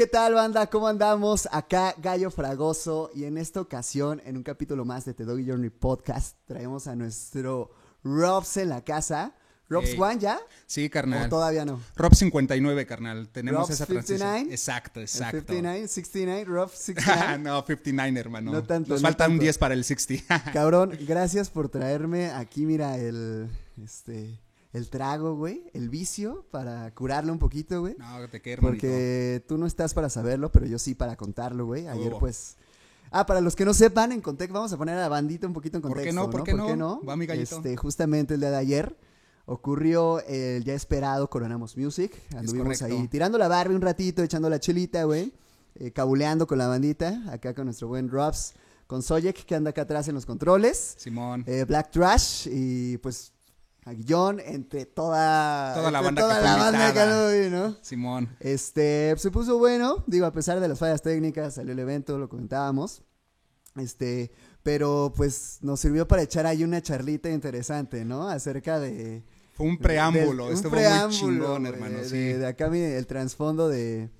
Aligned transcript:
¿qué 0.00 0.06
tal 0.06 0.32
banda? 0.32 0.66
¿Cómo 0.68 0.88
andamos? 0.88 1.46
Acá 1.52 1.94
Gallo 1.98 2.30
Fragoso 2.30 3.10
y 3.14 3.24
en 3.24 3.36
esta 3.36 3.60
ocasión, 3.60 4.22
en 4.24 4.38
un 4.38 4.42
capítulo 4.42 4.86
más 4.86 5.04
de 5.04 5.12
The 5.12 5.26
Doggy 5.26 5.46
Journey 5.46 5.68
Podcast, 5.68 6.38
traemos 6.46 6.86
a 6.86 6.96
nuestro 6.96 7.70
Robs 8.02 8.56
en 8.56 8.70
la 8.70 8.82
casa. 8.82 9.34
¿Robs. 9.68 9.90
One 9.98 10.18
ya? 10.18 10.40
Sí, 10.64 10.86
¿O 10.86 10.90
carnal. 10.90 11.28
todavía 11.28 11.66
no? 11.66 11.82
Rob 11.96 12.14
59, 12.14 12.86
carnal. 12.86 13.28
Tenemos 13.28 13.60
Rob's 13.60 13.72
esa 13.72 13.84
transición. 13.84 14.20
59? 14.20 14.54
Exacto, 14.54 15.00
¿El 15.00 15.04
exacto. 15.04 15.36
59, 15.40 15.88
69, 15.88 16.44
Rob 16.44 16.70
69. 16.74 17.38
no, 17.40 17.62
59, 17.66 18.20
hermano. 18.20 18.52
No 18.52 18.62
tanto, 18.62 18.94
Nos 18.94 19.02
no 19.02 19.06
falta 19.06 19.26
un 19.26 19.32
tanto. 19.32 19.42
10 19.42 19.58
para 19.58 19.74
el 19.74 19.84
60. 19.84 20.44
Cabrón, 20.54 20.96
gracias 21.06 21.50
por 21.50 21.68
traerme 21.68 22.30
aquí, 22.30 22.64
mira, 22.64 22.96
el, 22.96 23.50
este, 23.84 24.40
el 24.72 24.88
trago, 24.90 25.34
güey, 25.34 25.64
el 25.72 25.88
vicio 25.88 26.44
para 26.50 26.92
curarlo 26.94 27.32
un 27.32 27.38
poquito, 27.38 27.80
güey. 27.80 27.96
no, 27.98 28.28
te 28.28 28.36
hermanito. 28.52 28.60
Porque 28.62 29.44
tú 29.48 29.58
no 29.58 29.66
estás 29.66 29.94
para 29.94 30.08
saberlo, 30.08 30.52
pero 30.52 30.66
yo 30.66 30.78
sí 30.78 30.94
para 30.94 31.16
contarlo, 31.16 31.66
güey. 31.66 31.86
Ayer, 31.88 32.12
Oh. 32.14 32.18
pues. 32.18 32.56
Ah, 33.12 33.26
para 33.26 33.40
los 33.40 33.56
que 33.56 33.64
no 33.64 33.74
sepan, 33.74 34.12
en 34.12 34.20
contexto, 34.20 34.54
vamos 34.54 34.72
a 34.72 34.78
poner 34.78 34.96
a 34.96 35.00
la 35.00 35.08
bandita 35.08 35.44
un 35.46 35.52
poquito 35.52 35.78
en 35.78 35.82
¿Por 35.82 35.90
contexto. 35.94 36.10
qué 36.10 36.14
no? 36.14 36.30
¿Por 36.30 36.44
qué 36.44 36.76
no? 36.76 37.02
Va, 37.04 37.16
mi 37.16 37.26
gallito. 37.26 37.56
Este, 37.56 37.76
justamente 37.76 38.34
el 38.34 38.40
día 38.40 38.50
de 38.50 38.56
ayer 38.58 38.96
ocurrió 39.46 40.20
el 40.26 40.64
ya 40.64 40.74
esperado 40.74 41.28
Coronamos 41.28 41.76
Music. 41.76 42.12
Anduvimos 42.36 42.80
ahí 42.82 43.08
tirando 43.08 43.38
la 43.38 43.48
Barbie 43.48 43.74
un 43.74 43.80
ratito, 43.82 44.22
echando 44.22 44.48
la 44.48 44.60
chelita, 44.60 45.04
güey. 45.04 45.32
eh, 45.76 45.92
cabuleando 45.92 46.46
con 46.46 46.58
la 46.58 46.66
bandita. 46.68 47.22
Acá 47.32 47.54
con 47.54 47.64
nuestro 47.66 47.88
buen 47.88 48.08
Robs. 48.08 48.54
Con 48.86 49.02
Soyek, 49.02 49.44
que 49.44 49.54
anda 49.54 49.70
acá 49.70 49.82
atrás 49.82 50.08
en 50.08 50.14
los 50.14 50.26
controles. 50.26 50.94
Simón. 50.98 51.44
eh, 51.46 51.64
Black 51.66 51.90
Trash. 51.90 52.48
Y 52.50 52.96
pues. 52.98 53.32
A 53.84 53.92
entre 54.44 54.84
toda. 54.86 55.74
Toda 55.74 55.90
la 55.90 55.98
entre 56.00 56.04
banda 56.04 56.22
toda 56.22 56.36
que 56.38 56.44
la 56.44 56.56
banda 56.56 56.78
¿no? 57.50 57.76
Simón. 57.82 58.28
Este, 58.40 59.14
se 59.16 59.30
puso 59.30 59.58
bueno, 59.58 60.04
digo, 60.06 60.26
a 60.26 60.32
pesar 60.32 60.60
de 60.60 60.68
las 60.68 60.78
fallas 60.78 61.02
técnicas, 61.02 61.54
salió 61.54 61.72
el 61.72 61.78
evento, 61.78 62.18
lo 62.18 62.28
comentábamos. 62.28 63.02
Este, 63.76 64.30
pero 64.62 65.12
pues 65.16 65.58
nos 65.62 65.80
sirvió 65.80 66.06
para 66.06 66.22
echar 66.22 66.44
ahí 66.46 66.64
una 66.64 66.82
charlita 66.82 67.30
interesante, 67.30 68.04
¿no? 68.04 68.28
Acerca 68.28 68.78
de... 68.80 69.24
Fue 69.54 69.66
un 69.66 69.78
preámbulo. 69.78 70.44
del- 70.44 70.52
un 70.52 70.56
Estuvo 70.56 70.72
preámbulo, 70.72 71.26
muy 71.26 71.36
chingón, 71.38 71.66
hermano. 71.66 71.98
de, 71.98 72.04
Sí. 72.08 72.16
de 72.34 72.46
acá 72.46 72.66
el 72.66 73.06
trasfondo 73.06 73.68
de... 73.68 74.10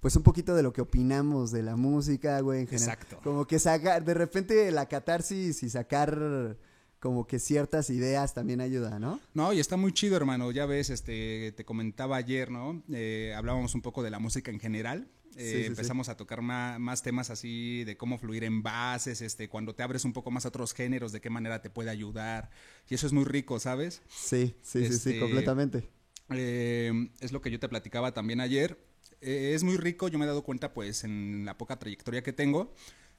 Pues 0.00 0.14
un 0.16 0.22
poquito 0.22 0.54
de 0.54 0.62
lo 0.62 0.72
que 0.72 0.80
opinamos 0.80 1.50
de 1.50 1.62
la 1.62 1.74
música, 1.76 2.40
güey, 2.40 2.60
en 2.60 2.66
general. 2.68 2.90
Exacto. 2.94 3.18
Como 3.24 3.46
que 3.46 3.58
sacar, 3.58 4.04
de 4.04 4.14
repente 4.14 4.70
la 4.70 4.86
catarsis 4.86 5.62
y 5.64 5.70
sacar 5.70 6.56
como 7.00 7.26
que 7.26 7.38
ciertas 7.38 7.90
ideas 7.90 8.34
también 8.34 8.60
ayuda, 8.60 8.98
¿no? 8.98 9.20
No, 9.34 9.52
y 9.52 9.60
está 9.60 9.76
muy 9.76 9.92
chido, 9.92 10.16
hermano. 10.16 10.50
Ya 10.50 10.66
ves, 10.66 10.90
este, 10.90 11.52
te 11.56 11.64
comentaba 11.64 12.16
ayer, 12.16 12.50
¿no? 12.50 12.82
Eh, 12.92 13.32
hablábamos 13.36 13.74
un 13.74 13.82
poco 13.82 14.02
de 14.02 14.10
la 14.10 14.18
música 14.18 14.50
en 14.50 14.60
general. 14.60 15.08
Eh, 15.36 15.40
Sí, 15.40 15.44
sí, 15.52 15.62
sí. 15.64 15.68
empezamos 15.68 16.08
a 16.08 16.16
tocar 16.16 16.42
ma- 16.42 16.78
más, 16.80 17.02
temas 17.04 17.30
así 17.30 17.84
de 17.84 17.96
cómo 17.96 18.18
fluir 18.18 18.42
en 18.42 18.62
bases, 18.62 19.20
este, 19.22 19.48
cuando 19.48 19.72
te 19.74 19.84
abres 19.84 20.04
un 20.04 20.12
poco 20.12 20.32
más 20.32 20.44
a 20.44 20.48
otros 20.48 20.74
géneros, 20.74 21.12
de 21.12 21.20
qué 21.20 21.30
manera 21.30 21.62
te 21.62 21.70
puede 21.70 21.90
ayudar. 21.90 22.50
Y 22.88 22.94
eso 22.94 23.06
es 23.06 23.12
muy 23.12 23.24
rico, 23.24 23.60
¿sabes? 23.60 24.02
Sí, 24.08 24.56
sí, 24.62 24.80
sí, 24.80 24.86
sí, 24.86 25.10
Este, 25.10 25.18
completamente. 25.20 25.88
Eh, 26.30 26.92
es 27.20 27.32
lo 27.32 27.40
que 27.40 27.50
yo 27.50 27.60
te 27.60 27.68
platicaba 27.68 28.12
también 28.12 28.40
ayer. 28.40 28.78
Eh, 29.20 29.52
es 29.54 29.62
muy 29.62 29.76
rico, 29.76 30.08
yo 30.08 30.18
me 30.18 30.24
he 30.24 30.28
dado 30.28 30.42
cuenta, 30.42 30.72
pues, 30.74 31.04
en 31.04 31.44
la 31.44 31.56
poca 31.56 31.78
trayectoria 31.78 32.22
que 32.22 32.32
tengo, 32.32 32.72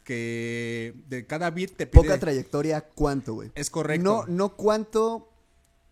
que 0.03 0.93
de 1.07 1.25
cada 1.25 1.49
beat 1.51 1.71
te 1.75 1.87
pide... 1.87 2.01
Poca 2.03 2.19
trayectoria, 2.19 2.81
¿cuánto, 2.81 3.33
güey? 3.35 3.51
Es 3.55 3.69
correcto. 3.69 4.03
No, 4.03 4.25
no 4.27 4.49
cuánto 4.55 5.29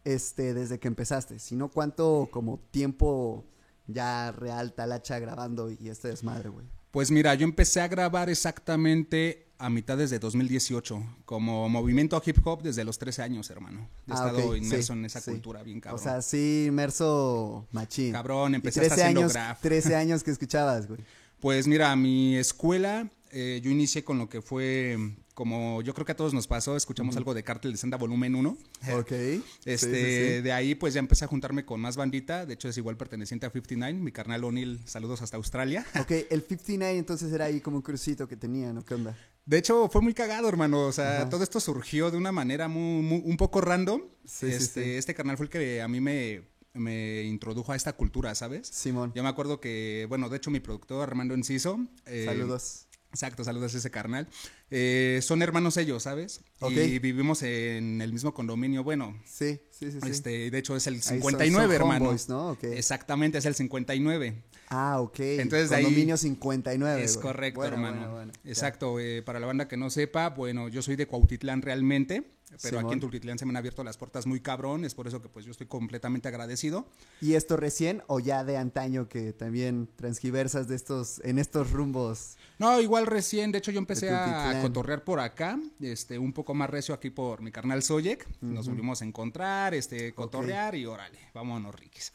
este, 0.03 0.53
desde 0.53 0.79
que 0.79 0.87
empezaste, 0.87 1.39
sino 1.39 1.69
cuánto 1.69 2.29
como 2.31 2.59
tiempo 2.71 3.45
ya 3.87 4.31
real, 4.31 4.73
talacha 4.73 5.19
grabando 5.19 5.69
y 5.69 5.89
este 5.89 6.07
desmadre, 6.09 6.49
güey. 6.49 6.65
Pues 6.91 7.11
mira, 7.11 7.35
yo 7.35 7.43
empecé 7.43 7.81
a 7.81 7.87
grabar 7.87 8.29
exactamente 8.29 9.45
a 9.59 9.69
mitades 9.69 10.09
de 10.09 10.19
2018, 10.19 11.03
como 11.25 11.67
movimiento 11.67 12.21
hip 12.25 12.37
hop 12.45 12.61
desde 12.61 12.83
los 12.83 12.97
13 12.99 13.23
años, 13.23 13.49
hermano. 13.49 13.89
He 14.07 14.11
Ah, 14.11 14.15
estado 14.15 14.55
inmerso 14.55 14.93
sí, 14.93 14.99
en 14.99 15.05
esa 15.05 15.19
sí. 15.19 15.31
cultura 15.31 15.63
bien 15.63 15.81
cabrón. 15.81 15.99
O 15.99 16.03
sea, 16.03 16.21
sí, 16.21 16.65
inmerso 16.67 17.67
machín. 17.71 18.11
Cabrón, 18.13 18.55
empecé 18.55 18.81
13 18.81 18.93
hasta 18.93 19.03
haciendo 19.03 19.21
años, 19.21 19.33
graf. 19.33 19.61
13 19.61 19.95
años 19.95 20.23
que 20.23 20.31
escuchabas, 20.31 20.87
güey. 20.87 20.99
Pues 21.39 21.67
mira, 21.67 21.95
mi 21.95 22.35
escuela, 22.37 23.09
eh, 23.31 23.59
yo 23.63 23.69
inicié 23.71 24.03
con 24.03 24.17
lo 24.17 24.29
que 24.29 24.41
fue, 24.41 24.97
como 25.33 25.81
yo 25.81 25.93
creo 25.93 26.05
que 26.05 26.11
a 26.11 26.15
todos 26.15 26.33
nos 26.33 26.47
pasó, 26.47 26.75
escuchamos 26.75 27.15
algo 27.17 27.33
de 27.33 27.43
Cártel 27.43 27.71
de 27.71 27.77
Santa 27.77 27.97
Volumen 27.97 28.35
1. 28.35 28.57
Ok. 28.97 29.11
Este, 29.11 29.77
Sí, 29.77 29.77
sí, 29.77 30.35
sí. 30.35 30.41
de 30.41 30.51
ahí 30.53 30.75
pues 30.75 30.93
ya 30.93 30.99
empecé 30.99 31.25
a 31.25 31.27
juntarme 31.27 31.65
con 31.65 31.79
más 31.81 31.95
bandita, 31.97 32.45
de 32.45 32.53
hecho 32.53 32.69
es 32.69 32.77
igual 32.77 32.97
perteneciente 32.97 33.45
a 33.45 33.49
59, 33.51 33.99
mi 33.99 34.11
carnal 34.11 34.43
O'Neill, 34.43 34.79
saludos 34.85 35.21
hasta 35.21 35.37
Australia. 35.37 35.85
Ok, 36.01 36.11
el 36.29 36.41
59 36.41 36.97
entonces 36.97 37.31
era 37.33 37.45
ahí 37.45 37.59
como 37.61 37.77
un 37.77 37.83
crucito 37.83 38.27
que 38.27 38.37
tenía, 38.37 38.71
¿no? 38.73 38.83
¿Qué 38.85 38.93
onda? 38.93 39.17
De 39.45 39.57
hecho, 39.57 39.87
fue 39.89 40.01
muy 40.01 40.13
cagado, 40.13 40.49
hermano. 40.49 40.87
O 40.87 40.91
sea, 40.91 41.21
Ajá. 41.21 41.29
todo 41.29 41.41
esto 41.43 41.59
surgió 41.61 42.11
de 42.11 42.17
una 42.17 42.31
manera 42.33 42.67
muy, 42.67 43.01
muy- 43.01 43.21
un 43.23 43.37
poco 43.37 43.61
random. 43.61 44.01
Sí, 44.25 44.47
sí, 44.47 44.53
este, 44.53 44.97
este 44.97 45.13
carnal 45.15 45.37
fue 45.37 45.45
el 45.45 45.49
que 45.49 45.81
a 45.81 45.87
mí 45.87 46.01
me, 46.01 46.41
me 46.73 47.23
introdujo 47.23 47.71
a 47.71 47.75
esta 47.77 47.93
cultura, 47.93 48.35
¿sabes? 48.35 48.67
Simón. 48.67 49.13
Yo 49.15 49.23
me 49.23 49.29
acuerdo 49.29 49.61
que, 49.61 50.05
bueno, 50.09 50.27
de 50.27 50.35
hecho 50.37 50.51
mi 50.51 50.59
productor 50.59 51.01
Armando 51.01 51.33
Enciso. 51.33 51.79
eh, 52.05 52.23
Saludos. 52.25 52.86
Exacto, 53.17 53.43
saludos 53.43 53.73
a 53.73 53.79
ese 53.79 53.89
carnal. 53.89 54.27
Eh, 54.69 55.21
son 55.23 55.41
hermanos 55.41 55.75
ellos, 55.77 56.03
¿sabes? 56.03 56.41
Y 56.69 56.99
vivimos 56.99 57.41
en 57.41 57.99
el 57.99 58.13
mismo 58.13 58.31
condominio. 58.31 58.83
Bueno, 58.83 59.19
Sí, 59.25 59.59
sí, 59.71 59.91
sí. 59.91 59.99
sí. 60.03 60.07
este, 60.11 60.51
de 60.51 60.57
hecho 60.59 60.75
es 60.75 60.85
el 60.85 60.95
Ahí 60.95 61.01
son- 61.01 61.15
59, 61.17 61.65
son 61.65 61.71
hermano. 61.75 62.05
homeboys, 62.05 62.29
¿no? 62.29 62.55
Exactamente, 62.61 63.39
es 63.39 63.45
el 63.47 63.55
59. 63.55 64.43
Ah, 64.69 65.01
ok. 65.01 65.19
Entonces, 65.19 65.71
de 65.71 65.77
ahí- 65.77 65.83
Condominio 65.85 66.15
59. 66.15 67.03
Es 67.03 67.17
correcto, 67.17 67.61
Bueno, 67.61 67.73
hermano. 67.75 68.11
bueno. 68.11 68.31
Exacto. 68.45 68.99
eh, 68.99 69.23
para 69.23 69.39
la 69.39 69.47
banda 69.47 69.67
que 69.67 69.77
no 69.77 69.89
sepa, 69.89 70.29
bueno, 70.29 70.67
yo 70.69 70.83
soy 70.83 70.95
de 70.95 71.07
Cuautitlán 71.07 71.63
realmente, 71.63 72.23
pero 72.61 72.79
aquí 72.79 72.93
en 72.93 72.99
Tultitlán 72.99 73.37
se 73.39 73.45
me 73.45 73.51
han 73.51 73.57
abierto 73.57 73.83
las 73.83 73.97
puertas 73.97 74.25
muy 74.27 74.39
cabrón, 74.41 74.85
es 74.85 74.93
por 74.93 75.07
eso 75.07 75.21
que 75.21 75.27
pues 75.29 75.43
yo 75.45 75.51
estoy 75.51 75.67
completamente 75.67 76.27
agradecido. 76.27 76.87
¿Y 77.21 77.33
esto 77.33 77.57
recién 77.57 78.03
o 78.07 78.19
ya 78.19 78.43
de 78.43 78.57
antaño 78.57 79.09
que 79.09 79.33
también 79.33 79.89
transgiversas 79.95 80.67
de 80.67 80.75
estos, 80.75 81.19
en 81.23 81.39
estos 81.39 81.71
rumbos? 81.71 82.37
No, 82.59 82.81
igual 82.81 83.05
recién, 83.05 83.51
de 83.51 83.59
hecho 83.59 83.71
yo 83.71 83.77
empecé 83.77 84.09
a 84.09 84.59
cotorrear 84.61 85.03
por 85.03 85.19
acá, 85.19 85.59
este, 85.79 86.17
un 86.17 86.33
poco 86.33 86.53
más 86.55 86.69
recio 86.69 86.93
aquí 86.95 87.09
por 87.11 87.41
mi 87.41 87.51
carnal 87.51 87.83
Soyek, 87.83 88.27
nos 88.41 88.67
volvimos 88.67 89.01
a 89.01 89.05
encontrar, 89.05 89.73
este, 89.75 90.13
cotorrear 90.13 90.73
y 90.75 90.85
órale, 90.85 91.19
vámonos 91.33 91.75
riquis. 91.75 92.11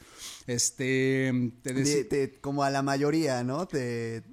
Este, 0.47 1.51
te 1.61 1.73
De- 1.73 2.03
te- 2.03 2.39
como 2.41 2.63
a 2.63 2.69
la 2.69 2.81
mayoría, 2.81 3.43
¿no? 3.43 3.67
Te, 3.67 4.23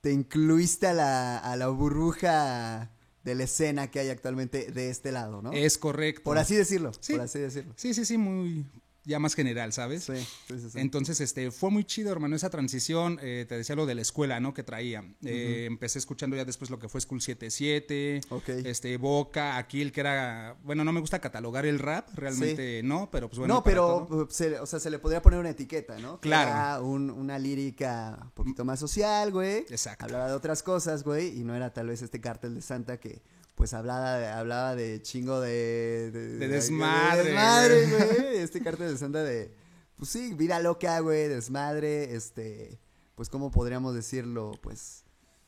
te 0.00 0.12
incluiste 0.12 0.86
a 0.88 0.92
la, 0.92 1.38
a 1.38 1.56
la 1.56 1.68
burbuja 1.68 2.90
de 3.22 3.34
la 3.34 3.44
escena 3.44 3.90
que 3.90 4.00
hay 4.00 4.10
actualmente 4.10 4.70
de 4.70 4.90
este 4.90 5.10
lado, 5.12 5.40
¿no? 5.40 5.52
es 5.52 5.78
correcto. 5.78 6.22
por 6.24 6.36
así 6.38 6.54
decirlo, 6.56 6.92
Sí. 7.00 7.12
por 7.14 7.22
así 7.22 7.38
decirlo. 7.38 7.72
Sí, 7.76 7.94
sí, 7.94 8.04
sí, 8.04 8.18
muy, 8.18 8.66
ya 9.04 9.18
más 9.18 9.34
general, 9.34 9.72
¿sabes? 9.72 10.04
Sí, 10.04 10.14
sí, 10.16 10.58
sí, 10.60 10.70
sí. 10.70 10.78
Entonces, 10.80 11.20
este, 11.20 11.50
fue 11.50 11.70
muy 11.70 11.84
chido, 11.84 12.10
hermano, 12.12 12.36
esa 12.36 12.50
transición. 12.50 13.18
eh, 13.22 13.44
te 13.48 13.56
decía 13.56 13.76
lo 13.76 13.86
de 13.86 13.94
la 13.94 14.02
escuela, 14.02 14.40
¿no? 14.40 14.54
Que 14.54 14.62
traía. 14.62 15.04
Eh, 15.24 15.66
Empecé 15.66 15.98
escuchando 15.98 16.36
ya 16.36 16.44
después 16.44 16.70
lo 16.70 16.78
que 16.78 16.88
fue 16.88 17.00
School 17.00 17.20
77, 17.20 18.20
Ok. 18.30 18.48
este, 18.48 18.96
Boca, 18.96 19.56
Aquil, 19.56 19.92
que 19.92 20.00
era, 20.00 20.56
bueno, 20.64 20.84
no 20.84 20.92
me 20.92 21.00
gusta 21.00 21.20
catalogar 21.20 21.66
el 21.66 21.78
rap, 21.78 22.08
realmente 22.14 22.82
no, 22.82 23.10
pero 23.10 23.28
pues 23.28 23.38
bueno. 23.38 23.54
no, 23.54 23.62
pero 23.64 24.06
todo. 24.08 24.24
uh, 24.24 24.26
se, 24.30 24.58
o 24.58 24.66
sea, 24.66 24.80
se 24.80 24.90
le 24.90 24.98
podría 24.98 25.20
poner 25.22 25.38
una 25.40 25.50
etiqueta, 25.50 25.98
¿no? 25.98 26.20
Claro. 26.20 26.50
era 26.50 26.80
un- 26.80 27.10
una 27.10 27.38
lírica 27.38 28.18
un 28.22 28.30
poquito 28.30 28.64
más 28.64 28.80
social, 28.80 29.30
güey. 29.32 29.58
Exacto. 29.68 30.04
Hablaba 30.04 30.28
de 30.28 30.32
otras 30.34 30.62
cosas, 30.62 31.02
güey, 31.04 31.38
y 31.38 31.44
no 31.44 31.54
era 31.54 31.72
tal 31.72 31.88
vez 31.88 32.02
este 32.02 32.20
cártel 32.20 32.54
de 32.54 32.62
Santa 32.62 32.98
que 32.98 33.22
pues 33.54 33.72
hablaba 33.74 34.18
de, 34.18 34.28
hablaba 34.28 34.74
de 34.74 35.00
chingo 35.02 35.40
de... 35.40 36.10
De 36.10 36.48
desmadre, 36.48 37.22
de 37.22 37.30
desmadre, 37.30 37.86
güey. 37.86 38.36
Este 38.38 38.60
cártel 38.60 38.88
de 38.88 38.98
Santa 38.98 39.22
de... 39.22 39.54
Pues 39.96 40.10
sí, 40.10 40.34
vida 40.34 40.60
loca, 40.60 40.98
güey, 41.00 41.28
desmadre, 41.28 42.14
este... 42.14 42.80
Pues, 43.14 43.28
¿cómo 43.28 43.50
podríamos 43.50 43.94
decirlo? 43.94 44.52
Pues... 44.62 45.04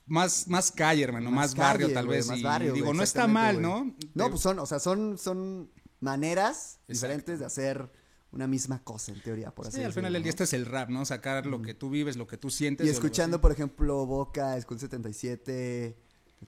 Más, 0.06 0.46
más 0.46 0.70
calle, 0.70 1.02
hermano, 1.02 1.32
más, 1.32 1.52
calle, 1.52 1.62
barrio 1.62 1.92
tal 1.92 2.06
vez. 2.06 2.28
Más 2.28 2.38
y 2.38 2.42
barrio, 2.42 2.72
digo, 2.72 2.86
güey, 2.86 2.96
no 2.96 3.02
está 3.02 3.26
mal. 3.26 3.60
¿no? 3.60 3.92
No, 4.14 4.30
pues 4.30 4.40
son, 4.40 4.60
o 4.60 4.66
sea, 4.66 4.78
son, 4.78 5.18
son 5.18 5.72
maneras 5.98 6.78
Exacto. 6.86 6.92
diferentes 6.92 7.38
de 7.40 7.44
hacer 7.44 7.90
una 8.30 8.46
misma 8.46 8.84
cosa, 8.84 9.12
en 9.12 9.20
teoría, 9.20 9.50
por 9.50 9.66
así 9.66 9.78
Sí, 9.78 9.82
al 9.82 9.92
final 9.92 10.12
decirlo, 10.12 10.12
del 10.12 10.22
día 10.22 10.30
¿no? 10.30 10.32
esto 10.32 10.44
es 10.44 10.52
el 10.52 10.66
rap, 10.66 10.90
¿no? 10.90 11.04
Sacar 11.04 11.46
lo 11.46 11.60
que 11.62 11.74
tú 11.74 11.90
vives, 11.90 12.16
lo 12.16 12.26
que 12.28 12.36
tú 12.36 12.50
sientes. 12.50 12.86
Y 12.86 12.90
escuchando, 12.90 13.40
por 13.40 13.50
ejemplo, 13.50 14.06
Boca, 14.06 14.60
School 14.60 14.78
77, 14.78 15.96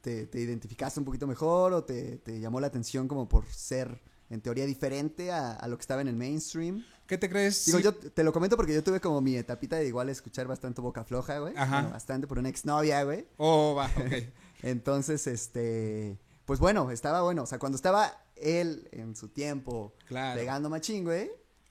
¿te, 0.01 0.27
te 0.27 0.41
identificaste 0.41 1.01
un 1.01 1.05
poquito 1.07 1.27
mejor 1.27 1.73
o 1.73 1.85
te, 1.85 2.19
te 2.19 2.41
llamó 2.41 2.61
la 2.61 2.67
atención 2.69 3.09
como 3.09 3.29
por 3.29 3.47
ser, 3.47 4.01
en 4.31 4.41
teoría, 4.41 4.67
diferente 4.67 5.31
a, 5.33 5.53
a 5.53 5.69
lo 5.69 5.77
que 5.77 5.83
estaba 5.83 6.01
en 6.03 6.09
el 6.09 6.17
mainstream? 6.17 6.85
¿Qué 7.07 7.17
te 7.17 7.29
crees? 7.31 7.65
Digo, 7.67 7.79
Sí. 7.79 7.85
yo 7.85 7.95
te 7.95 8.23
lo 8.23 8.33
comento 8.33 8.57
porque 8.57 8.75
yo 8.75 8.85
tuve 8.85 9.01
como 9.01 9.21
mi 9.23 9.35
etapita 9.37 9.77
de 9.77 9.87
igual 9.87 10.09
escuchar 10.11 10.47
bastante 10.47 10.81
Boca 10.83 11.05
Floja, 11.05 11.39
güey. 11.39 11.55
Ajá. 11.57 11.77
Bueno, 11.81 11.91
bastante 11.91 12.27
por 12.27 12.39
una 12.39 12.51
exnovia, 12.51 13.03
güey. 13.05 13.27
Oh, 13.39 13.75
va, 13.77 13.87
ok. 13.87 14.13
Entonces, 14.63 15.27
este, 15.27 16.19
pues 16.45 16.61
bueno, 16.61 16.91
estaba 16.91 17.23
bueno. 17.23 17.45
O 17.45 17.47
sea, 17.47 17.59
cuando 17.59 17.77
estaba 17.77 18.13
él 18.37 18.89
en 18.93 19.17
su 19.17 19.29
tiempo 19.29 19.95
Claro. 20.07 20.39
pegando 20.39 20.69
machín, 20.69 21.05
güey, 21.05 21.31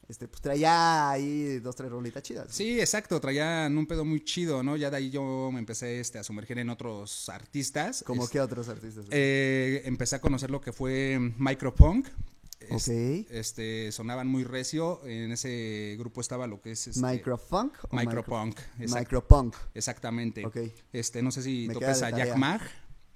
este, 0.09 0.27
pues 0.27 0.41
traía 0.41 1.09
ahí 1.09 1.59
dos, 1.59 1.75
tres 1.75 1.91
rolitas 1.91 2.23
chidas. 2.23 2.47
Sí, 2.49 2.79
exacto, 2.79 3.19
traían 3.19 3.77
un 3.77 3.85
pedo 3.87 4.05
muy 4.05 4.23
chido, 4.23 4.63
¿no? 4.63 4.77
Ya 4.77 4.89
de 4.89 4.97
ahí 4.97 5.09
yo 5.09 5.49
me 5.51 5.59
empecé 5.59 5.99
este, 5.99 6.17
a 6.19 6.23
sumergir 6.23 6.57
en 6.59 6.69
otros 6.69 7.27
artistas. 7.29 8.03
¿Como 8.05 8.23
Es- 8.23 8.29
qué 8.29 8.39
otros 8.39 8.69
artistas? 8.69 9.05
eh, 9.11 9.81
empecé 9.85 10.15
a 10.15 10.21
conocer 10.21 10.49
lo 10.51 10.61
que 10.61 10.71
fue 10.71 11.17
Micropunk. 11.37 12.07
Es- 12.59 12.87
Ok. 12.89 12.93
Este, 13.29 13.91
sonaban 13.91 14.27
muy 14.27 14.43
recio. 14.43 15.05
En 15.05 15.31
ese 15.31 15.95
grupo 15.99 16.21
estaba 16.21 16.47
lo 16.47 16.59
que 16.61 16.71
es 16.71 16.87
este, 16.87 17.01
¿Microfunk? 17.01 17.73
o 17.83 17.95
micro- 17.95 18.05
Micropunk. 18.17 18.57
exact- 18.79 18.99
Micropunk. 18.99 19.55
exactamente. 19.75 20.45
Ok. 20.45 20.57
Este, 20.91 21.21
no 21.21 21.31
sé 21.31 21.43
si 21.43 21.67
Me 21.67 21.75
topes 21.75 22.01
a 22.01 22.09
Jack. 22.09 22.35
Mag. 22.35 22.61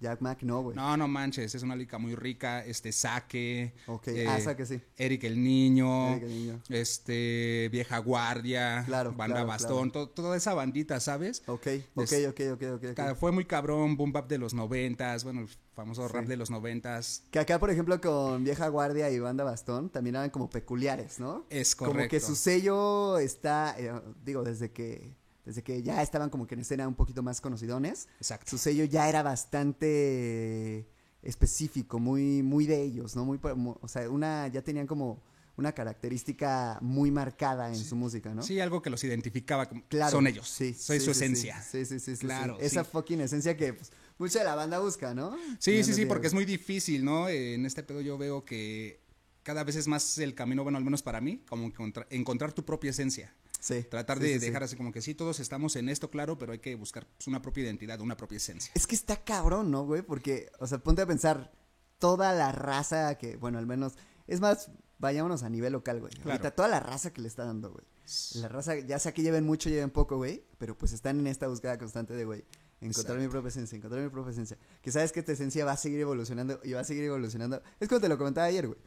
Jack 0.01 0.19
Mack, 0.21 0.41
no, 0.41 0.63
güey. 0.63 0.75
No, 0.75 0.97
no 0.97 1.07
manches, 1.07 1.53
es 1.55 1.61
una 1.63 1.75
lica 1.75 1.97
muy 1.99 2.15
rica. 2.15 2.65
Este, 2.65 2.91
Saque. 2.91 3.73
Ok, 3.85 4.07
eh, 4.07 4.25
ah, 4.27 4.39
saque 4.41 4.65
sí. 4.65 4.81
Eric 4.97 5.23
el 5.25 5.41
Niño. 5.41 6.09
Eric 6.15 6.23
el 6.23 6.29
Niño. 6.29 6.61
Este, 6.69 7.69
Vieja 7.71 7.99
Guardia. 7.99 8.83
Claro, 8.85 9.11
Banda 9.13 9.35
claro, 9.35 9.47
Bastón. 9.47 9.91
to- 9.91 10.09
toda 10.09 10.35
esa 10.35 10.53
bandita, 10.53 10.99
¿sabes? 10.99 11.43
Ok, 11.47 11.67
ok, 11.95 12.11
Es- 12.11 12.27
ok, 12.27 12.39
ok, 12.53 12.61
ok. 12.73 12.83
ok. 12.89 12.93
Ca- 12.95 13.15
Fue 13.15 13.31
muy 13.31 13.45
cabrón, 13.45 13.95
boom 13.95 14.11
bap 14.11 14.27
de 14.27 14.37
los 14.39 14.53
noventas, 14.53 15.23
bueno, 15.23 15.41
el 15.41 15.49
famoso 15.75 16.07
rap 16.07 16.25
de 16.25 16.35
los 16.37 16.49
noventas. 16.49 17.23
Que 17.31 17.39
acá, 17.39 17.59
por 17.59 17.69
ejemplo, 17.69 18.01
con 18.01 18.43
Vieja 18.43 18.67
Guardia 18.67 19.09
y 19.11 19.19
Banda 19.19 19.43
Bastón, 19.43 19.89
también 19.89 20.15
eran 20.15 20.29
como 20.31 20.49
peculiares, 20.49 21.19
¿no? 21.19 21.45
Es 21.49 21.75
Como 21.75 21.91
correcto. 21.91 22.09
que 22.09 22.19
su 22.19 22.35
sello 22.35 23.19
está, 23.19 23.75
eh, 23.77 23.91
digo, 24.25 24.43
desde 24.43 24.71
que, 24.71 25.15
desde 25.45 25.63
que 25.63 25.81
ya 25.81 26.01
estaban 26.01 26.29
como 26.29 26.45
que 26.47 26.55
en 26.55 26.61
escena 26.61 26.87
un 26.87 26.95
poquito 26.95 27.23
más 27.23 27.41
conocidones, 27.41 28.07
Exacto. 28.17 28.49
su 28.51 28.57
sello 28.57 28.83
ya 28.85 29.09
era 29.09 29.23
bastante 29.23 30.87
específico, 31.23 31.99
muy, 31.99 32.43
muy 32.43 32.65
de 32.65 32.81
ellos, 32.81 33.15
¿no? 33.15 33.25
Muy, 33.25 33.39
o 33.43 33.87
sea, 33.87 34.09
una, 34.09 34.47
ya 34.47 34.61
tenían 34.61 34.87
como 34.87 35.21
una 35.57 35.73
característica 35.73 36.79
muy 36.81 37.11
marcada 37.11 37.67
en 37.69 37.75
su 37.75 37.95
música, 37.95 38.33
¿no? 38.33 38.41
Sí, 38.41 38.59
algo 38.59 38.81
que 38.81 38.89
los 38.89 39.03
identificaba, 39.03 39.67
como- 39.67 39.83
Claro. 39.87 40.11
son 40.11 40.25
ellos. 40.25 40.47
Sí. 40.47 40.73
Soy 40.73 40.99
sí, 40.99 41.05
su 41.05 41.13
sí, 41.13 41.23
esencia. 41.23 41.61
Sí, 41.61 41.85
sí, 41.85 41.99
sí. 41.99 42.15
Claro. 42.17 42.57
Esa 42.59 42.83
fucking 42.83 43.21
esencia 43.21 43.55
que 43.55 43.73
pues, 43.73 43.91
mucha 44.17 44.39
de 44.39 44.45
la 44.45 44.55
banda 44.55 44.79
busca, 44.79 45.13
¿no? 45.13 45.35
Sí, 45.59 45.83
sí, 45.83 45.93
sí, 45.93 46.05
porque 46.05 46.27
es 46.27 46.33
muy 46.33 46.45
difícil, 46.45 47.03
¿no? 47.05 47.29
En 47.29 47.65
este 47.65 47.83
pedo 47.83 48.01
yo 48.01 48.17
veo 48.17 48.43
que 48.45 49.01
cada 49.43 49.63
vez 49.63 49.75
es 49.75 49.87
más 49.87 50.17
el 50.17 50.33
camino, 50.33 50.63
bueno, 50.63 50.77
al 50.77 50.83
menos 50.83 51.03
para 51.03 51.21
mí, 51.21 51.43
como 51.47 51.65
encontrar, 51.65 52.07
encontrar 52.09 52.53
tu 52.53 52.63
propia 52.65 52.89
esencia. 52.91 53.33
Sí. 53.61 53.83
Tratar 53.83 54.17
sí, 54.17 54.23
de 54.23 54.39
sí, 54.39 54.45
dejar 54.47 54.63
así 54.63 54.75
como 54.75 54.91
que 54.91 55.01
sí, 55.01 55.13
todos 55.13 55.39
estamos 55.39 55.75
en 55.75 55.87
esto, 55.87 56.09
claro, 56.09 56.37
pero 56.37 56.51
hay 56.51 56.59
que 56.59 56.73
buscar 56.75 57.07
pues, 57.07 57.27
una 57.27 57.43
propia 57.43 57.63
identidad, 57.63 58.01
una 58.01 58.17
propia 58.17 58.37
esencia. 58.37 58.71
Es 58.75 58.87
que 58.87 58.95
está 58.95 59.23
cabrón, 59.23 59.69
¿no, 59.69 59.85
güey? 59.85 60.01
Porque, 60.01 60.51
o 60.59 60.65
sea, 60.65 60.79
ponte 60.79 61.03
a 61.03 61.05
pensar 61.05 61.51
toda 61.99 62.33
la 62.33 62.51
raza 62.51 63.15
que, 63.19 63.37
bueno, 63.37 63.59
al 63.59 63.67
menos, 63.67 63.93
es 64.25 64.41
más, 64.41 64.71
vayámonos 64.97 65.43
a 65.43 65.49
nivel 65.49 65.73
local, 65.73 65.99
güey. 65.99 66.11
Claro. 66.11 66.31
Ahorita 66.31 66.51
toda 66.51 66.67
la 66.67 66.79
raza 66.79 67.13
que 67.13 67.21
le 67.21 67.27
está 67.27 67.45
dando, 67.45 67.71
güey. 67.71 67.85
La 68.33 68.47
raza, 68.47 68.75
ya 68.79 68.97
sea 68.97 69.13
que 69.13 69.21
lleven 69.21 69.45
mucho, 69.45 69.69
lleven 69.69 69.91
poco, 69.91 70.17
güey, 70.17 70.43
pero 70.57 70.75
pues 70.75 70.91
están 70.91 71.19
en 71.19 71.27
esta 71.27 71.47
búsqueda 71.47 71.77
constante 71.77 72.15
de, 72.15 72.25
güey, 72.25 72.43
encontrar 72.81 73.19
mi 73.19 73.27
propia 73.27 73.49
esencia, 73.49 73.75
encontrar 73.75 74.01
mi 74.01 74.09
propia 74.09 74.31
esencia. 74.31 74.57
Que 74.81 74.91
sabes 74.91 75.11
que 75.11 75.19
esta 75.19 75.33
esencia 75.33 75.65
va 75.65 75.73
a 75.73 75.77
seguir 75.77 75.99
evolucionando 75.99 76.59
y 76.63 76.73
va 76.73 76.79
a 76.79 76.83
seguir 76.83 77.03
evolucionando. 77.03 77.61
Es 77.79 77.87
como 77.87 78.01
te 78.01 78.09
lo 78.09 78.17
comentaba 78.17 78.47
ayer, 78.47 78.67
güey. 78.67 78.79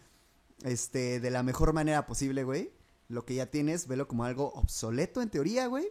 Este, 0.64 1.20
de 1.20 1.30
la 1.30 1.44
mejor 1.44 1.72
manera 1.72 2.06
posible, 2.06 2.42
güey. 2.42 2.72
Lo 3.08 3.24
que 3.24 3.34
ya 3.34 3.46
tienes, 3.50 3.86
velo 3.86 4.08
como 4.08 4.24
algo 4.24 4.52
obsoleto 4.54 5.20
en 5.22 5.28
teoría, 5.30 5.66
güey. 5.66 5.88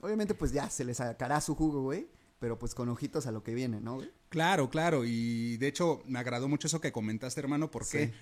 Obviamente, 0.00 0.34
pues 0.34 0.52
ya 0.52 0.68
se 0.70 0.84
le 0.84 0.94
sacará 0.94 1.40
su 1.40 1.54
jugo, 1.54 1.82
güey. 1.82 2.08
Pero 2.40 2.58
pues 2.58 2.74
con 2.74 2.88
ojitos 2.90 3.26
a 3.26 3.32
lo 3.32 3.42
que 3.42 3.54
viene, 3.54 3.80
¿no, 3.80 3.94
güey? 3.96 4.10
Claro, 4.28 4.68
claro, 4.68 5.04
y 5.06 5.56
de 5.56 5.68
hecho 5.68 6.02
me 6.06 6.18
agradó 6.18 6.46
mucho 6.48 6.66
eso 6.66 6.80
que 6.80 6.92
comentaste, 6.92 7.40
hermano, 7.40 7.70
porque 7.70 8.08
Sí. 8.08 8.12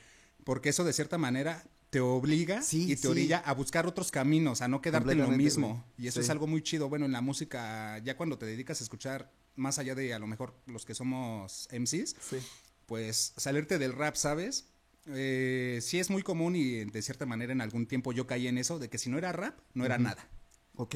porque 0.45 0.69
eso 0.69 0.85
de 0.85 0.93
cierta 0.93 1.19
manera 1.19 1.65
te 1.91 1.99
obliga 2.01 2.63
Sí, 2.63 2.85
y 2.85 2.95
te 2.97 3.03
sí. 3.03 3.07
orilla 3.09 3.39
a 3.39 3.53
buscar 3.55 3.87
otros 3.87 4.11
caminos, 4.13 4.63
a 4.63 4.69
no 4.69 4.81
quedarte 4.81 5.13
en 5.13 5.19
lo 5.19 5.29
mismo. 5.29 5.69
güey. 5.97 6.05
Y 6.05 6.09
eso 6.09 6.21
es 6.21 6.31
algo 6.31 6.47
muy 6.47 6.63
chido. 6.63 6.89
Bueno, 6.89 7.07
en 7.07 7.13
la 7.13 7.21
música, 7.21 7.99
ya 7.99 8.17
cuando 8.17 8.39
te 8.39 8.47
dedicas 8.47 8.81
a 8.81 8.85
escuchar, 8.85 9.33
más 9.57 9.79
allá 9.79 9.95
de 9.97 10.15
a 10.15 10.19
lo 10.21 10.27
mejor 10.29 10.55
los 10.67 10.85
que 10.85 10.95
somos 10.95 11.69
MCs, 11.73 12.15
pues 12.87 13.33
salirte 13.37 13.79
del 13.79 13.93
rap, 13.93 14.15
¿sabes? 14.17 14.67
Eh, 15.07 15.81
sí 15.83 15.99
es 15.99 16.11
muy 16.11 16.23
común 16.23 16.55
y 16.57 16.85
de 16.85 17.03
cierta 17.03 17.27
manera 17.27 17.53
en 17.53 17.61
algún 17.61 17.87
tiempo 17.87 18.13
yo 18.13 18.27
caí 18.27 18.47
en 18.49 18.59
eso, 18.59 18.79
de 18.79 18.89
que 18.89 18.99
si 18.99 19.11
no 19.11 19.19
era 19.19 19.33
rap, 19.33 19.59
no 19.75 19.85
era 19.85 19.99
nada. 19.99 20.27
Ok. 20.77 20.95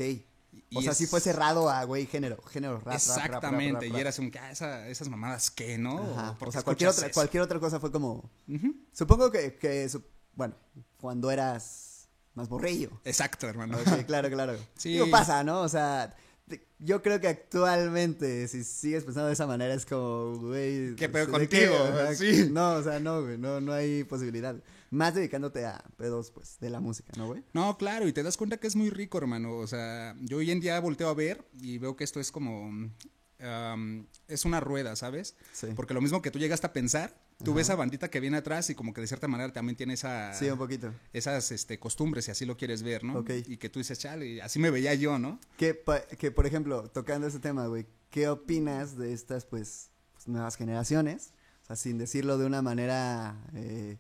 Y 0.71 0.79
o 0.79 0.81
sea, 0.83 0.93
es- 0.93 0.99
sí 0.99 1.07
fue 1.07 1.21
cerrado 1.21 1.69
a, 1.69 1.85
güey, 1.85 2.07
género, 2.07 2.41
género, 2.45 2.77
rap, 2.79 2.87
rap, 2.87 2.95
rap, 2.95 2.95
rap, 2.95 3.19
Exactamente, 3.25 3.87
rap, 3.89 3.97
y 3.97 4.01
era 4.01 4.11
así 4.11 4.19
como 4.21 4.31
que, 4.31 4.39
ah, 4.39 4.51
esa- 4.51 4.89
esas 4.89 5.09
mamadas 5.09 5.51
qué, 5.51 5.77
¿no? 5.77 5.99
Ajá, 6.13 6.39
¿Por 6.39 6.49
O 6.49 6.53
sea, 6.53 6.63
cualquier 6.63 6.91
otra, 6.91 7.07
eso? 7.07 7.15
cualquier 7.15 7.43
otra 7.43 7.61
cosa 7.61 7.79
fue 7.81 7.93
como... 7.93 8.31
Supongo 8.93 9.31
que, 9.31 9.57
que 9.57 9.89
bueno, 10.35 10.55
cuando 10.99 11.31
eras 11.31 12.09
más 12.35 12.49
borrillo. 12.49 12.91
Exacto, 13.05 13.49
hermano. 13.49 13.77
Ok, 13.79 14.05
claro, 14.07 14.31
claro. 14.31 14.57
Sí. 14.77 14.93
Digo, 14.93 15.11
pasa, 15.11 15.43
¿no? 15.45 15.61
O 15.63 15.69
sea, 15.69 16.15
yo 16.79 17.03
creo 17.03 17.21
que 17.21 17.29
actualmente, 17.29 18.47
si 18.49 18.63
sigues 18.65 19.05
pensando 19.05 19.29
de 19.29 19.33
esa 19.33 19.47
manera, 19.47 19.75
es 19.75 19.87
como, 19.87 20.39
güey... 20.39 20.95
¿Qué 20.95 21.09
pedo 21.09 21.27
¿de 21.27 21.33
contigo? 21.33 21.75
Sí. 22.15 22.49
No, 22.51 22.75
o 22.75 22.83
sea, 22.83 23.01
no, 23.01 23.23
güey, 23.23 23.39
no, 23.39 23.61
no 23.61 23.73
hay 23.73 24.05
posibilidad. 24.05 24.57
Más 24.91 25.15
dedicándote 25.15 25.65
a 25.65 25.83
pedos, 25.97 26.31
pues, 26.31 26.59
de 26.61 26.71
la 26.71 26.81
música, 26.81 27.13
¿no, 27.17 27.27
güey? 27.27 27.43
No, 27.53 27.77
claro, 27.77 28.07
y 28.07 28.13
te 28.13 28.23
das 28.23 28.37
cuenta 28.37 28.59
que 28.59 28.67
es 28.67 28.77
muy 28.77 28.91
rico, 28.91 29.19
hermano. 29.19 29.57
O 29.57 29.67
sea, 29.67 30.15
yo 30.21 30.37
hoy 30.39 30.51
en 30.51 30.61
día 30.61 30.79
volteo 30.81 31.09
a 31.09 31.15
ver 31.15 31.45
y 31.61 31.79
veo 31.79 31.97
que 31.97 32.05
esto 32.05 32.21
es 32.21 32.31
como. 32.31 32.91
Um, 33.41 34.07
es 34.29 34.45
una 34.45 34.61
rueda, 34.61 34.97
¿sabes? 34.97 35.37
Sí. 35.53 35.69
Porque 35.75 35.95
lo 35.95 36.01
mismo 36.01 36.23
que 36.23 36.31
tú 36.31 36.39
llegaste 36.39 36.67
a 36.67 36.73
pensar, 36.73 37.15
tú 37.45 37.55
ves 37.55 37.71
a 37.71 37.75
bandita 37.77 38.09
que 38.11 38.21
viene 38.21 38.39
atrás 38.39 38.71
y 38.71 38.75
como 38.75 38.93
que 38.95 39.01
de 39.01 39.07
cierta 39.07 39.29
manera 39.29 39.53
también 39.53 39.77
tiene 39.77 39.95
esa, 39.95 40.33
Sí, 40.35 40.49
un 40.49 40.59
poquito. 40.59 40.93
esas 41.13 41.53
este, 41.53 41.79
costumbres, 41.79 42.25
si 42.27 42.31
así 42.31 42.47
lo 42.47 42.57
quieres 42.57 42.83
ver, 42.83 43.05
¿no? 43.05 43.19
Ok. 43.19 43.31
Y 43.47 43.57
que 43.59 43.69
tú 43.69 43.79
dices, 43.79 43.99
chale, 43.99 44.41
así 44.43 44.59
me 44.59 44.71
veía 44.71 44.95
yo, 44.95 45.19
¿no? 45.19 45.39
Que, 45.57 45.83
que 46.19 46.31
por 46.31 46.47
ejemplo, 46.47 46.89
tocando 46.91 47.27
ese 47.27 47.39
tema, 47.39 47.67
güey, 47.67 47.87
¿qué 48.11 48.29
opinas 48.29 48.97
de 48.97 49.13
estas, 49.13 49.45
pues, 49.45 49.91
pues, 50.15 50.29
nuevas 50.29 50.57
generaciones? 50.57 51.33
O 51.63 51.67
sea, 51.67 51.77
sin 51.77 51.99
decirlo 51.99 52.39
de 52.39 52.47
una 52.47 52.63
manera 52.63 53.37
eh, 53.55 53.99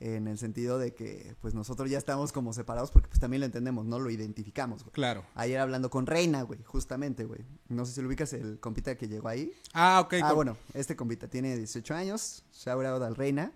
en 0.00 0.26
el 0.26 0.38
sentido 0.38 0.78
de 0.78 0.94
que, 0.94 1.36
pues, 1.40 1.54
nosotros 1.54 1.90
ya 1.90 1.98
estamos 1.98 2.32
como 2.32 2.52
separados 2.52 2.90
porque, 2.90 3.08
pues, 3.08 3.20
también 3.20 3.40
lo 3.40 3.46
entendemos, 3.46 3.86
¿no? 3.86 3.98
Lo 3.98 4.10
identificamos, 4.10 4.82
güey. 4.82 4.92
Claro. 4.92 5.24
Ayer 5.34 5.60
hablando 5.60 5.90
con 5.90 6.06
Reina, 6.06 6.42
güey, 6.42 6.62
justamente, 6.64 7.24
güey. 7.24 7.40
No 7.68 7.86
sé 7.86 7.92
si 7.92 8.00
lo 8.02 8.08
ubicas, 8.08 8.32
el 8.32 8.58
compita 8.60 8.96
que 8.96 9.08
llegó 9.08 9.28
ahí. 9.28 9.52
Ah, 9.72 10.00
ok. 10.04 10.14
ah, 10.22 10.32
bueno, 10.32 10.56
este 10.74 10.96
compita 10.96 11.28
tiene 11.28 11.56
18 11.56 11.94
años, 11.94 12.44
shout 12.52 12.84
out 12.84 13.02
al 13.02 13.14
Reina. 13.14 13.52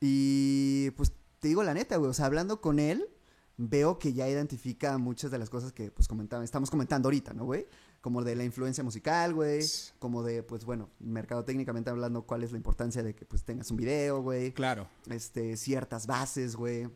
Y 0.00 0.90
pues 0.92 1.12
te 1.40 1.48
digo 1.48 1.62
la 1.62 1.74
neta, 1.74 1.96
güey, 1.96 2.10
o 2.10 2.14
sea, 2.14 2.26
hablando 2.26 2.60
con 2.60 2.78
él, 2.78 3.08
veo 3.56 3.98
que 3.98 4.12
ya 4.12 4.28
identifica 4.28 4.96
muchas 4.98 5.30
de 5.30 5.38
las 5.38 5.50
cosas 5.50 5.72
que 5.72 5.90
pues 5.90 6.08
comentaba, 6.08 6.44
estamos 6.44 6.70
comentando 6.70 7.08
ahorita, 7.08 7.34
¿no, 7.34 7.44
güey? 7.44 7.66
Como 8.00 8.22
de 8.22 8.36
la 8.36 8.44
influencia 8.44 8.84
musical, 8.84 9.34
güey, 9.34 9.64
como 9.98 10.22
de, 10.22 10.42
pues 10.44 10.64
bueno, 10.64 10.88
mercado 11.00 11.44
técnicamente 11.44 11.90
hablando, 11.90 12.22
cuál 12.22 12.44
es 12.44 12.52
la 12.52 12.56
importancia 12.56 13.02
de 13.02 13.14
que 13.14 13.26
pues 13.26 13.42
tengas 13.44 13.70
un 13.72 13.76
video, 13.76 14.22
güey, 14.22 14.52
Claro. 14.52 14.86
este, 15.10 15.56
ciertas 15.56 16.06
bases, 16.06 16.54
güey. 16.54 16.88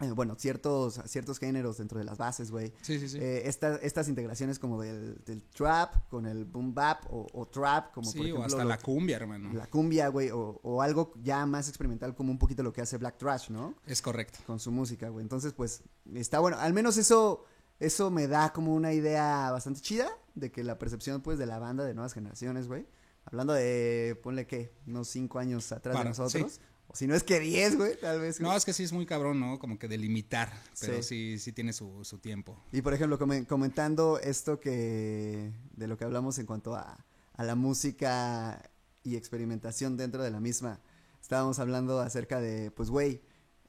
Eh, 0.00 0.12
bueno, 0.12 0.36
ciertos, 0.38 1.00
ciertos 1.06 1.40
géneros 1.40 1.78
dentro 1.78 1.98
de 1.98 2.04
las 2.04 2.18
bases, 2.18 2.52
güey. 2.52 2.72
Sí, 2.82 3.00
sí, 3.00 3.08
sí. 3.08 3.18
Eh, 3.20 3.42
esta- 3.48 3.78
estas 3.82 4.06
integraciones 4.08 4.60
como 4.60 4.80
del, 4.80 5.16
del 5.24 5.42
trap 5.42 6.08
con 6.08 6.24
el 6.24 6.44
boom 6.44 6.72
bap 6.72 7.12
o, 7.12 7.26
o 7.32 7.46
trap, 7.48 7.92
como 7.92 8.08
sí, 8.08 8.18
por 8.18 8.26
ejemplo 8.26 8.42
o 8.44 8.46
hasta 8.46 8.62
lo 8.62 8.68
la 8.68 8.78
cumbia, 8.78 9.16
hermano. 9.16 9.52
la 9.52 9.66
cumbia, 9.66 10.06
güey, 10.06 10.30
o, 10.30 10.60
o 10.62 10.82
algo 10.82 11.12
ya 11.20 11.44
más 11.46 11.68
experimental 11.68 12.14
como 12.14 12.30
un 12.30 12.38
poquito 12.38 12.62
lo 12.62 12.72
que 12.72 12.80
hace 12.80 12.96
Black 12.96 13.18
Trash, 13.18 13.50
¿no? 13.50 13.74
Es 13.86 14.00
correcto. 14.00 14.38
Con 14.46 14.60
su 14.60 14.70
música, 14.70 15.08
güey. 15.08 15.24
Entonces, 15.24 15.52
pues, 15.52 15.82
está 16.14 16.38
bueno. 16.38 16.58
Al 16.60 16.72
menos 16.74 16.96
eso, 16.96 17.44
eso 17.80 18.08
me 18.12 18.28
da 18.28 18.52
como 18.52 18.74
una 18.76 18.92
idea 18.92 19.50
bastante 19.50 19.80
chida 19.80 20.08
de 20.38 20.50
que 20.50 20.64
la 20.64 20.78
percepción, 20.78 21.20
pues, 21.22 21.38
de 21.38 21.46
la 21.46 21.58
banda 21.58 21.84
de 21.84 21.94
nuevas 21.94 22.14
generaciones, 22.14 22.68
güey. 22.68 22.86
Hablando 23.24 23.52
de, 23.52 24.18
ponle 24.22 24.46
que, 24.46 24.72
unos 24.86 25.08
cinco 25.08 25.38
años 25.38 25.70
atrás 25.72 25.94
Para- 25.94 26.04
de 26.10 26.16
nosotros. 26.18 26.60
O 26.90 26.96
si 26.96 27.06
no 27.06 27.14
es 27.14 27.22
que 27.22 27.38
diez, 27.38 27.76
güey, 27.76 28.00
tal 28.00 28.18
vez. 28.18 28.38
güey. 28.40 28.50
No, 28.50 28.56
es 28.56 28.64
que 28.64 28.72
sí 28.72 28.82
es 28.82 28.92
muy 28.94 29.04
cabrón, 29.04 29.38
¿no? 29.38 29.58
Como 29.58 29.78
que 29.78 29.88
delimitar, 29.88 30.50
pero 30.80 31.02
Sí. 31.02 31.34
sí, 31.34 31.38
sí, 31.38 31.52
tiene 31.52 31.74
su, 31.74 32.02
su 32.02 32.16
tiempo. 32.18 32.58
Y 32.72 32.80
por 32.80 32.94
ejemplo, 32.94 33.18
comen- 33.18 33.46
comentando 33.46 34.18
esto 34.18 34.58
que 34.58 35.52
de 35.76 35.86
lo 35.86 35.98
que 35.98 36.04
hablamos 36.04 36.38
en 36.38 36.46
cuanto 36.46 36.74
a, 36.74 37.04
a 37.34 37.44
la 37.44 37.54
música 37.54 38.70
y 39.04 39.16
experimentación 39.16 39.98
dentro 39.98 40.22
de 40.22 40.30
la 40.30 40.40
misma, 40.40 40.80
estábamos 41.20 41.58
hablando 41.58 42.00
acerca 42.00 42.40
de, 42.40 42.70
pues, 42.70 42.88
güey, 42.88 43.20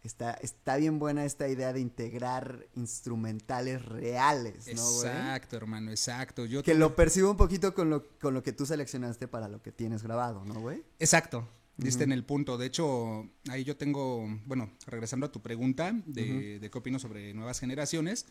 está, 0.03 0.31
está 0.33 0.77
bien 0.77 0.99
buena 0.99 1.25
esta 1.25 1.47
idea 1.47 1.73
de 1.73 1.79
integrar 1.79 2.67
instrumentales 2.75 3.83
reales, 3.83 4.67
¿no, 4.67 4.81
güey? 4.81 5.07
exacto, 5.07 5.57
hermano, 5.57 5.91
exacto. 5.91 6.45
Yo 6.45 6.63
Que 6.63 6.73
lo 6.73 6.95
percibo 6.95 7.31
un 7.31 7.37
poquito 7.37 7.73
con 7.73 7.89
lo, 7.89 8.07
con 8.19 8.33
lo 8.33 8.43
que 8.43 8.53
tú 8.53 8.65
seleccionaste 8.65 9.27
para 9.27 9.47
lo 9.47 9.61
que 9.61 9.71
tienes 9.71 10.03
grabado, 10.03 10.45
¿no, 10.45 10.59
güey? 10.59 10.83
Exacto. 10.99 11.47
Diste 11.77 12.03
en 12.03 12.11
el 12.11 12.25
punto. 12.25 12.57
De 12.57 12.65
hecho, 12.65 13.29
ahí 13.49 13.63
yo 13.63 13.77
tengo, 13.77 14.27
bueno, 14.45 14.69
regresando 14.85 15.27
a 15.27 15.31
tu 15.31 15.41
pregunta 15.41 15.93
de, 16.05 16.59
de 16.59 16.69
qué 16.69 16.77
opino 16.77 16.99
sobre 16.99 17.33
nuevas 17.33 17.59
generaciones, 17.61 18.25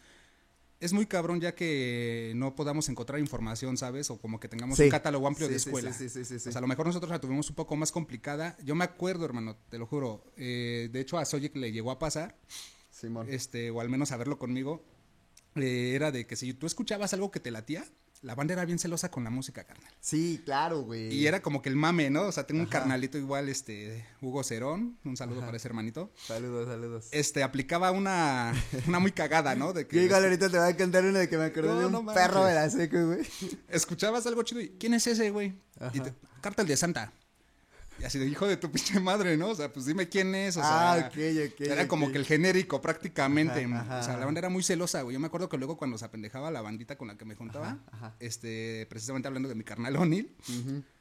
es 0.80 0.92
muy 0.92 1.06
cabrón 1.06 1.40
ya 1.40 1.54
que 1.54 2.32
no 2.36 2.54
podamos 2.54 2.88
encontrar 2.88 3.18
información, 3.20 3.76
¿sabes? 3.76 4.10
O 4.10 4.20
como 4.20 4.38
que 4.38 4.48
tengamos 4.48 4.76
Sí. 4.76 4.84
un 4.84 4.90
catálogo 4.90 5.26
amplio 5.26 5.46
Sí, 5.48 5.52
de 5.52 5.56
escuela. 5.58 5.92
sí, 5.92 6.08
sí, 6.08 6.24
sí, 6.24 6.38
sí. 6.38 6.48
O 6.48 6.52
sea, 6.52 6.58
a 6.58 6.62
lo 6.62 6.68
mejor 6.68 6.86
nosotros 6.86 7.10
la 7.10 7.20
tuvimos 7.20 7.48
un 7.50 7.56
poco 7.56 7.74
más 7.76 7.90
complicada. 7.92 8.56
Yo 8.64 8.74
me 8.74 8.84
acuerdo, 8.84 9.24
hermano, 9.24 9.56
te 9.70 9.78
lo 9.78 9.86
juro. 9.86 10.24
eh, 10.36 10.88
de 10.92 11.00
hecho, 11.00 11.18
a 11.18 11.24
Sojic 11.24 11.56
le 11.56 11.72
llegó 11.72 11.90
a 11.90 11.98
pasar 11.98 12.36
Simón. 12.90 13.26
este, 13.30 13.70
o 13.70 13.80
al 13.80 13.88
menos 13.88 14.10
saberlo 14.10 14.38
conmigo, 14.38 14.84
eh, 15.56 15.92
era 15.94 16.12
de 16.12 16.26
que 16.26 16.36
si 16.36 16.54
tú 16.54 16.66
escuchabas 16.66 17.12
algo 17.14 17.30
que 17.30 17.40
te 17.40 17.50
latía, 17.50 17.84
la 18.22 18.34
banda 18.34 18.52
era 18.54 18.64
bien 18.64 18.78
celosa 18.78 19.10
con 19.10 19.24
la 19.24 19.30
música, 19.30 19.64
carnal. 19.64 19.92
Sí, 20.00 20.42
claro, 20.44 20.82
güey. 20.82 21.12
Y 21.14 21.26
era 21.26 21.40
como 21.40 21.62
que 21.62 21.68
el 21.68 21.76
mame, 21.76 22.10
¿no? 22.10 22.22
O 22.22 22.32
sea, 22.32 22.46
tengo 22.46 22.60
un 22.60 22.66
carnalito 22.66 23.16
igual, 23.18 23.48
este, 23.48 24.06
Hugo 24.20 24.42
Cerón, 24.42 24.98
un 25.04 25.16
saludo 25.16 25.40
para 25.40 25.56
ese 25.56 25.68
hermanito. 25.68 26.10
Saludos, 26.26 26.66
saludos. 26.68 27.08
Este, 27.12 27.42
aplicaba 27.42 27.90
una, 27.92 28.52
una 28.86 28.98
muy 28.98 29.12
cagada, 29.12 29.54
¿no? 29.54 29.72
De 29.72 29.86
que 29.86 29.96
Yo 29.96 30.02
igual 30.02 30.24
ahorita 30.24 30.50
te 30.50 30.58
voy 30.58 30.68
a 30.68 30.76
cantar 30.76 31.04
una 31.04 31.20
de 31.20 31.28
que 31.28 31.38
me 31.38 31.44
acordé 31.44 31.68
No, 31.68 31.78
de 31.80 31.86
un 31.86 31.92
no 31.92 32.06
perro 32.12 32.44
de 32.44 32.54
la 32.54 32.68
seco, 32.70 33.06
güey. 33.06 33.20
escuchabas 33.68 34.26
algo 34.26 34.42
chido 34.42 34.60
y, 34.60 34.70
¿quién 34.70 34.94
es 34.94 35.06
ese, 35.06 35.30
güey? 35.30 35.54
Y 35.92 36.00
te, 36.00 36.12
Cártel 36.40 36.66
de 36.66 36.76
Santa. 36.76 37.12
Y 38.00 38.04
así 38.04 38.18
de 38.18 38.26
hijo 38.26 38.46
de 38.46 38.56
tu 38.56 38.70
pinche 38.70 39.00
madre, 39.00 39.36
¿no? 39.36 39.48
O 39.48 39.54
sea, 39.54 39.72
pues 39.72 39.86
dime 39.86 40.08
quién 40.08 40.34
es, 40.34 40.56
o 40.56 40.60
sea. 40.60 40.92
Ah, 40.92 40.98
ok, 41.08 41.16
ok, 41.52 41.60
Era 41.62 41.88
como 41.88 42.10
que 42.12 42.18
el 42.18 42.24
genérico 42.24 42.80
prácticamente. 42.80 43.64
Ajá, 43.64 43.80
ajá, 43.80 43.98
o 43.98 44.02
sea, 44.02 44.16
la 44.18 44.24
banda 44.24 44.38
era 44.38 44.48
muy 44.48 44.62
celosa, 44.62 45.02
güey. 45.02 45.14
Yo 45.14 45.20
me 45.20 45.26
acuerdo 45.26 45.48
que 45.48 45.56
luego 45.58 45.76
cuando 45.76 45.98
se 45.98 46.04
apendejaba 46.04 46.50
la 46.50 46.62
bandita 46.62 46.96
con 46.96 47.08
la 47.08 47.16
que 47.16 47.24
me 47.24 47.34
juntaba, 47.34 47.78
Ajá, 47.90 48.14
este, 48.20 48.86
precisamente 48.88 49.26
hablando 49.28 49.48
de 49.48 49.54
mi 49.54 49.64
carnal 49.64 49.96
O'Neill, 49.96 50.34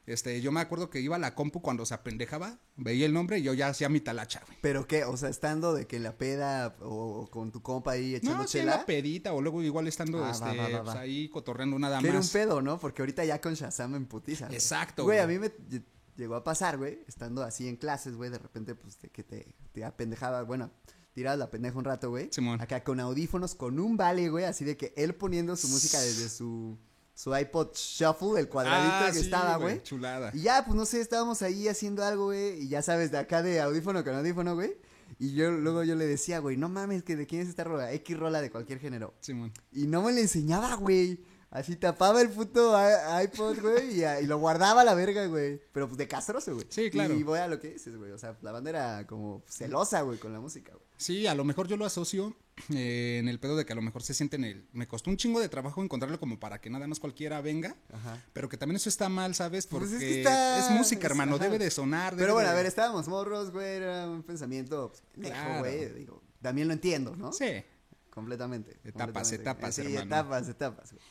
este, 0.06 0.42
yo 0.42 0.52
me 0.54 0.62
acuerdo 0.62 0.90
que 0.90 1.02
iba 1.02 1.18
a 1.18 1.20
la 1.20 1.36
compu 1.36 1.62
cuando 1.62 1.86
se 1.86 1.94
apendejaba, 1.94 2.60
veía 2.78 3.06
el 3.06 3.14
nombre 3.14 3.40
y 3.40 3.44
yo 3.44 3.54
ya 3.54 3.68
hacía 3.68 3.90
mi 3.90 4.00
talacha, 4.00 4.42
güey. 4.48 4.58
¿Pero 4.62 4.88
qué? 4.88 5.04
O 5.04 5.18
sea, 5.18 5.28
estando 5.30 5.74
de 5.74 5.86
que 5.86 6.00
la 6.00 6.18
peda 6.18 6.78
o, 6.82 7.24
o 7.24 7.30
con 7.30 7.52
tu 7.52 7.62
compa 7.62 7.92
ahí 7.92 8.16
echando 8.16 8.38
No, 8.44 8.48
sí, 8.48 8.60
chela. 8.60 8.78
la 8.78 8.86
pedita 8.86 9.34
o 9.34 9.42
luego 9.42 9.62
igual 9.62 9.86
estando 9.88 10.24
Ah, 10.24 10.32
este, 10.32 10.46
va, 10.46 10.54
va, 10.56 10.70
va, 10.70 10.84
pues, 10.86 10.96
ahí 10.96 11.28
cotorreando 11.30 11.78
nada 11.78 12.00
Que 12.00 12.08
era 12.08 12.14
un 12.18 12.20
más. 12.24 12.32
pedo, 12.32 12.62
¿no? 12.62 12.80
Porque 12.80 13.02
ahorita 13.02 13.26
ya 13.26 13.42
con 13.42 13.54
Shazam 13.54 13.96
en 13.96 14.06
putiza. 14.06 14.48
Exacto, 14.52 15.04
Güey, 15.04 15.20
a 15.20 15.26
güey. 15.26 15.40
mí 15.40 15.50
me 15.70 15.82
llegó 16.18 16.36
a 16.36 16.44
pasar, 16.44 16.78
güey, 16.78 17.04
estando 17.08 17.44
así 17.44 17.68
en 17.68 17.78
clases, 17.78 18.16
güey, 18.16 18.30
de 18.30 18.40
repente, 18.40 18.76
pues, 18.76 19.00
de 19.00 19.10
que 19.10 19.24
te, 19.24 19.56
te 19.72 19.86
apendejaba, 19.86 20.44
bueno, 20.44 20.72
tirabas 21.14 21.40
la 21.40 21.50
pendeja 21.50 21.78
un 21.78 21.86
rato, 21.86 22.10
güey. 22.10 22.30
Simón. 22.32 22.60
Acá 22.62 22.84
con 22.84 23.00
audífonos, 23.00 23.56
con 23.56 23.80
un 23.80 23.98
vale, 23.98 24.30
güey, 24.30 24.46
así 24.46 24.66
de 24.66 24.78
que 24.78 24.94
él 24.98 25.16
poniendo 25.16 25.56
su 25.56 25.68
música 25.68 26.00
desde 26.00 26.30
su, 26.30 26.78
su 27.14 27.36
iPod 27.36 27.70
Shuffle, 27.74 28.40
el 28.40 28.50
cuadradito 28.50 28.94
Ah, 28.94 29.08
que 29.08 29.20
sí, 29.20 29.26
estaba, 29.26 29.58
güey. 29.58 29.82
Chulada. 29.84 30.32
Y 30.34 30.42
ya, 30.42 30.66
pues 30.66 30.76
no 30.76 30.86
sé, 30.86 31.02
estábamos 31.02 31.42
ahí 31.42 31.68
haciendo 31.68 32.04
algo, 32.04 32.26
güey. 32.26 32.62
Y 32.64 32.68
ya 32.68 32.82
sabes, 32.82 33.12
de 33.12 33.18
acá 33.18 33.42
de 33.42 33.62
audífono 33.62 34.04
con 34.04 34.14
audífono, 34.16 34.56
güey. 34.56 34.78
Y 35.20 35.34
yo 35.34 35.52
luego 35.52 35.84
yo 35.84 35.96
le 35.96 36.06
decía, 36.06 36.40
güey, 36.40 36.58
no 36.58 36.70
mames, 36.70 37.02
que 37.02 37.16
de 37.16 37.26
quién 37.26 37.42
es 37.42 37.48
esta 37.48 37.64
rola, 37.64 37.92
X 37.94 38.18
rola 38.20 38.42
de 38.42 38.52
cualquier 38.52 38.80
género. 38.80 39.14
Simón. 39.22 39.52
Y 39.72 39.88
no 39.88 40.04
me 40.04 40.12
le 40.12 40.22
enseñaba, 40.22 40.76
güey. 40.76 41.24
Así 41.50 41.78
tapaba 41.78 42.22
el 42.22 42.30
puto 42.30 42.76
iPod, 43.24 43.60
güey, 43.62 44.04
y, 44.04 44.26
lo 44.28 44.38
guardaba 44.38 44.82
a 44.82 44.84
la 44.84 44.94
verga, 44.94 45.26
güey. 45.28 45.62
Pero 45.72 45.88
pues 45.88 45.98
de 45.98 46.06
castroso, 46.08 46.54
güey. 46.56 46.68
Sí, 46.70 46.92
claro. 46.92 47.14
Y 47.14 47.24
voy 47.24 47.40
a 47.40 47.48
lo 47.48 47.60
que 47.60 47.70
dices, 47.72 47.96
güey. 47.96 48.12
O 48.12 48.18
sea, 48.18 48.38
la 48.42 48.52
banda 48.52 48.70
era 48.70 49.08
como 49.08 49.44
celosa, 49.48 50.02
güey, 50.02 50.20
con 50.20 50.34
la 50.34 50.42
música, 50.42 50.74
güey. 50.74 50.84
Sí, 50.98 51.26
a 51.26 51.36
lo 51.36 51.46
mejor 51.46 51.68
yo 51.70 51.78
lo 51.78 51.86
asocio 51.86 52.36
eh, 52.76 53.18
en 53.20 53.30
el 53.30 53.40
pedo 53.40 53.56
de 53.56 53.66
que 53.66 53.72
a 53.72 53.76
lo 53.78 53.82
mejor 53.82 54.04
se 54.04 54.14
siente 54.14 54.36
en 54.36 54.44
el... 54.44 54.68
Me 54.74 54.88
costó 54.90 55.10
un 55.10 55.16
chingo 55.16 55.40
de 55.40 55.48
trabajo 55.48 55.82
encontrarlo 55.82 56.20
como 56.20 56.38
para 56.40 56.60
que 56.60 56.70
nada 56.70 56.86
más 56.88 57.00
cualquiera 57.00 57.40
venga. 57.40 57.78
Ajá. 57.94 58.22
Pero 58.34 58.50
que 58.50 58.58
también 58.58 58.76
eso 58.76 58.90
está 58.90 59.08
mal, 59.08 59.34
¿sabes? 59.34 59.68
Pues 59.68 59.84
Porque 59.84 59.96
es 59.96 60.02
que 60.02 60.18
está- 60.20 60.60
es 60.60 60.72
música, 60.72 61.08
hermano. 61.08 61.36
ajá. 61.36 61.46
Debe 61.46 61.60
de 61.60 61.72
sonar. 61.72 62.14
debe 62.16 62.24
Pero 62.24 62.34
bueno, 62.34 62.50
de- 62.50 62.56
a 62.56 62.58
ver, 62.58 62.66
estábamos 62.66 63.08
morros, 63.08 63.52
güey. 63.52 63.68
Era 63.78 64.10
un 64.10 64.22
pensamiento 64.24 64.92
pues, 65.16 65.30
Claro. 65.30 65.60
güey. 65.60 65.94
Digo, 65.94 66.22
también 66.42 66.68
lo 66.68 66.74
entiendo, 66.74 67.16
¿no? 67.16 67.32
Sí. 67.32 67.64
Completamente. 68.10 68.72
Etapas, 68.84 69.30
completamente. 69.30 69.36
etapas, 69.36 69.76
Sí, 69.76 69.82
hermano. 69.82 70.02
etapas, 70.06 70.50
etapas, 70.50 70.92
güey. 70.92 71.04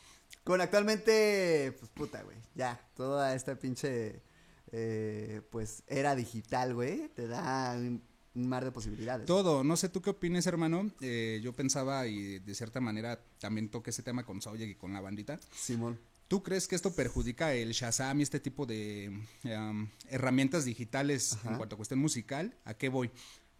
Con 0.46 0.60
actualmente, 0.60 1.74
pues 1.76 1.90
puta, 1.90 2.22
güey. 2.22 2.36
Ya, 2.54 2.80
toda 2.94 3.34
esta 3.34 3.58
pinche, 3.58 4.22
eh, 4.70 5.42
pues, 5.50 5.82
era 5.88 6.14
digital, 6.14 6.72
güey. 6.72 7.08
Te 7.08 7.26
da 7.26 7.74
un, 7.76 8.00
un 8.32 8.48
mar 8.48 8.64
de 8.64 8.70
posibilidades. 8.70 9.26
Todo. 9.26 9.64
No 9.64 9.76
sé 9.76 9.88
tú 9.88 10.00
qué 10.00 10.10
opines, 10.10 10.46
hermano. 10.46 10.88
Eh, 11.00 11.40
yo 11.42 11.56
pensaba 11.56 12.06
y 12.06 12.38
de 12.38 12.54
cierta 12.54 12.80
manera 12.80 13.20
también 13.40 13.70
toqué 13.70 13.90
ese 13.90 14.04
tema 14.04 14.24
con 14.24 14.40
Soye 14.40 14.66
y 14.66 14.76
con 14.76 14.92
la 14.92 15.00
bandita. 15.00 15.40
Simón. 15.52 15.98
¿Tú 16.28 16.44
crees 16.44 16.68
que 16.68 16.76
esto 16.76 16.94
perjudica 16.94 17.52
el 17.52 17.72
Shazam 17.72 18.20
y 18.20 18.22
este 18.22 18.38
tipo 18.38 18.66
de 18.66 19.06
em, 19.42 19.90
herramientas 20.08 20.64
digitales 20.64 21.32
Ajá. 21.32 21.50
en 21.50 21.56
cuanto 21.56 21.74
a 21.74 21.76
cuestión 21.76 21.98
musical? 21.98 22.56
¿A 22.64 22.74
qué 22.74 22.88
voy? 22.88 23.10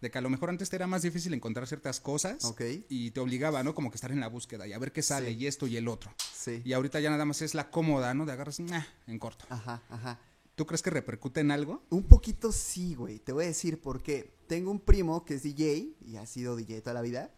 De 0.01 0.11
que 0.11 0.17
a 0.17 0.21
lo 0.21 0.29
mejor 0.29 0.49
antes 0.49 0.69
te 0.69 0.75
era 0.75 0.85
más 0.85 1.01
difícil 1.01 1.33
encontrar 1.33 1.67
ciertas 1.67 1.99
cosas 1.99 2.45
Ok. 2.45 2.61
y 2.87 3.11
te 3.11 3.19
obligaba, 3.19 3.63
¿no? 3.63 3.73
Como 3.73 3.89
que 3.89 3.95
estar 3.95 4.11
en 4.11 4.19
la 4.19 4.27
búsqueda 4.27 4.67
y 4.67 4.73
a 4.73 4.77
ver 4.79 4.91
qué 4.91 5.01
sale 5.01 5.31
Sí. 5.31 5.37
y 5.37 5.47
esto 5.47 5.65
y 5.65 5.75
el 5.77 5.87
otro. 5.87 6.11
Sí. 6.35 6.61
Y 6.63 6.73
ahorita 6.73 6.99
ya 6.99 7.09
nada 7.09 7.25
más 7.25 7.41
es 7.41 7.55
la 7.55 7.71
cómoda, 7.71 8.13
¿no? 8.13 8.25
De 8.25 8.31
agarras 8.33 8.59
nah, 8.59 8.83
en 9.07 9.17
corto. 9.17 9.45
Ajá, 9.49 9.81
ajá. 9.89 10.19
¿Tú 10.55 10.65
crees 10.65 10.81
que 10.81 10.89
repercute 10.91 11.39
en 11.39 11.51
algo? 11.51 11.83
Un 11.89 12.03
poquito 12.03 12.51
sí, 12.51 12.95
güey. 12.95 13.19
Te 13.19 13.31
voy 13.31 13.45
a 13.45 13.47
decir 13.47 13.79
por 13.81 14.01
qué. 14.03 14.33
Tengo 14.47 14.69
un 14.71 14.79
primo 14.79 15.25
que 15.25 15.35
es 15.35 15.43
DJ 15.43 15.95
y 16.05 16.15
ha 16.17 16.25
sido 16.25 16.55
DJ 16.55 16.81
toda 16.81 16.93
la 16.93 17.01
vida. 17.01 17.31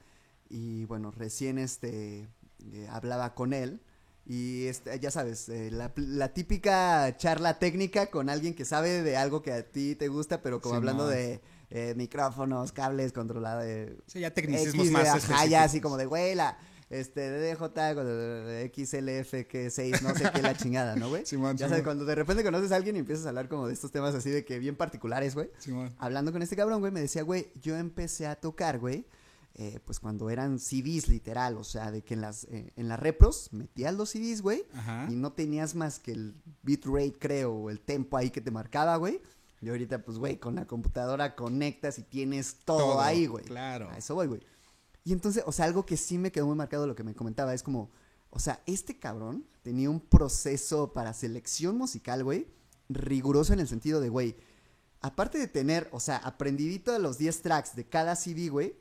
Y 0.49 0.85
bueno, 0.85 1.11
recién 1.11 1.57
este 1.59 2.27
eh, 2.73 2.87
hablaba 2.89 3.35
con 3.35 3.53
él. 3.53 3.81
Y 4.25 4.65
este, 4.65 4.99
ya 4.99 5.11
sabes, 5.11 5.49
eh, 5.49 5.71
la, 5.71 5.91
la 5.95 6.33
típica 6.33 7.15
charla 7.17 7.57
técnica 7.57 8.11
con 8.11 8.29
alguien 8.29 8.53
que 8.53 8.63
sabe 8.63 9.01
de 9.01 9.17
algo 9.17 9.41
que 9.41 9.51
a 9.53 9.63
ti 9.69 9.95
te 9.95 10.07
gusta, 10.07 10.41
pero 10.41 10.61
como 10.61 10.75
hablando 10.75 11.07
de 11.07 11.41
eh, 11.69 11.93
micrófonos, 11.95 12.71
cables, 12.71 13.13
controlada 13.13 13.63
de 13.63 13.97
Sí, 14.07 14.19
ya 14.19 14.33
tecnicismos 14.33 14.88
X, 14.88 14.91
más 14.91 15.07
ajá, 15.07 15.17
específicos. 15.17 15.49
ya 15.49 15.63
así 15.63 15.81
como 15.81 15.97
de, 15.97 16.05
güey, 16.05 16.35
la 16.35 16.57
este, 16.89 17.29
DDJ, 17.29 17.63
XLF, 18.73 19.47
que 19.47 19.69
6, 19.69 20.01
no 20.01 20.15
sé 20.15 20.29
qué, 20.33 20.41
la 20.41 20.57
chingada, 20.57 20.95
¿no, 20.95 21.09
güey? 21.09 21.23
Simón, 21.25 21.55
ya 21.55 21.67
sabes, 21.67 21.81
Simón. 21.81 21.83
cuando 21.83 22.05
de 22.05 22.15
repente 22.15 22.43
conoces 22.43 22.71
a 22.71 22.75
alguien 22.77 22.95
y 22.95 22.99
empiezas 22.99 23.25
a 23.25 23.29
hablar 23.29 23.47
como 23.47 23.67
de 23.67 23.73
estos 23.73 23.91
temas 23.91 24.15
así 24.15 24.31
de 24.31 24.43
que 24.43 24.57
bien 24.57 24.75
particulares, 24.75 25.35
güey. 25.35 25.51
Simón. 25.59 25.93
Hablando 25.99 26.31
con 26.31 26.41
este 26.41 26.55
cabrón, 26.55 26.79
güey, 26.79 26.91
me 26.91 27.01
decía, 27.01 27.21
güey, 27.21 27.51
yo 27.61 27.77
empecé 27.77 28.25
a 28.25 28.35
tocar, 28.35 28.79
güey, 28.79 29.05
eh, 29.53 29.79
pues 29.85 29.99
cuando 29.99 30.29
eran 30.29 30.57
CDs 30.57 31.09
literal, 31.09 31.57
o 31.57 31.63
sea, 31.63 31.91
de 31.91 32.01
que 32.01 32.15
en 32.15 32.21
las, 32.21 32.45
eh, 32.45 32.71
en 32.75 32.88
las 32.88 32.99
repros 32.99 33.49
metías 33.51 33.93
los 33.93 34.09
CDs, 34.09 34.41
güey, 34.41 34.63
y 35.09 35.15
no 35.15 35.33
tenías 35.33 35.75
más 35.75 35.99
que 35.99 36.13
el 36.13 36.35
bitrate, 36.63 37.13
creo, 37.19 37.53
o 37.53 37.69
el 37.69 37.81
tempo 37.81 38.17
ahí 38.17 38.31
que 38.31 38.41
te 38.41 38.51
marcaba, 38.51 38.95
güey. 38.95 39.21
Y 39.61 39.69
ahorita, 39.69 40.03
pues, 40.03 40.17
güey, 40.17 40.37
con 40.39 40.55
la 40.55 40.65
computadora 40.65 41.35
conectas 41.35 41.99
y 41.99 42.03
tienes 42.03 42.59
todo, 42.65 42.77
Todo, 42.77 43.01
ahí, 43.01 43.25
güey. 43.25 43.43
claro. 43.45 43.89
A 43.89 43.97
eso 43.97 44.15
voy, 44.15 44.27
güey. 44.27 44.41
Y 45.03 45.13
entonces, 45.13 45.43
o 45.45 45.51
sea, 45.51 45.65
algo 45.65 45.85
que 45.85 45.97
sí 45.97 46.17
me 46.17 46.31
quedó 46.31 46.47
muy 46.47 46.55
marcado 46.55 46.87
lo 46.87 46.95
que 46.95 47.03
me 47.03 47.15
comentaba 47.15 47.53
es 47.53 47.63
como, 47.63 47.91
o 48.29 48.39
sea, 48.39 48.61
este 48.65 48.99
cabrón 48.99 49.45
tenía 49.61 49.89
un 49.89 49.99
proceso 49.99 50.93
para 50.93 51.13
selección 51.13 51.77
musical, 51.77 52.23
güey, 52.23 52.47
riguroso 52.89 53.53
en 53.53 53.59
el 53.59 53.67
sentido 53.67 53.99
de, 54.01 54.09
güey, 54.09 54.35
aparte 55.01 55.37
de 55.37 55.47
tener, 55.47 55.89
o 55.91 55.99
sea, 55.99 56.17
aprendidito 56.17 56.91
de 56.91 56.99
los 56.99 57.17
10 57.17 57.41
tracks 57.41 57.75
de 57.75 57.87
cada 57.87 58.15
CD, 58.15 58.49
güey, 58.49 58.75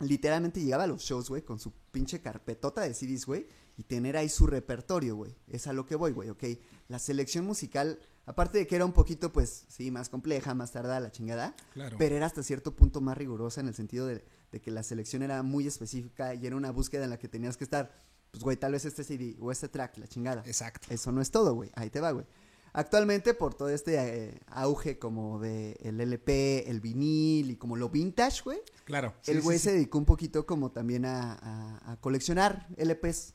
literalmente 0.00 0.60
llegaba 0.60 0.84
a 0.84 0.88
los 0.88 1.02
shows, 1.02 1.28
güey, 1.28 1.42
con 1.42 1.58
su 1.58 1.72
pinche 1.90 2.20
carpetota 2.20 2.80
de 2.80 2.92
CDs, 2.94 3.24
güey, 3.26 3.46
y 3.76 3.84
tener 3.84 4.16
ahí 4.16 4.28
su 4.28 4.46
repertorio, 4.46 5.16
güey. 5.16 5.34
Es 5.48 5.66
a 5.66 5.72
lo 5.72 5.86
que 5.86 5.96
voy, 5.96 6.12
güey, 6.12 6.28
ok. 6.30 6.44
La 6.88 6.98
selección 6.98 7.44
musical, 7.46 8.00
aparte 8.26 8.58
de 8.58 8.66
que 8.66 8.76
era 8.76 8.84
un 8.84 8.92
poquito, 8.92 9.32
pues, 9.32 9.64
sí, 9.68 9.90
más 9.90 10.08
compleja, 10.08 10.54
más 10.54 10.72
tardada, 10.72 11.00
la 11.00 11.10
chingada, 11.10 11.54
Claro. 11.72 11.96
pero 11.98 12.16
era 12.16 12.26
hasta 12.26 12.42
cierto 12.42 12.74
punto 12.76 13.00
más 13.00 13.16
rigurosa 13.16 13.60
en 13.60 13.68
el 13.68 13.74
sentido 13.74 14.06
de, 14.06 14.24
de 14.50 14.60
que 14.60 14.70
la 14.70 14.82
selección 14.82 15.22
era 15.22 15.42
muy 15.42 15.66
específica 15.66 16.34
y 16.34 16.46
era 16.46 16.56
una 16.56 16.70
búsqueda 16.70 17.04
en 17.04 17.10
la 17.10 17.18
que 17.18 17.28
tenías 17.28 17.56
que 17.56 17.64
estar, 17.64 17.92
pues, 18.30 18.42
güey, 18.44 18.56
tal 18.56 18.72
vez 18.72 18.84
este 18.84 19.04
CD 19.04 19.36
o 19.40 19.50
este 19.52 19.68
track, 19.68 19.98
la 19.98 20.06
chingada. 20.06 20.42
Exacto. 20.46 20.88
Eso 20.90 21.10
no 21.12 21.20
es 21.20 21.30
todo, 21.30 21.54
güey. 21.54 21.70
Ahí 21.74 21.90
te 21.90 22.00
va, 22.00 22.12
güey. 22.12 22.26
Actualmente, 22.74 23.34
por 23.34 23.52
todo 23.52 23.68
este 23.68 23.96
eh, 24.28 24.40
auge 24.46 24.98
como 24.98 25.38
de 25.38 25.72
el 25.82 26.00
LP, 26.00 26.70
el 26.70 26.80
vinil 26.80 27.50
y 27.50 27.56
como 27.56 27.76
lo 27.76 27.90
vintage, 27.90 28.40
güey, 28.42 28.60
Claro. 28.84 29.12
el 29.26 29.42
güey 29.42 29.58
sí, 29.58 29.64
se 29.64 29.72
dedicó 29.72 29.98
un 29.98 30.06
poquito 30.06 30.46
como 30.46 30.70
también 30.72 31.04
a, 31.04 31.34
a- 31.34 31.92
a 31.92 31.96
coleccionar 32.00 32.66
LPs 32.78 33.34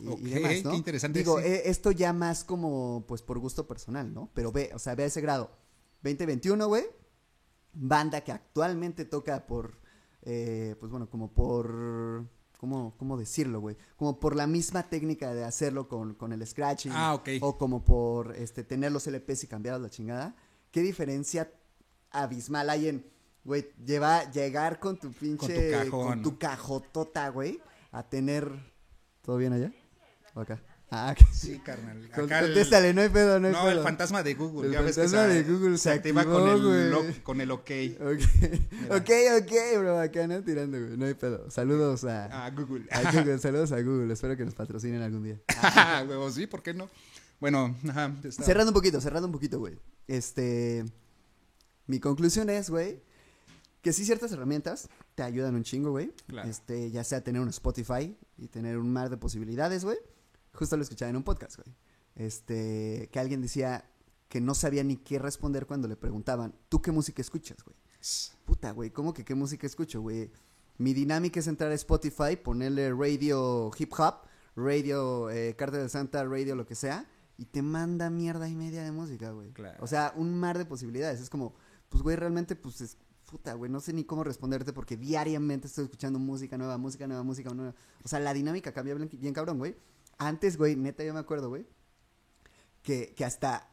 y, 0.00 0.04
y 0.04 0.08
Ok, 0.08 0.20
demás, 0.20 0.64
¿no? 0.64 0.70
qué 0.70 0.76
interesante, 0.76 1.18
Digo, 1.18 1.38
sí. 1.40 1.46
eh, 1.46 1.62
esto 1.66 1.90
ya 1.90 2.12
más 2.12 2.44
como, 2.44 3.04
pues, 3.06 3.22
por 3.22 3.38
gusto 3.38 3.66
personal, 3.66 4.12
¿no? 4.12 4.30
Pero 4.34 4.52
ve, 4.52 4.70
o 4.74 4.78
sea, 4.78 4.94
ve 4.94 5.04
a 5.04 5.06
ese 5.06 5.20
grado. 5.20 5.50
2021, 6.02 6.66
güey, 6.68 6.84
banda 7.72 8.20
que 8.22 8.32
actualmente 8.32 9.04
toca 9.04 9.46
por, 9.46 9.80
eh, 10.22 10.76
pues 10.78 10.90
bueno, 10.90 11.08
como 11.10 11.32
por... 11.32 12.26
¿Cómo, 12.58 12.96
cómo 12.98 13.16
decirlo, 13.16 13.60
güey? 13.60 13.76
Como 13.94 14.18
por 14.18 14.34
la 14.34 14.48
misma 14.48 14.82
técnica 14.82 15.32
de 15.32 15.44
hacerlo 15.44 15.86
con, 15.86 16.14
con 16.14 16.32
el 16.32 16.44
scratching. 16.44 16.90
Ah, 16.92 17.14
ok. 17.14 17.28
O 17.40 17.56
como 17.56 17.84
por 17.84 18.34
este, 18.34 18.64
tener 18.64 18.90
los 18.90 19.06
LPs 19.06 19.44
y 19.44 19.46
cambiarlos 19.46 19.80
la 19.80 19.90
chingada. 19.90 20.34
¿Qué 20.72 20.82
diferencia 20.82 21.52
abismal 22.10 22.68
hay 22.70 22.88
en, 22.88 23.06
güey, 23.44 23.70
lleva, 23.86 24.28
llegar 24.32 24.80
con 24.80 24.98
tu 24.98 25.12
pinche. 25.12 25.70
cajón. 25.70 25.90
Con 26.08 26.22
tu 26.22 26.36
cajotota, 26.36 27.28
güey, 27.28 27.60
a 27.92 28.08
tener. 28.08 28.50
¿Todo 29.22 29.36
bien 29.36 29.52
allá? 29.52 29.72
¿O 30.38 30.42
acá? 30.42 30.62
Ah, 30.90 31.14
Sí, 31.32 31.58
carnal. 31.58 32.08
Acá 32.12 32.38
el- 32.40 32.54
no 32.94 33.00
hay 33.02 33.08
pedo, 33.08 33.40
no 33.40 33.48
hay 33.48 33.52
No, 33.52 33.62
pedo. 33.64 33.70
el 33.72 33.82
fantasma 33.82 34.22
de 34.22 34.34
Google. 34.34 34.68
El 34.68 34.72
ya 34.72 34.80
ves 34.82 34.94
que 34.94 35.02
fantasma 35.02 35.26
se- 35.32 35.42
de 35.42 35.52
Google 35.52 35.78
se 35.78 35.90
activa 35.90 36.20
activó, 36.22 36.38
con, 36.38 36.48
el 36.74 36.90
lo- 36.90 37.04
con 37.24 37.40
el 37.40 37.50
OK. 37.50 37.70
Ok, 38.00 38.22
ok, 38.90 39.10
ok, 39.42 39.78
bro, 39.80 39.98
acá 40.00 40.26
no 40.28 40.42
tirando, 40.44 40.78
güey, 40.78 40.96
no 40.96 41.06
hay 41.06 41.14
pedo. 41.14 41.50
Saludos 41.50 42.04
a, 42.04 42.48
Google. 42.50 42.86
a 42.90 43.10
Google, 43.12 43.38
saludos 43.40 43.72
a 43.72 43.80
Google, 43.82 44.12
espero 44.12 44.36
que 44.36 44.44
nos 44.44 44.54
patrocinen 44.54 45.02
algún 45.02 45.24
día. 45.24 45.40
Ah, 45.60 46.04
huevo, 46.08 46.30
sí, 46.30 46.46
¿por 46.46 46.62
qué 46.62 46.72
no? 46.72 46.88
Bueno, 47.40 47.74
ajá. 47.88 48.14
está- 48.22 48.44
Cerrando 48.44 48.70
un 48.70 48.74
poquito, 48.74 49.00
cerrando 49.00 49.26
un 49.26 49.32
poquito, 49.32 49.58
güey. 49.58 49.78
Este. 50.06 50.84
Mi 51.88 51.98
conclusión 52.00 52.48
es, 52.48 52.70
güey, 52.70 53.02
que 53.82 53.92
sí 53.92 54.04
ciertas 54.04 54.30
herramientas 54.32 54.88
te 55.16 55.22
ayudan 55.22 55.54
un 55.56 55.64
chingo, 55.64 55.90
güey. 55.90 56.12
Claro. 56.28 56.48
Este, 56.48 56.90
ya 56.90 57.02
sea 57.04 57.22
tener 57.22 57.42
un 57.42 57.48
Spotify 57.48 58.16
y 58.36 58.46
tener 58.48 58.78
un 58.78 58.92
mar 58.92 59.10
de 59.10 59.16
posibilidades, 59.16 59.84
güey. 59.84 59.98
Justo 60.58 60.76
lo 60.76 60.82
escuchaba 60.82 61.10
en 61.10 61.16
un 61.16 61.22
podcast, 61.22 61.56
güey. 61.56 61.72
Este, 62.16 63.08
que 63.12 63.20
alguien 63.20 63.40
decía 63.40 63.88
que 64.28 64.40
no 64.40 64.56
sabía 64.56 64.82
ni 64.82 64.96
qué 64.96 65.20
responder 65.20 65.66
cuando 65.66 65.86
le 65.86 65.94
preguntaban, 65.94 66.52
¿tú 66.68 66.82
qué 66.82 66.90
música 66.90 67.22
escuchas, 67.22 67.62
güey? 67.62 67.76
Puta, 68.44 68.72
güey, 68.72 68.90
¿cómo 68.90 69.14
que 69.14 69.24
qué 69.24 69.36
música 69.36 69.68
escucho, 69.68 70.00
güey? 70.00 70.32
Mi 70.76 70.94
dinámica 70.94 71.38
es 71.38 71.46
entrar 71.46 71.70
a 71.70 71.76
Spotify, 71.76 72.34
ponerle 72.42 72.92
radio 72.92 73.70
hip 73.78 73.92
hop, 73.96 74.14
radio 74.56 75.30
eh, 75.30 75.54
Carta 75.56 75.78
de 75.78 75.88
Santa, 75.88 76.24
radio 76.24 76.56
lo 76.56 76.66
que 76.66 76.74
sea, 76.74 77.06
y 77.36 77.44
te 77.44 77.62
manda 77.62 78.10
mierda 78.10 78.48
y 78.48 78.56
media 78.56 78.82
de 78.82 78.90
música, 78.90 79.30
güey. 79.30 79.52
Claro. 79.52 79.78
O 79.80 79.86
sea, 79.86 80.12
un 80.16 80.34
mar 80.34 80.58
de 80.58 80.64
posibilidades. 80.64 81.20
Es 81.20 81.30
como, 81.30 81.54
pues, 81.88 82.02
güey, 82.02 82.16
realmente, 82.16 82.56
pues, 82.56 82.80
es, 82.80 82.96
puta, 83.30 83.54
güey, 83.54 83.70
no 83.70 83.78
sé 83.78 83.92
ni 83.92 84.02
cómo 84.02 84.24
responderte 84.24 84.72
porque 84.72 84.96
diariamente 84.96 85.68
estoy 85.68 85.84
escuchando 85.84 86.18
música 86.18 86.58
nueva, 86.58 86.78
música 86.78 87.06
nueva, 87.06 87.22
música 87.22 87.50
nueva. 87.50 87.76
O 88.02 88.08
sea, 88.08 88.18
la 88.18 88.34
dinámica 88.34 88.72
cambia 88.72 88.94
bien, 88.94 89.08
bien 89.20 89.34
cabrón, 89.34 89.58
güey. 89.58 89.76
Antes, 90.18 90.56
güey, 90.56 90.76
neta, 90.76 91.04
yo 91.04 91.14
me 91.14 91.20
acuerdo, 91.20 91.48
güey, 91.48 91.66
que, 92.82 93.14
que 93.14 93.24
hasta 93.24 93.68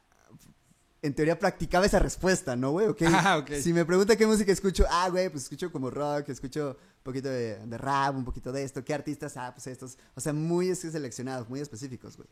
en 1.02 1.14
teoría 1.14 1.38
practicaba 1.38 1.86
esa 1.86 2.00
respuesta, 2.00 2.56
¿no, 2.56 2.72
güey? 2.72 2.88
Okay. 2.88 3.08
Ah, 3.12 3.38
ok. 3.38 3.52
Si 3.62 3.74
me 3.74 3.86
pregunta 3.86 4.16
qué 4.16 4.26
música 4.26 4.52
escucho, 4.52 4.86
ah, 4.90 5.08
güey, 5.10 5.30
pues 5.30 5.44
escucho 5.44 5.72
como 5.72 5.92
rock, 5.92 6.30
escucho 6.30 6.78
un 6.80 7.04
poquito 7.04 7.30
de, 7.30 7.58
de 7.66 7.78
rap, 7.78 8.16
un 8.16 8.26
poquito 8.26 8.52
de 8.52 8.64
esto. 8.64 8.84
¿Qué 8.84 8.94
artistas? 8.94 9.38
Ah, 9.38 9.52
pues 9.54 9.68
estos. 9.68 9.98
O 10.16 10.22
sea, 10.22 10.34
muy 10.34 10.74
seleccionados, 10.74 11.48
muy 11.48 11.60
específicos, 11.60 12.18
güey. 12.18 12.28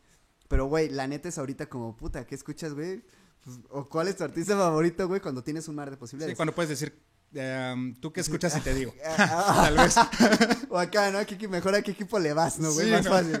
Pero, 0.48 0.66
güey, 0.66 0.88
la 0.88 1.06
neta 1.06 1.28
es 1.28 1.38
ahorita 1.38 1.66
como, 1.68 1.96
puta, 1.96 2.26
¿qué 2.26 2.34
escuchas, 2.34 2.74
güey? 2.74 3.04
Pues, 3.44 3.58
o 3.70 3.84
cuál 3.88 4.08
es 4.08 4.16
tu 4.16 4.24
artista 4.24 4.56
favorito, 4.56 5.06
güey, 5.06 5.20
cuando 5.20 5.44
tienes 5.44 5.68
un 5.68 5.76
mar 5.76 5.88
de 5.90 5.96
Sí, 5.96 6.00
posibilidades. 6.00 6.36
cuando 6.36 6.54
puedes 6.54 6.70
decir, 6.70 7.00
em, 7.32 7.94
¿tú 8.00 8.12
qué 8.12 8.22
escuchas 8.22 8.56
y 8.56 8.60
te 8.60 8.74
digo? 8.74 8.92
Ah, 9.18 9.62
Tal 9.72 9.76
vez. 9.76 9.94
o 10.68 10.78
acá, 10.78 11.12
¿no? 11.12 11.18
¿A 11.18 11.24
qué 11.24 11.46
mejor 11.46 11.76
a 11.76 11.82
qué 11.82 11.92
equipo 11.92 12.18
le 12.18 12.32
vas, 12.32 12.58
¿no, 12.58 12.72
güey? 12.72 12.86
Sí, 12.86 12.92
Más 12.92 13.04
¿no? 13.04 13.10
fácil. 13.12 13.38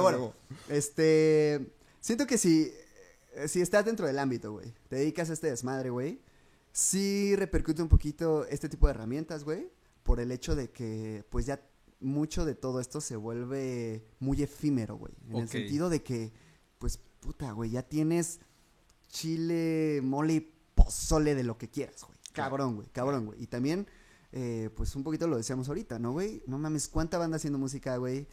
Pero 0.00 0.02
bueno, 0.02 0.34
este. 0.68 1.72
Siento 2.00 2.26
que 2.26 2.38
si. 2.38 2.72
eh, 3.34 3.48
Si 3.48 3.60
estás 3.60 3.84
dentro 3.84 4.06
del 4.06 4.18
ámbito, 4.18 4.52
güey, 4.52 4.72
te 4.88 4.96
dedicas 4.96 5.30
a 5.30 5.32
este 5.32 5.48
desmadre, 5.48 5.90
güey, 5.90 6.20
sí 6.72 7.34
repercute 7.36 7.82
un 7.82 7.88
poquito 7.88 8.44
este 8.46 8.68
tipo 8.68 8.86
de 8.86 8.92
herramientas, 8.94 9.44
güey, 9.44 9.68
por 10.02 10.20
el 10.20 10.30
hecho 10.32 10.54
de 10.54 10.70
que, 10.70 11.24
pues 11.30 11.46
ya 11.46 11.60
mucho 12.00 12.44
de 12.44 12.54
todo 12.54 12.80
esto 12.80 13.00
se 13.00 13.16
vuelve 13.16 14.04
muy 14.20 14.42
efímero, 14.42 14.96
güey. 14.96 15.12
En 15.28 15.36
el 15.36 15.48
sentido 15.48 15.88
de 15.88 16.02
que, 16.02 16.32
pues, 16.78 16.98
puta, 17.20 17.52
güey, 17.52 17.70
ya 17.70 17.82
tienes 17.82 18.40
chile, 19.08 20.00
mole 20.02 20.34
y 20.34 20.52
pozole 20.74 21.34
de 21.34 21.44
lo 21.44 21.56
que 21.56 21.68
quieras, 21.70 22.02
güey. 22.04 22.18
Cabrón, 22.32 22.76
güey, 22.76 22.88
cabrón, 22.88 23.26
güey. 23.26 23.42
Y 23.42 23.46
también, 23.46 23.86
eh, 24.32 24.70
pues, 24.76 24.94
un 24.96 25.04
poquito 25.04 25.26
lo 25.28 25.36
decíamos 25.36 25.68
ahorita, 25.68 25.98
¿no, 25.98 26.12
güey? 26.12 26.42
No 26.46 26.58
mames, 26.58 26.88
¿cuánta 26.88 27.16
banda 27.16 27.36
haciendo 27.36 27.58
música, 27.58 27.96
güey? 27.96 28.26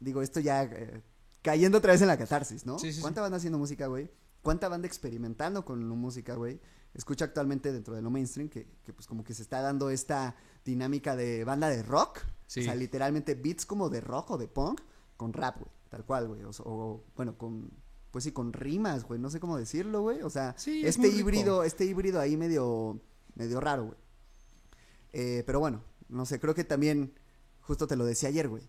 Digo, 0.00 0.22
esto 0.22 0.40
ya 0.40 0.64
eh, 0.64 1.02
cayendo 1.42 1.78
otra 1.78 1.92
vez 1.92 2.02
en 2.02 2.08
la 2.08 2.18
catarsis, 2.18 2.66
¿no? 2.66 2.78
Sí, 2.78 2.88
sí, 2.88 2.94
sí. 2.94 3.00
¿Cuánta 3.00 3.20
banda 3.20 3.36
haciendo 3.36 3.58
música, 3.58 3.86
güey? 3.86 4.10
¿Cuánta 4.42 4.68
banda 4.68 4.86
experimentando 4.86 5.64
con 5.64 5.86
música, 5.86 6.34
güey? 6.34 6.60
Escucha 6.94 7.26
actualmente 7.26 7.72
dentro 7.72 7.94
de 7.94 8.02
lo 8.02 8.10
mainstream 8.10 8.48
que, 8.48 8.66
que, 8.82 8.92
pues 8.92 9.06
como 9.06 9.22
que 9.22 9.34
se 9.34 9.42
está 9.42 9.60
dando 9.60 9.90
esta 9.90 10.34
dinámica 10.64 11.14
de 11.14 11.44
banda 11.44 11.68
de 11.68 11.82
rock. 11.82 12.20
Sí. 12.46 12.60
O 12.60 12.64
sea, 12.64 12.74
literalmente 12.74 13.34
beats 13.34 13.64
como 13.64 13.90
de 13.90 14.00
rock 14.00 14.32
o 14.32 14.38
de 14.38 14.48
punk 14.48 14.80
con 15.16 15.32
rap, 15.32 15.58
güey. 15.58 15.70
Tal 15.88 16.04
cual, 16.04 16.28
güey. 16.28 16.42
O, 16.42 16.50
o, 16.64 17.04
bueno, 17.14 17.36
con, 17.36 17.70
pues 18.10 18.24
sí, 18.24 18.32
con 18.32 18.52
rimas, 18.52 19.04
güey. 19.04 19.20
No 19.20 19.30
sé 19.30 19.38
cómo 19.38 19.56
decirlo, 19.56 20.02
güey. 20.02 20.22
O 20.22 20.30
sea, 20.30 20.56
es 20.56 20.66
este 20.66 21.08
híbrido, 21.08 21.62
este 21.62 21.84
híbrido 21.84 22.20
ahí 22.20 22.36
medio, 22.36 23.00
medio 23.34 23.60
raro, 23.60 23.84
güey. 23.84 23.98
Eh, 25.12 25.42
pero 25.46 25.60
bueno, 25.60 25.82
no 26.08 26.26
sé, 26.26 26.40
creo 26.40 26.54
que 26.54 26.64
también, 26.64 27.12
justo 27.60 27.86
te 27.86 27.96
lo 27.96 28.04
decía 28.04 28.28
ayer, 28.28 28.48
güey. 28.48 28.62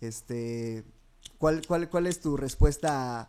Este, 0.00 0.84
¿cuál, 1.38 1.66
cuál, 1.66 1.88
cuál 1.88 2.06
es 2.06 2.20
tu 2.20 2.36
respuesta 2.36 3.20
a 3.20 3.28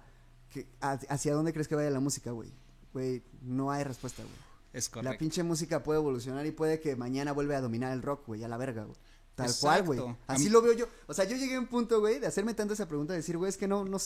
que- 0.50 0.68
a- 0.82 1.00
hacia 1.10 1.34
dónde 1.34 1.54
crees 1.54 1.68
que 1.68 1.76
vaya 1.76 1.90
la 1.90 2.00
música, 2.00 2.32
güey? 2.32 2.52
Güey, 2.94 3.24
no 3.42 3.72
hay 3.72 3.84
respuesta, 3.84 4.24
güey. 4.24 4.36
Es 4.74 4.88
La 4.90 4.94
correcto. 4.94 5.20
pinche 5.20 5.44
música 5.44 5.82
puede 5.84 6.00
evolucionar 6.00 6.46
y 6.46 6.52
puede 6.52 6.80
que 6.80 6.96
mañana 6.96 7.32
vuelva 7.32 7.56
a 7.58 7.62
dominar 7.62 7.92
el 7.94 8.02
rock, 8.02 8.28
güey, 8.28 8.44
a 8.44 8.48
la 8.48 8.58
verga, 8.58 8.84
güey. 8.84 8.98
Tal 9.36 9.48
Exacto. 9.48 9.86
cual, 9.86 10.02
güey. 10.04 10.16
Así 10.28 10.46
mí- 10.46 10.50
lo 10.50 10.62
veo 10.62 10.74
yo. 10.74 10.88
O 11.08 11.14
sea, 11.14 11.26
yo 11.26 11.38
llegué 11.38 11.56
a 11.56 11.60
un 11.60 11.68
punto, 11.68 12.00
güey, 12.00 12.20
de 12.20 12.28
hacerme 12.28 12.54
tanto 12.54 12.74
esa 12.74 12.88
pregunta, 12.88 13.14
de 13.14 13.20
decir, 13.20 13.38
güey, 13.38 13.50
es 13.50 13.58
que 13.58 13.68
no, 13.68 13.86
no. 13.86 13.98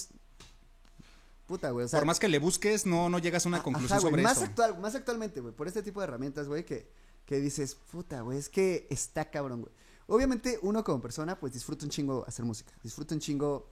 Puta, 1.48 1.72
güey. 1.72 1.86
O 1.86 1.90
sea, 1.90 2.00
Por 2.00 2.06
más 2.08 2.20
que 2.20 2.28
le 2.30 2.40
busques, 2.40 2.86
no, 2.86 3.10
no 3.10 3.20
llegas 3.20 3.46
a 3.46 3.50
una 3.50 3.58
Ajá, 3.58 3.64
conclusión 3.64 4.00
güey, 4.00 4.12
sobre 4.12 4.24
más 4.24 4.38
eso. 4.38 4.46
Actual, 4.46 4.80
más 4.80 4.96
actualmente, 4.96 5.42
güey, 5.42 5.54
por 5.54 5.68
este 5.68 5.84
tipo 5.84 6.00
de 6.00 6.06
herramientas, 6.06 6.48
güey, 6.48 6.66
que, 6.66 6.88
que 7.26 7.40
dices, 7.40 7.76
puta, 7.76 8.22
güey, 8.22 8.38
es 8.38 8.48
que 8.50 8.88
está 8.90 9.30
cabrón, 9.30 9.62
güey. 9.62 9.74
Obviamente, 10.12 10.60
uno 10.62 10.84
como 10.84 11.02
persona, 11.02 11.40
pues 11.40 11.54
disfruta 11.54 11.86
un 11.86 11.90
chingo 11.90 12.26
hacer 12.28 12.44
música. 12.44 12.72
Disfruta 12.84 13.16
un 13.16 13.22
chingo, 13.22 13.72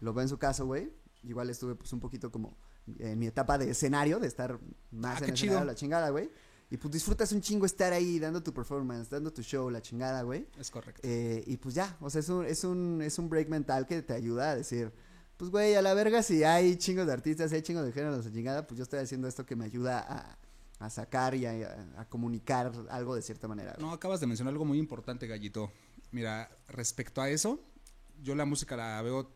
lo 0.00 0.12
veo 0.12 0.22
en 0.22 0.28
su 0.28 0.36
caso, 0.36 0.66
güey. 0.66 0.92
Igual 1.22 1.48
estuve, 1.48 1.76
pues, 1.76 1.92
un 1.92 2.00
poquito 2.00 2.30
como 2.30 2.56
en 2.98 3.18
mi 3.18 3.26
etapa 3.26 3.56
de 3.56 3.70
escenario, 3.70 4.18
de 4.18 4.26
estar 4.26 4.58
más 4.90 5.16
Ah, 5.16 5.24
en 5.24 5.30
el 5.30 5.34
escenario, 5.34 5.64
la 5.64 5.74
chingada, 5.74 6.10
güey. 6.10 6.30
Y 6.70 6.76
pues 6.76 6.92
disfrutas 6.92 7.30
un 7.30 7.40
chingo 7.40 7.64
estar 7.66 7.92
ahí 7.92 8.18
dando 8.18 8.42
tu 8.42 8.52
performance, 8.52 9.08
dando 9.08 9.32
tu 9.32 9.42
show, 9.42 9.70
la 9.70 9.80
chingada, 9.80 10.22
güey. 10.22 10.48
Es 10.58 10.70
correcto. 10.70 11.00
Eh, 11.04 11.44
y 11.46 11.56
pues 11.56 11.76
ya, 11.76 11.96
o 12.00 12.10
sea, 12.10 12.20
es 12.20 12.28
un, 12.28 12.44
es 12.44 12.64
un, 12.64 13.00
es 13.02 13.18
un 13.20 13.28
break 13.28 13.48
mental 13.48 13.86
que 13.86 14.02
te 14.02 14.12
ayuda 14.12 14.50
a 14.50 14.56
decir, 14.56 14.92
pues 15.36 15.50
güey, 15.52 15.76
a 15.76 15.82
la 15.82 15.94
verga, 15.94 16.24
si 16.24 16.42
hay 16.42 16.76
chingos 16.76 17.06
de 17.06 17.12
artistas, 17.12 17.50
si 17.50 17.56
hay 17.56 17.62
chingos 17.62 17.84
de 17.84 17.92
géneros 17.92 18.24
de 18.24 18.32
chingada, 18.32 18.66
pues 18.66 18.78
yo 18.78 18.82
estoy 18.82 18.98
haciendo 18.98 19.28
esto 19.28 19.46
que 19.46 19.54
me 19.54 19.64
ayuda 19.64 20.00
a, 20.00 20.38
a 20.78 20.90
sacar 20.90 21.34
y 21.34 21.46
a, 21.46 21.88
a 21.96 22.08
comunicar 22.08 22.72
algo 22.90 23.14
de 23.14 23.22
cierta 23.22 23.48
manera. 23.48 23.76
No, 23.78 23.92
acabas 23.92 24.20
de 24.20 24.26
mencionar 24.26 24.52
algo 24.52 24.64
muy 24.64 24.78
importante, 24.78 25.26
Gallito. 25.26 25.72
Mira, 26.12 26.50
respecto 26.68 27.20
a 27.22 27.30
eso, 27.30 27.60
yo 28.22 28.34
la 28.34 28.44
música 28.44 28.76
la 28.76 29.00
veo 29.02 29.34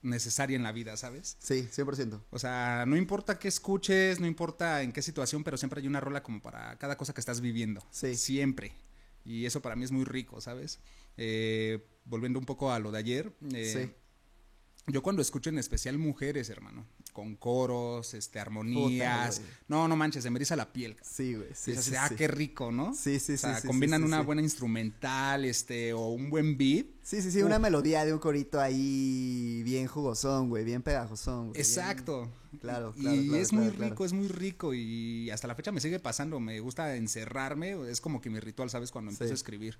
necesaria 0.00 0.56
en 0.56 0.62
la 0.62 0.72
vida, 0.72 0.96
¿sabes? 0.96 1.36
Sí, 1.40 1.68
100%. 1.72 2.20
O 2.30 2.38
sea, 2.38 2.84
no 2.86 2.96
importa 2.96 3.38
qué 3.38 3.48
escuches, 3.48 4.20
no 4.20 4.26
importa 4.26 4.82
en 4.82 4.92
qué 4.92 5.02
situación, 5.02 5.42
pero 5.44 5.56
siempre 5.56 5.80
hay 5.80 5.86
una 5.88 6.00
rola 6.00 6.22
como 6.22 6.40
para 6.40 6.76
cada 6.78 6.96
cosa 6.96 7.12
que 7.12 7.20
estás 7.20 7.40
viviendo. 7.40 7.82
Sí. 7.90 8.14
Siempre. 8.14 8.72
Y 9.24 9.44
eso 9.44 9.60
para 9.60 9.76
mí 9.76 9.84
es 9.84 9.90
muy 9.92 10.04
rico, 10.04 10.40
¿sabes? 10.40 10.78
Eh, 11.16 11.84
volviendo 12.04 12.38
un 12.38 12.46
poco 12.46 12.72
a 12.72 12.78
lo 12.78 12.92
de 12.92 12.98
ayer. 12.98 13.32
eh, 13.52 13.72
Sí. 13.88 13.94
Yo 14.90 15.02
cuando 15.02 15.20
escucho 15.20 15.50
en 15.50 15.58
especial 15.58 15.98
mujeres, 15.98 16.48
hermano, 16.48 16.86
con 17.18 17.34
coros, 17.34 18.14
este, 18.14 18.38
armonías. 18.38 19.42
no, 19.66 19.88
no 19.88 19.96
manches, 19.96 20.22
se 20.22 20.30
me 20.30 20.38
eriza 20.38 20.54
la 20.54 20.72
piel. 20.72 20.96
Sí, 21.02 21.34
güey. 21.34 21.48
Sí, 21.52 21.74
sí, 21.74 21.92
ah, 21.98 22.06
sí. 22.08 22.14
qué 22.14 22.28
rico, 22.28 22.70
¿no? 22.70 22.94
Sí, 22.94 23.18
sí, 23.18 23.32
O 23.32 23.38
sea, 23.38 23.60
sí, 23.60 23.66
combinan 23.66 24.04
una 24.04 24.20
buena 24.20 24.40
instrumental, 24.40 25.44
este, 25.44 25.92
o 25.94 26.10
un 26.10 26.30
buen 26.30 26.56
beat. 26.56 26.86
Sí, 27.02 27.20
sí, 27.20 27.32
sí, 27.32 27.42
una 27.42 27.58
melodía 27.58 28.04
de 28.04 28.12
un 28.12 28.20
corito 28.20 28.60
ahí 28.60 29.62
bien 29.64 29.88
jugosón, 29.88 30.48
güey, 30.48 30.64
bien 30.64 30.80
pegajosón. 30.82 31.48
güey, 31.48 31.54
bien- 31.54 31.66
Exacto. 31.66 32.30
Claro, 32.60 32.94
Y 32.96 33.00
claro, 33.02 33.22
claro, 33.22 33.36
es 33.42 33.52
muy 33.52 33.68
claro, 33.70 33.90
rico, 33.90 34.04
es 34.04 34.12
muy 34.12 34.28
rico 34.28 34.72
y 34.74 35.28
hasta 35.30 35.48
la 35.48 35.56
fecha 35.56 35.72
me 35.72 35.80
sigue 35.80 35.98
pasando. 35.98 36.38
Me 36.38 36.60
gusta 36.60 36.94
encerrarme, 36.94 37.76
es 37.90 38.00
como 38.00 38.20
que 38.20 38.30
mi 38.30 38.38
ritual, 38.38 38.70
¿sabes? 38.70 38.92
Cuando 38.92 39.10
empiezo 39.10 39.32
a 39.32 39.34
escribir. 39.34 39.76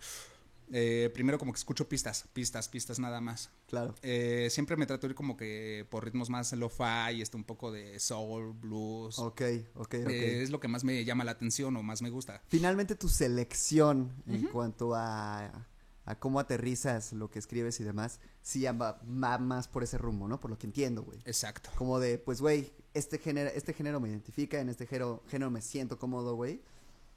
Eh, 0.71 1.11
primero 1.15 1.39
como 1.39 1.53
que 1.53 1.59
escucho 1.59 1.89
pistas, 1.89 2.27
pistas, 2.33 2.69
pistas 2.69 2.99
nada 2.99 3.21
más. 3.21 3.51
Claro. 3.67 3.95
Eh, 4.03 4.49
siempre 4.51 4.77
me 4.77 4.87
trato 4.87 5.07
de 5.07 5.13
ir 5.13 5.15
como 5.17 5.37
que 5.37 5.87
por 5.91 6.05
ritmos 6.05 6.31
más 6.31 6.53
lo-fi, 6.53 7.21
este, 7.21 7.37
un 7.37 7.45
poco 7.45 7.73
de 7.73 7.99
soul, 7.99 8.53
blues. 8.53 9.19
Ok, 9.19 9.43
ok, 9.75 9.81
ok. 9.81 9.95
Eh, 9.95 10.43
es 10.43 10.51
lo 10.51 10.61
que 10.61 10.69
más 10.69 10.85
me 10.85 11.05
llama 11.05 11.25
la 11.25 11.33
atención 11.33 11.77
o 11.77 11.83
más 11.83 12.03
me 12.03 12.11
gusta. 12.11 12.43
Finalmente 12.49 12.95
tu 12.95 13.09
selección 13.09 14.13
en 14.27 14.47
cuanto 14.49 14.95
a, 14.95 15.67
a 16.05 16.19
cómo 16.19 16.41
aterrizas 16.41 17.13
lo 17.13 17.31
que 17.31 17.39
escribes 17.39 17.81
y 17.81 17.85
demás, 17.85 18.21
sí 18.41 18.63
va, 18.65 19.01
va 19.03 19.39
más 19.39 19.69
por 19.69 19.83
ese 19.83 19.99
rumbo, 19.99 20.27
¿no? 20.27 20.41
Por 20.41 20.51
lo 20.51 20.59
que 20.59 20.67
entiendo, 20.67 21.03
güey. 21.03 21.19
Exacto. 21.27 21.71
Como 21.77 22.01
de, 22.01 22.19
pues, 22.19 22.41
güey, 22.41 22.73
este 22.95 23.19
género, 23.19 23.51
este 23.55 23.75
género 23.75 24.01
me 24.01 24.09
identifica, 24.09 24.59
en 24.59 24.71
este 24.71 24.87
género, 24.87 25.23
género 25.29 25.51
me 25.51 25.61
siento 25.61 25.99
cómodo, 25.99 26.35
güey. 26.35 26.63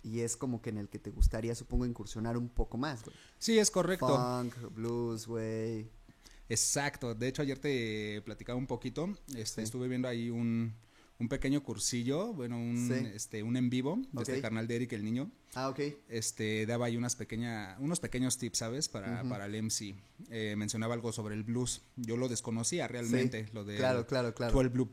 Y 0.03 0.21
es 0.21 0.35
como 0.35 0.61
que 0.61 0.69
en 0.71 0.77
el 0.77 0.89
que 0.89 0.97
te 0.99 1.11
gustaría, 1.11 1.53
supongo, 1.55 1.85
incursionar 1.85 2.37
un 2.37 2.49
poco 2.49 2.77
más, 2.77 3.03
güey. 3.03 3.15
Sí, 3.37 3.57
es 3.59 3.69
correcto. 3.69 4.07
Funk, 4.07 4.73
blues, 4.73 5.27
güey. 5.27 5.89
Exacto. 6.49 7.15
De 7.15 7.27
hecho, 7.27 7.41
ayer 7.41 7.59
te 7.59 8.21
platicaba 8.23 8.57
un 8.57 8.67
poquito. 8.67 9.15
Este, 9.35 9.61
Sí. 9.61 9.61
estuve 9.61 9.87
viendo 9.87 10.07
ahí 10.07 10.29
un, 10.29 10.73
un 11.19 11.29
pequeño 11.29 11.63
cursillo, 11.63 12.33
bueno, 12.33 12.57
un, 12.57 12.87
Sí. 12.87 13.07
este, 13.13 13.43
un 13.43 13.55
en 13.55 13.69
vivo 13.69 13.97
de 14.11 14.21
Ok. 14.21 14.29
este 14.29 14.41
carnal 14.41 14.67
de 14.67 14.75
Eric 14.77 14.93
el 14.93 15.03
niño. 15.05 15.31
Ah, 15.53 15.69
ok. 15.69 15.79
Este, 16.09 16.65
daba 16.65 16.87
ahí 16.87 16.97
unas 16.97 17.15
pequeña, 17.15 17.77
unos 17.79 17.99
pequeños 17.99 18.37
tips, 18.37 18.57
¿sabes? 18.57 18.89
Para, 18.89 19.23
para 19.29 19.45
el 19.45 19.55
MC. 19.55 19.95
Eh, 20.29 20.55
mencionaba 20.57 20.93
algo 20.95 21.11
sobre 21.13 21.35
el 21.35 21.43
blues. 21.43 21.83
Yo 21.95 22.17
lo 22.17 22.27
desconocía 22.27 22.87
realmente, 22.87 23.45
Sí, 23.45 23.51
lo 23.53 23.63
de 23.63 23.77
Claro, 23.77 24.05
claro, 24.07 24.33
claro. 24.33 24.51
12 24.53 24.69
Blue, 24.69 24.89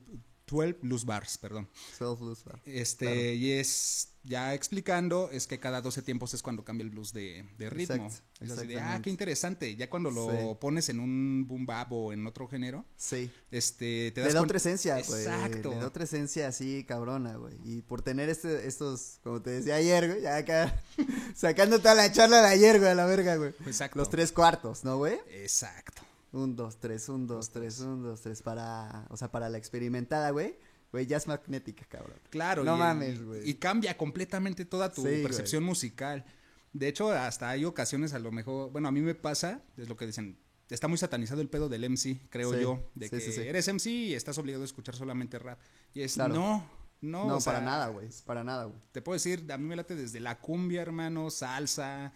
12 0.50 0.78
blues 0.82 1.04
bars, 1.04 1.38
perdón. 1.38 1.68
12 1.98 2.22
blues 2.22 2.44
bars. 2.44 2.62
Este, 2.64 3.34
y 3.34 3.52
es 3.52 4.08
ya 4.24 4.52
explicando, 4.52 5.30
es 5.32 5.46
que 5.46 5.58
cada 5.58 5.80
12 5.80 6.02
tiempos 6.02 6.34
es 6.34 6.42
cuando 6.42 6.62
cambia 6.64 6.84
el 6.84 6.90
blues 6.90 7.12
de, 7.14 7.46
de 7.56 7.70
ritmo. 7.70 8.06
Exacto, 8.06 8.44
es 8.44 8.50
así 8.50 8.66
de, 8.66 8.78
ah, 8.80 9.00
qué 9.02 9.08
interesante. 9.08 9.74
Ya 9.76 9.88
cuando 9.88 10.11
lo 10.11 10.30
Sí. 10.30 10.37
pones 10.61 10.88
en 10.90 11.00
un 11.00 11.46
boom 11.48 11.64
bap 11.64 11.90
o 11.92 12.12
en 12.12 12.26
otro 12.26 12.46
género, 12.46 12.84
Sí. 12.96 13.30
este, 13.50 14.11
te 14.12 14.20
Le 14.20 14.24
das 14.26 14.34
da 14.34 14.40
cuen- 14.40 14.44
otra 14.44 14.56
esencia, 14.58 15.00
güey. 15.02 15.22
Exacto. 15.22 15.70
Le 15.70 15.76
da 15.76 15.87
otra 15.87 16.04
esencia 16.04 16.48
así, 16.48 16.84
cabrona, 16.84 17.37
güey. 17.37 17.54
Y 17.64 17.80
por 17.82 18.02
tener 18.02 18.28
este, 18.28 18.66
estos, 18.66 19.18
como 19.22 19.40
te 19.40 19.50
decía 19.50 19.76
ayer, 19.76 20.08
güey, 20.08 20.22
ya 20.22 20.37
acá, 20.37 20.82
sacando 21.34 21.78
toda 21.78 21.94
la 21.94 22.12
charla 22.12 22.42
de 22.42 22.48
ayer, 22.48 22.78
güey, 22.80 22.90
a 22.90 22.94
la 22.94 23.06
verga, 23.06 23.37
güey. 23.37 23.54
Exacto. 23.66 23.98
Los 23.98 24.11
tres 24.11 24.32
cuartos, 24.32 24.84
¿no, 24.84 24.98
güey? 24.98 25.18
Exacto. 25.30 26.02
Un, 26.32 26.56
dos, 26.56 26.78
tres, 26.78 27.08
un, 27.08 27.26
dos, 27.26 27.50
tres, 27.50 27.80
un, 27.80 28.02
dos, 28.02 28.20
tres, 28.20 28.42
para, 28.42 29.06
o 29.10 29.16
sea, 29.16 29.30
para 29.30 29.48
la 29.48 29.58
experimentada, 29.58 30.30
güey. 30.30 30.58
Güey, 30.92 31.06
ya 31.06 31.18
es 31.18 31.26
magnética, 31.26 31.84
cabrón. 31.86 32.18
Claro. 32.30 32.64
No 32.64 32.76
y, 32.76 32.78
mames, 32.78 33.22
güey. 33.22 33.48
Y 33.48 33.54
cambia 33.54 33.96
completamente 33.96 34.64
toda 34.64 34.90
tu 34.92 35.02
Sí, 35.02 35.22
percepción 35.22 35.62
musical. 35.62 36.24
De 36.72 36.88
hecho, 36.88 37.10
hasta 37.10 37.48
hay 37.50 37.64
ocasiones 37.64 38.12
a 38.14 38.18
lo 38.18 38.30
mejor, 38.32 38.70
bueno, 38.70 38.88
a 38.88 38.92
mí 38.92 39.00
me 39.00 39.14
pasa, 39.14 39.62
es 39.76 39.88
lo 39.88 39.96
que 39.96 40.06
dicen, 40.06 40.38
está 40.70 40.86
muy 40.88 40.98
satanizado 40.98 41.40
el 41.40 41.48
pedo 41.48 41.68
del 41.68 41.84
MC, 41.88 42.20
creo 42.30 42.52
Sí, 42.54 42.60
yo, 42.60 42.90
de 42.94 43.08
sí, 43.08 43.32
que 43.34 43.48
eres 43.48 43.68
MC 43.68 43.86
y 43.90 44.14
estás 44.14 44.36
obligado 44.38 44.62
a 44.62 44.66
escuchar 44.66 44.94
solamente 44.94 45.38
rap. 45.38 45.58
Y 45.94 46.02
es, 46.02 46.14
Claro. 46.14 46.34
no, 46.34 46.70
no, 47.00 47.26
No, 47.26 47.36
o 47.36 47.40
sea, 47.40 47.54
para 47.54 47.64
nada, 47.64 47.88
güey. 47.88 48.08
Para 48.24 48.44
nada, 48.44 48.64
güey. 48.64 48.78
Te 48.92 49.00
puedo 49.02 49.14
decir, 49.14 49.50
a 49.50 49.56
mí 49.58 49.64
me 49.66 49.76
late 49.76 49.94
desde 49.94 50.20
la 50.20 50.38
cumbia, 50.40 50.82
hermano, 50.82 51.30
salsa, 51.30 52.12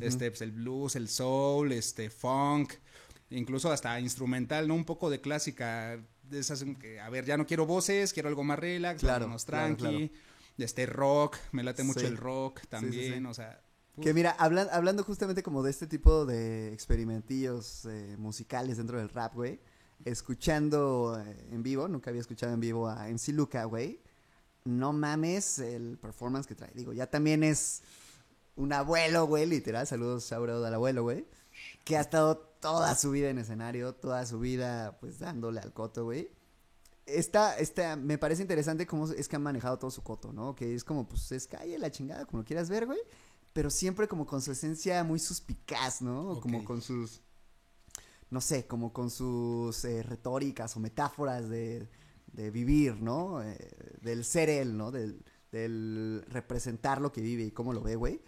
este, 0.00 0.30
pues, 0.30 0.40
el 0.42 0.52
blues, 0.52 0.94
el 0.96 1.08
soul, 1.08 1.72
este, 1.72 2.10
funk, 2.10 2.72
incluso 3.30 3.70
hasta 3.72 3.98
instrumental, 4.00 4.68
¿no? 4.68 4.74
Un 4.74 4.84
poco 4.84 5.10
de 5.10 5.20
clásica, 5.20 5.98
de 6.22 6.38
esas 6.38 6.64
que, 6.80 7.00
a 7.00 7.08
ver, 7.10 7.24
ya 7.24 7.36
no 7.36 7.46
quiero 7.46 7.66
voces, 7.66 8.12
quiero 8.12 8.28
algo 8.28 8.44
más 8.44 8.58
relax, 8.58 9.00
Claro, 9.00 9.28
más 9.28 9.44
claro, 9.44 9.76
tranqui, 9.76 10.12
este, 10.58 10.86
rock, 10.86 11.36
me 11.52 11.62
late 11.62 11.82
mucho 11.84 12.00
Sí. 12.00 12.06
el 12.06 12.16
rock 12.16 12.60
también, 12.68 13.22
sí. 13.22 13.26
o 13.28 13.34
sea, 13.34 13.60
Que 14.02 14.12
mira, 14.12 14.36
hablan- 14.38 14.68
hablando 14.72 15.02
justamente 15.04 15.42
como 15.42 15.62
de 15.62 15.70
este 15.70 15.86
tipo 15.86 16.26
de 16.26 16.72
experimentillos 16.72 17.86
eh, 17.86 18.16
musicales 18.18 18.76
dentro 18.76 18.98
del 18.98 19.08
rap, 19.08 19.34
güey. 19.34 19.58
Escuchando 20.04 21.22
eh, 21.24 21.46
en 21.52 21.62
vivo, 21.62 21.88
nunca 21.88 22.10
había 22.10 22.20
escuchado 22.20 22.52
en 22.52 22.60
vivo 22.60 22.88
a 22.88 23.08
MC 23.08 23.32
Luca, 23.32 23.64
güey. 23.64 24.00
No 24.64 24.92
mames 24.92 25.58
el 25.58 25.98
performance 25.98 26.46
que 26.46 26.54
trae. 26.54 26.70
Digo, 26.74 26.92
ya 26.92 27.06
también 27.06 27.42
es 27.44 27.82
un 28.56 28.72
abuelo, 28.72 29.26
güey, 29.26 29.46
literal. 29.46 29.86
Saludos, 29.86 30.32
out 30.32 30.48
al 30.48 30.74
abuelo, 30.74 31.02
güey. 31.02 31.24
Que 31.84 31.96
ha 31.96 32.00
estado 32.00 32.55
toda 32.66 32.96
su 32.96 33.12
vida 33.12 33.30
en 33.30 33.38
escenario, 33.38 33.94
toda 33.94 34.26
su 34.26 34.40
vida, 34.40 34.98
pues 34.98 35.20
dándole 35.20 35.60
al 35.60 35.72
coto, 35.72 36.04
güey. 36.04 36.28
Esta, 37.06 37.56
esta, 37.58 37.94
me 37.94 38.18
parece 38.18 38.42
interesante 38.42 38.88
cómo 38.88 39.06
es 39.08 39.28
que 39.28 39.36
han 39.36 39.42
manejado 39.42 39.78
todo 39.78 39.92
su 39.92 40.02
coto, 40.02 40.32
¿no? 40.32 40.56
Que 40.56 40.74
es 40.74 40.82
como, 40.82 41.08
pues, 41.08 41.30
es 41.30 41.46
calle, 41.46 41.78
la 41.78 41.92
chingada, 41.92 42.24
como 42.26 42.40
lo 42.40 42.44
quieras 42.44 42.68
ver, 42.68 42.86
güey. 42.86 42.98
Pero 43.52 43.70
siempre 43.70 44.08
como 44.08 44.26
con 44.26 44.42
su 44.42 44.50
esencia 44.50 45.04
muy 45.04 45.20
suspicaz, 45.20 46.02
¿no? 46.02 46.40
Como 46.40 46.64
con 46.64 46.82
sus, 46.82 47.20
no 48.30 48.40
sé, 48.40 48.66
como 48.66 48.92
con 48.92 49.10
sus 49.10 49.84
eh, 49.84 50.02
retóricas 50.02 50.76
o 50.76 50.80
metáforas 50.80 51.48
de, 51.48 51.88
de 52.26 52.50
vivir, 52.50 53.00
¿no? 53.00 53.42
Eh, 53.44 53.56
del 54.02 54.24
ser 54.24 54.50
él, 54.50 54.76
¿no? 54.76 54.90
Del, 54.90 55.24
del 55.52 56.24
representar 56.28 57.00
lo 57.00 57.12
que 57.12 57.20
vive 57.20 57.44
y 57.44 57.52
cómo 57.52 57.72
lo 57.72 57.82
ve, 57.82 57.94
güey. 57.94 58.20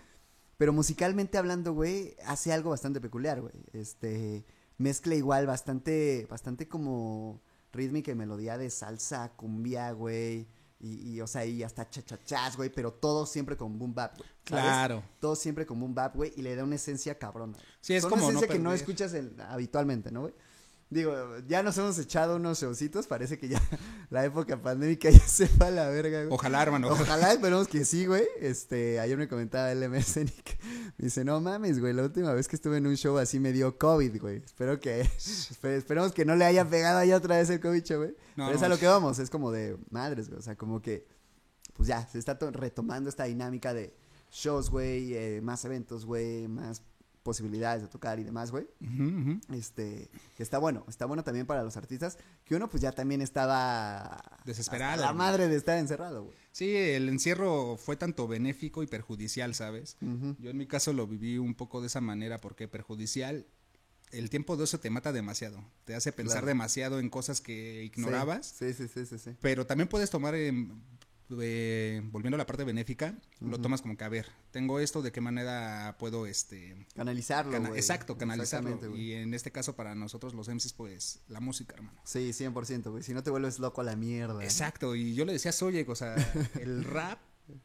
Pero 0.58 0.72
musicalmente 0.72 1.38
hablando, 1.38 1.72
güey, 1.72 2.16
hace 2.26 2.52
algo 2.52 2.70
bastante 2.70 3.00
peculiar, 3.00 3.40
güey. 3.40 3.54
Este, 3.72 4.44
mezcla 4.76 5.14
igual 5.14 5.46
bastante, 5.46 6.26
bastante 6.28 6.68
como 6.68 7.40
rítmica 7.72 8.10
y 8.10 8.16
melodía 8.16 8.58
de 8.58 8.68
salsa, 8.68 9.30
cumbia, 9.36 9.92
güey. 9.92 10.48
Y, 10.80 11.10
y, 11.14 11.20
o 11.20 11.26
sea, 11.26 11.44
y 11.46 11.62
hasta 11.62 11.88
chachachas, 11.88 12.56
güey, 12.56 12.70
pero 12.70 12.92
todo 12.92 13.24
siempre 13.26 13.56
con 13.56 13.78
boom 13.78 13.94
bap, 13.94 14.16
güey. 14.16 14.28
claro. 14.44 15.02
Todo 15.20 15.34
siempre 15.36 15.64
con 15.66 15.78
boom 15.80 15.94
bap, 15.94 16.14
güey, 16.16 16.32
y 16.36 16.42
le 16.42 16.54
da 16.54 16.62
una 16.64 16.74
esencia 16.76 17.18
cabrona. 17.18 17.56
Sí, 17.80 17.94
es 17.94 18.04
Una 18.04 18.10
como 18.10 18.22
no 18.24 18.28
esencia 18.38 18.48
que 18.48 18.58
no 18.62 18.72
escuchas 18.72 19.14
en- 19.14 19.40
habitualmente, 19.40 20.10
¿no, 20.12 20.20
güey? 20.22 20.34
Digo, 20.90 21.12
ya 21.46 21.62
nos 21.62 21.76
hemos 21.76 21.98
echado 21.98 22.36
unos 22.36 22.60
showcitos, 22.62 23.06
parece 23.06 23.38
que 23.38 23.48
ya 23.48 23.60
la 24.10 24.24
época 24.24 24.60
pandémica 24.62 25.10
ya 25.10 25.20
se 25.20 25.46
va 25.60 25.66
a 25.66 25.70
la 25.70 25.88
verga, 25.88 26.22
güey. 26.24 26.32
Ojalá, 26.34 26.62
hermano. 26.62 26.88
Ojalá 26.88 27.32
esperemos 27.34 27.68
que 27.68 27.84
sí, 27.84 28.06
güey. 28.06 28.24
Este, 28.40 28.98
ayer 28.98 29.18
me 29.18 29.28
comentaba 29.28 29.70
el 29.70 29.86
MSN 29.90 30.24
me 30.96 31.04
dice, 31.04 31.24
no 31.24 31.40
mames, 31.40 31.78
güey, 31.78 31.92
la 31.92 32.02
última 32.04 32.32
vez 32.32 32.48
que 32.48 32.56
estuve 32.56 32.78
en 32.78 32.86
un 32.86 32.96
show 32.96 33.18
así 33.18 33.38
me 33.38 33.52
dio 33.52 33.76
COVID, 33.76 34.20
güey. 34.20 34.38
Espero 34.44 34.80
que, 34.80 35.02
espe- 35.02 35.76
esperemos 35.76 36.12
que 36.12 36.24
no 36.24 36.34
le 36.36 36.44
haya 36.46 36.64
pegado 36.68 36.98
ahí 36.98 37.12
otra 37.12 37.36
vez 37.36 37.50
el 37.50 37.60
COVID, 37.60 37.84
güey. 37.96 38.14
No, 38.36 38.46
Pero 38.46 38.56
es 38.56 38.62
a 38.62 38.68
lo 38.68 38.78
que 38.78 38.86
vamos, 38.86 39.18
es 39.18 39.28
como 39.30 39.50
de 39.52 39.76
madres, 39.90 40.28
güey. 40.28 40.38
O 40.38 40.42
sea, 40.42 40.56
como 40.56 40.80
que, 40.80 41.06
pues 41.74 41.86
ya, 41.88 42.06
se 42.08 42.18
está 42.18 42.38
to- 42.38 42.50
retomando 42.50 43.08
esta 43.10 43.24
dinámica 43.24 43.74
de 43.74 43.94
shows, 44.30 44.70
güey, 44.70 45.14
eh, 45.14 45.40
más 45.42 45.64
eventos, 45.64 46.04
güey, 46.06 46.48
más 46.48 46.82
posibilidades 47.28 47.82
de 47.82 47.88
tocar 47.88 48.18
y 48.18 48.24
demás, 48.24 48.50
güey. 48.50 48.66
Este, 49.52 50.08
que 50.34 50.42
está 50.42 50.56
bueno, 50.56 50.86
está 50.88 51.04
bueno 51.04 51.22
también 51.24 51.44
para 51.46 51.62
los 51.62 51.76
artistas, 51.76 52.16
que 52.46 52.54
uno 52.54 52.68
pues 52.70 52.82
ya 52.82 52.92
también 52.92 53.20
estaba 53.20 54.22
Desesperado, 54.46 55.02
La 55.02 55.12
madre 55.12 55.46
de 55.48 55.56
estar 55.56 55.76
encerrado, 55.78 56.24
güey. 56.24 56.36
Sí, 56.52 56.74
el 56.74 57.08
encierro 57.10 57.76
fue 57.76 57.96
tanto 57.96 58.26
benéfico 58.26 58.82
y 58.82 58.86
perjudicial, 58.86 59.54
¿sabes? 59.54 59.98
Yo 60.00 60.48
en 60.50 60.56
mi 60.56 60.66
caso 60.66 60.94
lo 60.94 61.06
viví 61.06 61.36
un 61.36 61.54
poco 61.54 61.82
de 61.82 61.88
esa 61.88 62.00
manera 62.00 62.40
porque 62.40 62.66
perjudicial, 62.66 63.46
el 64.10 64.30
tiempo 64.30 64.56
de 64.56 64.62
ocio 64.62 64.80
te 64.80 64.88
mata 64.88 65.12
demasiado, 65.12 65.62
te 65.84 65.94
hace 65.94 66.12
pensar 66.12 66.36
Claro. 66.38 66.46
demasiado 66.46 66.98
en 66.98 67.10
cosas 67.10 67.42
que 67.42 67.84
ignorabas, 67.84 68.46
Sí, 68.58 68.72
sí, 68.72 68.88
sí, 68.88 69.04
sí, 69.04 69.18
sí. 69.18 69.36
pero 69.42 69.66
también 69.66 69.86
puedes 69.88 70.08
tomar, 70.08 70.34
em, 70.34 70.80
eh, 71.40 72.00
volviendo 72.04 72.36
a 72.36 72.38
la 72.38 72.46
parte 72.46 72.64
benéfica, 72.64 73.14
lo 73.40 73.58
tomas 73.60 73.82
como 73.82 73.96
que, 73.96 74.04
a 74.04 74.08
ver, 74.08 74.26
tengo 74.50 74.80
esto, 74.80 75.02
¿de 75.02 75.12
qué 75.12 75.20
manera 75.20 75.96
puedo, 75.98 76.26
este... 76.26 76.86
Canalizarlo, 76.94 77.52
cana- 77.52 77.70
exacto, 77.76 78.16
canalizarlo. 78.16 78.96
Y 78.96 79.12
en 79.12 79.34
este 79.34 79.50
caso 79.52 79.76
para 79.76 79.94
nosotros 79.94 80.34
los 80.34 80.48
MCs, 80.48 80.72
pues, 80.72 81.20
la 81.28 81.40
música, 81.40 81.74
hermano. 81.76 81.98
Sí, 82.04 82.30
100%, 82.30 82.90
güey. 82.90 83.02
Si 83.02 83.12
no 83.12 83.22
te 83.22 83.30
vuelves 83.30 83.58
loco 83.58 83.80
a 83.80 83.84
la 83.84 83.96
mierda. 83.96 84.42
Exacto, 84.42 84.94
y 84.96 85.14
yo 85.14 85.24
le 85.24 85.32
decía 85.34 85.50
a 85.50 85.52
Soye, 85.52 85.84
o 85.88 85.94
sea, 85.94 86.14
el 86.60 86.84
rap 86.84 87.18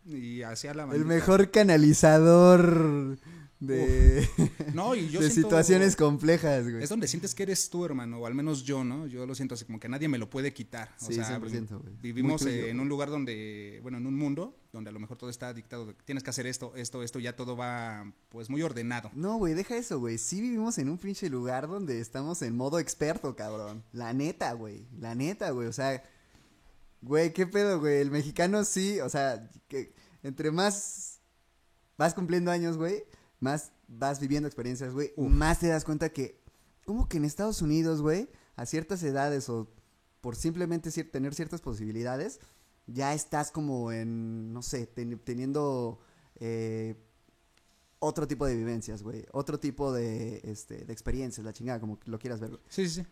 y 0.05 0.41
hacía 0.43 0.73
la 0.73 0.83
El 0.85 0.89
bandita. 0.89 1.07
mejor 1.07 1.51
canalizador 1.51 3.17
de, 3.67 4.27
No, 4.73 4.95
y 4.95 5.09
yo 5.09 5.19
de 5.21 5.29
siento- 5.29 5.49
situaciones 5.49 5.95
complejas, 5.95 6.69
güey. 6.69 6.83
Es 6.83 6.89
donde 6.89 7.07
sientes 7.07 7.33
que 7.33 7.43
eres 7.43 7.69
tú, 7.69 7.85
hermano, 7.85 8.19
o 8.19 8.25
al 8.25 8.35
menos 8.35 8.63
yo, 8.63 8.83
¿no? 8.83 9.07
Yo 9.07 9.25
lo 9.25 9.35
siento 9.35 9.55
así 9.55 9.65
como 9.65 9.79
que 9.79 9.87
nadie 9.89 10.07
me 10.07 10.17
lo 10.17 10.29
puede 10.29 10.53
quitar. 10.53 10.95
O 11.01 11.05
Sí, 11.05 11.13
sea, 11.15 11.39
100%, 11.39 11.79
güey. 11.81 11.93
vivimos 12.01 12.41
tuyo, 12.41 12.51
eh, 12.51 12.69
en 12.69 12.79
un 12.79 12.89
lugar 12.89 13.09
donde, 13.09 13.79
bueno, 13.81 13.97
en 13.97 14.05
un 14.07 14.15
mundo 14.17 14.57
donde 14.71 14.89
a 14.89 14.93
lo 14.93 14.99
mejor 14.99 15.17
todo 15.17 15.29
está 15.29 15.53
dictado, 15.53 15.85
de 15.85 15.93
tienes 16.05 16.23
que 16.23 16.31
hacer 16.31 16.47
esto, 16.47 16.73
esto, 16.75 17.03
esto, 17.03 17.19
ya 17.19 17.35
todo 17.35 17.55
va 17.55 18.11
pues 18.29 18.49
muy 18.49 18.61
ordenado. 18.63 19.11
No, 19.13 19.37
güey, 19.37 19.53
deja 19.53 19.77
eso, 19.77 19.99
güey. 19.99 20.17
Sí 20.17 20.41
vivimos 20.41 20.77
en 20.79 20.89
un 20.89 20.97
pinche 20.97 21.29
lugar 21.29 21.67
donde 21.67 21.99
estamos 22.01 22.41
en 22.41 22.55
modo 22.57 22.79
experto, 22.79 23.35
cabrón. 23.35 23.83
La 23.91 24.13
neta, 24.13 24.51
güey. 24.53 24.87
La 24.99 25.13
neta, 25.15 25.51
güey. 25.51 25.67
O 25.67 25.73
sea, 25.73 26.03
güey, 27.01 27.33
qué 27.33 27.45
pedo, 27.45 27.79
güey. 27.79 27.97
El 28.01 28.09
mexicano 28.11 28.63
sí, 28.65 28.99
o 28.99 29.09
sea, 29.09 29.49
que 29.67 29.93
entre 30.23 30.51
más 30.51 31.19
vas 31.97 32.13
cumpliendo 32.15 32.49
años, 32.49 32.75
güey, 32.77 33.03
más 33.43 33.71
vas 33.87 34.19
viviendo 34.19 34.47
experiencias, 34.47 34.93
güey, 34.93 35.13
Uf. 35.17 35.29
más 35.29 35.59
te 35.59 35.67
das 35.67 35.85
cuenta 35.85 36.09
que, 36.09 36.41
como 36.85 37.07
que 37.07 37.17
en 37.17 37.25
Estados 37.25 37.61
Unidos, 37.61 38.01
güey, 38.01 38.29
a 38.55 38.65
ciertas 38.65 39.03
edades 39.03 39.49
o 39.49 39.69
por 40.21 40.35
simplemente 40.35 40.89
cier- 40.89 41.11
tener 41.11 41.35
ciertas 41.35 41.61
posibilidades, 41.61 42.39
ya 42.87 43.13
estás 43.13 43.51
como 43.51 43.91
en, 43.91 44.51
no 44.53 44.61
sé, 44.61 44.87
ten- 44.87 45.19
teniendo 45.19 45.99
eh, 46.39 46.95
otro 47.99 48.27
tipo 48.27 48.45
de 48.45 48.55
vivencias, 48.55 49.03
güey, 49.03 49.25
otro 49.31 49.59
tipo 49.59 49.93
de, 49.93 50.41
este, 50.43 50.85
de 50.85 50.91
experiencias, 50.93 51.45
la 51.45 51.53
chingada, 51.53 51.79
como 51.79 51.99
lo 52.05 52.19
quieras 52.19 52.39
ver, 52.39 52.49
güey. 52.51 52.61
Sí, 52.67 52.87
sí, 52.89 53.01
sí. 53.01 53.07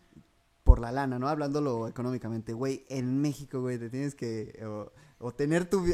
por 0.64 0.78
la 0.78 0.92
lana, 0.92 1.18
¿no? 1.18 1.28
Hablándolo 1.28 1.88
económicamente, 1.88 2.52
güey, 2.52 2.84
en 2.88 3.20
México, 3.20 3.60
güey, 3.60 3.78
te 3.78 3.90
tienes 3.90 4.14
que, 4.14 4.58
o, 4.64 4.92
o 5.18 5.32
tener 5.32 5.68
tu, 5.68 5.84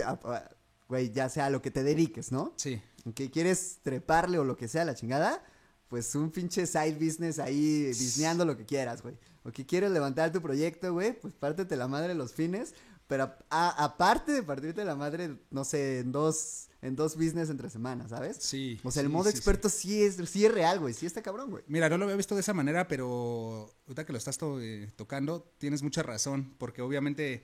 güey, 0.88 1.10
ya 1.12 1.28
sea 1.28 1.46
a 1.46 1.50
lo 1.50 1.62
que 1.62 1.70
te 1.70 1.82
dediques, 1.82 2.32
¿no? 2.32 2.52
Sí. 2.56 2.80
Que 3.12 3.30
quieres 3.30 3.78
treparle 3.82 4.38
o 4.38 4.44
lo 4.44 4.56
que 4.56 4.68
sea, 4.68 4.84
la 4.84 4.94
chingada, 4.94 5.42
pues 5.88 6.14
un 6.14 6.30
pinche 6.30 6.66
side 6.66 6.94
business 7.00 7.38
ahí, 7.38 7.86
bisneando 7.88 8.44
lo 8.44 8.56
que 8.56 8.66
quieras, 8.66 9.02
güey. 9.02 9.16
O 9.44 9.50
que 9.52 9.64
quieres 9.64 9.90
levantar 9.90 10.32
tu 10.32 10.42
proyecto, 10.42 10.92
güey, 10.92 11.18
pues 11.18 11.32
pártete 11.32 11.76
la 11.76 11.88
madre 11.88 12.14
los 12.14 12.32
fines, 12.32 12.74
pero 13.06 13.32
aparte 13.50 14.32
de 14.32 14.42
partirte 14.42 14.84
la 14.84 14.94
madre, 14.94 15.36
no 15.50 15.64
sé, 15.64 16.00
en 16.00 16.12
dos, 16.12 16.68
en 16.82 16.94
dos 16.94 17.16
business 17.16 17.48
entre 17.48 17.70
semanas, 17.70 18.10
¿sabes? 18.10 18.36
Sí. 18.38 18.78
O 18.84 18.90
sea, 18.90 19.00
el 19.00 19.08
sí, 19.08 19.12
modo 19.12 19.24
sí, 19.24 19.30
sí. 19.30 19.36
experto 19.38 19.68
sí. 19.70 20.02
es, 20.02 20.16
sí 20.28 20.44
es 20.44 20.52
real, 20.52 20.78
güey, 20.80 20.92
sí 20.92 21.06
está 21.06 21.22
cabrón, 21.22 21.48
güey. 21.50 21.64
Mira, 21.68 21.88
no 21.88 21.96
lo 21.96 22.04
había 22.04 22.16
visto 22.16 22.34
de 22.34 22.42
esa 22.42 22.52
manera, 22.52 22.86
pero 22.86 23.72
ahorita 23.86 24.04
que 24.04 24.12
lo 24.12 24.18
estás 24.18 24.36
to- 24.36 24.60
eh, 24.60 24.92
tocando, 24.96 25.50
tienes 25.56 25.82
mucha 25.82 26.02
razón, 26.02 26.54
porque 26.58 26.82
obviamente, 26.82 27.42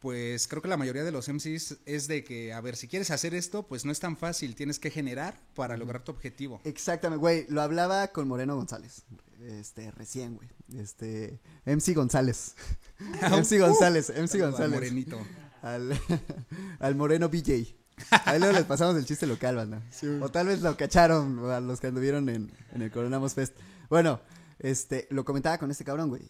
pues 0.00 0.48
creo 0.48 0.62
que 0.62 0.68
la 0.68 0.78
mayoría 0.78 1.04
de 1.04 1.12
los 1.12 1.28
MCs 1.28 1.78
es 1.84 2.08
de 2.08 2.24
que, 2.24 2.52
a 2.54 2.60
ver, 2.60 2.76
si 2.76 2.88
quieres 2.88 3.10
hacer 3.10 3.34
esto, 3.34 3.66
pues 3.66 3.84
no 3.84 3.92
es 3.92 4.00
tan 4.00 4.16
fácil, 4.16 4.54
tienes 4.54 4.78
que 4.78 4.90
generar 4.90 5.38
para 5.54 5.76
lograr 5.76 6.02
tu 6.02 6.10
objetivo. 6.10 6.60
Exactamente, 6.64 7.20
güey, 7.20 7.46
lo 7.48 7.60
hablaba 7.60 8.08
con 8.08 8.26
Moreno 8.26 8.56
González, 8.56 9.04
este, 9.40 9.90
recién, 9.90 10.36
güey, 10.36 10.48
este, 10.76 11.38
MC 11.66 11.94
González. 11.94 12.54
MC 12.98 13.58
González, 13.60 14.10
MC 14.10 14.28
Saludo 14.28 14.46
al 14.46 14.50
González. 14.52 14.74
Morenito. 14.74 15.18
Al, 15.62 16.00
al 16.78 16.94
moreno 16.94 17.28
BJ. 17.28 17.76
Ahí 18.24 18.38
luego 18.38 18.54
les 18.54 18.64
pasamos 18.64 18.96
el 18.96 19.04
chiste 19.04 19.26
local, 19.26 19.56
banda. 19.56 19.82
O 20.22 20.30
tal 20.30 20.46
vez 20.46 20.62
lo 20.62 20.74
cacharon 20.78 21.50
a 21.50 21.60
los 21.60 21.80
que 21.80 21.88
anduvieron 21.88 22.30
en, 22.30 22.50
en 22.72 22.80
el 22.80 22.90
Coronamos 22.90 23.34
Fest. 23.34 23.54
Bueno, 23.90 24.20
este, 24.58 25.06
lo 25.10 25.24
comentaba 25.26 25.58
con 25.58 25.70
este 25.70 25.84
cabrón, 25.84 26.08
güey. 26.08 26.22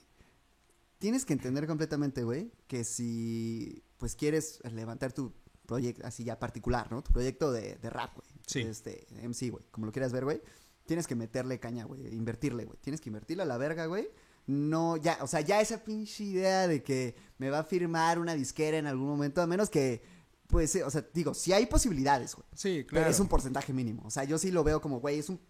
Tienes 1.00 1.24
que 1.24 1.32
entender 1.32 1.66
completamente, 1.66 2.24
güey, 2.24 2.52
que 2.66 2.84
si 2.84 3.82
pues 3.96 4.14
quieres 4.16 4.60
levantar 4.70 5.14
tu 5.14 5.32
proyecto 5.64 6.06
así 6.06 6.24
ya 6.24 6.38
particular, 6.38 6.92
¿no? 6.92 7.02
Tu 7.02 7.10
proyecto 7.10 7.50
de, 7.50 7.76
de 7.76 7.90
rap, 7.90 8.14
güey. 8.14 8.28
Sí. 8.46 8.60
Este, 8.60 9.06
MC, 9.22 9.50
güey. 9.50 9.64
Como 9.70 9.86
lo 9.86 9.92
quieras 9.92 10.12
ver, 10.12 10.24
güey. 10.24 10.42
Tienes 10.84 11.06
que 11.06 11.14
meterle 11.14 11.58
caña, 11.58 11.84
güey. 11.84 12.14
Invertirle, 12.14 12.66
güey. 12.66 12.78
Tienes 12.82 13.00
que 13.00 13.08
invertirle 13.08 13.44
a 13.44 13.46
la 13.46 13.56
verga, 13.56 13.86
güey. 13.86 14.10
No, 14.46 14.98
ya, 14.98 15.18
o 15.22 15.26
sea, 15.26 15.40
ya 15.40 15.62
esa 15.62 15.82
pinche 15.82 16.22
idea 16.22 16.68
de 16.68 16.82
que 16.82 17.14
me 17.38 17.48
va 17.48 17.60
a 17.60 17.64
firmar 17.64 18.18
una 18.18 18.34
disquera 18.34 18.76
en 18.76 18.86
algún 18.86 19.06
momento, 19.06 19.40
a 19.40 19.46
menos 19.46 19.70
que, 19.70 20.02
pues, 20.48 20.76
o 20.84 20.90
sea, 20.90 21.06
digo, 21.14 21.32
si 21.32 21.54
hay 21.54 21.64
posibilidades, 21.64 22.34
güey. 22.34 22.46
Sí, 22.54 22.84
Pero 22.86 23.00
claro. 23.00 23.10
es 23.10 23.20
un 23.20 23.28
porcentaje 23.28 23.72
mínimo. 23.72 24.02
O 24.04 24.10
sea, 24.10 24.24
yo 24.24 24.36
sí 24.36 24.50
lo 24.50 24.64
veo 24.64 24.82
como, 24.82 25.00
güey, 25.00 25.18
es 25.18 25.30
un 25.30 25.40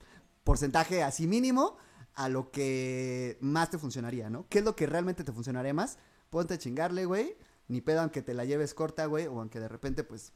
porcentaje 0.44 1.02
así 1.02 1.26
mínimo 1.26 1.76
a 2.24 2.28
lo 2.28 2.50
que 2.50 3.38
más 3.40 3.70
te 3.70 3.78
funcionaría, 3.78 4.28
¿no? 4.30 4.46
¿Qué 4.48 4.59
es 4.61 4.64
lo 4.64 4.76
que 4.76 4.87
realmente 4.87 5.24
te 5.24 5.33
funcionaría 5.33 5.72
más? 5.74 5.98
Ponte 6.28 6.54
a 6.54 6.59
chingarle, 6.59 7.04
güey. 7.06 7.37
Ni 7.68 7.80
pedo 7.80 8.00
aunque 8.00 8.20
te 8.22 8.35
la 8.35 8.44
lleves 8.44 8.74
corta, 8.74 9.06
güey. 9.06 9.26
O 9.26 9.40
aunque 9.40 9.59
de 9.61 9.68
repente, 9.68 10.04
pues, 10.04 10.33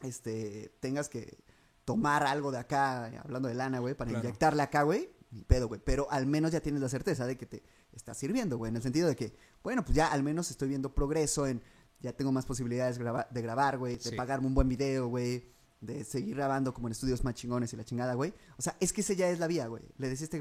este, 0.00 0.72
tengas 0.80 1.08
que 1.08 1.38
tomar 1.84 2.22
algo 2.24 2.50
de 2.52 2.58
acá, 2.58 3.06
hablando 3.24 3.48
de 3.48 3.54
lana, 3.54 3.78
güey, 3.80 3.94
para 3.94 4.10
Claro. 4.10 4.24
inyectarle 4.26 4.62
acá, 4.62 4.82
güey. 4.82 5.10
Ni 5.30 5.42
pedo, 5.44 5.68
güey. 5.68 5.80
Pero 5.84 6.10
al 6.10 6.26
menos 6.26 6.52
ya 6.52 6.60
tienes 6.60 6.80
la 6.80 6.88
certeza 6.88 7.26
de 7.26 7.36
que 7.36 7.46
te 7.46 7.62
está 7.92 8.14
sirviendo, 8.14 8.56
güey. 8.58 8.70
En 8.70 8.76
el 8.76 8.82
sentido 8.82 9.08
de 9.08 9.16
que, 9.16 9.34
bueno, 9.62 9.84
pues 9.84 9.94
ya 9.96 10.06
al 10.08 10.22
menos 10.22 10.50
estoy 10.50 10.68
viendo 10.68 10.94
progreso 10.94 11.46
en, 11.46 11.62
ya 12.00 12.12
tengo 12.12 12.30
más 12.32 12.46
posibilidades 12.46 12.98
de 12.98 13.42
grabar, 13.42 13.78
güey, 13.78 13.96
de 13.96 14.02
Sí. 14.10 14.16
pagarme 14.16 14.46
un 14.46 14.54
buen 14.54 14.68
video, 14.68 15.08
güey, 15.08 15.50
de 15.80 16.04
seguir 16.04 16.36
grabando 16.36 16.72
como 16.72 16.88
en 16.88 16.92
estudios 16.92 17.24
más 17.24 17.34
chingones 17.34 17.72
y 17.72 17.76
la 17.76 17.84
chingada, 17.84 18.14
güey. 18.14 18.32
O 18.56 18.62
sea, 18.62 18.76
es 18.80 18.92
que 18.92 19.00
esa 19.00 19.14
ya 19.14 19.28
es 19.30 19.38
la 19.38 19.46
vía, 19.46 19.66
güey. 19.66 19.82
Le 19.98 20.08
decía 20.08 20.24
este 20.24 20.38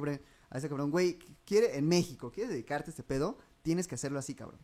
a 0.49 0.57
este 0.57 0.69
cabrón, 0.69 0.91
güey, 0.91 1.19
quiere 1.45 1.77
en 1.77 1.87
México, 1.87 2.31
quieres 2.31 2.51
dedicarte 2.51 2.89
a 2.89 2.91
este 2.91 3.03
pedo, 3.03 3.37
tienes 3.61 3.87
que 3.87 3.95
hacerlo 3.95 4.19
así, 4.19 4.33
cabrón. 4.35 4.59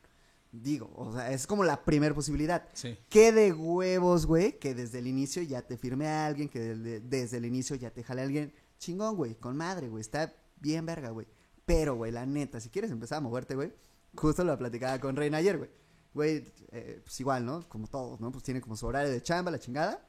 Digo, 0.52 0.92
o 0.96 1.12
sea, 1.14 1.32
es 1.32 1.48
como 1.48 1.64
la 1.64 1.84
primera 1.84 2.14
posibilidad. 2.14 2.70
Sí. 2.74 2.96
Qué 3.10 3.32
de 3.32 3.54
huevos, 3.54 4.28
güey, 4.28 4.60
que 4.60 4.76
desde 4.76 5.00
el 5.00 5.08
inicio 5.08 5.42
ya 5.42 5.64
te 5.64 5.78
firme 5.78 6.08
a 6.08 6.28
alguien, 6.28 6.48
que 6.48 6.60
de- 6.60 7.00
desde 7.00 7.38
el 7.38 7.46
inicio 7.46 7.76
ya 7.76 7.90
te 7.92 8.04
jale 8.04 8.22
a 8.22 8.26
alguien. 8.26 8.54
Chingón, 8.78 9.16
güey, 9.16 9.36
con 9.36 9.58
madre, 9.58 9.90
güey, 9.90 10.02
está 10.02 10.34
bien 10.60 10.86
verga, 10.86 11.10
güey. 11.10 11.26
Pero, 11.66 11.96
güey, 11.96 12.12
la 12.12 12.26
neta, 12.26 12.60
si 12.60 12.70
quieres 12.70 12.92
empezar 12.92 13.18
a 13.18 13.22
moverte, 13.22 13.56
güey, 13.56 13.74
justo 14.16 14.44
lo 14.44 14.56
platicaba 14.58 15.00
con 15.00 15.16
Reina 15.16 15.38
ayer, 15.38 15.58
güey. 15.58 15.70
Güey, 16.14 16.54
eh, 16.72 17.02
pues 17.04 17.20
igual, 17.20 17.44
¿no? 17.46 17.68
Como 17.68 17.88
todos, 17.88 18.20
¿no? 18.22 18.32
Pues 18.32 18.44
tiene 18.44 18.62
como 18.62 18.76
su 18.76 18.86
horario 18.86 19.12
de 19.12 19.24
chamba, 19.24 19.50
la 19.50 19.58
chingada. 19.58 20.06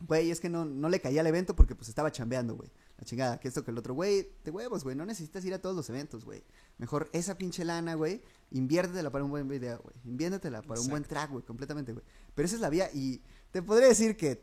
Güey, 0.00 0.30
es 0.30 0.40
que 0.40 0.48
no, 0.48 0.64
no 0.64 0.88
le 0.88 1.00
caía 1.00 1.20
al 1.20 1.26
evento 1.26 1.54
porque 1.54 1.74
pues 1.74 1.88
estaba 1.90 2.10
chambeando, 2.10 2.54
güey. 2.56 2.70
La 3.04 3.08
chingada, 3.08 3.38
que 3.38 3.48
esto 3.48 3.62
que 3.62 3.70
el 3.70 3.76
otro, 3.76 3.92
güey, 3.92 4.30
de 4.42 4.50
huevos, 4.50 4.82
güey. 4.82 4.96
No 4.96 5.04
necesitas 5.04 5.44
ir 5.44 5.52
a 5.52 5.58
todos 5.60 5.76
los 5.76 5.90
eventos, 5.90 6.24
güey. 6.24 6.42
Mejor 6.78 7.10
esa 7.12 7.36
pinche 7.36 7.62
lana, 7.62 7.94
güey, 7.94 8.22
inviértetela 8.50 9.10
para 9.10 9.24
un 9.24 9.30
buen 9.30 9.46
video, 9.46 9.78
güey. 9.82 9.94
Inviértetela 10.06 10.62
para 10.62 10.80
un 10.80 10.88
buen 10.88 11.04
track, 11.04 11.30
güey, 11.30 11.44
completamente, 11.44 11.92
güey. 11.92 12.04
Pero 12.34 12.46
esa 12.46 12.54
es 12.56 12.62
la 12.62 12.70
vía 12.70 12.88
y 12.94 13.20
te 13.50 13.60
podría 13.62 13.88
decir 13.88 14.16
que 14.16 14.42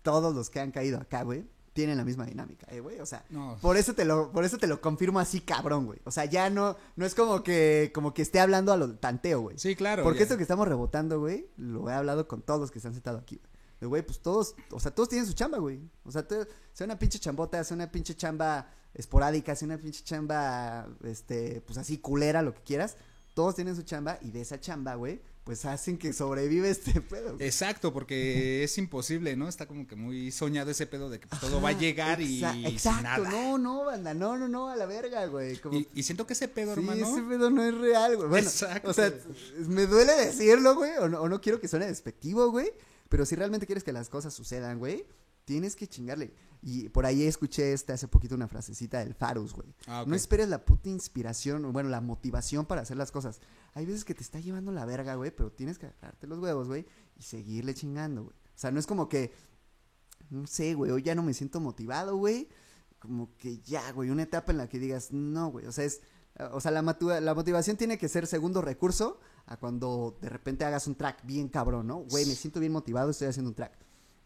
todos 0.00 0.34
los 0.34 0.48
que 0.48 0.58
han 0.60 0.70
caído 0.70 0.98
acá, 0.98 1.22
güey, 1.22 1.44
tienen 1.74 1.98
la 1.98 2.04
misma 2.04 2.24
dinámica, 2.24 2.66
eh, 2.70 2.80
güey. 2.80 2.98
O 2.98 3.04
sea, 3.06 3.24
No. 3.28 3.58
por 3.60 3.76
eso 3.76 3.92
te 3.94 4.06
lo, 4.06 4.32
por 4.32 4.42
eso 4.44 4.56
te 4.56 4.66
lo 4.66 4.80
confirmo 4.80 5.20
así, 5.20 5.42
cabrón, 5.42 5.84
güey. 5.84 5.98
O 6.04 6.10
sea, 6.10 6.24
ya 6.24 6.48
no, 6.48 6.76
no 6.96 7.04
es 7.04 7.14
como 7.14 7.42
que, 7.42 7.92
como 7.94 8.14
que 8.14 8.22
esté 8.22 8.40
hablando 8.40 8.72
a 8.72 8.78
lo 8.78 8.96
tanteo, 8.96 9.42
güey. 9.42 9.58
Sí, 9.58 9.76
claro. 9.76 10.02
Porque 10.02 10.20
ya. 10.20 10.22
esto 10.24 10.36
que 10.38 10.42
estamos 10.44 10.66
rebotando, 10.66 11.20
güey, 11.20 11.46
lo 11.58 11.90
he 11.90 11.92
hablado 11.92 12.26
con 12.26 12.40
todos 12.40 12.58
los 12.58 12.70
que 12.70 12.80
se 12.80 12.88
han 12.88 12.94
sentado 12.94 13.18
aquí, 13.18 13.36
güey. 13.36 13.57
De, 13.80 13.86
güey, 13.86 14.02
pues 14.04 14.20
todos, 14.20 14.54
o 14.70 14.80
sea, 14.80 14.92
todos 14.94 15.08
tienen 15.08 15.26
su 15.26 15.34
chamba, 15.34 15.58
güey. 15.58 15.80
O 16.04 16.10
sea, 16.10 16.26
sea 16.72 16.84
una 16.84 16.98
pinche 16.98 17.18
chambota, 17.18 17.62
sea 17.62 17.74
una 17.76 17.90
pinche 17.90 18.14
chamba 18.16 18.68
esporádica, 18.94 19.54
sea 19.54 19.66
una 19.66 19.78
pinche 19.78 20.02
chamba, 20.02 20.88
este, 21.04 21.60
pues 21.66 21.78
así 21.78 21.98
culera, 21.98 22.42
lo 22.42 22.54
que 22.54 22.62
quieras. 22.62 22.96
Todos 23.34 23.54
tienen 23.54 23.76
su 23.76 23.82
chamba 23.82 24.18
y 24.20 24.32
de 24.32 24.40
esa 24.40 24.58
chamba, 24.58 24.96
güey, 24.96 25.20
pues 25.44 25.64
hacen 25.64 25.96
que 25.96 26.12
sobrevive 26.12 26.68
este 26.70 27.00
pedo. 27.00 27.34
güey. 27.36 27.46
Exacto, 27.46 27.92
porque 27.92 28.64
es 28.64 28.76
imposible, 28.78 29.36
¿no? 29.36 29.48
Está 29.48 29.66
como 29.66 29.86
que 29.86 29.94
muy 29.94 30.32
soñado 30.32 30.72
ese 30.72 30.86
pedo 30.88 31.08
de 31.08 31.20
que 31.20 31.28
pues, 31.28 31.40
todo 31.40 31.62
va 31.62 31.68
a 31.68 31.72
llegar 31.72 32.20
y 32.20 32.40
sin 32.40 32.66
Exacto, 32.66 33.02
nada. 33.02 33.30
no, 33.30 33.58
no, 33.58 33.84
banda, 33.84 34.12
no, 34.12 34.36
no, 34.36 34.48
no, 34.48 34.68
a 34.70 34.74
la 34.76 34.86
verga, 34.86 35.24
güey. 35.26 35.56
Como 35.58 35.78
Y, 35.78 35.88
y 35.94 36.02
siento 36.02 36.26
que 36.26 36.32
ese 36.32 36.48
pedo, 36.48 36.74
Sí, 36.74 36.80
hermano. 36.80 37.06
ese 37.06 37.22
pedo 37.22 37.48
no 37.50 37.62
es 37.62 37.74
real, 37.78 38.16
güey. 38.16 38.28
Bueno, 38.28 38.48
Exacto. 38.48 38.90
o 38.90 38.92
sea, 38.92 39.12
me 39.68 39.86
duele 39.86 40.14
decirlo, 40.16 40.74
güey, 40.74 40.96
o 40.98 41.08
no, 41.08 41.20
o 41.22 41.28
no 41.28 41.40
quiero 41.40 41.60
que 41.60 41.68
suene 41.68 41.86
despectivo, 41.86 42.50
güey, 42.50 42.72
pero 43.08 43.24
si 43.24 43.36
realmente 43.36 43.66
quieres 43.66 43.84
que 43.84 43.92
las 43.92 44.08
cosas 44.08 44.34
sucedan, 44.34 44.78
güey, 44.78 45.06
tienes 45.44 45.76
que 45.76 45.86
chingarle. 45.86 46.34
Y 46.60 46.90
por 46.90 47.06
ahí 47.06 47.22
escuché 47.22 47.72
este 47.72 47.94
hace 47.94 48.06
poquito 48.06 48.34
una 48.34 48.48
frasecita 48.48 48.98
del 48.98 49.14
Farus, 49.14 49.54
güey. 49.54 49.74
Ah. 49.86 50.04
No 50.06 50.14
esperes 50.14 50.48
la 50.48 50.64
puta 50.64 50.90
inspiración, 50.90 51.64
o 51.64 51.72
bueno, 51.72 51.88
la 51.88 52.02
motivación 52.02 52.66
para 52.66 52.82
hacer 52.82 52.98
las 52.98 53.10
cosas. 53.10 53.40
Hay 53.72 53.86
veces 53.86 54.04
que 54.04 54.14
te 54.14 54.22
está 54.22 54.40
llevando 54.40 54.72
la 54.72 54.84
verga, 54.84 55.14
güey, 55.14 55.30
pero 55.34 55.50
tienes 55.50 55.78
que 55.78 55.86
agarrarte 55.86 56.26
los 56.26 56.38
huevos, 56.38 56.68
güey, 56.68 56.84
y 57.16 57.22
seguirle 57.22 57.72
chingando, 57.74 58.24
güey. 58.24 58.36
O 58.36 58.58
sea, 58.58 58.70
no 58.70 58.78
es 58.78 58.86
como 58.86 59.08
que, 59.08 59.32
no 60.28 60.46
sé, 60.46 60.74
güey, 60.74 60.90
hoy 60.90 61.02
ya 61.02 61.14
no 61.14 61.22
me 61.22 61.32
siento 61.32 61.60
motivado, 61.60 62.16
güey. 62.16 62.48
Como 62.98 63.34
que 63.38 63.60
ya, 63.60 63.90
güey, 63.92 64.10
una 64.10 64.24
etapa 64.24 64.52
en 64.52 64.58
la 64.58 64.68
que 64.68 64.78
digas, 64.78 65.12
no, 65.12 65.50
güey, 65.50 65.64
o 65.64 65.72
sea, 65.72 65.84
es, 65.84 66.02
o 66.52 66.60
sea, 66.60 66.72
la, 66.72 66.82
la 66.82 67.34
motivación 67.34 67.78
tiene 67.78 67.96
que 67.96 68.08
ser 68.08 68.26
segundo 68.26 68.60
recurso 68.60 69.18
a 69.48 69.56
cuando 69.56 70.18
de 70.20 70.28
repente 70.28 70.64
hagas 70.64 70.86
un 70.86 70.94
track 70.94 71.24
bien 71.24 71.48
cabrón, 71.48 71.86
¿no? 71.86 72.00
Güey, 72.00 72.26
me 72.26 72.34
siento 72.34 72.60
bien 72.60 72.72
motivado, 72.72 73.10
estoy 73.10 73.28
haciendo 73.28 73.48
un 73.48 73.54
track. 73.54 73.72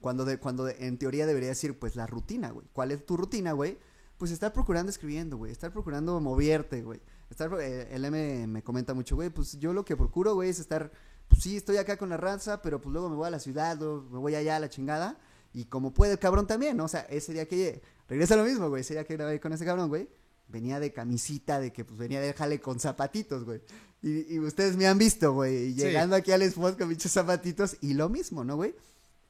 Cuando, 0.00 0.24
de, 0.24 0.38
cuando 0.38 0.68
en 0.68 0.98
teoría 0.98 1.26
debería 1.26 1.50
decir, 1.50 1.78
pues, 1.78 1.94
la 1.94 2.08
rutina, 2.08 2.50
güey. 2.50 2.66
¿Cuál 2.72 2.90
es 2.90 3.06
tu 3.06 3.16
rutina, 3.16 3.52
güey? 3.52 3.78
Pues 4.18 4.32
estar 4.32 4.52
procurando 4.52 4.90
escribiendo, 4.90 5.36
güey. 5.36 5.52
Estar 5.52 5.72
procurando 5.72 6.20
moverte, 6.20 6.82
güey. 6.82 7.00
Estar, 7.30 7.52
eh, 7.60 7.88
el 7.92 8.04
M 8.04 8.48
me 8.48 8.62
comenta 8.64 8.94
mucho, 8.94 9.14
güey, 9.14 9.30
pues 9.30 9.58
yo 9.60 9.72
lo 9.72 9.84
que 9.84 9.96
procuro, 9.96 10.34
güey, 10.34 10.50
es 10.50 10.58
estar, 10.58 10.90
pues 11.28 11.42
sí, 11.42 11.56
estoy 11.56 11.76
acá 11.76 11.96
con 11.96 12.08
la 12.08 12.16
raza, 12.16 12.60
pero 12.60 12.80
pues 12.80 12.92
luego 12.92 13.08
me 13.08 13.14
voy 13.14 13.28
a 13.28 13.30
la 13.30 13.38
ciudad, 13.38 13.78
luego 13.78 14.02
me 14.10 14.18
voy 14.18 14.34
allá 14.34 14.56
a 14.56 14.60
la 14.60 14.68
chingada. 14.68 15.18
Y 15.54 15.66
como 15.66 15.94
puede 15.94 16.12
el 16.12 16.18
cabrón 16.18 16.48
también, 16.48 16.76
¿no? 16.76 16.84
O 16.84 16.88
sea, 16.88 17.02
ese 17.02 17.32
día 17.32 17.46
que 17.46 17.80
regresa 18.08 18.34
lo 18.34 18.44
mismo, 18.44 18.68
güey. 18.68 18.80
Ese 18.80 18.94
día 18.94 19.04
que 19.04 19.14
grabé 19.16 19.38
con 19.38 19.52
ese 19.52 19.64
cabrón, 19.64 19.88
güey. 19.88 20.08
Venía 20.52 20.78
de 20.78 20.92
camisita, 20.92 21.58
de 21.58 21.72
que 21.72 21.84
pues 21.84 21.98
venía 21.98 22.20
de 22.20 22.32
jale 22.34 22.60
con 22.60 22.78
zapatitos, 22.78 23.44
güey. 23.44 23.60
Y, 24.02 24.34
y 24.34 24.38
ustedes 24.38 24.76
me 24.76 24.86
han 24.86 24.98
visto, 24.98 25.32
güey. 25.32 25.72
Sí. 25.72 25.80
Llegando 25.80 26.14
aquí 26.14 26.30
al 26.30 26.42
spot 26.42 26.78
con 26.78 26.88
pinches 26.88 27.10
zapatitos 27.12 27.76
y 27.80 27.94
lo 27.94 28.08
mismo, 28.08 28.44
¿no, 28.44 28.56
güey? 28.56 28.74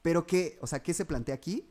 Pero 0.01 0.27
que, 0.27 0.59
o 0.61 0.67
sea, 0.67 0.83
¿qué 0.83 0.93
se 0.93 1.05
plantea 1.05 1.33
aquí? 1.35 1.69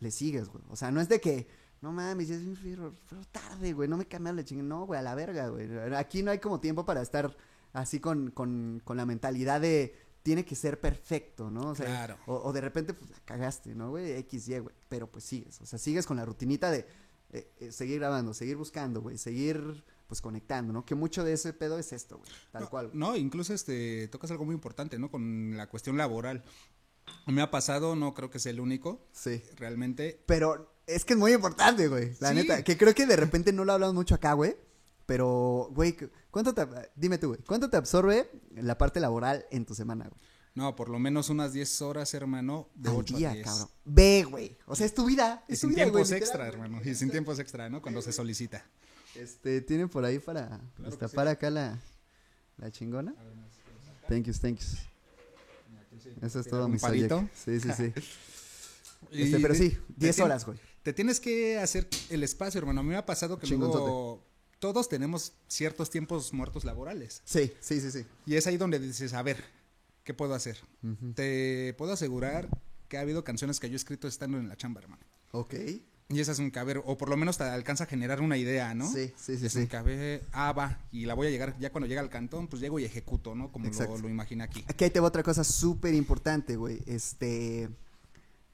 Le 0.00 0.10
sigues, 0.10 0.48
güey. 0.48 0.64
O 0.70 0.76
sea, 0.76 0.90
no 0.90 1.00
es 1.00 1.08
de 1.08 1.20
que, 1.20 1.46
no 1.82 1.92
mames, 1.92 2.28
ya 2.28 2.36
es 2.36 2.58
frío, 2.58 2.92
frío 3.06 3.20
tarde, 3.30 3.72
güey, 3.74 3.88
no 3.88 3.96
me 3.98 4.06
cambias 4.06 4.34
la 4.36 4.44
chingada. 4.44 4.68
No, 4.68 4.86
güey, 4.86 4.98
a 4.98 5.02
la 5.02 5.14
verga, 5.14 5.48
güey. 5.48 5.68
Aquí 5.94 6.22
no 6.22 6.30
hay 6.30 6.38
como 6.38 6.58
tiempo 6.60 6.84
para 6.86 7.02
estar 7.02 7.36
así 7.72 8.00
con, 8.00 8.30
con, 8.30 8.80
con 8.84 8.96
la 8.96 9.04
mentalidad 9.06 9.60
de 9.60 9.94
tiene 10.22 10.44
que 10.44 10.54
ser 10.54 10.78
perfecto, 10.80 11.50
¿no? 11.50 11.70
O 11.70 11.74
sea, 11.74 11.86
Claro. 11.86 12.16
o, 12.26 12.34
o 12.36 12.52
de 12.52 12.60
repente, 12.60 12.92
pues 12.94 13.10
la 13.10 13.18
cagaste, 13.24 13.74
¿no, 13.74 13.90
güey? 13.90 14.12
X, 14.12 14.48
Y, 14.48 14.58
güey. 14.58 14.74
Pero 14.88 15.10
pues 15.10 15.24
sigues. 15.24 15.60
O 15.60 15.66
sea, 15.66 15.78
sigues 15.78 16.06
con 16.06 16.16
la 16.18 16.24
rutinita 16.26 16.70
de 16.70 16.86
eh, 17.32 17.50
eh, 17.60 17.72
seguir 17.72 17.98
grabando, 18.00 18.34
seguir 18.34 18.56
buscando, 18.56 19.00
güey. 19.00 19.18
Seguir, 19.18 19.84
pues 20.06 20.20
conectando, 20.20 20.72
¿no? 20.72 20.84
Que 20.84 20.94
mucho 20.94 21.24
de 21.24 21.32
ese 21.34 21.52
pedo 21.52 21.78
es 21.78 21.92
esto, 21.92 22.18
güey. 22.18 22.30
Tal 22.50 22.62
no, 22.64 22.70
cual. 22.70 22.90
No, 22.92 23.16
incluso 23.16 23.54
este 23.54 24.08
tocas 24.08 24.30
algo 24.30 24.44
muy 24.44 24.54
importante, 24.54 24.98
¿no? 24.98 25.10
Con 25.10 25.56
la 25.56 25.68
cuestión 25.68 25.96
laboral. 25.96 26.42
Me 27.26 27.42
ha 27.42 27.50
pasado, 27.50 27.96
no 27.96 28.14
creo 28.14 28.30
que 28.30 28.38
sea 28.38 28.52
el 28.52 28.60
único, 28.60 29.06
Sí. 29.12 29.42
realmente. 29.56 30.22
Pero 30.26 30.72
es 30.86 31.04
que 31.04 31.14
es 31.14 31.18
muy 31.18 31.32
importante, 31.32 31.88
güey. 31.88 32.12
La 32.20 32.28
Sí. 32.30 32.34
neta. 32.34 32.62
Que 32.62 32.76
creo 32.76 32.94
que 32.94 33.06
de 33.06 33.16
repente 33.16 33.52
no 33.52 33.64
lo 33.64 33.72
hablamos 33.72 33.94
mucho 33.94 34.14
acá, 34.14 34.32
güey. 34.34 34.56
Pero, 35.06 35.68
güey, 35.72 35.96
¿cuánto 36.30 36.54
te, 36.54 36.64
dime 36.94 37.18
tú, 37.18 37.28
güey, 37.28 37.40
¿cuánto 37.44 37.68
te 37.68 37.76
absorbe 37.76 38.30
la 38.54 38.78
parte 38.78 39.00
laboral 39.00 39.44
en 39.50 39.66
tu 39.66 39.74
semana, 39.74 40.08
güey? 40.08 40.20
No, 40.54 40.74
por 40.76 40.88
lo 40.88 40.98
menos 40.98 41.28
unas 41.30 41.52
10 41.52 41.82
horas, 41.82 42.12
hermano, 42.14 42.68
de 42.74 42.90
Al 42.90 42.96
8 42.96 43.16
día, 43.16 43.30
a 43.30 43.34
10. 43.34 43.44
cabrón. 43.46 43.68
Ve, 43.84 44.26
güey. 44.28 44.56
O 44.66 44.74
sea, 44.74 44.84
es 44.86 44.94
tu 44.94 45.06
vida. 45.06 45.44
Y 45.48 45.52
Es 45.52 45.60
tu 45.60 45.68
sin 45.68 45.76
vida, 45.76 45.84
tiempos 45.86 46.10
extra, 46.12 46.46
hermano. 46.48 46.80
Y 46.84 46.94
sin 46.94 47.10
tiempos 47.10 47.38
extra, 47.38 47.68
¿no? 47.70 47.80
Cuando 47.80 48.02
se 48.02 48.12
solicita. 48.12 48.64
Este, 49.14 49.60
¿tienen 49.60 49.88
por 49.88 50.04
ahí 50.04 50.18
para 50.18 50.60
destapar 50.78 51.28
acá 51.28 51.50
la, 51.50 51.78
la 52.58 52.70
chingona? 52.70 53.14
Thank 54.08 54.24
you, 54.26 54.32
thank 54.34 54.58
you. 54.58 54.66
Eso 56.22 56.40
es 56.40 56.48
todo 56.48 56.68
mi 56.68 56.78
palito. 56.78 57.28
Sí, 57.34 57.60
sí, 57.60 57.68
sí. 57.76 57.92
Y 59.12 59.22
Este, 59.22 59.40
pero 59.40 59.54
sí, 59.54 59.70
te 59.70 59.78
10 60.06 60.16
tien- 60.18 60.24
horas, 60.24 60.44
güey. 60.46 60.58
Te 60.82 60.92
tienes 60.92 61.18
que 61.20 61.58
hacer 61.58 61.88
el 62.10 62.22
espacio, 62.22 62.58
hermano. 62.58 62.80
A 62.80 62.82
mí 62.82 62.90
me 62.90 62.96
ha 62.96 63.06
pasado 63.06 63.38
que 63.38 63.46
luego 63.46 64.22
todos 64.58 64.88
tenemos 64.88 65.32
ciertos 65.48 65.88
tiempos 65.90 66.32
muertos 66.34 66.64
laborales. 66.64 67.22
Sí, 67.24 67.52
sí, 67.60 67.80
sí, 67.80 67.90
sí. 67.90 68.04
Y 68.26 68.36
es 68.36 68.46
ahí 68.46 68.56
donde 68.58 68.78
dices, 68.78 69.14
a 69.14 69.22
ver, 69.22 69.42
¿qué 70.10 70.14
puedo 70.14 70.34
hacer? 70.34 70.58
Te 71.14 71.72
puedo 71.78 71.92
asegurar 71.92 72.48
que 72.88 72.98
ha 72.98 73.00
habido 73.02 73.22
canciones 73.22 73.60
que 73.60 73.68
yo 73.68 73.74
he 73.74 73.76
escrito 73.76 74.08
estando 74.08 74.38
en 74.38 74.48
la 74.48 74.56
chamba, 74.56 74.80
hermano. 74.80 75.04
Ok. 75.30 75.54
Y 76.08 76.18
esa 76.18 76.32
es 76.32 76.40
un 76.40 76.50
caber, 76.50 76.82
o 76.84 76.98
por 76.98 77.08
lo 77.08 77.16
menos 77.16 77.38
te 77.38 77.44
alcanza 77.44 77.84
a 77.84 77.86
generar 77.86 78.20
una 78.20 78.36
idea, 78.36 78.74
¿no? 78.74 78.90
Sí, 78.90 79.12
sí, 79.16 79.36
sí. 79.38 79.46
Es 79.46 79.52
sí. 79.52 79.58
un 79.60 79.66
caber, 79.66 80.24
ah, 80.32 80.50
va, 80.52 80.80
y 80.90 81.06
la 81.06 81.14
voy 81.14 81.28
a 81.28 81.30
llegar, 81.30 81.56
ya 81.60 81.70
cuando 81.70 81.86
llega 81.86 82.00
al 82.00 82.10
cantón, 82.10 82.48
pues 82.48 82.60
llego 82.60 82.80
y 82.80 82.84
ejecuto, 82.84 83.36
¿no? 83.36 83.52
Como 83.52 83.66
lo, 83.70 83.98
lo 83.98 84.08
imagina 84.08 84.42
aquí. 84.42 84.64
Aquí 84.66 84.82
ahí 84.82 84.90
te 84.90 84.98
va 84.98 85.06
otra 85.06 85.22
cosa 85.22 85.44
súper 85.44 85.94
importante, 85.94 86.56
güey. 86.56 86.80
Este. 86.86 87.68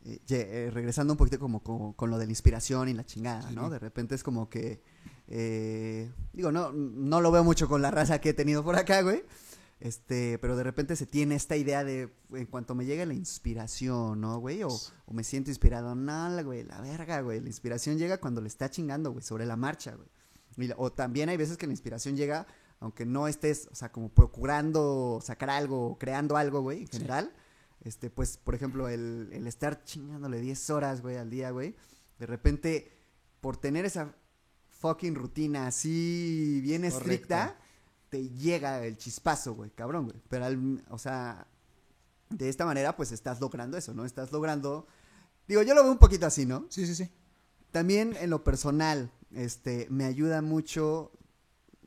eh, 0.05 0.19
eh, 0.29 0.71
regresando 0.75 1.15
un 1.15 1.17
poquito 1.17 1.39
como, 1.39 1.63
como 1.63 1.95
con 1.97 2.11
lo 2.11 2.19
de 2.19 2.27
la 2.27 2.33
inspiración 2.33 2.91
y 2.91 2.93
la 2.93 3.07
chingada, 3.07 3.49
Sí. 3.49 3.55
¿no? 3.55 3.71
De 3.71 3.79
repente 3.79 4.15
es 4.15 4.23
como 4.23 4.51
que. 4.51 4.83
eh, 5.29 6.11
digo, 6.35 6.53
no, 6.53 6.73
no 6.73 7.23
lo 7.23 7.31
veo 7.33 7.43
mucho 7.43 7.69
con 7.69 7.81
la 7.81 7.91
raza 7.91 8.21
que 8.21 8.29
he 8.31 8.35
tenido 8.35 8.63
por 8.63 8.77
acá, 8.77 9.01
güey. 9.01 9.25
Este, 9.79 10.39
pero 10.39 10.57
de 10.57 10.63
repente 10.63 10.97
se 10.97 11.05
tiene 11.07 11.35
esta 11.35 11.55
idea 11.57 11.85
de 11.85 12.11
en 12.33 12.47
cuanto 12.47 12.75
me 12.75 12.87
llega 12.87 13.05
la 13.05 13.13
inspiración, 13.15 14.21
¿no, 14.21 14.39
güey? 14.39 14.63
O, 14.63 14.69
o 14.69 15.13
me 15.13 15.23
siento 15.23 15.51
inspirado. 15.51 15.95
No, 15.95 16.29
la- 16.31 16.43
güey, 16.43 16.63
la 16.65 16.81
verga, 16.81 17.21
güey. 17.21 17.41
La 17.41 17.49
inspiración 17.49 17.99
llega 17.99 18.19
cuando 18.19 18.41
le 18.41 18.49
está 18.49 18.71
chingando, 18.71 19.13
güey, 19.13 19.23
sobre 19.23 19.45
la 19.45 19.57
marcha, 19.57 19.95
güey. 19.95 20.09
Y 20.57 20.73
o 20.79 20.91
también 20.91 21.29
hay 21.29 21.37
veces 21.37 21.59
que 21.59 21.67
la 21.67 21.73
inspiración 21.75 22.17
llega 22.17 22.47
aunque 22.79 23.07
no 23.07 23.27
estés, 23.27 23.69
o 23.73 23.75
sea, 23.75 23.91
como 23.91 24.11
procurando 24.11 25.19
sacar 25.23 25.49
algo, 25.49 25.97
creando 25.99 26.37
algo, 26.37 26.61
güey, 26.61 26.81
en 26.83 26.87
Sí. 26.89 26.93
general. 26.99 27.33
Este, 27.83 28.11
pues, 28.11 28.37
por 28.37 28.55
ejemplo, 28.55 28.89
el, 28.89 29.31
el 29.33 29.47
estar 29.47 29.83
chingándole 29.85 30.41
10 30.41 30.69
horas, 30.71 31.01
güey, 31.03 31.17
al 31.17 31.31
día, 31.31 31.51
güey. 31.53 31.75
De 32.19 32.27
repente, 32.27 32.93
por 33.41 33.57
tener 33.57 33.85
esa 33.87 34.15
fucking 34.69 35.15
rutina 35.15 35.67
así 35.69 36.61
bien 36.63 36.83
Correcto. 36.83 36.99
estricta, 36.99 37.59
te 38.17 38.29
llega 38.31 38.83
el 38.85 38.97
chispazo, 38.97 39.55
güey, 39.55 39.71
cabrón, 39.71 40.07
güey. 40.07 40.17
Pero, 40.29 40.47
al, 40.47 40.83
o 40.89 40.99
sea, 40.99 41.47
de 42.31 42.49
esta 42.49 42.65
manera, 42.65 42.97
pues 42.97 43.13
estás 43.13 43.41
logrando 43.41 43.77
eso, 43.77 43.93
¿no? 43.93 44.05
Estás 44.07 44.33
logrando. 44.33 44.87
Digo, 45.47 45.63
yo 45.63 45.75
lo 45.75 45.83
veo 45.83 45.93
un 45.93 45.99
poquito 45.99 46.25
así, 46.27 46.47
¿no? 46.47 46.67
Sí, 46.71 46.87
sí, 46.87 46.95
sí. 46.95 47.11
También 47.73 48.17
en 48.19 48.31
lo 48.31 48.43
personal, 48.43 49.13
este, 49.33 49.87
me 49.91 50.05
ayuda 50.07 50.41
mucho, 50.41 51.13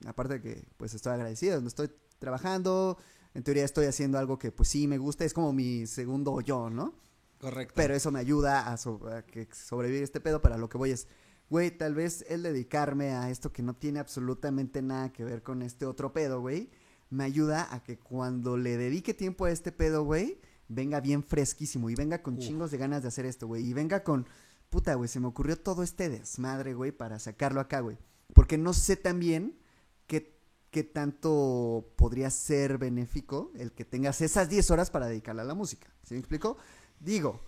aparte 0.06 0.36
de 0.36 0.42
que, 0.42 0.68
pues 0.78 0.94
estoy 0.94 1.14
agradecido, 1.14 1.58
estoy 1.68 1.90
trabajando, 2.20 2.98
en 3.34 3.44
teoría 3.44 3.66
estoy 3.66 3.88
haciendo 3.88 4.20
algo 4.20 4.38
que, 4.38 4.52
pues 4.52 4.70
sí, 4.70 4.88
me 4.88 5.00
gusta, 5.00 5.26
es 5.26 5.34
como 5.34 5.52
mi 5.52 5.88
segundo 5.88 6.40
yo, 6.42 6.70
¿no? 6.70 6.94
Correcto. 7.40 7.74
Pero 7.76 7.96
eso 7.96 8.12
me 8.12 8.20
ayuda 8.20 8.72
a, 8.72 8.78
so- 8.78 9.02
a 9.12 9.24
que 9.24 9.48
sobrevivir 9.52 10.04
este 10.04 10.20
pedo, 10.22 10.42
para 10.42 10.58
lo 10.58 10.70
que 10.70 10.78
voy 10.78 10.92
es, 10.92 11.08
güey, 11.50 11.72
tal 11.72 11.96
vez 11.96 12.24
el 12.30 12.44
dedicarme 12.44 13.12
a 13.12 13.30
esto 13.30 13.52
que 13.52 13.64
no 13.64 13.74
tiene 13.76 14.00
absolutamente 14.00 14.82
nada 14.82 15.12
que 15.12 15.24
ver 15.24 15.44
con 15.44 15.62
este 15.62 15.86
otro 15.86 16.14
pedo, 16.14 16.42
güey, 16.42 16.70
me 17.10 17.24
ayuda 17.24 17.68
a 17.74 17.84
que 17.84 17.98
cuando 17.98 18.58
le 18.58 18.78
dedique 18.78 19.14
tiempo 19.14 19.46
a 19.46 19.52
este 19.52 19.72
pedo, 19.72 20.04
güey, 20.04 20.40
venga 20.68 21.02
bien 21.02 21.24
fresquísimo 21.24 21.90
y 21.90 21.96
venga 21.96 22.22
con 22.22 22.36
Uf. 22.36 22.40
chingos 22.42 22.72
de 22.72 22.78
ganas 22.78 23.02
de 23.02 23.08
hacer 23.08 23.26
esto, 23.26 23.48
güey, 23.48 23.66
y 23.66 23.74
venga 23.74 24.04
con, 24.04 24.28
puta, 24.70 24.94
güey, 24.94 25.10
se 25.10 25.20
me 25.20 25.28
ocurrió 25.28 25.58
todo 25.58 25.82
este 25.82 26.10
desmadre, 26.10 26.74
güey, 26.76 26.92
para 26.92 27.18
sacarlo 27.18 27.60
acá, 27.60 27.80
güey, 27.80 27.98
porque 28.34 28.58
no 28.58 28.74
sé 28.74 28.96
también 28.96 29.58
qué, 30.06 30.40
qué 30.70 30.84
tanto 30.84 31.94
podría 31.96 32.30
ser 32.30 32.78
benéfico 32.78 33.52
el 33.56 33.72
que 33.72 33.86
tengas 33.86 34.22
esas 34.22 34.50
10 34.50 34.70
horas 34.70 34.92
para 34.92 35.08
dedicarle 35.08 35.42
a 35.42 35.46
la 35.46 35.56
música, 35.56 35.88
¿sí 36.04 36.14
me 36.14 36.20
explico? 36.20 36.58
Digo, 37.00 37.42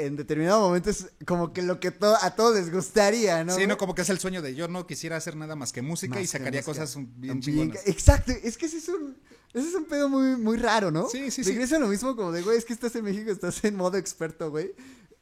en 0.00 0.16
determinado 0.16 0.60
momento 0.60 0.90
es 0.90 1.10
como 1.26 1.52
que 1.52 1.62
lo 1.62 1.78
que 1.80 1.90
to- 1.90 2.16
a 2.20 2.34
todos 2.34 2.54
les 2.56 2.72
gustaría, 2.72 3.44
¿no? 3.44 3.54
sí, 3.54 3.66
no, 3.66 3.76
como 3.76 3.94
que 3.94 4.02
es 4.02 4.10
el 4.10 4.18
sueño 4.18 4.40
de 4.42 4.54
yo 4.54 4.68
no 4.68 4.86
quisiera 4.86 5.16
hacer 5.16 5.36
nada 5.36 5.54
más 5.56 5.72
que 5.72 5.82
música 5.82 6.14
Más 6.14 6.24
y 6.24 6.26
sacaría 6.26 6.60
música. 6.60 6.80
cosas 6.84 6.96
bien 6.96 7.12
Bien 7.16 7.40
chingonas. 7.40 7.76
ca- 7.82 7.90
Exacto, 7.90 8.32
es 8.42 8.56
que 8.56 8.66
ese 8.66 8.78
es 8.78 8.88
un, 8.88 9.16
ese 9.52 9.68
es 9.68 9.74
un 9.74 9.84
pedo 9.84 10.08
muy, 10.08 10.36
muy 10.36 10.56
raro, 10.56 10.90
¿no? 10.90 11.08
Sí, 11.08 11.30
sí, 11.30 11.44
sí. 11.44 11.50
Regresa 11.50 11.78
lo 11.78 11.88
mismo 11.88 12.16
como 12.16 12.32
de, 12.32 12.42
güey, 12.42 12.56
es 12.58 12.64
que 12.64 12.72
estás 12.72 12.94
en 12.96 13.04
México, 13.04 13.30
estás 13.30 13.62
en 13.64 13.76
modo 13.76 13.96
experto, 13.98 14.50
güey. 14.50 14.72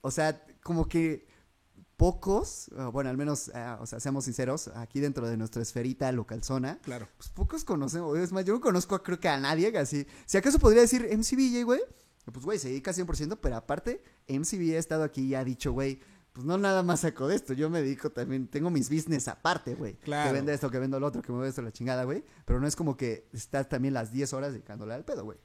O 0.03 0.11
sea, 0.11 0.43
como 0.63 0.89
que 0.89 1.27
pocos, 1.97 2.71
ah, 2.79 2.89
bueno, 2.89 3.11
al 3.11 3.17
menos, 3.19 3.51
ah, 3.55 3.79
o 3.81 3.87
sea, 3.87 4.01
seamos 4.01 4.25
sinceros, 4.25 4.69
aquí 4.75 5.01
dentro 5.01 5.29
de 5.29 5.37
nuestra 5.37 5.61
esferita 5.61 6.11
localzona, 6.13 6.79
Claro. 6.83 7.09
pues 7.19 7.29
pocos 7.29 7.65
conocemos, 7.65 8.17
es 8.19 8.33
más, 8.33 8.45
yo 8.47 8.55
no 8.55 8.61
conozco 8.61 9.03
creo 9.03 9.21
que 9.21 9.29
a 9.29 9.39
nadie 9.39 9.71
que 9.71 9.79
así, 9.79 10.07
si 10.25 10.39
acaso 10.39 10.59
podría 10.59 10.81
decir 10.81 11.07
MCBJ, 11.11 11.65
güey, 11.65 11.81
pues 12.33 12.45
güey, 12.45 12.59
se 12.59 12.69
dedica 12.69 12.93
100%, 12.93 13.39
pero 13.41 13.57
aparte, 13.57 14.03
MCB 14.29 14.75
ha 14.77 14.79
estado 14.79 15.03
aquí 15.05 15.23
y 15.23 15.35
ha 15.35 15.45
dicho, 15.45 15.73
güey, 15.73 16.01
pues 16.33 16.47
no 16.47 16.57
nada 16.59 16.83
más 16.83 17.01
saco 17.01 17.27
de 17.29 17.35
esto, 17.37 17.53
yo 17.55 17.69
me 17.71 17.83
dedico 17.83 18.11
también, 18.11 18.47
tengo 18.49 18.71
mis 18.71 18.89
business 18.89 19.27
aparte, 19.29 19.75
güey, 19.75 19.95
Claro. 19.97 20.29
que 20.29 20.35
vende 20.35 20.55
esto, 20.55 20.71
que 20.71 20.79
vendo 20.79 21.01
lo 21.01 21.07
otro, 21.09 21.23
que 21.23 21.33
me 21.33 21.39
vendo 21.39 21.49
esto, 21.49 21.63
la 21.63 21.73
chingada, 21.73 22.05
güey, 22.05 22.25
pero 22.45 22.61
no 22.61 22.67
es 22.67 22.77
como 22.77 22.97
que 22.97 23.27
estás 23.33 23.69
también 23.69 23.95
las 23.95 24.13
10 24.13 24.33
horas 24.33 24.53
dedicándole 24.53 24.95
al 24.95 25.05
pedo, 25.05 25.25
güey. 25.25 25.39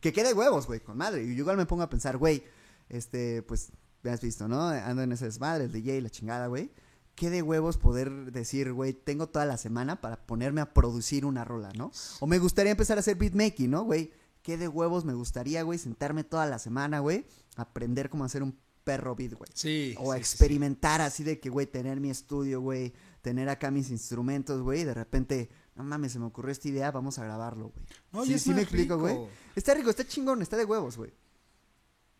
Que 0.00 0.12
quede 0.12 0.34
huevos, 0.34 0.66
güey, 0.66 0.80
con 0.80 0.98
madre, 0.98 1.22
y 1.24 1.28
yo 1.28 1.40
igual 1.40 1.56
me 1.56 1.64
pongo 1.66 1.82
a 1.82 1.88
pensar, 1.88 2.18
güey, 2.18 2.44
este, 2.90 3.42
pues, 3.42 3.72
me 4.02 4.10
has 4.10 4.20
visto, 4.20 4.46
¿no? 4.48 4.68
Ando 4.68 5.02
en 5.02 5.12
ese 5.12 5.24
desmadre, 5.24 5.64
el 5.64 5.72
DJ, 5.72 6.02
la 6.02 6.10
chingada, 6.10 6.46
güey. 6.48 6.70
Qué 7.14 7.30
de 7.30 7.40
huevos 7.40 7.78
poder 7.78 8.32
decir, 8.32 8.72
güey, 8.72 8.92
tengo 8.92 9.28
toda 9.28 9.46
la 9.46 9.56
semana 9.56 10.00
para 10.02 10.26
ponerme 10.26 10.60
a 10.60 10.74
producir 10.74 11.24
una 11.24 11.44
rola, 11.44 11.72
¿no? 11.78 11.90
O 12.20 12.26
me 12.26 12.38
gustaría 12.38 12.72
empezar 12.72 12.98
a 12.98 13.00
hacer 13.00 13.16
beatmaking, 13.16 13.70
¿no, 13.70 13.84
güey? 13.84 14.12
Qué 14.44 14.58
de 14.58 14.68
huevos 14.68 15.06
me 15.06 15.14
gustaría, 15.14 15.62
güey, 15.62 15.78
sentarme 15.78 16.22
toda 16.22 16.44
la 16.44 16.58
semana, 16.58 16.98
güey, 17.00 17.24
aprender 17.56 18.10
cómo 18.10 18.26
hacer 18.26 18.42
un 18.42 18.58
perro 18.84 19.16
beat, 19.16 19.32
güey. 19.32 19.50
Sí. 19.54 19.94
O 19.98 20.12
sí, 20.12 20.18
experimentar 20.18 21.00
así 21.00 21.24
de 21.24 21.40
que, 21.40 21.48
güey, 21.48 21.66
tener 21.66 21.98
mi 21.98 22.10
estudio, 22.10 22.60
güey, 22.60 22.92
tener 23.22 23.48
acá 23.48 23.70
mis 23.70 23.88
instrumentos, 23.88 24.60
güey, 24.60 24.82
y 24.82 24.84
de 24.84 24.92
repente, 24.92 25.48
no 25.76 25.82
mames, 25.82 26.12
se 26.12 26.18
me 26.18 26.26
ocurrió 26.26 26.52
esta 26.52 26.68
idea, 26.68 26.90
vamos 26.90 27.18
a 27.18 27.24
grabarlo, 27.24 27.70
güey. 27.70 27.86
No, 28.12 28.26
sí, 28.26 28.38
sí 28.38 28.52
me 28.52 28.60
explico, 28.60 28.98
güey. 28.98 29.16
Está 29.56 29.72
rico, 29.72 29.88
está 29.88 30.06
chingón, 30.06 30.42
está 30.42 30.58
de 30.58 30.66
huevos, 30.66 30.98
güey. 30.98 31.14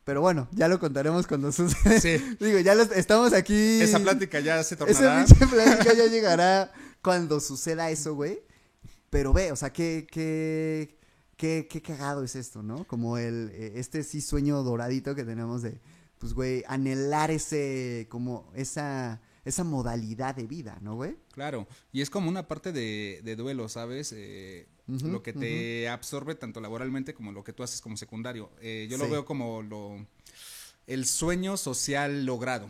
Pero 0.05 0.23
bueno, 0.23 0.49
ya 0.53 0.67
lo 0.69 0.81
contaremos 0.81 1.27
cuando 1.27 1.53
suceda. 1.53 2.01
Sí. 2.01 2.17
Digo, 2.41 2.59
ya 2.61 2.75
los- 2.75 2.91
estamos 2.93 3.35
aquí. 3.35 3.83
Esa 3.83 3.99
plática 4.01 4.41
ya 4.41 4.65
se 4.65 4.77
Esa 4.77 4.87
tornará. 4.87 5.25
pinche 5.29 5.47
plática 5.47 5.93
ya 5.93 6.07
llegará 6.07 6.73
cuando 7.03 7.39
suceda 7.41 7.91
eso, 7.91 8.15
güey. 8.15 8.39
Pero 9.11 9.35
ve, 9.35 9.53
o 9.53 9.57
sea, 9.57 9.73
qué, 9.73 10.07
qué, 10.11 10.99
qué, 11.37 11.67
qué 11.69 11.83
cagado 11.83 12.25
es 12.25 12.37
esto, 12.37 12.63
¿no? 12.63 12.87
Como 12.87 13.19
el, 13.19 13.51
eh, 13.53 13.73
este 13.77 14.03
sí 14.03 14.21
sueño 14.21 14.63
doradito 14.63 15.15
que 15.15 15.25
tenemos 15.25 15.63
de, 15.63 15.81
pues, 16.19 16.35
güey, 16.35 16.65
anhelar 16.67 17.31
ese, 17.31 18.07
como 18.11 18.51
esa, 18.55 19.21
esa 19.45 19.65
modalidad 19.65 20.35
de 20.35 20.47
vida, 20.47 20.79
¿no, 20.81 20.95
güey? 20.97 21.17
Claro, 21.33 21.67
y 21.93 22.01
es 22.01 22.11
como 22.11 22.29
una 22.29 22.49
parte 22.49 22.73
de, 22.73 23.21
de 23.25 23.37
duelo, 23.37 23.69
¿sabes? 23.69 24.13
Eh, 24.17 24.67
lo 24.87 25.23
que 25.23 25.33
te 25.33 25.89
absorbe 25.89 26.35
tanto 26.35 26.61
laboralmente 26.61 27.15
como 27.15 27.33
lo 27.33 27.43
que 27.43 27.53
tú 27.53 27.63
haces 27.63 27.81
como 27.81 27.97
secundario. 27.97 28.51
Eh, 28.61 28.87
yo 28.91 28.99
lo 28.99 29.09
veo 29.09 29.25
como 29.25 29.63
lo 29.63 30.07
el 30.87 31.07
sueño 31.07 31.57
social 31.57 32.27
logrado. 32.27 32.69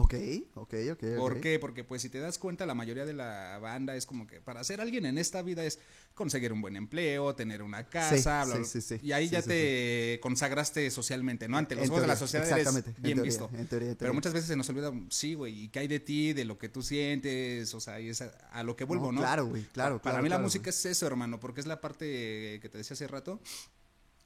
Ok, 0.00 0.14
ok, 0.54 0.74
ok. 0.92 1.04
¿Por 1.16 1.40
qué? 1.40 1.58
Porque 1.58 1.82
pues 1.82 2.02
si 2.02 2.08
te 2.08 2.20
das 2.20 2.38
cuenta 2.38 2.66
la 2.66 2.74
mayoría 2.74 3.04
de 3.04 3.14
la 3.14 3.58
banda 3.58 3.96
es 3.96 4.06
como 4.06 4.28
que 4.28 4.40
para 4.40 4.62
ser 4.62 4.80
alguien 4.80 5.06
en 5.06 5.18
esta 5.18 5.42
vida 5.42 5.64
es 5.64 5.80
conseguir 6.14 6.52
un 6.52 6.60
buen 6.60 6.76
empleo, 6.76 7.34
tener 7.34 7.62
una 7.64 7.88
casa, 7.88 8.16
Sí, 8.16 8.22
bla, 8.22 8.44
sí, 8.44 8.58
bla, 8.60 8.64
sí, 8.64 8.80
sí. 8.80 8.98
y 9.02 9.10
ahí 9.10 9.28
ya 9.28 9.42
te 9.42 10.20
consagraste 10.22 10.88
socialmente, 10.92 11.48
¿no? 11.48 11.58
Ante 11.58 11.74
los 11.74 11.84
En 11.84 11.90
ojos 11.90 12.02
de 12.02 12.06
la 12.06 12.14
sociedad 12.16 12.46
exactamente, 12.48 12.90
en 12.90 13.02
bien 13.02 13.16
teoría, 13.16 13.22
visto. 13.22 13.50
en 13.52 13.66
teoría, 13.66 13.88
en 13.90 13.96
Pero 13.96 14.14
muchas 14.14 14.32
veces 14.32 14.46
se 14.48 14.54
nos 14.54 14.68
olvida, 14.68 14.92
sí, 15.10 15.34
güey, 15.34 15.64
y 15.64 15.68
qué 15.68 15.80
hay 15.80 15.88
de 15.88 15.98
ti, 15.98 16.32
de 16.32 16.44
lo 16.44 16.58
que 16.58 16.68
tú 16.68 16.80
sientes, 16.82 17.74
o 17.74 17.80
sea, 17.80 18.00
y 18.00 18.10
es 18.10 18.20
a, 18.22 18.26
a 18.52 18.62
lo 18.62 18.76
que 18.76 18.84
vuelvo, 18.84 19.06
No, 19.06 19.12
¿no? 19.12 19.20
Claro, 19.22 19.46
güey, 19.46 19.64
claro. 19.64 19.96
Pa- 19.96 20.02
Para 20.04 20.12
claro, 20.14 20.22
mí 20.22 20.28
la 20.28 20.38
música 20.38 20.70
es 20.70 20.86
eso, 20.86 21.08
hermano, 21.08 21.40
porque 21.40 21.60
es 21.60 21.66
la 21.66 21.80
parte 21.80 22.60
que 22.62 22.68
te 22.70 22.78
decía 22.78 22.94
hace 22.94 23.08
rato. 23.08 23.40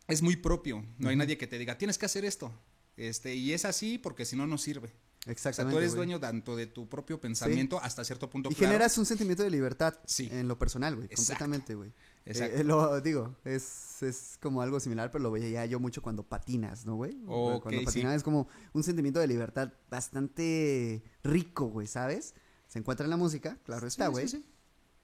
Es 0.06 0.20
muy 0.20 0.36
propio. 0.36 0.84
No 0.98 1.08
hay 1.08 1.16
nadie 1.16 1.38
que 1.38 1.46
te 1.46 1.58
diga, 1.58 1.78
tienes 1.78 1.96
que 1.96 2.04
hacer 2.06 2.24
esto. 2.26 2.52
Este, 2.96 3.34
y 3.34 3.54
es 3.54 3.64
así 3.64 3.96
porque 3.96 4.26
si 4.26 4.36
no, 4.36 4.46
no 4.46 4.58
sirve. 4.58 4.90
Güey. 5.24 5.34
O 5.34 5.38
sea, 5.38 5.50
Exactamente. 5.50 5.74
tú 5.74 5.78
eres 5.78 5.94
dueño 5.94 6.18
tanto 6.18 6.56
de 6.56 6.66
tu 6.66 6.88
propio 6.88 7.20
pensamiento 7.20 7.80
hasta 7.80 8.04
cierto 8.04 8.28
punto. 8.28 8.50
Y 8.50 8.54
claro. 8.54 8.72
generas 8.72 8.98
un 8.98 9.06
sentimiento 9.06 9.42
de 9.42 9.50
libertad 9.50 9.94
Sí. 10.04 10.28
en 10.32 10.48
lo 10.48 10.58
personal, 10.58 10.96
güey, 10.96 11.08
completamente, 11.08 11.74
güey. 11.74 11.92
Exacto. 12.24 12.56
Eh, 12.56 12.60
eh, 12.60 12.64
lo 12.64 13.00
digo, 13.00 13.36
es, 13.44 14.02
es 14.02 14.38
como 14.40 14.62
algo 14.62 14.80
similar, 14.80 15.10
pero 15.10 15.22
lo 15.22 15.30
veía 15.30 15.64
yo 15.66 15.80
mucho 15.80 16.02
cuando 16.02 16.22
patinas, 16.24 16.86
¿no, 16.86 16.96
güey? 16.96 17.20
Ok, 17.26 17.62
cuando 17.62 17.80
sí. 17.80 17.86
patinas 17.86 18.16
es 18.16 18.22
como 18.22 18.48
un 18.72 18.82
sentimiento 18.82 19.20
de 19.20 19.26
libertad 19.26 19.72
bastante 19.90 21.02
rico, 21.22 21.66
güey, 21.66 21.86
¿sabes? 21.86 22.34
Se 22.68 22.78
encuentra 22.78 23.04
en 23.04 23.10
la 23.10 23.16
música, 23.16 23.58
claro 23.64 23.86
está, 23.86 24.08
güey. 24.08 24.26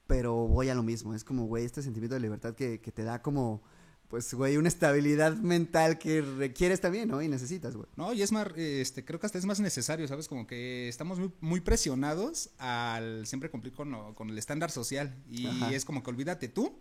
Pero 0.07 0.35
voy 0.49 0.71
a 0.71 0.75
lo 0.75 0.83
mismo, 0.83 1.15
es 1.15 1.23
como, 1.23 1.45
güey, 1.47 1.65
este 1.65 1.83
sentimiento 1.83 2.15
de 2.15 2.21
libertad 2.21 2.55
que, 2.55 2.81
que 2.81 2.93
te 2.93 3.03
da 3.03 3.21
como, 3.21 3.63
pues, 4.09 4.33
güey, 4.33 4.57
una 4.57 4.69
estabilidad 4.69 5.35
mental 5.37 5.99
que 5.99 6.23
requieres 6.23 6.81
también, 6.81 7.09
¿no? 7.09 7.21
Y 7.21 7.29
necesitas, 7.29 7.77
güey. 7.77 7.89
No, 7.97 8.13
y 8.15 8.23
es 8.23 8.33
más, 8.33 8.49
este, 8.57 9.05
creo 9.05 9.21
que 9.21 9.27
hasta 9.27 9.37
es 9.39 9.45
más 9.45 9.61
necesario, 9.61 10.09
¿sabes? 10.09 10.29
Como 10.29 10.47
que 10.47 10.89
estamos 10.89 11.19
muy, 11.19 11.31
muy 11.41 11.61
presionados 11.61 12.51
al 12.59 13.27
siempre 13.27 13.51
cumplir 13.51 13.75
con, 13.75 13.91
lo- 13.91 14.15
con 14.15 14.31
el 14.31 14.39
estándar 14.39 14.71
social. 14.71 15.15
Y 15.31 15.47
Ajá. 15.47 15.73
es 15.75 15.85
como 15.85 16.03
que 16.03 16.11
olvídate 16.11 16.49
tú, 16.49 16.79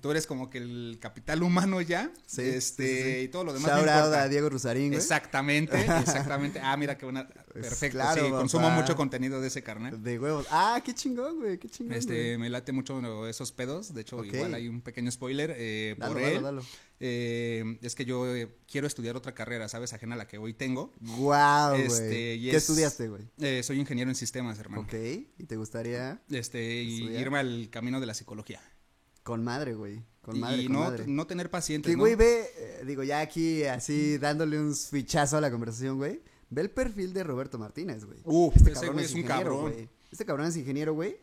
tú 0.00 0.10
eres 0.10 0.26
como 0.26 0.48
que 0.50 0.58
el 0.58 0.98
capital 1.00 1.42
humano 1.42 1.80
ya. 1.82 2.10
Sí, 2.26 2.42
este, 2.42 2.86
sí, 2.88 3.02
sí, 3.04 3.10
sí. 3.12 3.18
y 3.24 3.28
todo 3.28 3.44
lo 3.44 3.52
demás. 3.52 3.70
Shout 3.70 3.88
out 3.88 4.14
a 4.14 4.28
Diego 4.28 4.48
Rusarín, 4.48 4.88
güey. 4.88 4.96
Exactamente, 4.98 5.78
exactamente. 5.80 6.60
Ah, 6.70 6.76
mira 6.76 6.96
qué 6.96 7.04
buena. 7.04 7.28
Perfecto, 7.52 7.98
claro, 7.98 8.24
sí, 8.26 8.30
consumo 8.30 8.68
papá. 8.68 8.80
mucho 8.80 8.96
contenido 8.96 9.40
de 9.40 9.48
ese 9.48 9.62
carnal. 9.62 10.02
De 10.02 10.18
huevos. 10.18 10.46
Ah, 10.50 10.80
qué 10.84 10.94
chingón, 10.94 11.38
güey, 11.40 11.58
qué 11.58 11.68
chingón. 11.68 11.94
Este, 11.94 12.12
güey. 12.12 12.38
me 12.38 12.50
late 12.50 12.72
mucho 12.72 13.26
esos 13.26 13.50
pedos. 13.52 13.92
De 13.92 14.02
hecho, 14.02 14.24
igual 14.24 14.54
hay 14.54 14.68
un 14.68 14.80
pequeño 14.82 15.10
spoiler. 15.10 15.54
Eh, 15.56 15.96
Dalo, 15.98 16.12
por 16.12 16.22
dalo, 16.22 16.36
él, 16.36 16.42
dalo. 16.42 16.62
eh, 17.00 17.78
es 17.82 17.94
que 17.94 18.04
yo 18.04 18.34
eh, 18.34 18.48
quiero 18.70 18.86
estudiar 18.86 19.16
otra 19.16 19.34
carrera, 19.34 19.68
¿sabes? 19.68 19.92
Ajena 19.92 20.14
a 20.14 20.18
la 20.18 20.26
que 20.28 20.38
hoy 20.38 20.54
tengo. 20.54 20.92
Wow, 21.00 21.70
güey. 21.70 21.82
Este, 21.86 22.34
y 22.36 22.44
¿Qué 22.50 22.56
es- 22.56 22.62
estudiaste, 22.68 23.08
güey? 23.08 23.22
Eh, 23.40 23.62
soy 23.64 23.80
ingeniero 23.80 24.10
en 24.10 24.14
sistemas, 24.14 24.58
hermano. 24.58 24.82
Ok, 24.82 24.94
¿y 25.38 25.44
te 25.44 25.56
gustaría? 25.56 26.20
Este, 26.30 26.82
y 26.82 27.08
irme 27.16 27.38
al 27.38 27.68
camino 27.70 28.00
de 28.00 28.06
la 28.06 28.14
psicología. 28.14 28.60
Con 29.22 29.44
madre, 29.44 29.74
güey. 29.74 30.02
Con 30.22 30.36
y 30.36 30.40
madre, 30.40 30.62
con 30.64 30.72
no, 30.72 30.78
madre. 30.80 31.04
no 31.06 31.26
tener 31.26 31.50
pacientes, 31.50 31.90
Que, 31.90 31.96
¿no? 31.96 32.02
güey, 32.02 32.14
ve, 32.14 32.44
digo, 32.86 33.02
ya 33.02 33.20
aquí 33.20 33.64
así 33.64 34.18
dándole 34.18 34.58
un 34.60 34.74
switchazo 34.74 35.36
a 35.38 35.40
la 35.40 35.50
conversación, 35.50 35.96
güey. 35.96 36.20
Ve 36.50 36.62
el 36.62 36.70
perfil 36.70 37.12
de 37.12 37.22
Roberto 37.24 37.58
Martínez, 37.58 38.04
güey. 38.04 38.18
Uf, 38.24 38.56
Este 38.56 38.72
ese 38.72 38.80
cabrón 38.80 38.94
güey 38.94 39.04
es 39.06 39.14
un 39.14 39.22
cabrón. 39.22 39.60
güey. 39.60 39.88
Este 40.10 40.24
cabrón 40.26 40.46
es 40.48 40.56
ingeniero, 40.56 40.94
güey. 40.94 41.16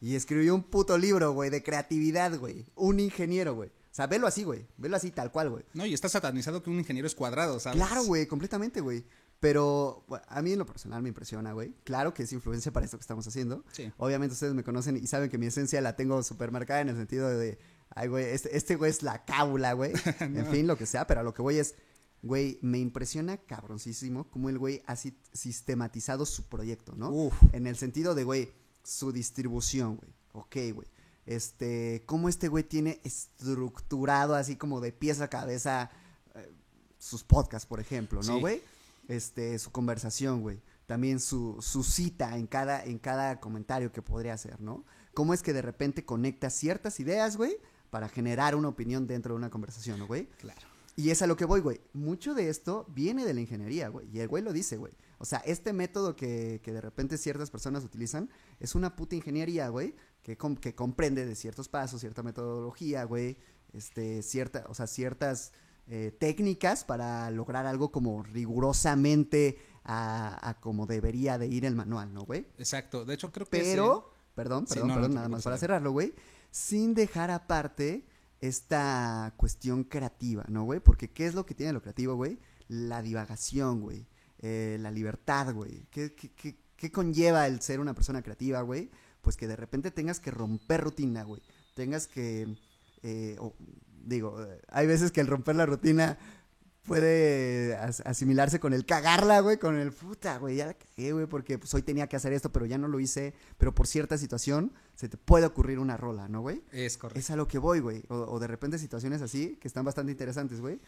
Y 0.00 0.14
escribió 0.14 0.54
un 0.54 0.62
puto 0.62 0.96
libro, 0.96 1.32
güey, 1.32 1.50
de 1.50 1.62
creatividad, 1.62 2.38
güey. 2.38 2.64
Un 2.74 3.00
ingeniero, 3.00 3.54
güey. 3.54 3.68
O 3.68 3.94
sea, 3.94 4.06
velo 4.06 4.26
así, 4.26 4.44
güey. 4.44 4.66
Velo 4.78 4.96
así, 4.96 5.10
tal 5.10 5.30
cual, 5.30 5.50
güey. 5.50 5.64
No, 5.74 5.84
y 5.84 5.92
está 5.92 6.08
satanizado 6.08 6.62
que 6.62 6.70
un 6.70 6.78
ingeniero 6.78 7.06
es 7.06 7.14
cuadrado, 7.14 7.60
¿sabes? 7.60 7.76
Claro, 7.84 8.04
güey, 8.04 8.26
completamente, 8.26 8.80
güey. 8.80 9.04
Pero 9.40 10.04
bueno, 10.06 10.24
a 10.28 10.42
mí 10.42 10.52
en 10.52 10.58
lo 10.58 10.66
personal 10.66 11.02
me 11.02 11.08
impresiona, 11.08 11.52
güey. 11.52 11.74
Claro 11.84 12.14
que 12.14 12.22
es 12.22 12.32
influencia 12.32 12.72
para 12.72 12.84
esto 12.84 12.96
que 12.98 13.02
estamos 13.02 13.26
haciendo. 13.26 13.64
Sí. 13.72 13.90
Obviamente 13.96 14.34
ustedes 14.34 14.54
me 14.54 14.62
conocen 14.62 14.96
y 14.96 15.06
saben 15.06 15.28
que 15.30 15.38
mi 15.38 15.46
esencia 15.46 15.80
la 15.80 15.96
tengo 15.96 16.22
súper 16.22 16.50
marcada 16.50 16.80
en 16.82 16.90
el 16.90 16.96
sentido 16.96 17.28
de, 17.28 17.58
ay, 17.90 18.08
güey, 18.08 18.26
este, 18.26 18.56
este 18.56 18.76
güey 18.76 18.90
es 18.90 19.02
la 19.02 19.24
cábula, 19.24 19.72
güey. 19.74 19.92
En 20.20 20.46
fin, 20.46 20.66
lo 20.66 20.76
que 20.76 20.86
sea, 20.86 21.06
pero 21.06 21.20
a 21.20 21.22
lo 21.22 21.34
que 21.34 21.42
voy 21.42 21.58
es, 21.58 21.74
güey, 22.22 22.58
me 22.62 22.78
impresiona 22.78 23.36
cabroncísimo 23.38 24.28
cómo 24.30 24.48
el 24.48 24.58
güey 24.58 24.82
ha 24.86 24.96
si- 24.96 25.16
sistematizado 25.32 26.26
su 26.26 26.44
proyecto, 26.44 26.94
¿no? 26.96 27.10
Uf. 27.10 27.34
En 27.52 27.66
el 27.66 27.76
sentido 27.76 28.14
de, 28.14 28.24
güey, 28.24 28.52
su 28.82 29.12
distribución, 29.12 29.96
güey. 29.96 30.12
Ok, 30.32 30.56
güey. 30.74 30.88
Este, 31.26 32.02
cómo 32.06 32.28
este 32.28 32.48
güey 32.48 32.64
tiene 32.64 33.00
estructurado 33.04 34.34
así 34.34 34.56
como 34.56 34.80
de 34.80 34.92
pieza 34.92 35.24
a 35.24 35.28
cabeza 35.28 35.90
eh, 36.34 36.52
sus 36.98 37.22
podcasts, 37.24 37.66
por 37.66 37.80
ejemplo, 37.80 38.20
¿no, 38.22 38.34
Sí. 38.34 38.40
güey? 38.40 38.62
Este, 39.08 39.58
su 39.58 39.70
conversación, 39.70 40.40
güey. 40.42 40.60
También 40.86 41.20
su, 41.20 41.56
su 41.60 41.84
cita 41.84 42.36
en 42.36 42.46
cada, 42.46 42.84
en 42.84 42.98
cada 42.98 43.38
comentario 43.40 43.92
que 43.92 44.02
podría 44.02 44.34
hacer, 44.34 44.60
¿no? 44.60 44.84
Cómo 45.14 45.34
es 45.34 45.42
que 45.42 45.52
de 45.52 45.62
repente 45.62 46.04
conecta 46.04 46.50
ciertas 46.50 46.98
ideas, 47.00 47.36
güey, 47.36 47.56
para 47.90 48.08
generar 48.08 48.54
una 48.56 48.68
opinión 48.68 49.06
dentro 49.06 49.34
de 49.34 49.38
una 49.38 49.50
conversación, 49.50 49.98
¿no, 49.98 50.06
güey? 50.06 50.26
Claro. 50.38 50.66
Y 51.00 51.10
es 51.10 51.22
a 51.22 51.26
lo 51.26 51.36
que 51.36 51.44
voy, 51.44 51.60
güey. 51.60 51.80
Mucho 51.92 52.34
de 52.34 52.48
esto 52.48 52.86
viene 52.88 53.24
de 53.24 53.32
la 53.34 53.40
ingeniería, 53.40 53.88
güey. 53.88 54.08
Y 54.12 54.20
el 54.20 54.28
güey 54.28 54.42
lo 54.42 54.52
dice, 54.52 54.76
güey. 54.76 54.92
O 55.18 55.24
sea, 55.24 55.38
este 55.40 55.72
método 55.72 56.16
que, 56.16 56.60
que 56.62 56.72
de 56.72 56.80
repente 56.80 57.16
ciertas 57.18 57.50
personas 57.50 57.84
utilizan 57.84 58.30
es 58.58 58.74
una 58.74 58.96
puta 58.96 59.14
ingeniería, 59.16 59.68
güey, 59.68 59.94
que, 60.22 60.36
com- 60.36 60.56
que 60.56 60.74
comprende 60.74 61.26
de 61.26 61.34
ciertos 61.34 61.68
pasos, 61.68 62.00
cierta 62.00 62.22
metodología, 62.22 63.04
güey, 63.04 63.36
este, 63.72 64.22
cierta, 64.22 64.64
o 64.68 64.74
sea, 64.74 64.86
ciertas 64.86 65.52
eh, 65.86 66.14
técnicas 66.18 66.84
para 66.84 67.30
lograr 67.30 67.66
algo 67.66 67.90
como 67.92 68.22
rigurosamente 68.22 69.58
a, 69.84 70.48
a 70.48 70.60
como 70.60 70.86
debería 70.86 71.38
de 71.38 71.46
ir 71.48 71.64
el 71.64 71.74
manual, 71.74 72.12
¿no, 72.12 72.22
güey? 72.22 72.46
Exacto. 72.58 73.04
De 73.04 73.14
hecho, 73.14 73.30
creo 73.32 73.46
que 73.46 73.58
Pero, 73.58 74.12
perdón, 74.34 74.66
Sí, 74.66 74.74
perdón, 74.74 74.88
no, 74.88 74.94
no 74.94 75.00
perdón, 75.00 75.14
nada 75.16 75.28
más 75.28 75.42
para 75.42 75.58
cerrarlo, 75.58 75.92
güey, 75.92 76.14
sin 76.50 76.94
dejar 76.94 77.30
aparte 77.30 78.06
esta 78.40 79.34
cuestión 79.36 79.84
creativa, 79.84 80.44
¿no, 80.48 80.64
güey? 80.64 80.80
Porque 80.80 81.10
¿qué 81.10 81.26
es 81.26 81.34
lo 81.34 81.44
que 81.46 81.54
tiene 81.54 81.72
lo 81.72 81.82
creativo, 81.82 82.14
güey? 82.14 82.38
La 82.68 83.02
divagación, 83.02 83.80
güey, 83.80 84.06
eh, 84.38 84.78
la 84.80 84.90
libertad, 84.90 85.52
güey. 85.52 85.86
¿Qué, 85.90 86.14
qué, 86.14 86.56
qué, 86.76 86.90
conlleva 86.90 87.46
el 87.46 87.60
ser 87.60 87.80
una 87.80 87.94
persona 87.94 88.22
creativa, 88.22 88.62
güey? 88.62 88.90
Pues 89.20 89.36
que 89.36 89.46
de 89.46 89.56
repente 89.56 89.90
tengas 89.90 90.20
que 90.20 90.30
romper 90.30 90.80
rutina, 90.80 91.24
güey. 91.24 91.42
Tengas 91.74 92.06
que, 92.06 92.56
eh, 93.02 93.36
digo, 94.04 94.42
eh, 94.42 94.62
hay 94.68 94.86
veces 94.86 95.12
que 95.12 95.20
el 95.20 95.26
romper 95.26 95.56
la 95.56 95.66
rutina 95.66 96.18
puede 96.82 97.76
as- 97.76 98.00
asimilarse 98.04 98.58
con 98.60 98.72
el 98.72 98.84
cagarla, 98.86 99.40
güey, 99.40 99.58
con 99.58 99.76
el 99.76 99.92
puta, 99.92 100.38
güey, 100.38 100.56
ya 100.56 100.66
la 100.66 100.74
cagué, 100.74 101.12
güey, 101.12 101.26
porque 101.26 101.58
pues 101.58 101.72
hoy 101.74 101.82
tenía 101.82 102.06
que 102.08 102.16
hacer 102.16 102.32
esto, 102.32 102.50
pero 102.52 102.66
ya 102.66 102.78
no 102.78 102.88
lo 102.88 103.00
hice, 103.00 103.34
pero 103.58 103.74
por 103.74 103.86
cierta 103.86 104.18
situación 104.18 104.72
se 104.94 105.08
te 105.08 105.16
puede 105.16 105.46
ocurrir 105.46 105.78
una 105.78 105.96
rola, 105.96 106.28
¿no, 106.28 106.40
güey? 106.40 106.62
es 106.72 106.96
correcto. 106.96 107.18
Es 107.20 107.30
a 107.30 107.36
lo 107.36 107.46
que 107.48 107.58
voy, 107.58 107.80
güey, 107.80 108.02
o, 108.08 108.16
o 108.16 108.38
de 108.38 108.46
repente 108.46 108.78
situaciones 108.78 109.22
así 109.22 109.56
que 109.60 109.68
están 109.68 109.84
bastante 109.84 110.12
interesantes, 110.12 110.60
güey. 110.60 110.80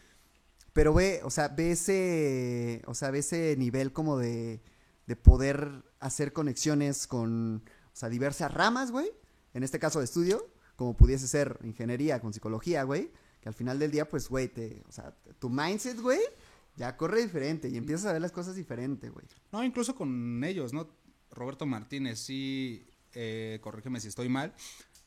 Pero, 0.73 0.91
güey, 0.91 1.19
o 1.23 1.29
sea, 1.29 1.49
ve 1.49 1.71
ese, 1.71 2.81
o 2.87 2.95
sea, 2.95 3.11
ve 3.11 3.19
ese 3.19 3.55
nivel 3.57 3.93
como 3.93 4.17
de, 4.17 4.61
de 5.05 5.15
poder 5.15 5.83
hacer 5.99 6.33
conexiones 6.33 7.05
con, 7.05 7.57
o 7.57 7.95
sea, 7.95 8.09
diversas 8.09 8.51
ramas, 8.51 8.91
güey, 8.91 9.11
en 9.53 9.63
este 9.63 9.77
caso 9.77 9.99
de 9.99 10.05
estudio, 10.05 10.49
como 10.75 10.97
pudiese 10.97 11.27
ser 11.27 11.59
ingeniería 11.63 12.19
con 12.19 12.33
psicología, 12.33 12.81
güey, 12.83 13.11
que 13.43 13.49
al 13.49 13.55
final 13.55 13.77
del 13.77 13.91
día, 13.91 14.07
pues, 14.07 14.29
güey, 14.29 14.47
te, 14.47 14.81
o 14.87 14.91
sea, 14.93 15.13
tu 15.37 15.49
mindset, 15.49 15.99
güey, 15.99 16.21
ya 16.77 16.95
corre 16.95 17.21
diferente 17.21 17.67
y 17.67 17.75
empiezas 17.75 18.05
a 18.05 18.13
ver 18.13 18.21
las 18.21 18.31
cosas 18.31 18.55
diferente, 18.55 19.09
güey. 19.09 19.25
No, 19.51 19.61
incluso 19.65 19.95
con 19.95 20.41
ellos, 20.45 20.71
¿no? 20.71 20.87
Roberto 21.29 21.65
Martínez, 21.65 22.19
sí, 22.19 22.87
eh, 23.13 23.59
corrígeme 23.61 23.99
si 23.99 24.07
estoy 24.07 24.29
mal. 24.29 24.53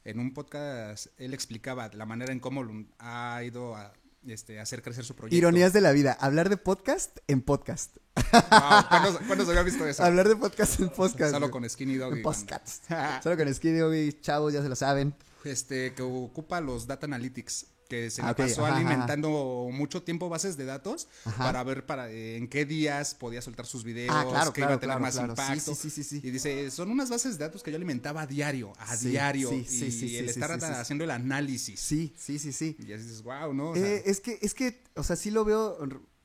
En 0.05 0.21
un 0.21 0.35
podcast 0.35 1.07
él 1.17 1.33
explicaba 1.33 1.89
la 1.95 2.05
manera 2.05 2.31
en 2.31 2.39
cómo 2.41 2.63
ha 2.99 3.43
ido 3.43 3.75
a 3.75 3.95
este, 4.27 4.61
hacer 4.61 4.83
crecer 4.83 5.07
su 5.07 5.17
proyecto. 5.17 5.35
Ironías 5.35 5.73
de 5.73 5.81
la 5.81 5.93
vida, 5.93 6.13
hablar 6.13 6.51
de 6.51 6.59
podcast 6.59 7.17
en 7.29 7.41
podcast. 7.41 7.97
Wow, 8.33 8.89
¿cuándo, 8.91 9.19
cuándo 9.27 9.45
se 9.45 9.51
había 9.51 9.63
visto 9.63 9.87
eso? 9.87 10.05
Hablar 10.05 10.29
de 10.29 10.37
podcast 10.37 10.79
en 10.81 10.91
podcast. 10.91 11.33
Solo 11.33 11.51
con 11.51 11.67
Skinny 11.69 11.97
Dog. 11.97 12.13
En 12.17 12.23
podcast. 12.23 12.85
Solo 13.23 13.37
con 13.37 13.53
Skiddy, 13.55 13.81
güey, 13.81 14.13
chavos, 14.21 14.53
ya 14.53 14.63
se 14.63 14.69
lo 14.69 14.77
saben. 14.77 15.15
este, 15.45 15.95
que 15.95 16.03
ocupa 16.03 16.61
los 16.61 16.87
data 16.87 17.07
analytics, 17.07 17.67
que 17.89 18.11
se 18.11 18.23
Ah, 18.23 18.27
la 18.27 18.31
ok, 18.33 18.37
pasó 18.39 18.65
ajá, 18.65 18.75
ajá. 18.75 18.77
alimentando 18.81 19.69
mucho 19.73 20.03
tiempo 20.03 20.29
bases 20.29 20.57
de 20.57 20.65
datos 20.65 21.09
Ajá. 21.25 21.45
para 21.45 21.63
ver 21.65 21.87
para 21.87 22.11
eh, 22.11 22.37
en 22.37 22.49
qué 22.49 22.65
días 22.65 23.15
podía 23.15 23.41
soltar 23.43 23.67
sus 23.67 23.85
videos, 23.85 24.15
Ah, 24.15 24.25
claro, 24.29 24.53
que 24.53 24.61
claro, 24.61 24.73
iba 24.73 24.77
a 24.77 24.81
tener 24.81 24.97
claro, 24.99 25.01
más 25.01 25.17
impacto. 25.17 25.75
sí, 25.75 25.91
sí, 25.91 26.03
sí, 26.03 26.21
sí. 26.21 26.27
Y 26.27 26.31
dice, 26.31 26.71
son 26.71 26.91
unas 26.91 27.11
bases 27.11 27.39
de 27.39 27.45
datos 27.45 27.63
que 27.63 27.71
yo 27.71 27.77
alimentaba 27.77 28.23
a 28.23 28.27
diario, 28.27 28.73
a 28.79 28.97
diario, 28.97 29.49
sí, 29.51 29.57
y 29.57 29.65
sí, 29.65 29.91
sí, 29.91 30.09
sí, 30.09 30.17
el 30.17 30.29
estar 30.29 30.51
haciendo 30.53 31.05
el 31.05 31.11
análisis. 31.11 31.79
Sí, 31.81 32.15
sí, 32.19 32.39
sí, 32.39 32.53
sí. 32.53 32.77
Y 32.81 32.93
así 32.93 33.05
dices, 33.05 33.23
wow, 33.23 33.55
¿no? 33.55 33.71
O 33.71 33.75
sea, 33.75 33.87
Eh, 33.87 34.03
es 34.07 34.21
que, 34.21 34.39
es 34.43 34.55
que, 34.55 34.83
o 34.95 35.03
sea, 35.03 35.17
sí 35.17 35.31
lo 35.31 35.45
veo 35.45 35.79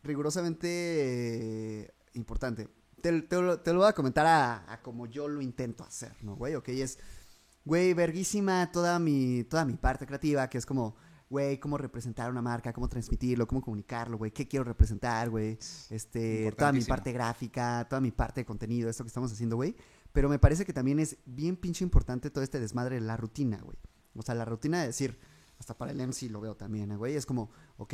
rigurosamente 0.03 0.68
eh, 1.82 1.91
importante. 2.14 2.68
Te, 3.01 3.22
te 3.24 3.36
lo, 3.41 3.59
te 3.59 3.74
lo 3.74 3.80
voy 3.80 3.89
a 3.89 3.93
comentar 3.93 4.26
a, 4.28 4.72
a 4.72 4.82
como 4.82 5.07
yo 5.07 5.28
lo 5.28 5.41
intento 5.41 5.84
hacer, 5.84 6.12
¿no, 6.22 6.36
güey? 6.36 6.55
Ok, 6.55 6.70
es, 6.70 6.99
güey, 7.66 7.93
verguísima 7.93 8.72
toda 8.72 8.99
mi, 8.99 9.43
toda 9.45 9.66
mi 9.66 9.74
parte 9.74 10.05
creativa, 10.05 10.47
que 10.49 10.57
es 10.59 10.66
como, 10.66 10.95
güey, 11.32 11.58
cómo 11.60 11.78
representar 11.78 12.30
una 12.30 12.42
marca, 12.42 12.74
cómo 12.74 12.90
transmitirlo, 12.90 13.48
cómo 13.48 13.62
comunicarlo, 13.62 14.18
güey, 14.18 14.32
qué 14.32 14.50
quiero 14.50 14.66
representar, 14.66 15.30
güey, 15.30 15.58
este, 15.90 16.52
toda 16.52 16.74
mi 16.74 16.84
parte 16.84 17.14
gráfica, 17.14 17.88
toda 17.90 18.02
mi 18.02 18.12
parte 18.12 18.42
de 18.42 18.46
contenido, 18.46 18.90
esto 18.90 19.06
que 19.06 19.08
estamos 19.08 19.32
haciendo, 19.32 19.56
güey. 19.56 19.74
Pero 20.12 20.28
me 20.28 20.40
parece 20.40 20.66
que 20.66 20.74
también 20.74 21.00
es 21.00 21.16
bien 21.26 21.56
pinche 21.56 21.86
importante 21.86 22.30
todo 22.30 22.44
este 22.44 22.60
desmadre 22.60 22.96
de 22.96 23.02
la 23.02 23.16
rutina, 23.16 23.62
güey. 23.64 23.78
O 24.14 24.22
sea, 24.22 24.36
la 24.36 24.44
rutina 24.44 24.82
de 24.82 24.88
decir, 24.88 25.18
hasta 25.58 25.78
para 25.78 25.94
el 25.94 26.06
MC 26.06 26.30
lo 26.30 26.42
veo 26.42 26.56
también, 26.58 26.92
¿eh, 26.92 26.98
güey. 26.98 27.16
Es 27.16 27.26
como, 27.26 27.50
ok, 27.78 27.94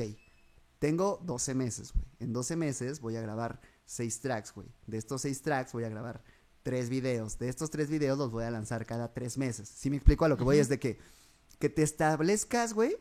tengo 0.79 1.21
12 1.23 1.53
meses, 1.53 1.93
güey. 1.93 2.05
En 2.19 2.33
12 2.33 2.55
meses 2.55 3.01
voy 3.01 3.17
a 3.17 3.21
grabar 3.21 3.61
6 3.85 4.19
tracks, 4.19 4.51
güey. 4.51 4.67
De 4.87 4.97
estos 4.97 5.21
6 5.21 5.43
tracks 5.43 5.73
voy 5.73 5.83
a 5.83 5.89
grabar 5.89 6.23
3 6.63 6.89
videos. 6.89 7.37
De 7.37 7.49
estos 7.49 7.69
3 7.69 7.87
videos 7.87 8.17
los 8.17 8.31
voy 8.31 8.45
a 8.45 8.49
lanzar 8.49 8.87
cada 8.87 9.13
3 9.13 9.37
meses. 9.37 9.69
Si 9.69 9.91
me 9.91 9.97
explico 9.97 10.25
a 10.25 10.27
lo 10.27 10.37
que 10.37 10.43
voy 10.43 10.57
es 10.57 10.69
de 10.69 10.79
que, 10.79 10.97
que 11.59 11.69
te 11.69 11.83
establezcas, 11.83 12.73
güey, 12.73 12.97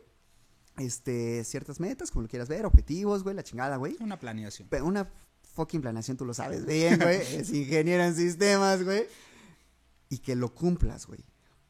este, 0.78 1.44
ciertas 1.44 1.80
metas, 1.80 2.10
como 2.10 2.22
lo 2.22 2.28
quieras 2.28 2.48
ver, 2.48 2.66
objetivos, 2.66 3.22
güey, 3.22 3.34
la 3.36 3.42
chingada, 3.42 3.76
güey. 3.76 3.96
una 4.00 4.18
planeación. 4.18 4.68
Pe- 4.68 4.82
Una 4.82 5.10
fucking 5.54 5.80
planeación, 5.80 6.16
tú 6.16 6.24
lo 6.24 6.34
sabes 6.34 6.66
bien, 6.66 6.98
güey. 6.98 7.16
es 7.36 7.50
ingeniero 7.52 8.02
en 8.04 8.14
sistemas, 8.14 8.82
güey. 8.84 9.06
Y 10.08 10.18
que 10.18 10.36
lo 10.36 10.54
cumplas, 10.54 11.06
güey. 11.06 11.20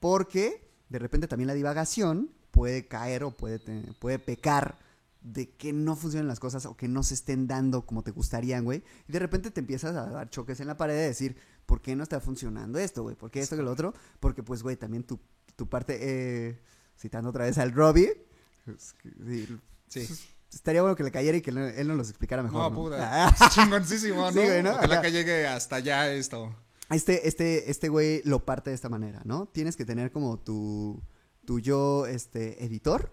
Porque 0.01 0.69
de 0.89 0.99
repente 0.99 1.27
también 1.29 1.47
la 1.49 1.55
divagación 1.55 2.31
puede 2.51 2.87
caer 2.87 3.25
o 3.25 3.31
puede, 3.31 3.59
puede 3.99 4.19
pecar 4.19 4.79
de 5.21 5.51
que 5.51 5.73
no 5.73 5.97
funcionen 5.97 6.29
las 6.29 6.39
cosas 6.39 6.67
o 6.67 6.77
que 6.77 6.87
no 6.87 7.03
se 7.03 7.15
estén 7.15 7.47
dando 7.49 7.85
como 7.85 8.03
te 8.03 8.11
gustarían, 8.13 8.65
güey. 8.65 8.83
Y 9.09 9.13
de 9.13 9.19
repente 9.19 9.51
te 9.51 9.61
empiezas 9.61 9.97
a 9.97 10.07
dar 10.11 10.31
choques 10.31 10.61
en 10.61 10.67
la 10.69 10.77
pared 10.77 10.95
de 10.95 11.07
decir, 11.09 11.37
¿por 11.67 11.81
qué 11.83 11.97
no 11.97 12.03
está 12.05 12.21
funcionando 12.21 12.79
esto, 12.79 13.03
güey? 13.03 13.17
¿Por 13.17 13.31
qué 13.31 13.41
esto 13.41 13.57
que 13.57 13.63
lo 13.63 13.73
otro? 13.73 13.93
Porque, 14.21 14.43
pues, 14.45 14.63
güey, 14.63 14.77
también 14.77 15.03
tu, 15.03 15.19
tu 15.57 15.69
parte, 15.69 15.99
eh, 16.01 16.61
citando 16.97 17.31
otra 17.31 17.45
vez 17.47 17.59
al 17.59 17.73
Robbie, 17.73 18.25
es 18.67 18.93
que, 18.95 19.11
sí, 19.11 19.59
Sí. 19.89 20.29
Estaría 20.53 20.81
bueno 20.81 20.97
que 20.97 21.03
le 21.03 21.11
cayera 21.11 21.37
y 21.37 21.43
que 21.43 21.51
él 21.51 21.89
nos 21.89 21.97
lo 21.97 22.03
explicara 22.03 22.43
mejor. 22.43 22.63
No, 22.63 22.71
¿no? 22.71 22.77
puta. 22.77 22.97
Ah, 23.29 23.51
Chingoncísimo, 23.53 24.31
güey, 24.33 24.63
¿no? 24.63 24.71
Ojalá 24.73 25.03
que 25.03 25.13
llegue 25.13 25.47
hasta 25.47 25.77
allá 25.77 26.13
esto. 26.13 26.55
Este, 26.91 27.27
este, 27.29 27.71
este 27.71 27.89
güey 27.89 28.23
lo 28.25 28.45
parte 28.45 28.71
de 28.71 28.77
esta 28.77 28.89
manera, 28.89 29.21
¿no? 29.25 29.47
Tienes 29.47 29.77
que 29.77 29.85
tener 29.85 30.13
como 30.13 30.39
tu, 30.39 31.03
tu 31.45 31.59
yo 31.59 32.07
este, 32.07 32.65
editor 32.65 33.13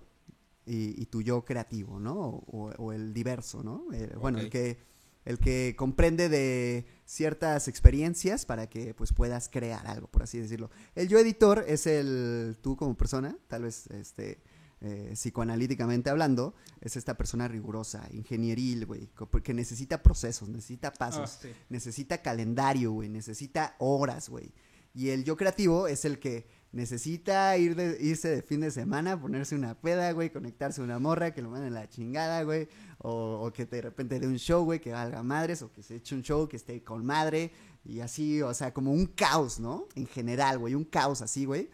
y, 0.65 1.01
y 1.01 1.05
tu 1.07 1.21
yo 1.21 1.43
creativo, 1.43 1.99
¿no? 1.99 2.15
O, 2.17 2.71
o 2.77 2.93
el 2.93 3.13
diverso, 3.13 3.63
¿no? 3.63 3.87
Eh, 3.93 4.15
Bueno, 4.21 4.39
el 4.39 4.49
que, 4.49 4.77
el 5.25 5.39
que 5.39 5.75
comprende 5.75 6.29
de 6.29 6.85
ciertas 7.05 7.67
experiencias 7.67 8.45
para 8.45 8.67
que 8.67 8.93
pues 8.93 9.11
puedas 9.11 9.49
crear 9.49 9.85
algo, 9.87 10.07
por 10.07 10.23
así 10.23 10.39
decirlo. 10.39 10.69
El 10.95 11.07
yo 11.07 11.17
editor 11.17 11.65
es 11.67 11.87
el 11.87 12.57
tú 12.61 12.77
como 12.77 12.95
persona, 12.95 13.35
tal 13.47 13.63
vez 13.63 13.87
este 13.87 14.39
eh, 14.83 15.11
psicoanalíticamente 15.13 16.09
hablando, 16.09 16.53
es 16.81 16.95
esta 16.97 17.15
persona 17.15 17.47
rigurosa, 17.47 18.07
ingenieril, 18.11 18.85
güey, 18.85 19.07
porque 19.31 19.53
necesita 19.53 20.03
procesos, 20.03 20.49
necesita 20.49 20.91
pasos, 20.93 21.37
Ah, 21.37 21.39
sí. 21.43 21.49
necesita 21.69 22.21
calendario, 22.21 22.91
güey, 22.91 23.09
necesita 23.09 23.75
horas, 23.79 24.29
güey. 24.29 24.51
Y 24.93 25.09
el 25.09 25.23
yo 25.23 25.35
creativo 25.37 25.87
es 25.87 26.05
el 26.05 26.19
que 26.19 26.45
necesita 26.71 27.55
ir 27.57 27.75
de- 27.75 27.97
irse 28.01 28.27
de 28.29 28.41
fin 28.41 28.59
de 28.59 28.71
semana, 28.71 29.19
ponerse 29.19 29.55
una 29.55 29.73
peda, 29.79 30.11
güey, 30.11 30.31
conectarse 30.31 30.81
a 30.81 30.83
una 30.83 30.99
morra, 30.99 31.33
que 31.33 31.41
lo 31.41 31.49
manden 31.49 31.75
a 31.77 31.81
la 31.81 31.89
chingada, 31.89 32.43
güey, 32.43 32.67
o, 32.99 33.41
o 33.45 33.53
que 33.53 33.65
de 33.65 33.81
repente 33.81 34.19
dé 34.19 34.27
un 34.27 34.37
show, 34.37 34.63
güey, 34.65 34.79
que 34.81 34.91
valga 34.91 35.23
madres, 35.23 35.61
o 35.61 35.71
que 35.71 35.81
se 35.81 35.95
eche 35.95 36.13
un 36.15 36.23
show 36.23 36.47
que 36.49 36.57
esté 36.57 36.83
con 36.83 37.05
madre, 37.05 37.51
y 37.85 37.99
así, 38.01 38.41
o 38.41 38.53
sea, 38.53 38.73
como 38.73 38.91
un 38.91 39.05
caos, 39.07 39.59
¿no? 39.59 39.87
En 39.95 40.07
general, 40.07 40.57
güey, 40.59 40.73
un 40.75 40.83
caos 40.85 41.21
así, 41.21 41.45
güey. 41.45 41.69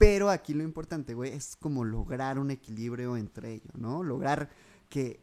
Pero 0.00 0.30
aquí 0.30 0.54
lo 0.54 0.64
importante, 0.64 1.12
güey, 1.12 1.30
es 1.34 1.56
como 1.56 1.84
lograr 1.84 2.38
un 2.38 2.50
equilibrio 2.50 3.18
entre 3.18 3.52
ellos, 3.52 3.74
¿no? 3.76 4.02
Lograr 4.02 4.48
que 4.88 5.20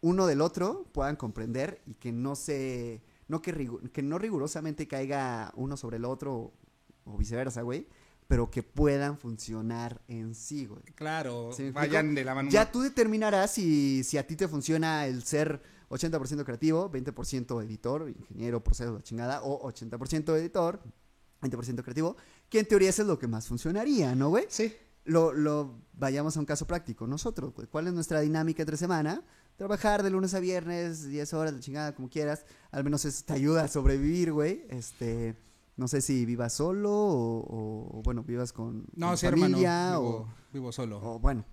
uno 0.00 0.26
del 0.26 0.40
otro 0.40 0.84
puedan 0.90 1.14
comprender 1.14 1.80
y 1.86 1.94
que 1.94 2.10
no 2.10 2.34
se, 2.34 3.04
no 3.28 3.40
que, 3.40 3.70
que 3.92 4.02
no 4.02 4.18
rigurosamente 4.18 4.88
caiga 4.88 5.52
uno 5.54 5.76
sobre 5.76 5.98
el 5.98 6.04
otro 6.04 6.52
o 7.04 7.16
viceversa, 7.16 7.62
güey, 7.62 7.86
pero 8.26 8.50
que 8.50 8.64
puedan 8.64 9.16
funcionar 9.16 10.02
en 10.08 10.34
sí, 10.34 10.66
güey. 10.66 10.82
Claro, 10.96 11.52
¿Sí 11.52 11.70
vayan 11.70 12.12
de 12.16 12.24
la 12.24 12.34
mano. 12.34 12.50
Ya 12.50 12.72
tú 12.72 12.80
determinarás 12.80 13.52
si, 13.52 14.02
si 14.02 14.18
a 14.18 14.26
ti 14.26 14.34
te 14.34 14.48
funciona 14.48 15.06
el 15.06 15.22
ser 15.22 15.62
80% 15.88 16.44
creativo, 16.44 16.90
20% 16.90 17.62
editor, 17.62 18.10
ingeniero, 18.10 18.64
proceso, 18.64 18.94
la 18.94 19.02
chingada, 19.04 19.42
o 19.44 19.70
80% 19.70 20.36
editor, 20.36 20.82
20% 21.42 21.82
creativo, 21.82 22.16
que 22.48 22.60
en 22.60 22.66
teoría 22.66 22.90
eso 22.90 23.02
es 23.02 23.08
lo 23.08 23.18
que 23.18 23.26
más 23.26 23.46
funcionaría, 23.46 24.14
¿no, 24.14 24.28
güey? 24.30 24.44
Sí. 24.48 24.72
Lo, 25.04 25.32
lo, 25.32 25.80
vayamos 25.92 26.36
a 26.36 26.40
un 26.40 26.46
caso 26.46 26.66
práctico. 26.66 27.06
Nosotros, 27.06 27.54
güey, 27.54 27.68
¿cuál 27.68 27.86
es 27.86 27.92
nuestra 27.92 28.20
dinámica 28.20 28.62
entre 28.62 28.76
semana? 28.76 29.22
Trabajar 29.56 30.02
de 30.02 30.10
lunes 30.10 30.34
a 30.34 30.40
viernes, 30.40 31.08
10 31.08 31.32
horas, 31.34 31.54
de 31.54 31.60
chingada, 31.60 31.94
como 31.94 32.08
quieras. 32.10 32.44
Al 32.70 32.84
menos 32.84 33.04
eso 33.04 33.24
te 33.24 33.32
ayuda 33.32 33.64
a 33.64 33.68
sobrevivir, 33.68 34.32
güey. 34.32 34.64
Este, 34.68 35.36
no 35.76 35.88
sé 35.88 36.00
si 36.00 36.26
vivas 36.26 36.52
solo 36.54 36.90
o, 36.92 37.98
o, 37.98 38.02
bueno, 38.02 38.22
vivas 38.22 38.52
con, 38.52 38.86
No, 38.94 39.08
con 39.08 39.18
sí, 39.18 39.26
familia 39.26 39.92
hermano. 39.94 40.00
o, 40.00 40.02
Vivo, 40.24 40.34
vivo 40.52 40.72
solo. 40.72 41.00
o 41.02 41.18
bueno, 41.18 41.44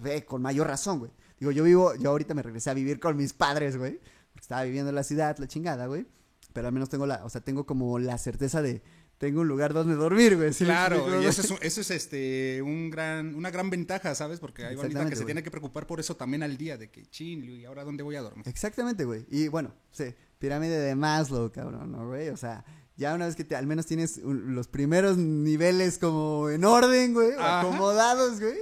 ver, 0.00 0.24
con 0.24 0.40
mayor 0.42 0.66
razón, 0.66 0.98
güey. 1.00 1.10
Digo, 1.38 1.52
yo 1.52 1.64
vivo, 1.64 1.94
yo 1.96 2.10
ahorita 2.10 2.34
me 2.34 2.42
regresé 2.42 2.70
a 2.70 2.74
vivir 2.74 2.98
con 2.98 3.16
mis 3.16 3.32
padres, 3.32 3.76
güey. 3.76 4.00
Estaba 4.40 4.62
viviendo 4.62 4.88
en 4.88 4.94
la 4.94 5.02
ciudad, 5.04 5.36
la 5.38 5.46
chingada, 5.46 5.86
güey. 5.86 6.06
Pero 6.52 6.66
al 6.68 6.72
menos 6.72 6.88
tengo 6.88 7.06
la, 7.06 7.24
o 7.24 7.28
sea, 7.30 7.40
tengo 7.42 7.64
como 7.66 7.98
la 7.98 8.18
certeza 8.18 8.60
de, 8.62 8.82
tengo 9.22 9.42
un 9.42 9.46
lugar 9.46 9.72
donde 9.72 9.94
dormir, 9.94 10.36
güey. 10.36 10.52
¿sí 10.52 10.64
me 10.64 10.70
Claro, 10.70 11.22
y 11.22 11.26
eso 11.26 11.42
es, 11.42 11.50
un- 11.52 11.58
eso 11.62 11.80
es 11.80 11.92
este 11.92 12.60
un 12.60 12.90
gran, 12.90 13.36
una 13.36 13.52
gran 13.52 13.70
ventaja, 13.70 14.16
¿sabes? 14.16 14.40
Porque 14.40 14.64
hay 14.66 14.74
bandita 14.74 15.08
que 15.08 15.14
se 15.14 15.24
tiene 15.24 15.44
que 15.44 15.50
preocupar 15.52 15.86
por 15.86 16.00
eso 16.00 16.16
también 16.16 16.42
al 16.42 16.56
día, 16.56 16.76
de 16.76 16.90
que 16.90 17.06
chin, 17.06 17.44
¿y 17.44 17.64
ahora 17.64 17.84
dónde 17.84 18.02
voy 18.02 18.16
a 18.16 18.20
dormir? 18.22 18.42
Exactamente, 18.48 19.04
güey. 19.04 19.24
Y 19.30 19.46
bueno, 19.46 19.72
sí, 19.92 20.06
pirámide 20.40 20.76
de 20.76 20.96
Maslow, 20.96 21.52
cabrón, 21.52 21.92
¿no, 21.92 22.04
güey? 22.08 22.30
O 22.30 22.36
sea, 22.36 22.64
ya 22.96 23.14
una 23.14 23.26
vez 23.26 23.36
que 23.36 23.44
te, 23.44 23.54
al 23.54 23.64
menos 23.68 23.86
tienes 23.86 24.18
un- 24.18 24.56
los 24.56 24.66
primeros 24.66 25.16
niveles 25.16 25.98
como 25.98 26.50
en 26.50 26.64
orden, 26.64 27.14
güey, 27.14 27.34
Ajá. 27.34 27.60
acomodados, 27.60 28.40
güey. 28.40 28.56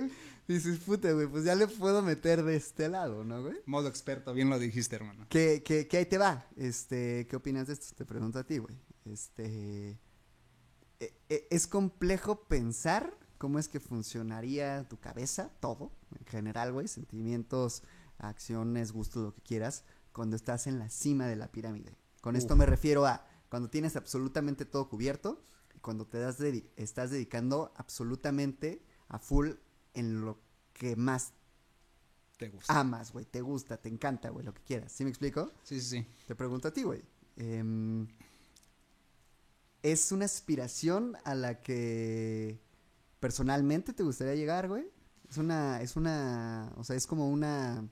Dices, 0.46 0.78
puta, 0.80 1.10
güey, 1.12 1.26
pues 1.26 1.44
ya 1.44 1.54
le 1.54 1.68
puedo 1.68 2.02
meter 2.02 2.42
de 2.42 2.56
este 2.56 2.90
lado, 2.90 3.24
¿no, 3.24 3.40
güey? 3.40 3.56
Modo 3.64 3.88
experto, 3.88 4.34
bien 4.34 4.50
lo 4.50 4.58
dijiste, 4.58 4.96
hermano. 4.96 5.24
¿Qué, 5.30 5.62
qué, 5.64 5.86
qué 5.88 5.96
ahí 5.96 6.04
te 6.06 6.18
va? 6.18 6.44
Este, 6.58 7.26
¿qué 7.30 7.36
opinas 7.36 7.66
de 7.68 7.72
esto? 7.72 7.94
Te 7.96 8.04
pregunto 8.04 8.38
a 8.38 8.44
ti, 8.44 8.58
güey. 8.58 8.76
Este, 9.06 9.96
es 11.28 11.66
complejo 11.66 12.44
pensar 12.44 13.16
cómo 13.38 13.58
es 13.58 13.68
que 13.68 13.80
funcionaría 13.80 14.86
tu 14.88 14.98
cabeza, 14.98 15.50
todo, 15.60 15.92
en 16.18 16.26
general, 16.26 16.72
güey, 16.72 16.88
sentimientos, 16.88 17.82
acciones, 18.18 18.92
gustos, 18.92 19.22
lo 19.24 19.34
que 19.34 19.40
quieras, 19.42 19.84
cuando 20.12 20.36
estás 20.36 20.66
en 20.66 20.78
la 20.78 20.90
cima 20.90 21.26
de 21.26 21.36
la 21.36 21.50
pirámide. 21.50 21.96
Con 22.20 22.36
esto 22.36 22.54
me 22.56 22.66
refiero 22.66 23.06
a 23.06 23.26
cuando 23.48 23.70
tienes 23.70 23.96
absolutamente 23.96 24.64
todo 24.66 24.88
cubierto 24.90 25.42
y 25.74 25.78
cuando 25.78 26.06
te 26.06 26.18
das 26.18 26.38
dedi- 26.38 26.68
estás 26.76 27.10
dedicando 27.10 27.72
absolutamente 27.76 28.84
a 29.08 29.18
full 29.18 29.52
en 29.94 30.20
lo 30.20 30.38
que 30.74 30.96
más 30.96 31.32
Te 32.36 32.48
gusta. 32.50 32.78
amas, 32.78 33.12
güey, 33.12 33.24
te 33.24 33.40
gusta, 33.40 33.78
te 33.78 33.88
encanta, 33.88 34.28
güey, 34.30 34.44
lo 34.44 34.52
que 34.52 34.62
quieras. 34.62 34.92
¿Sí 34.92 35.04
me 35.04 35.10
explico? 35.10 35.50
Sí, 35.62 35.80
sí, 35.80 36.00
sí. 36.02 36.06
Te 36.26 36.34
pregunto 36.34 36.68
a 36.68 36.72
ti, 36.72 36.82
güey. 36.82 37.02
em, 37.36 38.06
¿Es 39.82 40.12
una 40.12 40.26
aspiración 40.26 41.16
a 41.24 41.34
la 41.34 41.60
que 41.62 42.60
personalmente 43.18 43.92
te 43.92 44.02
gustaría 44.02 44.34
llegar, 44.34 44.68
güey? 44.68 44.84
Es 45.28 45.38
una, 45.38 45.80
es 45.80 45.96
una, 45.96 46.72
o 46.76 46.84
sea, 46.84 46.96
es 46.96 47.06
como 47.06 47.30
una, 47.30 47.88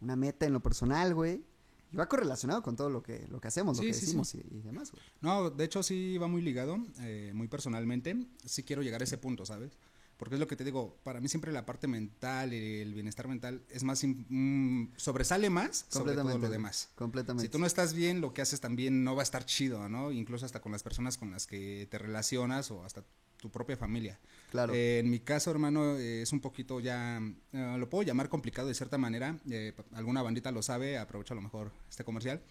una 0.00 0.16
meta 0.16 0.46
en 0.46 0.52
lo 0.52 0.60
personal, 0.60 1.14
güey. 1.14 1.44
Y 1.92 1.96
va 1.96 2.08
correlacionado 2.08 2.62
con 2.62 2.76
todo 2.76 2.88
lo 2.88 3.02
que, 3.02 3.26
lo 3.28 3.40
que 3.40 3.48
hacemos, 3.48 3.78
lo 3.78 3.82
que 3.82 3.92
sí, 3.92 4.00
sí. 4.00 4.06
decimos 4.06 4.34
y, 4.34 4.38
y 4.38 4.60
demás, 4.60 4.92
güey. 4.92 5.02
No, 5.20 5.50
de 5.50 5.64
hecho 5.64 5.82
sí 5.82 6.18
va 6.18 6.28
muy 6.28 6.42
ligado, 6.42 6.78
eh, 7.00 7.32
muy 7.34 7.48
personalmente. 7.48 8.16
Sí 8.44 8.62
quiero 8.62 8.82
llegar 8.82 9.00
a 9.00 9.04
ese 9.04 9.18
punto, 9.18 9.44
¿sabes? 9.44 9.72
Porque 10.20 10.34
es 10.34 10.38
lo 10.38 10.46
que 10.46 10.54
te 10.54 10.64
digo, 10.64 10.98
para 11.02 11.18
mí 11.18 11.28
siempre 11.28 11.50
la 11.50 11.64
parte 11.64 11.88
mental, 11.88 12.52
el 12.52 12.92
bienestar 12.92 13.26
mental, 13.26 13.62
es 13.70 13.84
más, 13.84 14.04
mm, 14.04 14.88
sobresale 14.94 15.48
más 15.48 15.86
sobre 15.88 16.14
todo 16.14 16.36
lo 16.36 16.50
demás. 16.50 16.90
Completamente. 16.94 17.46
Si 17.46 17.50
tú 17.50 17.58
no 17.58 17.64
estás 17.64 17.94
bien, 17.94 18.20
lo 18.20 18.34
que 18.34 18.42
haces 18.42 18.60
también 18.60 19.02
no 19.02 19.14
va 19.14 19.22
a 19.22 19.24
estar 19.24 19.46
chido, 19.46 19.88
¿no? 19.88 20.12
Incluso 20.12 20.44
hasta 20.44 20.60
con 20.60 20.72
las 20.72 20.82
personas 20.82 21.16
con 21.16 21.30
las 21.30 21.46
que 21.46 21.88
te 21.90 21.96
relacionas 21.96 22.70
o 22.70 22.84
hasta 22.84 23.02
tu 23.38 23.50
propia 23.50 23.78
familia. 23.78 24.20
Claro. 24.50 24.74
Eh, 24.74 24.98
en 24.98 25.08
mi 25.08 25.20
caso, 25.20 25.50
hermano, 25.50 25.96
eh, 25.96 26.20
es 26.20 26.32
un 26.34 26.40
poquito 26.40 26.80
ya, 26.80 27.18
eh, 27.54 27.76
lo 27.78 27.88
puedo 27.88 28.02
llamar 28.02 28.28
complicado 28.28 28.68
de 28.68 28.74
cierta 28.74 28.98
manera. 28.98 29.40
eh, 29.50 29.72
alguna 29.94 30.20
bandita 30.20 30.52
lo 30.52 30.60
sabe, 30.60 30.98
aprovecho 30.98 31.32
a 31.32 31.36
lo 31.36 31.42
mejor 31.42 31.72
este 31.88 32.04
comercial. 32.04 32.42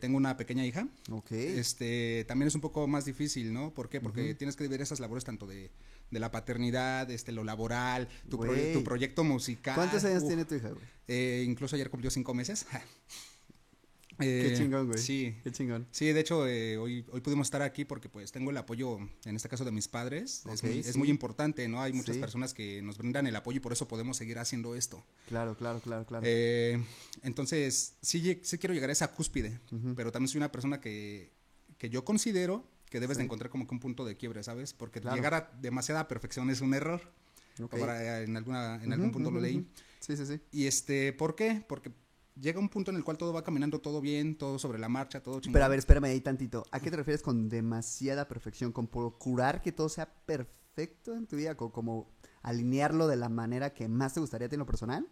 Tengo 0.00 0.16
una 0.16 0.36
pequeña 0.36 0.64
hija. 0.64 0.86
ok. 1.10 1.32
Este, 1.32 2.24
también 2.28 2.46
es 2.46 2.54
un 2.54 2.60
poco 2.60 2.86
más 2.86 3.04
difícil, 3.04 3.52
¿no? 3.52 3.74
¿Por 3.74 3.88
qué? 3.88 4.00
Porque 4.00 4.32
tienes 4.36 4.54
que 4.54 4.68
ver 4.68 4.80
esas 4.80 5.00
labores 5.00 5.24
tanto 5.24 5.44
de, 5.44 5.72
de 6.12 6.20
la 6.20 6.30
paternidad, 6.30 7.10
este, 7.10 7.32
lo 7.32 7.42
laboral, 7.42 8.06
tu, 8.30 8.38
proye- 8.38 8.60
Güey. 8.60 8.72
tu 8.74 8.84
proyecto 8.84 9.24
musical. 9.24 9.74
¿Cuántos 9.74 10.04
años 10.04 10.22
Uf, 10.22 10.28
tiene 10.28 10.44
tu 10.44 10.54
hija, 10.54 10.68
güey? 10.68 10.84
eh, 11.08 11.42
incluso 11.44 11.74
ayer 11.74 11.90
cumplió 11.90 12.10
cinco 12.12 12.32
meses. 12.34 12.64
Qué 14.18 14.52
Eh, 14.52 14.54
chingón, 14.56 14.86
güey. 14.86 14.98
Sí, 14.98 15.34
Qué 15.42 15.50
chingón. 15.50 15.86
Sí, 15.90 16.12
de 16.12 16.20
hecho, 16.20 16.46
eh, 16.46 16.76
hoy, 16.76 17.04
hoy 17.10 17.20
pudimos 17.22 17.46
estar 17.46 17.62
aquí 17.62 17.84
porque 17.86 18.08
pues 18.10 18.30
tengo 18.30 18.50
el 18.50 18.56
apoyo, 18.58 18.98
en 19.24 19.34
este 19.36 19.48
caso 19.48 19.64
de 19.64 19.72
mis 19.72 19.88
padres. 19.88 20.44
es, 20.52 20.62
muy, 20.62 20.78
es 20.80 20.86
sí. 20.92 20.98
muy 20.98 21.08
importante, 21.08 21.66
¿no? 21.66 21.80
Hay 21.82 21.92
muchas 21.94 22.16
Sí. 22.16 22.20
personas 22.20 22.52
que 22.54 22.82
nos 22.82 22.98
brindan 22.98 23.26
el 23.26 23.34
apoyo 23.34 23.56
y 23.56 23.60
por 23.60 23.72
eso 23.72 23.88
podemos 23.88 24.18
seguir 24.18 24.38
haciendo 24.38 24.76
esto. 24.76 25.02
Claro, 25.28 25.56
claro, 25.56 25.80
claro, 25.80 26.04
claro. 26.04 26.24
Eh, 26.28 26.78
entonces, 27.22 27.94
sí, 28.02 28.38
sí 28.42 28.58
quiero 28.58 28.74
llegar 28.74 28.90
a 28.90 28.92
esa 28.92 29.10
cúspide, 29.10 29.58
pero 29.96 30.12
también 30.12 30.28
soy 30.28 30.36
una 30.38 30.52
persona 30.52 30.78
que, 30.78 31.32
que 31.78 31.88
yo 31.88 32.04
considero 32.04 32.64
que 32.92 33.00
debes 33.00 33.16
de 33.16 33.22
Sí. 33.22 33.24
encontrar 33.24 33.50
como 33.50 33.66
que 33.66 33.72
un 33.74 33.80
punto 33.80 34.04
de 34.04 34.18
quiebre, 34.18 34.42
¿sabes? 34.42 34.74
Porque 34.74 35.00
Claro. 35.00 35.16
llegar 35.16 35.32
a 35.32 35.50
demasiada 35.62 36.06
perfección 36.08 36.50
es 36.50 36.60
un 36.60 36.74
error. 36.74 37.00
Ok. 37.62 37.72
Ahora, 37.72 38.20
en, 38.20 38.36
alguna, 38.36 38.74
en 38.76 38.82
Ujú, 38.82 38.92
algún 38.92 39.12
punto 39.12 39.30
ujú, 39.30 39.36
lo 39.38 39.42
leí. 39.42 39.56
ujú. 39.60 39.66
Sí, 40.00 40.16
sí, 40.18 40.26
sí. 40.26 40.40
Y 40.52 40.66
este, 40.66 41.14
¿por 41.14 41.34
qué? 41.34 41.64
Porque 41.66 41.90
llega 42.38 42.60
un 42.60 42.68
punto 42.68 42.90
en 42.90 42.98
el 42.98 43.02
cual 43.04 43.16
todo 43.16 43.32
va 43.32 43.42
caminando 43.44 43.80
todo 43.80 44.02
bien, 44.02 44.36
todo 44.36 44.58
sobre 44.58 44.78
la 44.78 44.90
marcha, 44.90 45.22
todo 45.22 45.40
chingón. 45.40 45.54
Pero 45.54 45.64
a 45.64 45.68
ver, 45.68 45.78
espérame 45.78 46.04
ahí 46.04 46.20
tantito. 46.20 46.66
¿A 46.70 46.80
qué 46.80 46.90
te 46.90 46.96
refieres 46.98 47.22
con 47.22 47.48
demasiada 47.48 48.28
perfección? 48.28 48.72
¿Con 48.72 48.86
procurar 48.88 49.62
que 49.62 49.72
todo 49.72 49.88
sea 49.88 50.12
perfecto 50.26 51.14
en 51.16 51.26
tu 51.26 51.36
vida? 51.36 51.54
¿Con 51.56 51.70
como 51.70 52.10
alinearlo 52.42 53.06
de 53.08 53.16
la 53.16 53.30
manera 53.30 53.72
que 53.72 53.88
más 53.88 54.12
te 54.12 54.20
gustaría 54.20 54.48
en 54.52 54.58
lo 54.58 54.66
personal? 54.66 55.08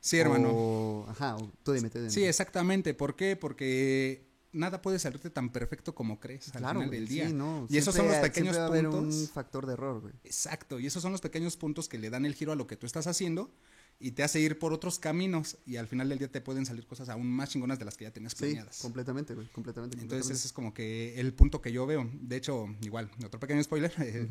Sí, 0.00 0.18
hermano. 0.18 0.50
O- 0.54 1.06
ajá, 1.08 1.36
o- 1.36 1.50
tú 1.62 1.72
dime, 1.72 1.88
tú 1.88 1.96
dime. 1.98 2.10
Sí, 2.10 2.24
exactamente. 2.24 2.92
¿Por 2.92 3.16
qué? 3.16 3.36
Porque 3.36 4.31
nada 4.52 4.82
puede 4.82 4.98
salirte 4.98 5.30
tan 5.30 5.50
perfecto 5.50 5.94
como 5.94 6.20
crees 6.20 6.48
al 6.54 6.60
claro, 6.60 6.80
final 6.80 6.90
del 6.90 7.08
día. 7.08 7.28
sí, 7.28 7.34
no. 7.34 7.66
Y 7.68 7.76
esos 7.78 7.94
son 7.94 8.06
los 8.08 8.16
pequeños 8.16 8.54
siempre 8.54 8.58
va 8.58 8.64
a 8.64 8.68
haber 8.68 8.88
puntos. 8.90 9.14
un 9.14 9.28
factor 9.28 9.66
de 9.66 9.72
error, 9.74 10.00
güey. 10.00 10.14
Exacto, 10.24 10.78
y 10.78 10.86
esos 10.86 11.02
son 11.02 11.12
los 11.12 11.20
pequeños 11.20 11.56
puntos 11.56 11.88
que 11.88 11.98
le 11.98 12.10
dan 12.10 12.24
el 12.26 12.34
giro 12.34 12.52
a 12.52 12.56
lo 12.56 12.66
que 12.66 12.76
tú 12.76 12.86
estás 12.86 13.06
haciendo 13.06 13.50
y 13.98 14.12
te 14.12 14.22
hace 14.24 14.40
ir 14.40 14.58
por 14.58 14.72
otros 14.72 14.98
caminos 14.98 15.58
y 15.64 15.76
al 15.76 15.86
final 15.86 16.08
del 16.08 16.18
día 16.18 16.30
te 16.30 16.40
pueden 16.40 16.66
salir 16.66 16.86
cosas 16.86 17.08
aún 17.08 17.30
más 17.30 17.50
chingonas 17.50 17.78
de 17.78 17.84
las 17.84 17.96
que 17.96 18.04
ya 18.04 18.10
tenías 18.10 18.32
Sí, 18.32 18.38
planeadas. 18.46 18.80
completamente, 18.80 19.34
güey, 19.34 19.46
completamente. 19.48 19.98
Entonces 20.00 20.30
ese 20.38 20.46
es 20.48 20.52
como 20.52 20.74
que 20.74 21.20
el 21.20 21.32
punto 21.34 21.60
que 21.60 21.70
yo 21.72 21.86
veo. 21.86 22.10
De 22.12 22.36
hecho, 22.36 22.66
igual, 22.82 23.10
otro 23.24 23.38
pequeño 23.38 23.62
spoiler. 23.62 23.92
eh, 24.00 24.28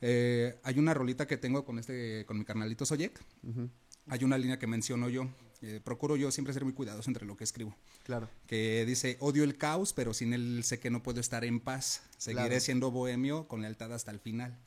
eh, 0.00 0.60
hay 0.62 0.78
una 0.78 0.94
rolita 0.94 1.26
que 1.26 1.36
tengo 1.36 1.64
con 1.64 1.78
este, 1.78 2.24
con 2.26 2.38
mi 2.38 2.44
carnalito 2.44 2.86
Soyek. 2.86 3.20
Hay 4.06 4.24
una 4.24 4.38
línea 4.38 4.58
que 4.58 4.66
menciono 4.66 5.08
yo. 5.10 5.28
Eh, 5.62 5.80
procuro 5.84 6.16
yo 6.16 6.30
siempre 6.30 6.52
ser 6.54 6.64
muy 6.64 6.72
cuidadoso 6.72 7.10
entre 7.10 7.26
lo 7.26 7.36
que 7.36 7.44
escribo. 7.44 7.74
Claro. 8.04 8.28
que 8.46 8.84
dice, 8.86 9.16
odio 9.20 9.44
el 9.44 9.56
caos, 9.58 9.92
pero 9.92 10.14
sin 10.14 10.32
él 10.32 10.62
sé 10.64 10.78
que 10.80 10.90
no 10.90 11.02
puedo 11.02 11.20
estar 11.20 11.44
en 11.44 11.60
paz. 11.60 12.02
Seguiré 12.18 12.46
Claro. 12.48 12.60
siendo 12.60 12.90
bohemio 12.90 13.46
con 13.48 13.60
lealtad 13.62 13.92
hasta 13.92 14.10
el 14.10 14.20
final. 14.20 14.58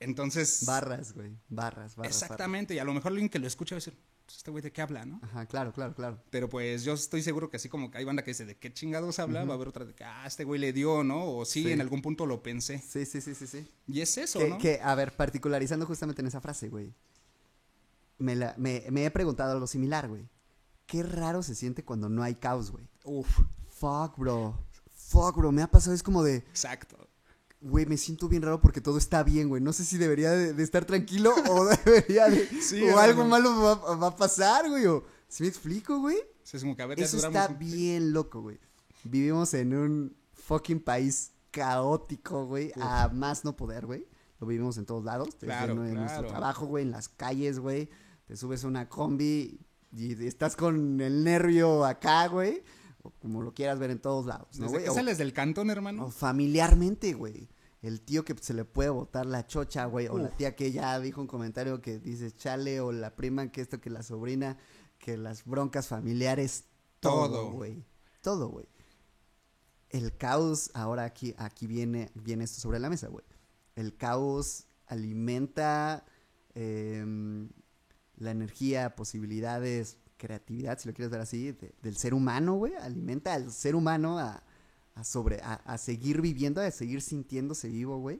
Entonces, 0.00 0.64
Barras, 0.66 1.12
güey. 1.12 1.32
Barras, 1.48 1.94
barras. 1.96 2.14
exactamente, 2.14 2.74
y 2.74 2.78
a 2.78 2.84
lo 2.84 2.94
mejor 2.94 3.12
alguien 3.12 3.28
que 3.28 3.38
lo 3.38 3.46
escucha 3.46 3.74
va 3.74 3.76
a 3.76 3.80
decir, 3.80 3.98
"Pues, 4.24 4.38
este 4.38 4.50
güey 4.50 4.62
de 4.62 4.72
qué 4.72 4.80
habla, 4.80 5.04
¿no? 5.04 5.20
Ajá, 5.22 5.44
claro, 5.46 5.72
claro, 5.74 5.94
claro. 5.94 6.22
Pero 6.30 6.48
pues 6.48 6.84
yo 6.84 6.94
estoy 6.94 7.22
seguro 7.22 7.50
que 7.50 7.58
así 7.58 7.68
como 7.68 7.90
que 7.90 7.98
hay 7.98 8.04
banda 8.04 8.22
que 8.24 8.30
dice, 8.30 8.46
¿de 8.46 8.56
qué 8.56 8.72
chingados 8.72 9.18
habla? 9.18 9.44
Va 9.44 9.52
a 9.52 9.56
haber 9.56 9.68
otra 9.68 9.84
de 9.84 9.94
que, 9.94 10.04
ah, 10.04 10.24
este 10.26 10.44
güey 10.44 10.58
le 10.58 10.72
dio, 10.72 11.04
¿no? 11.04 11.26
O 11.36 11.44
sí, 11.44 11.64
Sí. 11.64 11.72
en 11.72 11.82
algún 11.82 12.00
punto 12.00 12.24
lo 12.24 12.42
pensé. 12.42 12.78
Sí, 12.78 13.04
sí, 13.04 13.20
sí, 13.20 13.34
sí, 13.34 13.46
sí. 13.46 13.68
Y 13.88 14.00
es 14.00 14.16
eso, 14.16 14.38
Que, 14.38 14.48
¿no? 14.48 14.58
que, 14.58 14.80
a 14.82 14.94
ver, 14.94 15.12
particularizando 15.12 15.84
justamente 15.84 16.22
en 16.22 16.28
esa 16.28 16.40
frase, 16.40 16.68
güey. 16.70 16.94
Me, 18.20 18.36
la- 18.36 18.54
me, 18.56 18.84
me 18.90 19.04
he 19.04 19.10
preguntado 19.10 19.52
algo 19.52 19.66
similar, 19.66 20.08
güey. 20.08 20.28
Qué 20.86 21.02
raro 21.02 21.42
se 21.42 21.54
siente 21.54 21.84
cuando 21.84 22.08
no 22.08 22.22
hay 22.22 22.34
caos, 22.36 22.70
güey. 22.70 22.88
Uf, 23.04 23.28
Fuck, 23.68 24.18
bro. 24.18 24.58
Fuck, 24.92 25.36
bro. 25.36 25.52
Me 25.52 25.62
ha 25.62 25.70
pasado, 25.70 25.94
es 25.94 26.02
como 26.02 26.22
de, 26.22 26.36
exacto. 26.36 26.96
güey, 27.60 27.86
me 27.86 27.96
siento 27.96 28.28
bien 28.28 28.42
raro 28.42 28.60
porque 28.60 28.80
todo 28.80 28.98
está 28.98 29.22
bien, 29.22 29.48
güey. 29.48 29.62
No 29.62 29.72
sé 29.72 29.84
si 29.84 29.98
debería 29.98 30.30
de, 30.32 30.52
de 30.52 30.62
estar 30.62 30.84
tranquilo 30.84 31.32
o 31.48 31.64
debería 31.84 32.28
de... 32.28 32.46
Sí, 32.62 32.82
o 32.82 32.98
algo 32.98 33.24
malo 33.24 33.54
va, 33.60 33.94
va 33.96 34.06
a 34.08 34.16
pasar, 34.16 34.68
güey. 34.68 34.86
O, 34.86 35.04
¿Sí 35.28 35.42
me 35.44 35.48
explico, 35.48 35.98
güey? 36.00 36.16
Sí, 36.42 36.56
es 36.56 36.62
como 36.62 36.76
que 36.76 36.82
a 36.82 36.86
ver, 36.86 37.00
Eso 37.00 37.16
está 37.16 37.48
un- 37.48 37.58
bien 37.58 38.12
loco, 38.12 38.42
güey. 38.42 38.58
Vivimos 39.04 39.54
en 39.54 39.74
un 39.74 40.16
fucking 40.34 40.80
país 40.80 41.32
caótico, 41.52 42.46
güey. 42.46 42.72
A 42.80 43.08
más 43.14 43.44
no 43.44 43.56
poder, 43.56 43.86
güey. 43.86 44.06
Lo 44.40 44.46
vivimos 44.46 44.76
en 44.78 44.86
todos 44.86 45.04
lados. 45.04 45.28
Claro, 45.38 45.72
en 45.84 45.94
nuestro 45.94 46.22
claro. 46.22 46.28
trabajo, 46.28 46.66
güey, 46.66 46.84
en 46.84 46.90
las 46.90 47.08
calles, 47.08 47.58
güey. 47.58 47.88
Te 48.30 48.36
subes 48.36 48.62
a 48.64 48.68
una 48.68 48.88
combi 48.88 49.58
y 49.90 50.24
estás 50.24 50.54
con 50.54 51.00
el 51.00 51.24
nervio 51.24 51.84
acá, 51.84 52.28
güey. 52.28 52.62
O 53.02 53.10
como 53.10 53.42
lo 53.42 53.52
quieras 53.52 53.80
ver 53.80 53.90
en 53.90 53.98
todos 53.98 54.24
lados, 54.26 54.56
¿no, 54.56 54.68
güey? 54.68 54.86
O- 54.86 54.94
sales 54.94 55.18
del 55.18 55.32
cantón, 55.32 55.68
o 55.68 55.72
hermano. 55.72 56.12
familiarmente, 56.12 57.12
güey. 57.14 57.48
El 57.82 58.00
tío 58.02 58.24
que 58.24 58.36
se 58.40 58.54
le 58.54 58.64
puede 58.64 58.90
botar 58.90 59.26
la 59.26 59.48
chocha, 59.48 59.84
güey. 59.86 60.06
O 60.06 60.16
la 60.16 60.30
tía 60.36 60.54
que 60.54 60.70
ya 60.70 61.00
dijo 61.00 61.20
un 61.20 61.26
comentario 61.26 61.82
que 61.82 61.98
dice 61.98 62.30
chale. 62.30 62.80
O 62.80 62.92
la 62.92 63.16
prima 63.16 63.50
que 63.50 63.62
esto, 63.62 63.80
que 63.80 63.90
la 63.90 64.04
sobrina. 64.04 64.58
Que 65.00 65.16
las 65.16 65.44
broncas 65.44 65.88
familiares. 65.88 66.66
Todo, 67.00 67.50
güey. 67.50 67.84
Todo, 68.22 68.48
güey. 68.48 68.68
El 69.88 70.16
caos, 70.16 70.70
ahora 70.74 71.02
aquí, 71.02 71.34
aquí 71.36 71.66
viene, 71.66 72.12
viene 72.14 72.44
esto 72.44 72.60
sobre 72.60 72.78
la 72.78 72.88
mesa, 72.90 73.08
güey. 73.08 73.24
El 73.74 73.96
caos 73.96 74.66
alimenta 74.86 76.04
em, 76.54 77.48
la 78.20 78.30
energía, 78.30 78.94
posibilidades, 78.94 79.98
creatividad, 80.16 80.78
si 80.78 80.88
lo 80.88 80.94
quieres 80.94 81.10
ver 81.10 81.20
así, 81.20 81.50
de- 81.52 81.74
del 81.82 81.96
ser 81.96 82.14
humano, 82.14 82.54
güey. 82.54 82.74
Alimenta 82.76 83.34
al 83.34 83.50
ser 83.50 83.74
humano 83.74 84.18
a, 84.18 84.42
a 84.94 85.04
sobre, 85.04 85.40
a, 85.42 85.54
a 85.54 85.78
seguir 85.78 86.20
viviendo, 86.20 86.60
a 86.60 86.70
seguir 86.70 87.02
sintiéndose 87.02 87.68
vivo, 87.68 87.98
güey. 87.98 88.18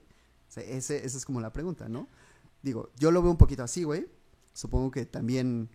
O 0.49 0.53
sea, 0.53 0.65
ese, 0.65 1.05
esa 1.07 1.17
es 1.19 1.25
como 1.25 1.41
la 1.41 1.53
pregunta, 1.53 1.89
¿no? 1.89 2.09
Digo, 2.63 2.91
yo 2.99 3.11
lo 3.13 3.23
veo 3.23 3.31
un 3.31 3.37
poquito 3.39 3.63
así, 3.63 3.85
güey. 3.85 4.09
Supongo 4.53 4.91
que 4.91 5.07
también, 5.07 5.69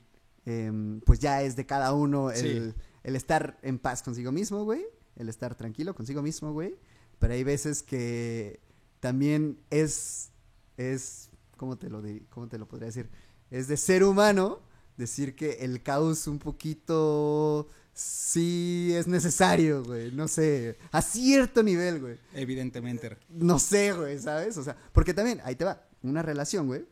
em, 0.45 0.99
pues 1.01 1.19
ya 1.19 1.41
es 1.43 1.55
de 1.55 1.65
cada 1.65 1.93
uno 1.93 2.30
el, 2.32 2.73
Sí. 2.73 2.82
el 3.03 3.15
estar 3.15 3.57
en 3.61 3.80
paz 3.80 4.03
consigo 4.03 4.32
mismo, 4.32 4.63
güey. 4.65 4.86
El 5.15 5.30
estar 5.30 5.55
tranquilo 5.55 5.95
consigo 5.95 6.21
mismo, 6.21 6.51
güey. 6.51 6.78
Pero 7.19 7.34
hay 7.34 7.43
veces 7.45 7.82
que 7.84 8.59
también 8.99 9.59
es, 9.69 10.32
es, 10.78 11.30
¿cómo 11.57 11.78
te 11.78 11.89
lo, 11.89 12.03
cómo 12.30 12.47
te 12.49 12.57
lo 12.57 12.67
podría 12.67 12.88
decir? 12.88 13.09
Es 13.51 13.67
de 13.67 13.77
ser 13.77 14.03
humano 14.03 14.61
decir 14.97 15.35
que 15.35 15.53
el 15.61 15.83
caos 15.83 16.27
un 16.27 16.39
poquito 16.39 17.69
sí 17.93 18.91
es 18.93 19.07
necesario, 19.07 19.83
güey. 19.83 20.11
No 20.11 20.27
sé, 20.27 20.77
a 20.91 21.01
cierto 21.01 21.63
nivel, 21.63 22.01
güey. 22.01 22.17
Evidentemente. 22.33 23.17
No 23.29 23.57
sé, 23.57 23.93
güey, 23.93 24.19
¿sabes? 24.19 24.57
O 24.57 24.63
sea, 24.63 24.75
porque 24.91 25.13
también, 25.13 25.41
ahí 25.43 25.55
te 25.55 25.65
va, 25.65 25.87
una 26.03 26.21
relación, 26.21 26.67
güey. 26.67 26.85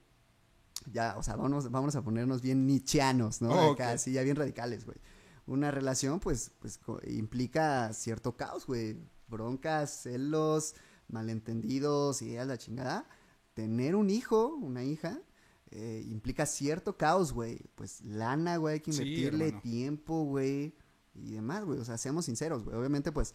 Ya, 0.92 1.16
o 1.18 1.24
sea, 1.24 1.36
vamos, 1.36 1.70
vamos 1.72 1.96
a 1.96 2.02
ponernos 2.02 2.42
bien 2.42 2.66
nichianos, 2.66 3.42
¿no? 3.42 3.50
Oh, 3.50 3.74
Acá, 3.74 3.96
ya 3.96 4.22
bien 4.24 4.36
radicales, 4.36 4.86
güey. 4.86 4.98
Una 5.46 5.72
relación, 5.72 6.20
pues, 6.20 6.52
pues, 6.60 6.80
implica 7.08 7.92
cierto 7.94 8.36
caos, 8.36 8.66
güey. 8.66 8.98
Broncas, 9.28 10.04
celos, 10.04 10.76
malentendidos, 11.08 12.22
ideas, 12.22 12.48
la 12.48 12.58
chingada. 12.58 13.08
Tener 13.54 13.96
un 13.96 14.10
hijo, 14.10 14.48
una 14.56 14.84
hija, 14.84 15.22
eh, 15.76 16.04
implica 16.08 16.46
cierto 16.46 16.98
caos, 16.98 17.34
güey. 17.34 17.60
Pues 17.76 18.02
lana, 18.02 18.58
güey, 18.58 18.76
hay 18.76 18.80
que 18.80 18.92
invertirle 18.92 19.52
tiempo, 19.62 20.24
güey. 20.24 20.76
Y 21.16 21.32
demás, 21.34 21.64
güey. 21.66 21.80
O 21.80 21.86
sea, 21.86 21.98
seamos 21.98 22.26
sinceros, 22.26 22.64
güey. 22.64 22.76
Obviamente, 22.78 23.12
pues, 23.12 23.34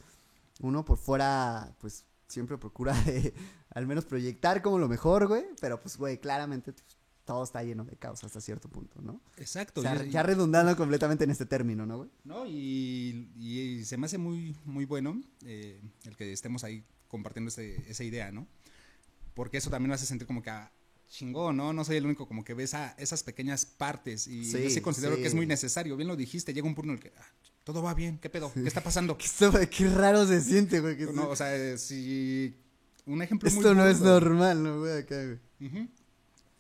uno 0.61 0.85
por 0.85 0.99
fuera, 0.99 1.75
pues, 1.81 2.05
siempre 2.27 2.59
procura 2.59 2.93
de, 3.05 3.33
al 3.71 3.87
menos 3.87 4.05
proyectar 4.05 4.63
como 4.63 4.79
lo 4.79 4.89
mejor, 4.89 5.27
güey. 5.29 5.45
Pero, 5.61 5.81
pues, 5.81 5.97
güey, 5.97 6.19
claramente 6.19 6.73
pues, 6.73 6.85
todo 7.25 7.45
está 7.45 7.63
lleno 7.63 7.85
de 7.85 7.97
caos 7.97 8.23
hasta 8.25 8.41
cierto 8.41 8.69
punto, 8.69 9.03
¿no? 9.03 9.21
Exacto. 9.37 9.81
O 9.81 9.83
sea, 9.83 10.03
y- 10.05 10.11
ya 10.11 10.23
redundando 10.23 10.77
completamente 10.77 11.25
en 11.25 11.31
este 11.31 11.45
término, 11.47 11.85
¿no, 11.87 11.99
güey? 11.99 12.11
No, 12.25 12.47
y, 12.47 13.31
y 13.37 13.85
se 13.85 13.97
me 13.99 14.07
hace 14.07 14.17
muy, 14.19 14.57
muy 14.65 14.85
bueno 14.87 15.21
eh, 15.45 15.81
el 16.05 16.17
que 16.17 16.33
estemos 16.33 16.65
ahí 16.65 16.85
compartiendo 17.09 17.49
ese- 17.51 17.85
esa 17.91 18.03
idea, 18.05 18.33
¿no? 18.33 18.47
Porque 19.35 19.59
eso 19.59 19.71
también 19.71 19.89
me 19.91 19.95
hace 19.95 20.07
sentir 20.07 20.27
como 20.27 20.43
que 20.43 20.51
ah, 20.51 20.73
chingón, 21.09 21.57
¿no? 21.57 21.73
No 21.73 21.85
soy 21.85 21.97
el 21.97 22.05
único 22.07 22.27
como 22.29 22.45
que 22.45 22.55
ve 22.55 22.65
esa, 22.65 22.95
esas 22.99 23.23
pequeñas 23.23 23.65
partes 23.65 24.27
y 24.27 24.45
Sí, 24.45 24.63
yo 24.63 24.71
sí 24.71 24.81
considero 24.81 25.17
sí. 25.17 25.23
que 25.23 25.29
es 25.29 25.35
muy 25.35 25.47
necesario. 25.47 25.97
Bien 25.97 26.09
lo 26.09 26.17
dijiste, 26.17 26.53
llega 26.53 26.67
un 26.67 26.75
punto 26.75 26.91
en 26.93 26.97
el 26.99 27.03
que 27.03 27.13
ah, 27.19 27.27
todo 27.65 27.83
va 27.83 27.95
bien, 27.95 28.19
¿qué 28.19 28.29
pedo? 28.31 28.53
¿Qué 28.53 28.67
está 28.67 28.83
pasando? 28.83 29.17
Qué 29.71 29.89
raro 29.91 30.27
se 30.27 30.41
siente, 30.41 30.81
güey. 30.81 30.97
no, 31.13 31.29
o 31.29 31.37
sea, 31.37 31.55
eh, 31.57 31.79
si 31.79 32.57
un 33.07 33.23
ejemplo 33.23 33.51
muy 33.51 33.59
esto 33.59 33.75
no 33.75 33.87
es 33.89 34.01
normal, 34.01 34.63
¿no, 34.63 34.81
güey? 34.81 34.99
Acá, 34.99 35.17
güey. 35.25 35.39
Ujú. 35.69 35.89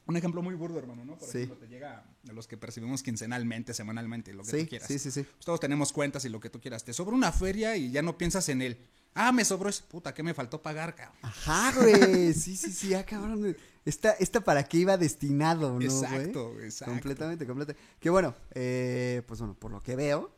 Un 0.06 0.16
ejemplo 0.16 0.40
muy 0.40 0.54
burdo, 0.54 0.78
hermano, 0.78 1.04
¿no? 1.04 1.18
Por 1.18 1.28
ejemplo, 1.28 1.56
te 1.58 1.68
llega 1.68 2.02
a 2.26 2.32
los 2.32 2.48
que 2.48 2.56
percibimos 2.56 3.02
quincenalmente, 3.02 3.74
semanalmente, 3.74 4.32
lo 4.32 4.42
que 4.42 4.62
tú 4.64 4.68
quieras. 4.70 4.88
sí, 4.88 4.98
sí, 4.98 5.10
sí. 5.10 5.22
Pues 5.22 5.44
todos 5.44 5.60
tenemos 5.60 5.92
cuentas 5.92 6.24
y 6.24 6.30
lo 6.30 6.40
que 6.40 6.48
tú 6.48 6.58
quieras. 6.62 6.82
Te 6.82 6.94
sobra 6.94 7.14
una 7.14 7.30
feria 7.30 7.76
y 7.76 7.90
ya 7.90 8.00
no 8.00 8.16
piensas 8.16 8.48
en 8.48 8.62
él. 8.62 8.78
Ah, 9.12 9.32
me 9.32 9.44
sobró 9.44 9.68
eso. 9.68 9.84
Puta, 9.86 10.14
¿qué 10.14 10.22
me 10.22 10.32
faltó 10.32 10.62
pagar, 10.62 10.94
cabrón? 10.94 11.18
Ajá, 11.20 11.72
güey. 11.72 12.32
Sí, 12.32 12.56
sí, 12.56 12.72
sí, 12.72 12.94
ah, 12.94 13.04
cabrón. 13.04 13.54
Esta, 13.88 14.10
esta 14.12 14.40
para 14.40 14.64
qué 14.64 14.78
iba 14.78 14.96
destinado, 14.96 15.68
¿no, 15.70 15.74
güey? 15.76 15.86
exacto, 15.86 16.60
exacto. 16.60 16.92
Completamente, 16.92 17.46
completamente. 17.46 17.82
Que 17.98 18.10
bueno, 18.10 18.34
eh, 18.54 19.22
pues 19.26 19.40
bueno, 19.40 19.54
por 19.54 19.70
lo 19.72 19.80
que 19.80 19.96
veo, 19.96 20.30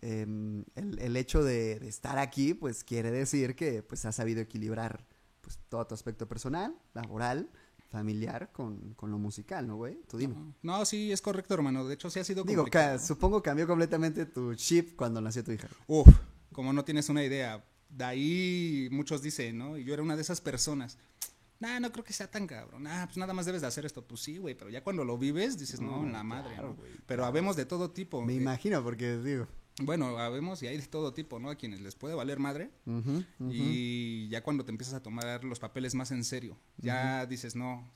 em, 0.00 0.64
el, 0.74 0.98
el 1.00 1.16
hecho 1.16 1.42
de, 1.42 1.78
de 1.80 1.88
estar 1.88 2.18
aquí, 2.18 2.54
pues 2.54 2.84
quiere 2.84 3.10
decir 3.10 3.54
que 3.56 3.82
pues 3.82 4.04
has 4.04 4.14
sabido 4.16 4.40
equilibrar 4.40 5.04
pues 5.40 5.58
todo 5.68 5.86
tu 5.86 5.94
aspecto 5.94 6.26
personal, 6.28 6.74
laboral, 6.94 7.48
familiar 7.90 8.50
con, 8.52 8.94
con 8.94 9.10
lo 9.10 9.18
musical, 9.18 9.66
¿no, 9.66 9.76
güey? 9.76 10.00
Tú 10.08 10.18
dime. 10.18 10.34
No, 10.62 10.84
sí, 10.84 11.10
es 11.10 11.22
correcto, 11.22 11.54
hermano. 11.54 11.86
De 11.86 11.94
hecho, 11.94 12.10
sí 12.10 12.20
ha 12.20 12.24
sido 12.24 12.44
Digo, 12.44 12.62
complicado. 12.62 12.98
ca- 12.98 13.02
supongo 13.04 13.42
cambió 13.42 13.66
completamente 13.66 14.26
tu 14.26 14.54
chip 14.54 14.94
cuando 14.96 15.20
nació 15.20 15.42
tu 15.42 15.52
hija. 15.52 15.68
Uf, 15.86 16.06
como 16.52 16.72
no 16.72 16.84
tienes 16.84 17.08
una 17.08 17.24
idea. 17.24 17.64
De 17.88 18.04
ahí 18.04 18.88
muchos 18.92 19.22
dicen, 19.22 19.56
¿no? 19.56 19.78
Y 19.78 19.84
yo 19.84 19.94
era 19.94 20.02
una 20.02 20.16
de 20.16 20.22
esas 20.22 20.42
personas. 20.42 20.98
Nah, 21.60 21.80
no 21.80 21.90
creo 21.90 22.04
que 22.04 22.12
sea 22.12 22.30
tan 22.30 22.46
cabrón. 22.46 22.86
Ah, 22.86 23.02
pues 23.06 23.16
nada 23.16 23.32
más 23.34 23.44
debes 23.46 23.62
de 23.62 23.66
hacer 23.66 23.84
esto. 23.84 24.06
Pues 24.06 24.20
sí, 24.20 24.38
güey, 24.38 24.54
pero 24.54 24.70
ya 24.70 24.84
cuando 24.84 25.04
lo 25.04 25.18
vives 25.18 25.58
dices, 25.58 25.80
no, 25.80 25.98
No, 25.98 26.06
en 26.06 26.12
la 26.12 26.22
madre, 26.22 26.54
claro, 26.54 26.76
¿no? 26.78 26.82
Pero 27.06 27.24
habemos 27.24 27.56
de 27.56 27.64
todo 27.66 27.90
tipo. 27.90 28.24
Me 28.24 28.34
Eh, 28.34 28.36
imagino, 28.36 28.82
porque 28.82 29.16
digo. 29.18 29.48
Bueno, 29.82 30.18
habemos 30.18 30.62
y 30.62 30.66
hay 30.66 30.76
de 30.76 30.86
todo 30.86 31.14
tipo, 31.14 31.38
¿no? 31.38 31.50
A 31.50 31.54
quienes 31.56 31.80
les 31.80 31.94
puede 31.94 32.14
valer 32.14 32.38
madre. 32.38 32.70
Y 33.50 34.28
ya 34.28 34.42
cuando 34.42 34.64
te 34.64 34.70
empiezas 34.72 34.94
a 34.94 35.02
tomar 35.02 35.44
los 35.44 35.58
papeles 35.58 35.94
más 35.94 36.10
en 36.10 36.24
serio, 36.24 36.56
ya 36.78 37.26
dices, 37.26 37.54
no, 37.56 37.88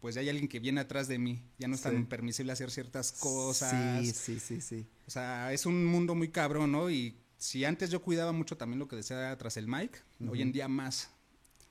pues 0.00 0.14
ya 0.14 0.20
hay 0.20 0.28
alguien 0.28 0.48
que 0.48 0.60
viene 0.60 0.80
atrás 0.80 1.08
de 1.08 1.18
mí, 1.18 1.42
ya 1.58 1.68
no 1.68 1.74
es 1.74 1.80
Sí. 1.80 1.88
tan 1.88 2.06
permisible 2.06 2.52
hacer 2.52 2.70
ciertas 2.70 3.12
cosas. 3.12 4.04
Sí, 4.06 4.12
sí, 4.12 4.40
sí, 4.40 4.60
sí. 4.60 4.86
O 5.06 5.10
sea, 5.10 5.52
es 5.52 5.66
un 5.66 5.84
mundo 5.84 6.14
muy 6.14 6.28
cabrón, 6.28 6.72
¿no? 6.72 6.90
Y 6.90 7.16
si 7.38 7.64
antes 7.64 7.90
yo 7.90 8.00
cuidaba 8.02 8.32
mucho 8.32 8.56
también 8.56 8.78
lo 8.78 8.88
que 8.88 8.96
decía 8.96 9.36
tras 9.36 9.56
el 9.56 9.68
mic, 9.68 10.02
hoy 10.28 10.42
en 10.42 10.52
día 10.52 10.68
más. 10.68 11.10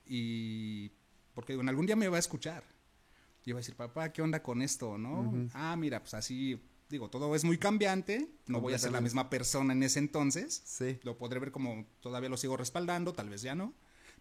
Y 0.06 0.92
porque 1.36 1.52
en 1.52 1.68
algún 1.68 1.86
día 1.86 1.94
me 1.94 2.08
va 2.08 2.16
a 2.16 2.18
escuchar. 2.18 2.64
Y 3.44 3.52
va 3.52 3.58
a 3.58 3.60
decir, 3.60 3.76
papá, 3.76 4.12
¿qué 4.12 4.22
onda 4.22 4.42
con 4.42 4.60
esto, 4.62 4.98
no? 4.98 5.20
Ujú. 5.20 5.48
Ah, 5.54 5.76
mira, 5.76 6.00
pues 6.00 6.14
así, 6.14 6.60
digo, 6.88 7.08
todo 7.10 7.32
es 7.36 7.44
muy 7.44 7.58
cambiante, 7.58 8.28
no 8.48 8.60
voy 8.60 8.72
a 8.74 8.78
ser 8.78 8.90
la 8.90 9.00
misma 9.00 9.30
persona 9.30 9.72
en 9.72 9.82
ese 9.84 10.00
entonces. 10.00 10.62
Sí. 10.64 10.98
Lo 11.04 11.16
podré 11.16 11.38
ver 11.38 11.52
como 11.52 11.86
todavía 12.00 12.28
lo 12.28 12.36
sigo 12.38 12.56
respaldando, 12.56 13.12
tal 13.12 13.28
vez 13.28 13.42
ya 13.42 13.54
no. 13.54 13.72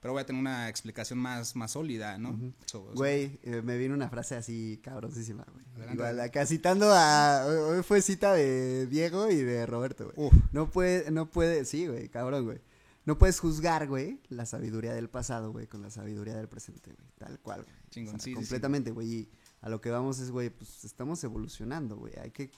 Pero 0.02 0.12
voy 0.14 0.22
a 0.22 0.26
tener 0.28 0.40
una 0.40 0.70
explicación 0.70 1.18
más, 1.18 1.56
más 1.56 1.72
sólida, 1.72 2.20
¿no? 2.20 2.38
So- 2.68 2.90
so- 2.90 2.94
Güey, 2.94 3.40
eh, 3.44 3.62
me 3.64 3.78
vino 3.78 3.96
una 3.96 4.10
frase 4.10 4.36
así 4.36 4.80
cabrosísima, 4.84 5.44
güey. 5.52 5.66
Adelante. 5.74 5.94
Igual, 5.96 6.20
acá 6.20 6.46
citando 6.46 6.92
a. 6.94 7.46
Hoy 7.48 7.82
fue 7.82 8.02
cita 8.04 8.34
de 8.34 8.86
Diego 8.88 9.32
y 9.32 9.38
de 9.38 9.66
Roberto, 9.66 10.12
güey. 10.14 10.28
Uf, 10.28 10.34
No 10.52 10.70
puede, 10.70 11.10
no 11.10 11.32
puede, 11.32 11.66
sí, 11.66 11.88
güey, 11.88 12.10
cabrón, 12.10 12.44
güey. 12.46 12.60
No 13.06 13.18
puedes 13.20 13.40
juzgar, 13.40 13.88
güey, 13.88 14.20
la 14.30 14.46
sabiduría 14.48 14.94
del 14.94 15.10
pasado, 15.10 15.52
güey, 15.52 15.68
con 15.68 15.82
la 15.82 15.92
sabiduría 15.92 16.36
del 16.36 16.50
presente, 16.50 16.92
güey. 16.92 17.08
Tal 17.18 17.40
cual, 17.40 17.64
güey. 17.64 17.76
Chingón, 17.92 18.16
O 18.16 18.18
sea, 18.18 18.24
sí, 18.26 18.34
completamente, 18.34 18.92
güey. 18.92 19.14
Y 19.14 19.30
a 19.62 19.70
lo 19.70 19.80
que 19.80 19.92
vamos 19.92 20.20
es, 20.20 20.32
güey, 20.32 20.50
pues 20.50 20.84
estamos 20.84 21.24
evolucionando, 21.24 21.98
güey. 21.98 22.14
Hay 22.20 22.32
que. 22.32 22.52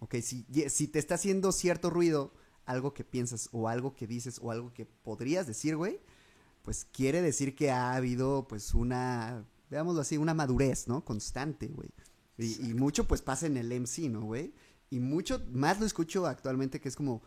Ok, 0.00 0.16
si 0.16 0.42
te 0.88 0.98
está 0.98 1.14
haciendo 1.14 1.52
cierto 1.52 1.88
ruido, 1.88 2.34
algo 2.66 2.92
que 2.92 3.04
piensas, 3.04 3.48
o 3.52 3.68
algo 3.68 3.94
que 3.94 4.06
dices, 4.06 4.38
o 4.42 4.50
algo 4.50 4.72
que 4.72 4.84
podrías 4.84 5.46
decir, 5.46 5.76
güey, 5.76 6.00
pues 6.62 6.86
quiere 6.92 7.22
decir 7.22 7.54
que 7.54 7.70
ha 7.70 7.94
habido, 7.94 8.46
pues, 8.48 8.74
una. 8.74 9.44
Veámoslo 9.70 10.02
así, 10.02 10.18
una 10.18 10.34
madurez, 10.34 10.86
¿no? 10.86 11.04
Constante, 11.04 11.68
güey. 11.68 11.88
Y, 12.36 12.70
y 12.70 12.74
mucho, 12.74 13.06
pues, 13.06 13.22
pasa 13.22 13.46
en 13.46 13.56
el 13.56 13.72
MC, 13.72 14.10
¿no, 14.10 14.22
güey? 14.22 14.52
Y 14.90 15.00
mucho 15.00 15.42
más 15.50 15.80
lo 15.80 15.86
escucho 15.86 16.26
actualmente, 16.26 16.80
que 16.80 16.88
es 16.88 16.96
como. 16.96 17.22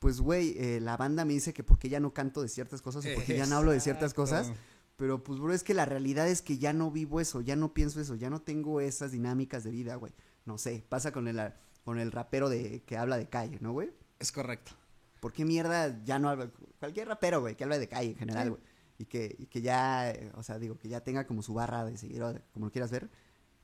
Pues, 0.00 0.20
güey, 0.20 0.54
eh, 0.56 0.80
la 0.80 0.96
banda 0.96 1.24
me 1.24 1.34
dice 1.34 1.52
que 1.52 1.62
porque 1.62 1.88
ya 1.90 2.00
no 2.00 2.12
canto 2.12 2.40
de 2.42 2.48
ciertas 2.48 2.80
cosas 2.82 3.04
o 3.04 3.14
porque 3.14 3.36
ya 3.36 3.46
no 3.46 3.56
hablo 3.56 3.70
de 3.70 3.80
ciertas 3.80 4.14
cosas. 4.14 4.48
Exacto. 4.48 4.64
Pero 4.96 5.22
pues, 5.22 5.38
bro, 5.40 5.52
es 5.54 5.62
que 5.62 5.72
la 5.72 5.84
realidad 5.84 6.28
es 6.28 6.42
que 6.42 6.58
ya 6.58 6.72
no 6.72 6.90
vivo 6.90 7.20
eso, 7.20 7.40
ya 7.40 7.56
no 7.56 7.72
pienso 7.72 8.00
eso, 8.00 8.16
ya 8.16 8.28
no 8.28 8.42
tengo 8.42 8.80
esas 8.82 9.12
dinámicas 9.12 9.64
de 9.64 9.70
vida, 9.70 9.94
güey. 9.96 10.12
no 10.44 10.58
sé, 10.58 10.84
pasa 10.88 11.12
con 11.12 11.28
el, 11.28 11.40
con 11.84 11.98
el 11.98 12.12
rapero 12.12 12.50
de 12.50 12.82
que 12.84 12.98
habla 12.98 13.16
de 13.16 13.28
calle, 13.28 13.58
¿no, 13.60 13.72
güey? 13.72 13.92
Es 14.18 14.32
correcto. 14.32 14.72
¿Por 15.20 15.32
qué 15.32 15.44
mierda 15.44 16.02
ya 16.04 16.18
no 16.18 16.28
habla? 16.28 16.50
Cualquier 16.78 17.08
rapero, 17.08 17.40
güey, 17.40 17.56
que 17.56 17.64
habla 17.64 17.78
de 17.78 17.88
calle 17.88 18.10
en 18.10 18.16
general, 18.16 18.50
güey. 18.50 18.62
Y 18.98 19.06
que, 19.06 19.36
y 19.38 19.46
que 19.46 19.62
ya, 19.62 20.10
eh, 20.10 20.30
o 20.34 20.42
sea, 20.42 20.58
digo, 20.58 20.76
que 20.76 20.88
ya 20.88 21.00
tenga 21.00 21.26
como 21.26 21.42
su 21.42 21.54
barra 21.54 21.84
de 21.86 21.96
seguidor, 21.96 22.42
como 22.52 22.66
lo 22.66 22.72
quieras 22.72 22.90
ver, 22.90 23.10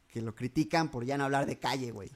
que 0.08 0.22
lo 0.22 0.34
critican 0.34 0.90
por 0.90 1.04
ya 1.04 1.18
no 1.18 1.24
hablar 1.24 1.44
de 1.44 1.58
calle, 1.58 1.92
güey. 1.92 2.10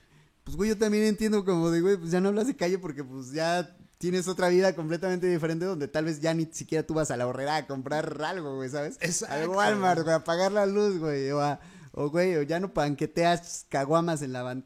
Pues, 0.45 0.57
güey, 0.57 0.71
yo 0.71 0.79
también 0.79 1.05
entiendo 1.05 1.45
como 1.45 1.71
de, 1.71 1.83
güey, 1.83 1.99
pues 1.99 2.11
ya 2.11 2.21
no 2.21 2.29
hablas 2.29 2.47
de 2.47 2.57
calle 2.57 2.79
porque 2.79 3.05
pues 3.05 3.33
ya 3.33 3.77
tienes 4.01 4.28
otra 4.28 4.48
vida 4.48 4.74
completamente 4.74 5.26
diferente 5.26 5.66
donde 5.66 5.86
tal 5.86 6.07
vez 6.07 6.22
ya 6.22 6.32
ni 6.32 6.46
siquiera 6.46 6.86
tú 6.86 6.94
vas 6.94 7.11
a 7.11 7.18
la 7.18 7.26
horrera 7.26 7.57
a 7.57 7.66
comprar 7.66 8.22
algo, 8.22 8.57
güey, 8.57 8.70
¿sabes? 8.70 8.96
Exacto. 9.03 9.34
Al 9.34 9.48
Walmart, 9.51 10.03
güey, 10.05 10.14
a 10.14 10.24
pagar 10.24 10.53
la 10.53 10.64
luz, 10.64 10.98
güey, 10.98 11.30
o, 11.30 11.40
a, 11.42 11.61
o, 11.92 12.09
güey, 12.09 12.34
o 12.36 12.42
ya 12.42 12.59
no 12.61 12.72
panqueteas 12.72 13.66
caguamas 13.68 14.22
en 14.22 14.32
la 14.32 14.42
van... 14.42 14.64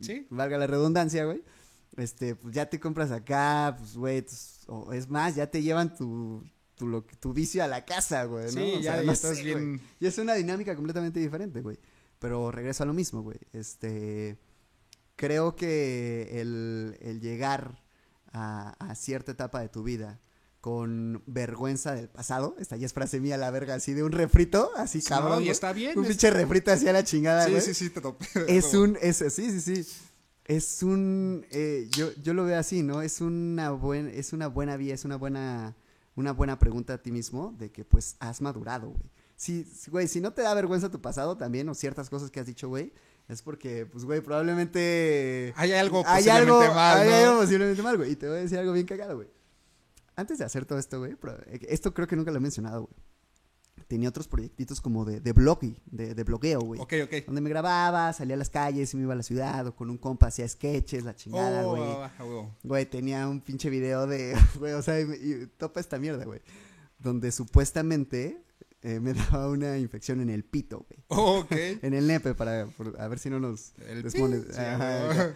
Sí. 0.00 0.26
Valga 0.30 0.56
la 0.56 0.66
redundancia, 0.66 1.26
güey. 1.26 1.44
Este, 1.98 2.34
pues 2.36 2.54
ya 2.54 2.70
te 2.70 2.80
compras 2.80 3.10
acá, 3.10 3.76
pues, 3.78 3.96
güey, 3.96 4.24
o 4.68 4.94
es 4.94 5.10
más, 5.10 5.34
ya 5.34 5.50
te 5.50 5.60
llevan 5.60 5.94
tu, 5.94 6.42
tu, 6.74 6.86
lo, 6.88 7.02
tu 7.02 7.34
vicio 7.34 7.62
a 7.62 7.68
la 7.68 7.84
casa, 7.84 8.24
güey, 8.24 8.46
¿no? 8.46 8.50
Sí, 8.52 8.72
O 8.78 8.80
ya, 8.80 8.92
sea, 8.92 8.96
ya 9.00 9.02
no 9.02 9.12
estás 9.12 9.42
bien. 9.42 9.76
güey. 9.76 9.80
Y 10.00 10.06
es 10.06 10.16
una 10.16 10.32
dinámica 10.32 10.74
completamente 10.74 11.20
diferente, 11.20 11.60
güey. 11.60 11.78
Pero 12.18 12.50
regreso 12.50 12.82
a 12.84 12.86
lo 12.86 12.94
mismo, 12.94 13.20
güey. 13.20 13.38
Este, 13.52 14.38
creo 15.16 15.54
que 15.54 16.40
el, 16.40 16.96
el 17.02 17.20
llegar 17.20 17.78
a, 18.32 18.70
a 18.78 18.94
cierta 18.94 19.32
etapa 19.32 19.60
de 19.60 19.68
tu 19.68 19.82
vida 19.82 20.20
con 20.60 21.22
vergüenza 21.26 21.94
del 21.94 22.08
pasado, 22.08 22.54
esta 22.58 22.76
ya 22.76 22.84
es 22.84 22.92
frase 22.92 23.18
mía 23.18 23.38
la 23.38 23.50
verga, 23.50 23.74
así 23.74 23.94
de 23.94 24.02
un 24.02 24.12
refrito, 24.12 24.70
así 24.76 25.00
Sí, 25.00 25.08
cabrón. 25.08 25.30
no, 25.32 25.36
y 25.40 25.44
güey. 25.44 25.50
está 25.50 25.72
bien. 25.72 25.96
Un 25.98 26.04
es- 26.04 26.10
pinche 26.10 26.30
refrito 26.30 26.70
así 26.70 26.86
a 26.86 26.92
la 26.92 27.02
chingada, 27.02 27.46
Sí, 27.46 27.60
sí, 27.62 27.74
sí, 27.74 27.90
te 27.90 28.00
topé. 28.02 28.26
Es 28.46 28.74
un, 28.74 28.98
es, 29.00 29.16
sí, 29.16 29.58
sí, 29.58 29.60
sí. 29.60 29.86
Es 30.44 30.82
un, 30.82 31.46
eh, 31.50 31.88
yo, 31.92 32.12
yo 32.22 32.34
lo 32.34 32.44
veo 32.44 32.58
así, 32.58 32.82
¿no? 32.82 33.00
Es 33.02 33.20
una 33.20 33.70
buen, 33.70 34.08
es 34.08 34.32
una 34.34 34.48
buena 34.48 34.76
vía, 34.76 34.92
es 34.94 35.04
una 35.04 35.16
buena, 35.16 35.76
una 36.16 36.32
buena 36.32 36.58
pregunta 36.58 36.94
a 36.94 36.98
ti 36.98 37.10
mismo 37.12 37.54
de 37.58 37.70
que 37.70 37.84
pues 37.84 38.16
has 38.18 38.40
madurado, 38.42 38.88
güey. 38.90 39.10
Si, 39.36 39.66
güey, 39.90 40.08
si 40.08 40.20
no 40.20 40.34
te 40.34 40.42
da 40.42 40.52
vergüenza 40.52 40.90
tu 40.90 41.00
pasado 41.00 41.38
también 41.38 41.66
o 41.70 41.74
ciertas 41.74 42.10
cosas 42.10 42.30
que 42.30 42.40
has 42.40 42.46
dicho, 42.46 42.68
güey, 42.68 42.92
es 43.30 43.42
porque, 43.42 43.86
pues, 43.86 44.04
güey, 44.04 44.20
probablemente 44.20 45.52
Hay 45.56 45.72
algo 45.72 46.02
hay 46.06 46.24
posiblemente 46.24 46.52
algo, 46.64 46.74
mal, 46.74 46.98
hay 46.98 47.08
¿no? 47.08 47.14
algo 47.30 47.40
posiblemente 47.42 47.82
mal, 47.82 47.96
güey. 47.96 48.12
Y 48.12 48.16
te 48.16 48.28
voy 48.28 48.38
a 48.38 48.40
decir 48.40 48.58
algo 48.58 48.72
bien 48.72 48.86
cagado, 48.86 49.16
güey. 49.16 49.28
Antes 50.16 50.38
de 50.38 50.44
hacer 50.44 50.64
todo 50.66 50.78
esto, 50.78 50.98
güey, 50.98 51.12
eh, 51.46 51.60
esto 51.68 51.94
creo 51.94 52.06
que 52.06 52.16
nunca 52.16 52.30
lo 52.30 52.36
he 52.38 52.40
mencionado, 52.40 52.82
güey. 52.82 52.94
Tenía 53.88 54.08
otros 54.08 54.28
proyectitos 54.28 54.80
como 54.80 55.04
de, 55.04 55.20
de 55.20 55.32
blogging, 55.32 55.76
de, 55.86 56.14
de 56.14 56.24
blogueo, 56.24 56.60
güey. 56.60 56.80
Ok, 56.80 56.92
ok. 57.04 57.26
Donde 57.26 57.40
me 57.40 57.50
grababa, 57.50 58.12
salía 58.12 58.34
a 58.34 58.38
las 58.38 58.48
calles 58.50 58.92
y 58.94 58.96
me 58.96 59.02
iba 59.02 59.14
a 59.14 59.16
la 59.16 59.22
ciudad, 59.24 59.66
o 59.66 59.74
con 59.74 59.90
un 59.90 59.98
compa 59.98 60.28
hacía 60.28 60.46
sketches, 60.48 61.02
la 61.04 61.14
chingada, 61.16 61.66
Oh, 61.66 61.70
güey. 61.70 61.82
huevo. 62.20 62.56
Güey, 62.62 62.86
tenía 62.86 63.26
un 63.28 63.40
pinche 63.40 63.68
video 63.68 64.06
de, 64.06 64.36
güey, 64.60 64.74
o 64.74 64.82
sea, 64.82 65.00
y, 65.00 65.04
y 65.04 65.46
topa 65.56 65.80
esta 65.80 65.98
mierda, 65.98 66.24
güey. 66.24 66.40
Donde 67.00 67.32
supuestamente 67.32 68.44
eh, 68.82 69.00
me 69.00 69.12
daba 69.14 69.48
una 69.48 69.78
infección 69.78 70.20
en 70.20 70.30
el 70.30 70.44
pito, 70.44 70.86
güey. 70.88 71.04
Oh, 71.08 71.40
ok. 71.40 71.52
En 71.82 71.94
el 71.94 72.06
nepe, 72.06 72.34
para, 72.34 72.66
por- 72.66 73.00
a 73.00 73.08
ver 73.08 73.18
si 73.18 73.30
no 73.30 73.38
nos 73.40 73.72
El 73.88 74.02
desmone- 74.04 74.40
pi, 74.46 74.52
sí, 74.52 74.58
ajá. 74.60 75.34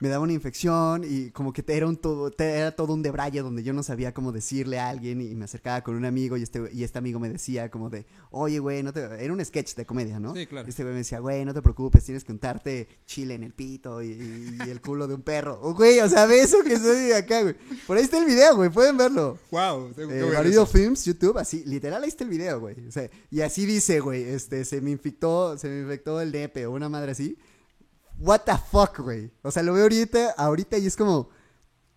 Me 0.00 0.08
daba 0.08 0.22
una 0.22 0.32
infección 0.32 1.02
y 1.04 1.30
como 1.30 1.52
que 1.52 1.64
era, 1.66 1.86
un 1.88 1.96
todo, 1.96 2.32
era 2.38 2.70
todo 2.76 2.94
un 2.94 3.02
debraye 3.02 3.42
donde 3.42 3.64
yo 3.64 3.72
no 3.72 3.82
sabía 3.82 4.14
cómo 4.14 4.30
decirle 4.30 4.78
a 4.78 4.88
alguien 4.88 5.20
y 5.20 5.34
me 5.34 5.44
acercaba 5.46 5.82
con 5.82 5.96
un 5.96 6.04
amigo 6.04 6.36
y 6.36 6.44
este, 6.44 6.70
y 6.72 6.84
este 6.84 6.98
amigo 6.98 7.18
me 7.18 7.28
decía 7.28 7.68
como 7.68 7.90
de, 7.90 8.06
oye, 8.30 8.60
güey, 8.60 8.82
no 8.84 8.92
te... 8.92 9.00
Era 9.02 9.32
un 9.32 9.44
sketch 9.44 9.74
de 9.74 9.84
comedia, 9.86 10.20
¿no? 10.20 10.34
Sí, 10.36 10.46
claro. 10.46 10.68
Y 10.68 10.70
este 10.70 10.84
güey 10.84 10.92
me 10.92 10.98
decía, 11.00 11.18
güey, 11.18 11.44
no 11.44 11.52
te 11.52 11.62
preocupes, 11.62 12.04
tienes 12.04 12.22
que 12.22 12.30
untarte 12.30 12.86
chile 13.06 13.34
en 13.34 13.42
el 13.42 13.52
pito 13.54 14.00
y, 14.00 14.12
y- 14.12 14.58
y 14.66 14.70
el 14.70 14.80
culo 14.80 15.08
de 15.08 15.14
un 15.14 15.22
perro. 15.22 15.58
Oh, 15.62 15.74
güey, 15.74 15.98
o 15.98 16.08
sea, 16.08 16.26
ve 16.26 16.40
eso 16.42 16.62
que 16.62 16.74
estoy 16.74 17.10
acá, 17.12 17.42
güey. 17.42 17.56
Por 17.86 17.96
ahí 17.96 18.04
está 18.04 18.18
el 18.18 18.24
video, 18.26 18.54
güey, 18.54 18.70
pueden 18.70 18.96
verlo. 18.96 19.36
Wow. 19.50 19.92
tengo 19.94 20.10
que 20.10 20.20
Eh, 20.20 20.32
Marido. 20.32 20.64
Films, 20.66 21.04
YouTube, 21.06 21.38
así, 21.38 21.64
literal 21.66 22.02
ahí 22.04 22.08
está 22.08 22.22
el 22.22 22.30
video, 22.30 22.60
güey. 22.60 22.76
O 22.86 22.92
sea, 22.92 23.10
y 23.30 23.40
así 23.40 23.66
dice, 23.66 23.98
güey, 23.98 24.22
este, 24.22 24.64
se 24.64 24.80
me 24.80 24.90
infectó, 24.92 25.58
se 25.58 25.68
me 25.68 25.80
infectó 25.80 26.20
el 26.20 26.30
nepe 26.30 26.66
o 26.66 26.72
una 26.72 26.88
madre 26.88 27.10
así. 27.12 27.36
What 28.18 28.40
the 28.40 28.52
fuck, 28.70 28.98
güey. 29.00 29.30
O 29.42 29.50
sea, 29.50 29.62
lo 29.62 29.72
veo 29.74 29.84
ahorita, 29.84 30.30
ahorita 30.36 30.76
y 30.78 30.86
es 30.86 30.96
como, 30.96 31.28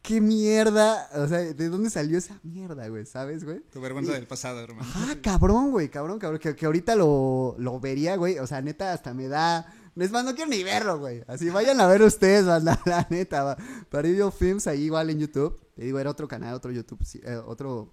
¿qué 0.02 0.22
mierda? 0.22 1.10
O 1.16 1.28
sea, 1.28 1.40
¿de 1.40 1.70
dónde 1.70 1.90
salió 1.90 2.18
esa 2.18 2.40
mierda, 2.44 2.88
güey? 2.90 3.06
¿Sabes, 3.06 3.44
güey? 3.44 3.62
Tu 3.72 3.82
vergüenza 3.82 4.12
Y- 4.12 4.16
del 4.16 4.28
pasado, 4.28 4.60
hermano. 4.60 4.88
Ah, 4.96 5.16
cabrón, 5.22 5.72
güey, 5.72 5.90
cabrón, 5.90 6.20
cabrón. 6.20 6.40
Que, 6.40 6.56
que 6.56 6.66
ahorita 6.66 6.96
lo, 6.96 7.56
lo 7.58 7.80
vería, 7.80 8.16
güey. 8.18 8.38
O 8.40 8.46
sea, 8.48 8.62
neta, 8.62 8.94
hasta 8.94 9.14
me 9.14 9.28
da. 9.28 9.74
Es 9.96 10.12
más, 10.12 10.24
no 10.24 10.34
quiero 10.36 10.50
ni 10.50 10.64
verlo, 10.64 11.00
güey. 11.00 11.24
Así 11.28 11.50
vayan 11.50 11.82
a 11.82 11.88
ver 11.88 12.02
ustedes, 12.04 12.46
banda, 12.48 12.80
la 12.86 13.08
neta. 13.10 13.44
va. 13.44 13.58
Paridio 13.90 14.32
Films, 14.32 14.68
ahí 14.68 14.84
igual 14.84 15.10
en 15.10 15.20
YouTube. 15.20 15.60
Te 15.76 15.84
digo, 15.86 16.00
era 16.00 16.10
otro 16.12 16.28
canal, 16.28 16.54
otro 16.54 16.72
YouTube, 16.72 17.04
sí, 17.04 17.20
eh, 17.24 17.36
otro, 17.46 17.92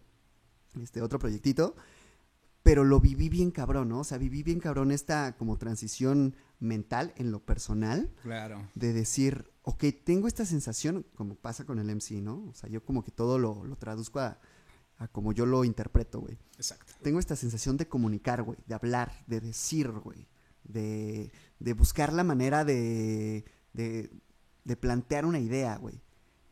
este, 0.83 1.01
otro 1.01 1.18
proyectito. 1.18 1.74
Pero 2.62 2.85
lo 2.85 3.01
viví 3.01 3.29
bien 3.31 3.51
cabrón, 3.51 3.89
¿no? 3.89 4.01
O 4.01 4.05
sea, 4.05 4.18
viví 4.18 4.43
bien 4.43 4.61
cabrón 4.61 4.91
esta 4.93 5.35
como 5.37 5.57
transición 5.57 6.37
mental 6.61 7.12
en 7.16 7.30
lo 7.30 7.40
personal 7.44 8.11
Claro. 8.22 8.68
de 8.74 8.92
decir, 8.92 9.50
ok, 9.62 9.84
tengo 10.04 10.26
esta 10.28 10.44
sensación, 10.44 11.06
como 11.14 11.34
pasa 11.36 11.64
con 11.64 11.78
el 11.78 11.88
MC, 11.94 12.20
¿no? 12.22 12.44
O 12.48 12.54
sea, 12.54 12.68
yo 12.68 12.84
como 12.84 13.04
que 13.04 13.11
todo 13.11 13.38
lo, 13.38 13.64
lo 13.64 13.76
traduzco 13.76 14.18
a, 14.20 14.38
a 14.98 15.09
como 15.09 15.32
yo 15.32 15.46
lo 15.46 15.64
interpreto, 15.64 16.20
güey. 16.20 16.36
Exacto. 16.56 16.92
Tengo 17.02 17.18
esta 17.20 17.36
sensación 17.36 17.76
de 17.76 17.86
comunicar, 17.86 18.42
güey, 18.42 18.59
de 18.66 18.74
hablar, 18.74 19.12
de 19.26 19.40
decir, 19.40 19.90
güey, 19.90 20.26
de, 20.64 21.30
de 21.61 21.72
buscar 21.74 22.12
la 22.12 22.24
manera 22.24 22.64
de, 22.64 23.44
de, 23.72 24.11
de 24.64 24.76
plantear 24.76 25.24
una 25.24 25.38
idea, 25.38 25.76
güey. 25.76 26.00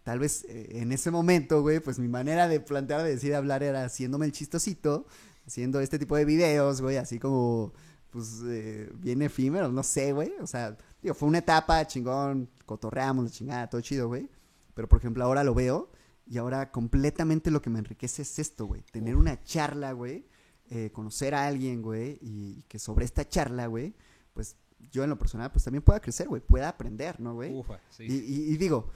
Tal 0.04 0.20
vez 0.20 0.44
eh, 0.48 0.78
en 0.80 0.92
ese 0.92 1.10
momento, 1.10 1.62
güey, 1.62 1.80
pues 1.80 1.98
mi 1.98 2.06
manera 2.06 2.46
de 2.46 2.60
plantear, 2.60 3.02
de 3.02 3.10
decir, 3.10 3.30
de 3.30 3.36
hablar 3.36 3.64
era 3.64 3.84
haciéndome 3.84 4.26
el 4.26 4.30
chistosito, 4.32 5.06
haciendo 5.44 5.80
este 5.80 5.98
tipo 5.98 6.16
de 6.16 6.24
videos, 6.24 6.80
güey, 6.80 6.96
así 6.96 7.18
como, 7.18 7.72
pues, 8.10 8.42
eh, 8.46 8.90
bien 8.94 9.22
efímero, 9.22 9.70
no 9.70 9.82
sé, 9.82 10.12
güey. 10.12 10.32
O 10.40 10.46
sea, 10.46 10.76
digo, 11.02 11.14
fue 11.14 11.28
una 11.28 11.38
etapa 11.38 11.86
chingón, 11.86 12.48
cotorreamos, 12.64 13.24
la 13.24 13.30
chingada, 13.30 13.70
todo 13.70 13.80
chido, 13.80 14.08
güey. 14.08 14.28
Pero, 14.74 14.88
por 14.88 14.98
ejemplo, 14.98 15.24
ahora 15.24 15.44
lo 15.44 15.54
veo 15.54 15.90
y 16.26 16.38
ahora 16.38 16.70
completamente 16.70 17.50
lo 17.50 17.62
que 17.62 17.70
me 17.70 17.78
enriquece 17.78 18.22
es 18.22 18.38
esto, 18.38 18.66
güey. 18.66 18.82
Tener 18.92 19.16
una 19.16 19.42
charla, 19.42 19.92
güey, 19.92 20.26
eh, 20.70 20.90
conocer 20.92 21.34
a 21.34 21.46
alguien, 21.46 21.82
güey, 21.82 22.18
y 22.20 22.62
que 22.68 22.78
sobre 22.78 23.04
esta 23.04 23.28
charla, 23.28 23.66
güey, 23.68 23.94
pues 24.34 24.56
yo 24.90 25.04
en 25.04 25.10
lo 25.10 25.18
personal, 25.18 25.50
pues 25.52 25.64
también 25.64 25.82
pueda 25.82 26.00
crecer, 26.00 26.28
güey, 26.28 26.42
pueda 26.42 26.68
aprender, 26.68 27.20
¿no, 27.20 27.34
güey? 27.34 27.54
Ufa, 27.54 27.80
sí. 27.90 28.04
Y, 28.04 28.14
y- 28.16 28.52
y 28.52 28.56
digo, 28.56 28.90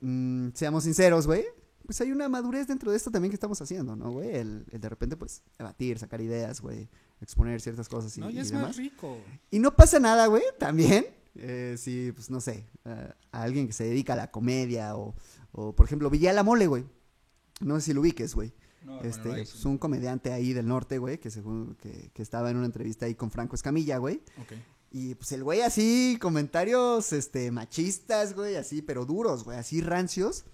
mm, 0.00 0.50
seamos 0.54 0.84
sinceros, 0.84 1.26
güey, 1.26 1.44
pues 1.84 2.00
hay 2.00 2.12
una 2.12 2.28
madurez 2.28 2.66
dentro 2.68 2.90
de 2.90 2.96
esto 2.96 3.10
también 3.10 3.30
que 3.30 3.36
estamos 3.36 3.60
haciendo, 3.60 3.96
¿no, 3.96 4.10
güey? 4.12 4.34
El, 4.36 4.66
el 4.70 4.80
de 4.80 4.88
repente, 4.88 5.16
pues, 5.16 5.42
debatir, 5.58 5.98
sacar 5.98 6.20
ideas, 6.20 6.60
güey, 6.60 6.88
exponer 7.20 7.60
ciertas 7.60 7.88
cosas 7.88 8.16
y, 8.16 8.20
no, 8.20 8.30
y 8.30 8.38
es 8.38 8.50
demás. 8.50 8.68
más 8.68 8.76
rico. 8.76 9.18
Y 9.50 9.58
no 9.58 9.74
pasa 9.74 9.98
nada, 9.98 10.26
güey, 10.26 10.42
también. 10.58 11.06
eh, 11.34 11.76
si, 11.78 12.12
pues 12.12 12.30
no 12.30 12.40
sé, 12.40 12.66
eh, 12.84 13.12
a 13.32 13.42
alguien 13.42 13.66
que 13.66 13.72
se 13.72 13.84
dedica 13.84 14.12
a 14.14 14.16
la 14.16 14.30
comedia 14.30 14.96
o, 14.96 15.14
o 15.52 15.74
por 15.74 15.86
ejemplo, 15.86 16.10
Villala 16.10 16.42
Mole, 16.42 16.66
güey. 16.66 16.84
No 17.60 17.76
sé 17.76 17.86
si 17.86 17.92
lo 17.92 18.00
ubiques, 18.02 18.34
güey. 18.34 18.52
No, 18.84 19.00
este, 19.02 19.28
no 19.28 19.34
hay- 19.34 19.42
pues, 19.44 19.64
un 19.64 19.78
comediante 19.78 20.32
ahí 20.32 20.52
del 20.52 20.66
norte, 20.68 20.98
güey, 20.98 21.18
que 21.18 21.30
según 21.30 21.76
que, 21.80 22.10
que 22.14 22.22
estaba 22.22 22.50
en 22.50 22.56
una 22.56 22.66
entrevista 22.66 23.06
ahí 23.06 23.14
con 23.14 23.30
Franco 23.30 23.56
Escamilla, 23.56 23.98
güey. 23.98 24.22
Ok. 24.40 24.52
Y 24.90 25.14
pues 25.16 25.32
el 25.32 25.44
güey 25.44 25.60
así, 25.60 26.16
comentarios, 26.20 27.12
este, 27.12 27.50
machistas, 27.50 28.34
güey, 28.34 28.56
así, 28.56 28.80
pero 28.80 29.04
duros, 29.04 29.44
güey, 29.44 29.58
así 29.58 29.80
rancios, 29.82 30.44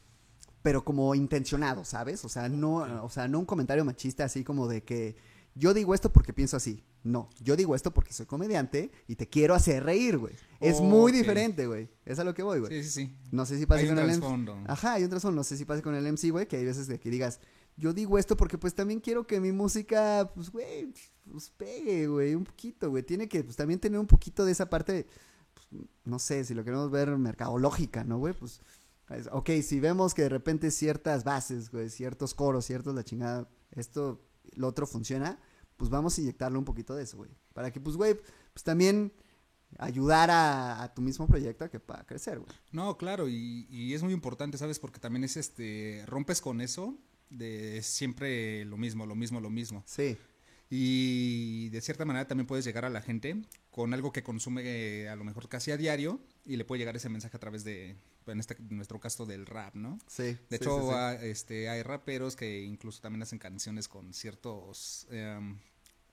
pero 0.62 0.82
como 0.84 1.14
intencionados, 1.14 1.88
¿sabes? 1.88 2.24
O 2.24 2.28
sea, 2.28 2.48
no, 2.48 3.04
o 3.04 3.10
sea, 3.10 3.28
no 3.28 3.38
un 3.38 3.44
comentario 3.46 3.84
machista 3.84 4.24
así 4.24 4.42
como 4.42 4.66
de 4.66 4.82
que 4.82 5.14
yo 5.54 5.72
digo 5.74 5.94
esto 5.94 6.12
porque 6.12 6.32
pienso 6.32 6.56
así. 6.56 6.82
No, 7.02 7.28
yo 7.40 7.54
digo 7.56 7.74
esto 7.74 7.92
porque 7.92 8.12
soy 8.12 8.26
comediante 8.26 8.90
y 9.06 9.16
te 9.16 9.28
quiero 9.28 9.54
hacer 9.54 9.84
reír, 9.84 10.18
güey. 10.18 10.34
Es 10.60 10.80
muy 10.80 11.12
diferente, 11.12 11.66
güey. 11.66 11.88
Es 12.04 12.18
a 12.18 12.24
lo 12.24 12.34
que 12.34 12.42
voy, 12.42 12.60
güey. 12.60 12.82
Sí, 12.82 12.88
sí, 12.88 13.06
sí. 13.06 13.16
No 13.30 13.44
sé 13.46 13.58
si 13.58 13.66
pasa 13.66 13.82
con 13.88 13.98
el 13.98 14.04
MC. 14.06 14.14
Ajá, 14.66 14.92
hay 14.94 15.04
un 15.04 15.10
trasfondo. 15.10 15.36
No 15.36 15.44
sé 15.44 15.56
si 15.56 15.64
pasa 15.64 15.82
con 15.82 15.94
el 15.94 16.06
MC, 16.06 16.30
güey, 16.30 16.48
que 16.48 16.56
hay 16.56 16.64
veces 16.64 16.86
de 16.86 16.98
que 16.98 17.10
digas, 17.10 17.40
yo 17.76 17.92
digo 17.92 18.18
esto 18.18 18.36
porque 18.36 18.56
pues 18.58 18.74
también 18.74 19.00
quiero 19.00 19.26
que 19.26 19.40
mi 19.40 19.52
música, 19.52 20.30
pues, 20.34 20.50
güey, 20.50 20.92
pues 21.30 21.50
pegue, 21.50 22.06
güey, 22.06 22.34
un 22.34 22.44
poquito, 22.44 22.90
güey. 22.90 23.02
Tiene 23.02 23.28
que, 23.28 23.44
pues, 23.44 23.56
también 23.56 23.78
tener 23.80 23.98
un 24.00 24.06
poquito 24.06 24.44
de 24.44 24.52
esa 24.52 24.70
parte, 24.70 25.06
pues, 25.54 25.66
no 26.04 26.18
sé, 26.18 26.44
si 26.44 26.54
lo 26.54 26.64
queremos 26.64 26.90
ver 26.90 27.10
mercadológica, 27.18 28.02
¿no, 28.04 28.18
güey? 28.18 28.32
Pues, 28.34 28.60
es- 29.10 29.28
ok, 29.30 29.50
si 29.62 29.78
vemos 29.80 30.14
que 30.14 30.22
de 30.22 30.28
repente 30.30 30.70
ciertas 30.70 31.22
bases, 31.24 31.70
güey, 31.70 31.90
ciertos 31.90 32.32
coros, 32.34 32.64
ciertos 32.64 32.94
la 32.94 33.04
chingada, 33.04 33.48
esto, 33.72 34.20
lo 34.54 34.68
otro 34.68 34.86
funciona, 34.86 35.38
pues 35.76 35.90
vamos 35.90 36.16
a 36.16 36.20
inyectarle 36.20 36.58
un 36.58 36.64
poquito 36.64 36.94
de 36.94 37.04
eso, 37.04 37.16
güey. 37.16 37.30
Para 37.52 37.72
que, 37.72 37.80
pues, 37.80 37.96
güey, 37.96 38.14
pues 38.52 38.62
también 38.62 39.12
ayudar 39.78 40.30
a, 40.30 40.82
a 40.82 40.94
tu 40.94 41.02
mismo 41.02 41.26
proyecto 41.26 41.64
a 41.64 41.68
que 41.68 41.80
pueda 41.80 42.04
crecer, 42.06 42.38
güey. 42.38 42.50
No, 42.72 42.96
claro, 42.96 43.28
y, 43.28 43.66
y 43.68 43.94
es 43.94 44.02
muy 44.02 44.12
importante, 44.12 44.58
¿sabes? 44.58 44.78
Porque 44.78 45.00
también 45.00 45.24
es 45.24 45.36
este, 45.36 46.04
rompes 46.06 46.40
con 46.40 46.60
eso 46.60 46.96
de 47.30 47.82
siempre 47.82 48.64
lo 48.64 48.76
mismo, 48.76 49.06
lo 49.06 49.14
mismo, 49.14 49.40
lo 49.40 49.50
mismo. 49.50 49.82
Sí. 49.86 50.16
Y 50.70 51.68
de 51.70 51.80
cierta 51.80 52.04
manera 52.04 52.26
también 52.26 52.46
puedes 52.46 52.64
llegar 52.64 52.84
a 52.84 52.90
la 52.90 53.02
gente 53.02 53.36
con 53.70 53.92
algo 53.92 54.12
que 54.12 54.22
consume 54.22 54.62
eh, 54.64 55.08
a 55.08 55.16
lo 55.16 55.24
mejor 55.24 55.48
casi 55.48 55.70
a 55.70 55.76
diario 55.76 56.20
y 56.44 56.56
le 56.56 56.64
puede 56.64 56.80
llegar 56.80 56.96
ese 56.96 57.08
mensaje 57.08 57.36
a 57.36 57.40
través 57.40 57.64
de, 57.64 57.96
en, 58.26 58.40
este, 58.40 58.56
en 58.58 58.76
nuestro 58.76 58.98
caso, 59.00 59.26
del 59.26 59.46
rap, 59.46 59.74
¿no? 59.74 59.98
Sí. 60.06 60.36
De 60.50 60.56
hecho, 60.56 60.78
sí, 60.80 60.86
sí. 60.88 60.92
ha- 60.94 61.14
este, 61.22 61.68
hay 61.68 61.82
raperos 61.82 62.36
que 62.36 62.62
incluso 62.62 63.00
también 63.00 63.22
hacen 63.22 63.38
canciones 63.38 63.88
con 63.88 64.12
ciertos 64.14 65.06
em, 65.10 65.58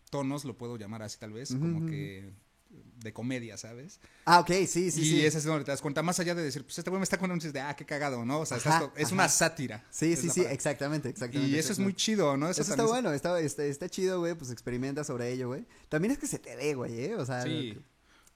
tonos, 0.09 0.45
lo 0.45 0.57
puedo 0.57 0.77
llamar 0.77 1.01
así 1.03 1.17
tal 1.17 1.31
vez, 1.33 1.49
como 1.49 1.85
que 1.87 2.33
de 2.69 3.11
comedia, 3.11 3.57
¿sabes? 3.57 3.99
Ah, 4.23 4.39
ok, 4.39 4.47
sí, 4.65 4.91
sí, 4.91 5.01
y 5.01 5.05
sí. 5.05 5.25
ese 5.25 5.39
es 5.39 5.43
donde 5.43 5.65
te 5.65 5.71
das 5.71 5.81
cuenta, 5.81 6.01
más 6.03 6.19
allá 6.21 6.33
de 6.35 6.41
decir, 6.43 6.63
pues 6.63 6.77
este 6.79 6.89
güey 6.89 6.99
me 6.99 7.03
está 7.03 7.17
contando 7.17 7.33
un 7.33 7.39
chiste, 7.41 7.59
ah, 7.59 7.75
qué 7.75 7.85
cagado, 7.85 8.23
¿no? 8.25 8.39
O 8.41 8.45
sea, 8.45 8.57
Ajá, 8.57 8.69
estás 8.75 8.89
co- 8.89 8.93
es 8.97 9.05
ajá. 9.07 9.13
una 9.13 9.27
sátira. 9.29 9.85
Sí, 9.89 10.15
sí, 10.15 10.29
sí, 10.29 10.41
exactamente, 10.41 11.09
exactamente. 11.09 11.53
Y 11.53 11.59
eso 11.59 11.73
es 11.73 11.79
muy 11.79 11.93
chido, 11.93 12.37
¿no? 12.37 12.49
Eso 12.49 12.61
está 12.61 12.83
bueno, 12.85 13.11
está, 13.11 13.37
está, 13.41 13.65
está 13.65 13.89
chido, 13.89 14.19
güey, 14.21 14.35
pues 14.35 14.51
experimenta 14.51 15.03
sobre 15.03 15.31
ello, 15.33 15.49
güey. 15.49 15.65
También 15.89 16.13
es 16.13 16.17
que 16.17 16.27
se 16.27 16.39
te 16.39 16.55
dé, 16.55 16.73
güey, 16.75 17.05
¿eh? 17.05 17.15
O 17.15 17.25
sea, 17.25 17.41
Sí. 17.43 17.77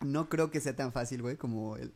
no 0.02 0.28
creo 0.28 0.52
que 0.52 0.60
sea 0.60 0.76
tan 0.76 0.92
fácil, 0.92 1.22
güey, 1.22 1.38
como 1.38 1.78
el... 1.78 1.94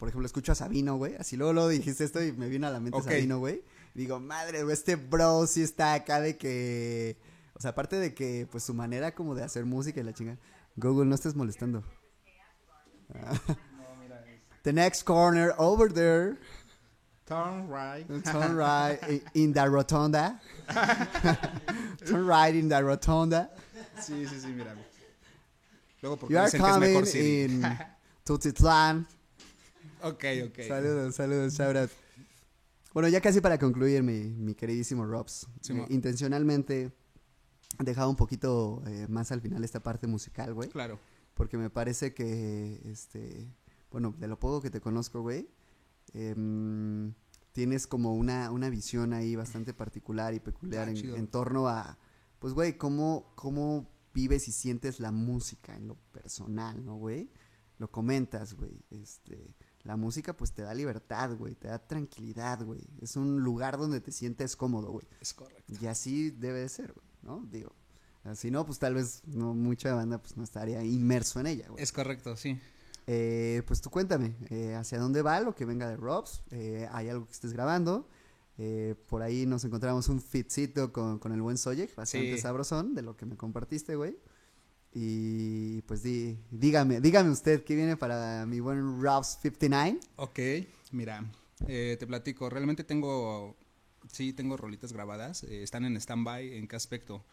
Por 0.00 0.08
ejemplo, 0.08 0.24
escucho 0.24 0.52
a 0.52 0.54
Sabino, 0.54 0.96
güey, 0.96 1.14
así 1.16 1.36
luego, 1.36 1.52
luego 1.52 1.68
dijiste 1.68 2.04
esto 2.04 2.24
y 2.24 2.32
me 2.32 2.48
vino 2.48 2.66
a 2.66 2.70
la 2.70 2.80
mente 2.80 2.96
Ok. 2.98 3.04
Sabino, 3.04 3.38
güey. 3.38 3.62
Digo, 3.92 4.18
madre, 4.18 4.62
güey, 4.62 4.72
este 4.72 4.96
bro 4.96 5.46
sí 5.46 5.62
está 5.62 5.92
acá 5.92 6.22
de 6.22 6.38
que... 6.38 7.18
O 7.52 7.60
sea, 7.60 7.72
aparte 7.72 7.96
de 7.96 8.14
que, 8.14 8.48
pues, 8.50 8.64
su 8.64 8.72
manera 8.72 9.14
como 9.14 9.34
de 9.34 9.44
hacer 9.44 9.66
música 9.66 10.00
y 10.00 10.02
la 10.02 10.14
chinga. 10.14 10.38
Google, 10.76 11.04
no 11.04 11.14
estés 11.14 11.34
molestando. 11.36 11.84
The 14.62 14.72
next 14.72 15.04
corner 15.04 15.52
over 15.58 15.92
there. 15.92 16.38
Turn 17.26 17.68
right. 17.68 18.06
Turn 18.24 18.56
right 18.56 19.22
in 19.34 19.52
the 19.52 19.60
rotonda. 19.60 20.40
Turn 22.06 22.26
right 22.26 22.54
in 22.54 22.70
the 22.70 22.80
rotonda. 22.80 23.50
Sí, 24.00 24.26
sí, 24.26 24.40
sí, 24.40 24.48
mira. 24.48 24.74
Luego 26.00 26.16
porque 26.16 26.32
You 26.32 26.38
are 26.40 26.46
dicen 26.46 26.62
que 26.62 26.66
es 26.66 26.72
coming 26.72 26.94
mejor 26.94 27.16
in 27.16 27.78
Tutitlán. 28.24 29.06
Ok, 30.02 30.24
ok. 30.46 30.60
Saludos, 30.66 31.14
saludos, 31.14 31.54
shout 31.54 31.76
out. 31.76 31.90
Bueno, 32.92 33.08
ya 33.08 33.20
casi 33.20 33.40
para 33.40 33.58
concluir, 33.58 34.02
mi, 34.02 34.24
mi 34.30 34.54
queridísimo 34.54 35.06
Robs. 35.06 35.46
Sí, 35.60 35.72
eh, 35.72 35.86
intencionalmente 35.90 36.92
he 37.78 37.84
dejado 37.84 38.10
un 38.10 38.16
poquito 38.16 38.82
eh, 38.86 39.06
más 39.08 39.30
al 39.30 39.40
final 39.40 39.62
esta 39.62 39.82
parte 39.82 40.06
musical, 40.06 40.54
güey. 40.54 40.68
Claro. 40.68 40.98
Porque 41.34 41.56
me 41.56 41.70
parece 41.70 42.12
que, 42.14 42.80
este, 42.84 43.48
bueno, 43.90 44.14
de 44.18 44.26
lo 44.26 44.38
poco 44.38 44.60
que 44.60 44.70
te 44.70 44.80
conozco, 44.80 45.22
güey, 45.22 45.48
em, 46.12 47.14
tienes 47.52 47.86
como 47.86 48.14
una, 48.14 48.50
una 48.50 48.68
visión 48.68 49.12
ahí 49.12 49.36
bastante 49.36 49.72
particular 49.72 50.34
y 50.34 50.40
peculiar 50.40 50.88
Ah, 50.88 50.90
en, 50.90 51.14
en 51.14 51.26
torno 51.28 51.68
a, 51.68 51.98
pues, 52.40 52.54
güey, 52.54 52.76
cómo, 52.76 53.32
cómo 53.36 53.88
vives 54.12 54.48
y 54.48 54.52
sientes 54.52 54.98
la 54.98 55.12
música 55.12 55.76
en 55.76 55.86
lo 55.86 55.94
personal, 56.12 56.84
¿no, 56.84 56.96
güey? 56.96 57.30
Lo 57.78 57.90
comentas, 57.90 58.54
güey, 58.54 58.82
este, 58.90 59.54
la 59.84 59.96
música 59.96 60.36
pues 60.36 60.52
te 60.52 60.62
da 60.62 60.74
libertad, 60.74 61.34
güey, 61.36 61.54
te 61.54 61.68
da 61.68 61.78
tranquilidad, 61.78 62.62
güey, 62.64 62.80
es 63.00 63.16
un 63.16 63.40
lugar 63.40 63.78
donde 63.78 64.00
te 64.00 64.12
sientes 64.12 64.56
cómodo, 64.56 64.90
güey. 64.92 65.06
Es 65.20 65.32
correcto. 65.34 65.72
Y 65.80 65.86
así 65.86 66.30
debe 66.30 66.60
de 66.60 66.68
ser, 66.68 66.92
güey, 66.92 67.06
¿no? 67.22 67.46
Digo, 67.50 67.72
si 68.34 68.50
no, 68.50 68.66
pues 68.66 68.78
tal 68.78 68.94
vez 68.94 69.22
no 69.26 69.54
mucha 69.54 69.94
banda 69.94 70.18
pues 70.18 70.36
no 70.36 70.44
estaría 70.44 70.82
inmerso 70.84 71.40
en 71.40 71.46
ella, 71.46 71.68
güey. 71.68 71.82
Es 71.82 71.92
correcto, 71.92 72.36
sí. 72.36 72.58
Eh, 73.06 73.62
pues 73.66 73.80
tú 73.80 73.90
cuéntame, 73.90 74.36
eh, 74.50 74.74
¿hacia 74.74 74.98
dónde 74.98 75.22
va 75.22 75.40
lo 75.40 75.54
que 75.54 75.64
venga 75.64 75.88
de 75.88 75.96
Robs? 75.96 76.42
Eh, 76.50 76.86
¿Hay 76.92 77.08
algo 77.08 77.26
que 77.26 77.32
estés 77.32 77.52
grabando? 77.54 78.06
Eh, 78.58 78.94
por 79.08 79.22
ahí 79.22 79.46
nos 79.46 79.64
encontramos 79.64 80.08
un 80.10 80.20
fitcito 80.20 80.92
con, 80.92 81.18
con 81.18 81.32
el 81.32 81.40
buen 81.40 81.56
Soyek, 81.56 81.94
bastante 81.96 82.34
Sí. 82.36 82.40
sabrosón 82.42 82.94
de 82.94 83.00
lo 83.00 83.16
que 83.16 83.24
me 83.24 83.36
compartiste, 83.38 83.96
güey. 83.96 84.18
Y 84.92 85.82
pues 85.82 86.02
di, 86.02 86.36
dígame, 86.50 87.00
dígame 87.00 87.30
usted 87.30 87.62
qué 87.62 87.76
viene 87.76 87.96
para 87.96 88.44
mi 88.46 88.60
buen 88.60 89.00
Robs 89.00 89.38
59. 89.40 90.00
Ok, 90.16 90.38
mira, 90.90 91.24
eh, 91.68 91.96
te 91.98 92.06
platico. 92.06 92.50
Realmente 92.50 92.82
tengo, 92.82 93.56
sí, 94.10 94.32
tengo 94.32 94.56
rolitas 94.56 94.92
grabadas. 94.92 95.44
eh, 95.44 95.62
están 95.62 95.84
en 95.84 95.96
stand-by. 95.96 96.56
¿En 96.56 96.66
qué 96.66 96.76
aspecto? 96.76 97.24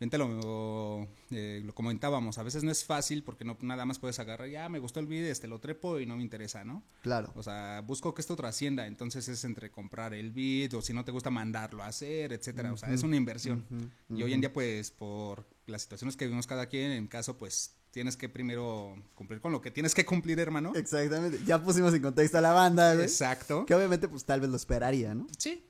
Bien 0.00 0.10
te 0.10 0.18
lo, 0.18 1.08
eh, 1.30 1.62
lo 1.64 1.74
comentábamos. 1.74 2.38
A 2.38 2.42
veces 2.42 2.64
no 2.64 2.72
es 2.72 2.84
fácil 2.84 3.22
porque 3.22 3.44
no 3.44 3.56
nada 3.60 3.84
más 3.84 3.98
puedes 4.00 4.18
agarrar, 4.18 4.48
ya 4.48 4.68
me 4.68 4.80
gustó 4.80 4.98
el 4.98 5.06
video, 5.06 5.30
este 5.30 5.46
lo 5.46 5.60
trepo 5.60 6.00
y 6.00 6.06
no 6.06 6.16
me 6.16 6.22
interesa, 6.22 6.64
¿no? 6.64 6.82
Claro. 7.02 7.32
O 7.36 7.42
sea, 7.42 7.82
busco 7.86 8.12
que 8.12 8.20
esto 8.20 8.34
trascienda. 8.34 8.86
Entonces 8.86 9.28
es 9.28 9.44
entre 9.44 9.70
comprar 9.70 10.12
el 10.12 10.32
beat 10.32 10.74
o 10.74 10.82
si 10.82 10.92
no 10.92 11.04
te 11.04 11.12
gusta 11.12 11.30
mandarlo 11.30 11.82
a 11.82 11.86
hacer, 11.86 12.32
etcétera. 12.32 12.72
O 12.72 12.76
sea, 12.76 12.92
es 12.92 13.02
una 13.04 13.16
inversión. 13.16 13.64
Ujú, 13.70 14.18
Y 14.18 14.22
hoy 14.24 14.32
en 14.32 14.40
día, 14.40 14.52
pues, 14.52 14.90
por 14.90 15.46
las 15.66 15.82
situaciones 15.82 16.16
que 16.16 16.24
vivimos 16.24 16.46
cada 16.48 16.66
quien, 16.66 16.90
en 16.90 17.06
caso, 17.06 17.38
pues, 17.38 17.76
tienes 17.92 18.16
que 18.16 18.28
primero 18.28 18.96
cumplir 19.14 19.40
con 19.40 19.52
lo 19.52 19.60
que 19.60 19.70
tienes 19.70 19.94
que 19.94 20.04
cumplir, 20.04 20.40
hermano. 20.40 20.72
Exactamente. 20.74 21.38
Ya 21.46 21.62
pusimos 21.62 21.94
en 21.94 22.02
contexto 22.02 22.38
a 22.38 22.40
la 22.40 22.52
banda, 22.52 22.94
güey. 22.94 23.04
Exacto. 23.04 23.64
Que 23.66 23.74
obviamente 23.74 24.08
pues 24.08 24.24
tal 24.24 24.40
vez 24.40 24.50
lo 24.50 24.56
esperaría, 24.56 25.14
¿no? 25.14 25.26
Sí. 25.38 25.64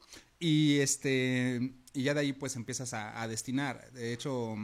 Y 0.44 0.80
este, 0.80 1.72
y 1.92 2.02
ya 2.02 2.14
de 2.14 2.20
ahí 2.20 2.32
pues 2.32 2.56
empiezas 2.56 2.94
a, 2.94 3.22
a 3.22 3.28
destinar. 3.28 3.92
De 3.92 4.12
hecho, 4.12 4.56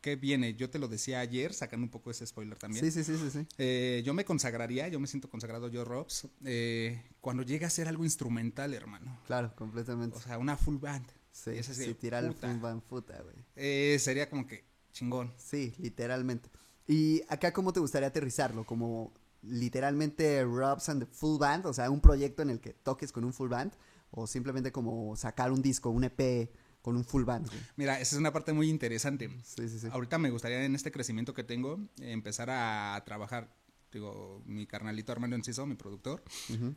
¿qué 0.00 0.14
viene? 0.14 0.54
Yo 0.54 0.70
te 0.70 0.78
lo 0.78 0.86
decía 0.86 1.18
ayer, 1.18 1.52
sacando 1.52 1.84
un 1.84 1.90
poco 1.90 2.12
ese 2.12 2.24
spoiler 2.24 2.56
también. 2.56 2.84
Sí, 2.84 2.92
sí, 2.92 3.02
sí, 3.02 3.18
sí, 3.20 3.30
sí. 3.30 3.46
Eh, 3.58 4.02
yo 4.06 4.14
me 4.14 4.24
consagraría, 4.24 4.86
yo 4.86 5.00
me 5.00 5.08
siento 5.08 5.28
consagrado 5.28 5.66
yo, 5.66 5.84
Robs, 5.84 6.28
eh, 6.44 7.02
cuando 7.20 7.42
llega 7.42 7.66
a 7.66 7.70
ser 7.70 7.88
algo 7.88 8.04
instrumental, 8.04 8.72
hermano. 8.72 9.18
Claro, 9.26 9.52
completamente. 9.56 10.16
O 10.16 10.20
sea, 10.20 10.38
una 10.38 10.56
full 10.56 10.76
band. 10.76 11.06
Sí, 11.32 11.50
ese 11.50 11.74
sí, 11.74 11.86
sí, 11.86 11.94
tirar 11.94 12.24
el 12.24 12.32
puta. 12.32 12.46
fun 12.46 12.60
van 12.62 12.82
futa, 12.82 13.20
güey. 13.20 13.34
Eh, 13.56 13.98
sería 13.98 14.30
como 14.30 14.46
que 14.46 14.64
chingón. 14.92 15.34
Sí, 15.36 15.74
literalmente. 15.78 16.48
Y 16.86 17.22
acá, 17.28 17.52
¿cómo 17.52 17.72
te 17.72 17.80
gustaría 17.80 18.06
aterrizarlo? 18.06 18.64
Como 18.64 19.12
literalmente 19.42 20.44
Robs 20.44 20.88
and 20.88 21.04
the 21.04 21.12
Full 21.12 21.38
Band, 21.40 21.66
o 21.66 21.72
sea, 21.72 21.90
un 21.90 22.00
proyecto 22.00 22.42
en 22.42 22.50
el 22.50 22.60
que 22.60 22.74
toques 22.74 23.10
con 23.10 23.24
un 23.24 23.32
full 23.32 23.48
band, 23.48 23.72
o 24.16 24.26
simplemente 24.26 24.72
como 24.72 25.14
sacar 25.14 25.52
un 25.52 25.60
disco, 25.60 25.90
un 25.90 26.04
EP 26.04 26.50
con 26.80 26.96
un 26.96 27.04
full 27.04 27.24
band. 27.24 27.46
güey? 27.46 27.60
Mira, 27.76 28.00
esa 28.00 28.16
es 28.16 28.18
una 28.18 28.32
parte 28.32 28.54
muy 28.54 28.70
interesante. 28.70 29.28
Sí, 29.44 29.68
sí, 29.68 29.78
sí. 29.78 29.88
Ahorita 29.90 30.18
me 30.18 30.30
gustaría 30.30 30.64
en 30.64 30.74
este 30.74 30.90
crecimiento 30.90 31.34
que 31.34 31.44
tengo 31.44 31.78
eh, 32.00 32.12
empezar 32.12 32.48
a 32.50 33.02
trabajar. 33.04 33.54
Digo, 33.92 34.42
mi 34.46 34.66
carnalito 34.66 35.12
Armando 35.12 35.36
Enciso, 35.36 35.66
mi 35.66 35.74
productor, 35.74 36.22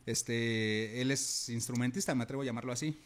este, 0.06 1.00
él 1.00 1.10
es 1.10 1.48
instrumentista, 1.48 2.14
me 2.14 2.22
atrevo 2.22 2.42
a 2.42 2.46
llamarlo 2.46 2.72
así. 2.72 2.98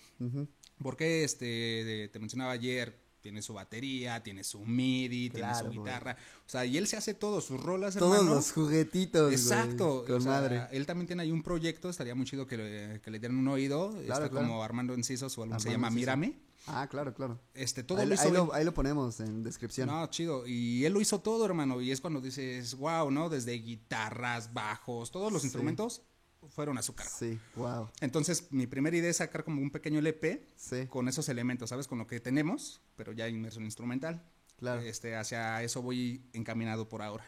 Porque 0.78 1.24
este, 1.24 2.10
te 2.12 2.18
mencionaba 2.18 2.52
ayer, 2.52 3.00
tiene 3.24 3.40
su 3.40 3.54
batería, 3.54 4.22
tiene 4.22 4.44
su 4.44 4.60
MIDI, 4.66 5.30
Claro, 5.30 5.60
tiene 5.60 5.74
su 5.74 5.80
guitarra. 5.82 6.14
O 6.46 6.48
sea, 6.50 6.66
y 6.66 6.76
él 6.76 6.86
se 6.86 6.98
hace 6.98 7.14
todo, 7.14 7.40
sus 7.40 7.58
rolas, 7.58 7.96
Todos 7.96 8.18
hermano. 8.18 8.34
los 8.36 8.52
juguetitos, 8.52 9.32
Exacto. 9.32 10.04
Con 10.06 10.16
o 10.16 10.20
sea, 10.20 10.30
madre. 10.32 10.66
Él 10.72 10.84
también 10.84 11.06
tiene 11.06 11.22
ahí 11.22 11.32
un 11.32 11.42
proyecto, 11.42 11.88
estaría 11.88 12.14
muy 12.14 12.26
chido 12.26 12.46
que 12.46 12.58
le, 12.58 13.00
que 13.00 13.10
le 13.10 13.18
dieran 13.18 13.38
un 13.38 13.48
oído. 13.48 13.88
Claro, 13.92 14.02
Está 14.02 14.28
claro. 14.28 14.46
como 14.46 14.62
Armando 14.62 14.92
Enciso, 14.92 15.30
su 15.30 15.42
álbum 15.42 15.58
se 15.58 15.70
llama 15.70 15.86
Enciso. 15.88 16.00
Mírame. 16.00 16.38
Ah, 16.66 16.86
claro, 16.86 17.14
claro. 17.14 17.40
Este, 17.54 17.82
todo 17.82 18.00
ahí, 18.00 18.06
lo 18.06 18.14
hizo 18.14 18.24
ahí 18.24 18.32
lo, 18.32 18.52
ahí 18.54 18.64
lo 18.64 18.74
ponemos 18.74 19.20
en 19.20 19.42
descripción. 19.42 19.88
No, 19.88 20.06
chido. 20.08 20.46
Y 20.46 20.84
él 20.84 20.92
lo 20.92 21.00
hizo 21.00 21.18
todo, 21.20 21.46
hermano. 21.46 21.80
Y 21.80 21.92
es 21.92 22.00
cuando 22.02 22.20
dices, 22.20 22.74
wow, 22.76 23.10
¿no? 23.10 23.30
Desde 23.30 23.52
guitarras, 23.52 24.52
bajos, 24.52 25.10
todos 25.10 25.32
los 25.32 25.40
Sí. 25.40 25.46
instrumentos 25.48 26.02
fueron 26.50 26.78
a 26.78 26.82
su 26.82 26.94
cargo. 26.94 27.12
Sí, 27.16 27.38
wow. 27.56 27.88
Entonces, 28.00 28.48
mi 28.50 28.66
primera 28.66 28.96
idea 28.96 29.10
es 29.10 29.18
sacar 29.18 29.44
como 29.44 29.60
un 29.62 29.70
pequeño 29.70 29.98
LP 29.98 30.48
Sí, 30.56 30.86
con 30.88 31.08
esos 31.08 31.28
elementos, 31.28 31.70
¿sabes? 31.70 31.86
Con 31.88 31.98
lo 31.98 32.06
que 32.06 32.20
tenemos, 32.20 32.80
pero 32.96 33.12
ya 33.12 33.28
inmerso 33.28 33.58
en 33.60 33.66
instrumental. 33.66 34.22
claro. 34.58 34.80
Este, 34.82 35.16
hacia 35.16 35.62
eso 35.62 35.82
voy 35.82 36.22
encaminado 36.32 36.88
por 36.88 37.02
ahora. 37.02 37.24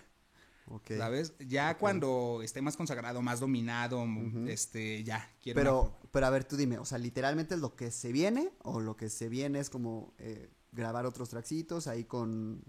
ok. 0.68 0.92
¿Sabes? 0.98 1.34
Ya 1.38 1.76
cuando 1.78 2.40
esté 2.42 2.60
más 2.62 2.76
consagrado, 2.76 3.22
más 3.22 3.40
dominado, 3.40 4.04
este, 4.48 5.04
ya 5.04 5.28
quiero 5.42 5.58
Pero, 5.60 5.82
una- 5.82 6.10
pero 6.12 6.26
a 6.26 6.30
ver, 6.30 6.44
tú 6.44 6.56
dime, 6.56 6.78
o 6.78 6.84
sea, 6.84 6.98
literalmente 6.98 7.54
es 7.54 7.60
lo 7.60 7.76
que 7.76 7.90
se 7.90 8.10
viene 8.12 8.50
o 8.62 8.80
lo 8.80 8.96
que 8.96 9.08
se 9.10 9.28
viene 9.28 9.58
es 9.60 9.70
como 9.70 10.14
eh, 10.18 10.50
grabar 10.72 11.06
otros 11.06 11.28
tracksitos 11.30 11.86
ahí 11.86 12.04
con, 12.04 12.62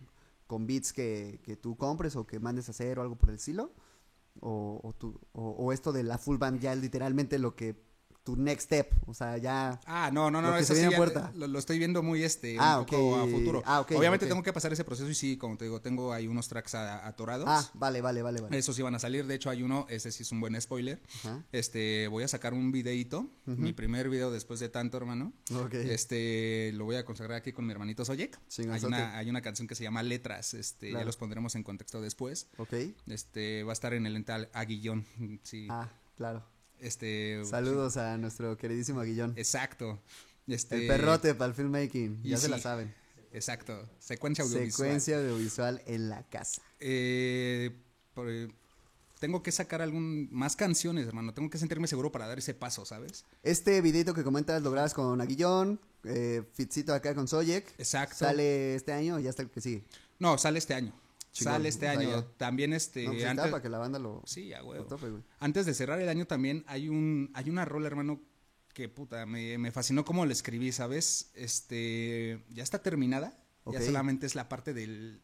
con 0.47 0.67
beats 0.67 0.93
que, 0.93 1.39
que 1.43 1.55
tú 1.55 1.75
compres 1.77 2.15
o 2.15 2.25
que 2.27 2.39
mandes 2.39 2.67
a 2.67 2.71
hacer 2.71 2.99
o 2.99 3.01
algo 3.01 3.15
por 3.17 3.29
el 3.29 3.35
estilo? 3.35 3.73
O, 4.41 4.79
o, 4.83 4.93
tú, 4.93 5.19
o, 5.33 5.49
o 5.49 5.71
esto 5.71 5.91
de 5.91 6.03
la 6.03 6.17
full 6.17 6.37
band 6.37 6.59
ya 6.59 6.75
literalmente 6.75 7.39
lo 7.39 7.55
que 7.55 7.86
tu 8.27 8.35
next 8.35 8.65
step, 8.65 8.91
o 9.05 9.13
sea, 9.13 9.37
ya... 9.37 9.79
Ah, 9.85 10.09
no, 10.11 10.29
no, 10.29 10.41
Lo 10.41 10.49
no, 10.49 10.57
que 10.57 10.63
eso 10.63 10.75
sí 10.75 10.83
a 10.83 10.91
puerta. 10.91 11.31
Lo, 11.33 11.47
lo 11.47 11.59
estoy 11.59 11.79
viendo 11.79 12.03
muy 12.03 12.23
este 12.23 12.57
Ah, 12.59 12.79
un 12.81 12.85
poco 12.85 13.15
a 13.15 13.25
futuro. 13.25 13.63
Ah, 13.65 13.79
ok, 13.79 13.93
Obviamente 13.95 14.25
tengo 14.27 14.43
que 14.43 14.51
pasar 14.51 14.73
ese 14.73 14.83
proceso 14.83 15.09
y 15.09 15.15
sí, 15.15 15.37
como 15.37 15.55
te 15.55 15.63
digo, 15.63 15.79
tengo 15.79 16.11
ahí 16.11 16.27
unos 16.27 16.49
tracks 16.49 16.75
a- 16.75 17.07
atorados. 17.07 17.45
Ah, 17.47 17.65
vale, 17.73 18.01
vale, 18.01 18.21
vale, 18.21 18.41
vale. 18.41 18.57
Esos 18.57 18.75
sí 18.75 18.81
van 18.81 18.95
a 18.95 18.99
salir, 18.99 19.25
de 19.27 19.35
hecho 19.35 19.49
hay 19.49 19.63
uno, 19.63 19.85
ese 19.89 20.11
sí 20.11 20.23
es 20.23 20.31
un 20.33 20.41
buen 20.41 20.59
spoiler. 20.61 21.01
Ajá. 21.19 21.41
Este, 21.53 22.09
voy 22.09 22.25
a 22.25 22.27
sacar 22.27 22.53
un 22.53 22.73
videito, 22.73 23.29
mi 23.45 23.71
primer 23.71 24.09
video 24.09 24.29
después 24.29 24.59
de 24.59 24.67
tanto, 24.67 24.97
hermano. 24.97 25.31
Este, 25.71 26.71
lo 26.73 26.83
voy 26.83 26.97
a 26.97 27.05
consagrar 27.05 27.37
aquí 27.37 27.53
con 27.53 27.65
mi 27.65 27.71
hermanito 27.71 28.03
Soyek. 28.03 28.37
Hay 28.71 28.83
una, 28.83 29.17
hay 29.17 29.29
una 29.29 29.41
canción 29.41 29.69
que 29.69 29.75
se 29.75 29.83
llama 29.83 30.03
Letras, 30.03 30.53
este, 30.53 30.89
Claro. 30.89 31.03
ya 31.03 31.05
los 31.05 31.15
pondremos 31.15 31.55
en 31.55 31.63
contexto 31.63 32.01
después. 32.01 32.47
Ok. 32.57 32.73
Este, 33.07 33.63
va 33.63 33.71
a 33.71 33.73
estar 33.73 33.93
en 33.93 34.05
el 34.05 34.15
ental 34.17 34.49
Aguillón, 34.53 35.05
sí. 35.43 35.67
Ah, 35.69 35.89
claro. 36.17 36.43
Este, 36.79 37.43
Saludos 37.45 37.97
a 37.97 38.17
nuestro 38.17 38.57
queridísimo 38.57 38.99
Aguillón. 38.99 39.33
Exacto. 39.35 39.99
Este, 40.47 40.77
El 40.81 40.87
perrote 40.87 41.35
para 41.35 41.49
el 41.49 41.55
filmmaking, 41.55 42.23
ya 42.23 42.37
se 42.37 42.47
la 42.49 42.59
saben. 42.59 42.93
Exacto, 43.33 43.87
secuencia 43.99 44.43
audiovisual. 44.43 44.71
Secuencia 44.71 45.17
audiovisual 45.17 45.81
en 45.85 46.09
la 46.09 46.23
casa. 46.29 46.61
Eh, 46.79 47.71
por- 48.13 48.29
eh, 48.29 48.47
tengo 49.19 49.43
que 49.43 49.51
sacar 49.51 49.81
algún 49.81 50.29
más 50.31 50.55
canciones, 50.55 51.05
hermano. 51.07 51.33
Tengo 51.33 51.49
que 51.49 51.57
sentirme 51.57 51.87
seguro 51.87 52.11
para 52.11 52.27
dar 52.27 52.37
ese 52.37 52.53
paso, 52.53 52.85
¿sabes? 52.85 53.25
Este 53.43 53.81
videito 53.81 54.13
que 54.13 54.23
comentas 54.23 54.61
lo 54.61 54.71
grabas 54.71 54.93
con 54.93 55.19
Aguillón, 55.19 55.79
eh, 56.03 56.43
Fitcito 56.53 56.93
acá 56.93 57.13
con 57.15 57.27
Soyek. 57.27 57.67
Exacto. 57.79 58.15
¿Sale 58.15 58.75
este 58.75 58.93
año 58.93 59.15
o 59.15 59.19
ya 59.19 59.31
está 59.31 59.41
el 59.41 59.49
que 59.49 59.59
sigue? 59.59 59.83
No, 60.19 60.37
sale 60.37 60.59
este 60.59 60.73
año. 60.75 60.93
Chingón, 61.37 61.53
Sale 61.53 61.69
este 61.69 61.87
año. 61.87 62.23
También 62.37 62.73
este 62.73 63.03
no, 63.03 63.11
pues 63.11 63.19
está 63.19 63.31
antes- 63.31 63.51
para 63.51 63.61
que 63.61 63.69
la 63.69 63.77
banda 63.77 63.99
lo, 63.99 64.23
Sí, 64.25 64.53
a 64.53 64.59
lo 64.61 64.67
huevo. 64.69 64.85
tope, 64.85 65.09
güey. 65.09 65.23
Antes 65.39 65.65
de 65.65 65.73
cerrar 65.73 65.99
el 66.01 66.09
año 66.09 66.25
también 66.25 66.63
hay 66.67 66.89
un 66.89 67.29
hay 67.33 67.49
una 67.49 67.63
rola, 67.65 67.87
hermano, 67.87 68.21
que 68.73 68.89
puta, 68.89 69.25
me, 69.25 69.57
me 69.57 69.71
fascinó 69.71 70.03
cómo 70.05 70.25
la 70.25 70.33
escribí, 70.33 70.71
¿sabes? 70.71 71.31
Este, 71.35 72.43
ya 72.49 72.63
está 72.63 72.81
terminada. 72.81 73.37
Ya 73.65 73.81
solamente 73.81 74.25
es 74.25 74.33
la 74.35 74.47
parte 74.47 74.73
del, 74.73 75.21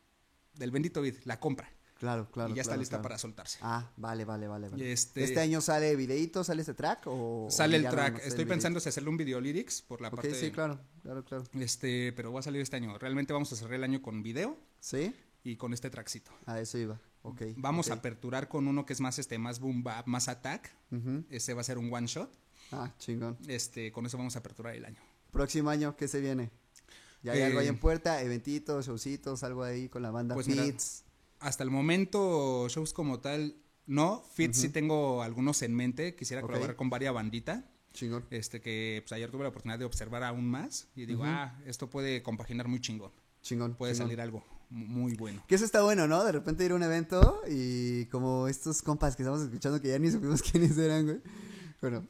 del 0.55 0.69
bendito 0.71 1.01
vid, 1.01 1.15
la 1.23 1.39
compra. 1.39 1.71
Claro, 1.97 2.29
claro. 2.29 2.51
y 2.51 2.55
ya 2.55 2.61
está 2.63 2.75
lista 2.75 2.95
claro. 2.97 3.03
para 3.03 3.17
soltarse. 3.17 3.59
Ah, 3.61 3.89
vale, 3.95 4.25
vale, 4.25 4.49
vale. 4.49 4.67
vale. 4.67 4.91
Este- 4.91 5.23
este... 5.23 5.39
año 5.39 5.61
sale 5.61 5.95
videíto, 5.95 6.43
sale 6.43 6.59
este 6.61 6.73
track 6.73 7.03
o 7.05 7.47
Sale 7.49 7.77
el 7.77 7.87
track. 7.87 8.19
Estoy 8.25 8.41
el 8.41 8.47
pensando 8.49 8.81
si 8.81 8.89
hacerle 8.89 9.07
un 9.09 9.15
video 9.15 9.39
lyrics 9.39 9.81
por 9.81 10.01
la 10.01 10.09
videíto? 10.09 10.27
parte 10.27 10.37
sí, 10.37 10.45
de- 10.47 10.51
claro, 10.51 10.81
claro, 11.01 11.23
claro. 11.23 11.45
Este, 11.53 12.11
pero 12.11 12.33
va 12.33 12.41
a 12.41 12.43
salir 12.43 12.59
este 12.61 12.75
año. 12.75 12.97
Realmente 12.97 13.31
vamos 13.31 13.53
a 13.53 13.55
cerrar 13.55 13.75
el 13.75 13.83
año 13.85 14.01
con 14.01 14.21
video 14.21 14.57
¿Sí? 14.81 15.15
Y 15.43 15.57
con 15.57 15.73
este 15.73 15.89
trackcito. 15.89 16.31
A 16.45 16.59
eso 16.59 16.77
iba. 16.77 16.99
Ok. 17.21 17.41
Vamos 17.57 17.89
a 17.89 17.95
aperturar 17.95 18.47
con 18.47 18.67
uno 18.67 18.85
que 18.85 18.93
es 18.93 19.01
más 19.01 19.19
este, 19.19 19.37
más 19.37 19.59
boom 19.59 19.83
bap, 19.83 20.07
más 20.07 20.27
attack. 20.27 20.73
Ese 21.29 21.53
va 21.53 21.61
a 21.61 21.63
ser 21.63 21.77
un 21.77 21.93
one 21.93 22.07
shot. 22.07 22.31
Ah, 22.71 22.93
chingón. 22.97 23.37
Este, 23.47 23.91
con 23.91 24.05
eso 24.05 24.17
vamos 24.17 24.35
a 24.35 24.39
aperturar 24.39 24.75
el 24.75 24.85
año. 24.85 25.01
Próximo 25.31 25.69
año, 25.69 25.95
¿qué 25.95 26.07
se 26.07 26.21
viene? 26.21 26.51
¿Ya 27.21 27.33
hay 27.33 27.39
Eh, 27.39 27.45
algo 27.45 27.59
ahí 27.59 27.67
en 27.67 27.77
puerta? 27.77 28.21
¿Eventitos, 28.21 28.87
showcitos, 28.87 29.43
algo 29.43 29.63
ahí 29.63 29.89
con 29.89 30.01
la 30.01 30.11
banda? 30.11 30.35
Pues 30.35 30.47
mira, 30.47 30.63
Fits. 30.63 31.03
Hasta 31.39 31.63
el 31.63 31.69
momento, 31.71 32.67
shows 32.69 32.93
como 32.93 33.19
tal, 33.19 33.55
no. 33.85 34.23
Fit 34.33 34.53
sí 34.53 34.69
tengo 34.69 35.23
algunos 35.23 35.61
en 35.61 35.73
mente. 35.75 36.15
Quisiera 36.15 36.41
colaborar 36.41 36.75
con 36.75 36.89
varias 36.89 37.13
bandita. 37.13 37.69
Chingón. 37.93 38.25
Este, 38.31 38.59
que 38.59 39.01
pues 39.03 39.11
ayer 39.13 39.29
tuve 39.29 39.43
la 39.43 39.49
oportunidad 39.49 39.77
de 39.79 39.85
observar 39.85 40.23
aún 40.23 40.49
más. 40.49 40.87
Y 40.95 41.05
digo, 41.05 41.23
ah, 41.25 41.59
esto 41.65 41.89
puede 41.89 42.23
compaginar 42.23 42.67
muy 42.67 42.79
chingón. 42.81 43.11
Chingón. 43.41 43.75
Puede 43.75 43.93
chingón. 43.93 44.07
salir 44.07 44.21
algo 44.21 44.43
muy 44.73 45.15
bueno. 45.15 45.43
Que 45.47 45.55
eso 45.55 45.65
está 45.65 45.83
bueno, 45.83 46.07
¿no? 46.07 46.23
De 46.23 46.31
repente 46.31 46.65
ir 46.65 46.71
a 46.71 46.75
un 46.75 46.83
evento 46.83 47.41
y 47.47 48.05
como 48.07 48.47
estos 48.47 48.81
compas 48.81 49.15
que 49.15 49.21
estamos 49.21 49.41
escuchando 49.41 49.79
que 49.79 49.89
ya 49.89 49.99
ni 49.99 50.09
supimos 50.09 50.41
quiénes 50.51 50.77
eran, 50.77 51.05
güey. 51.05 51.21
Bueno, 51.79 52.07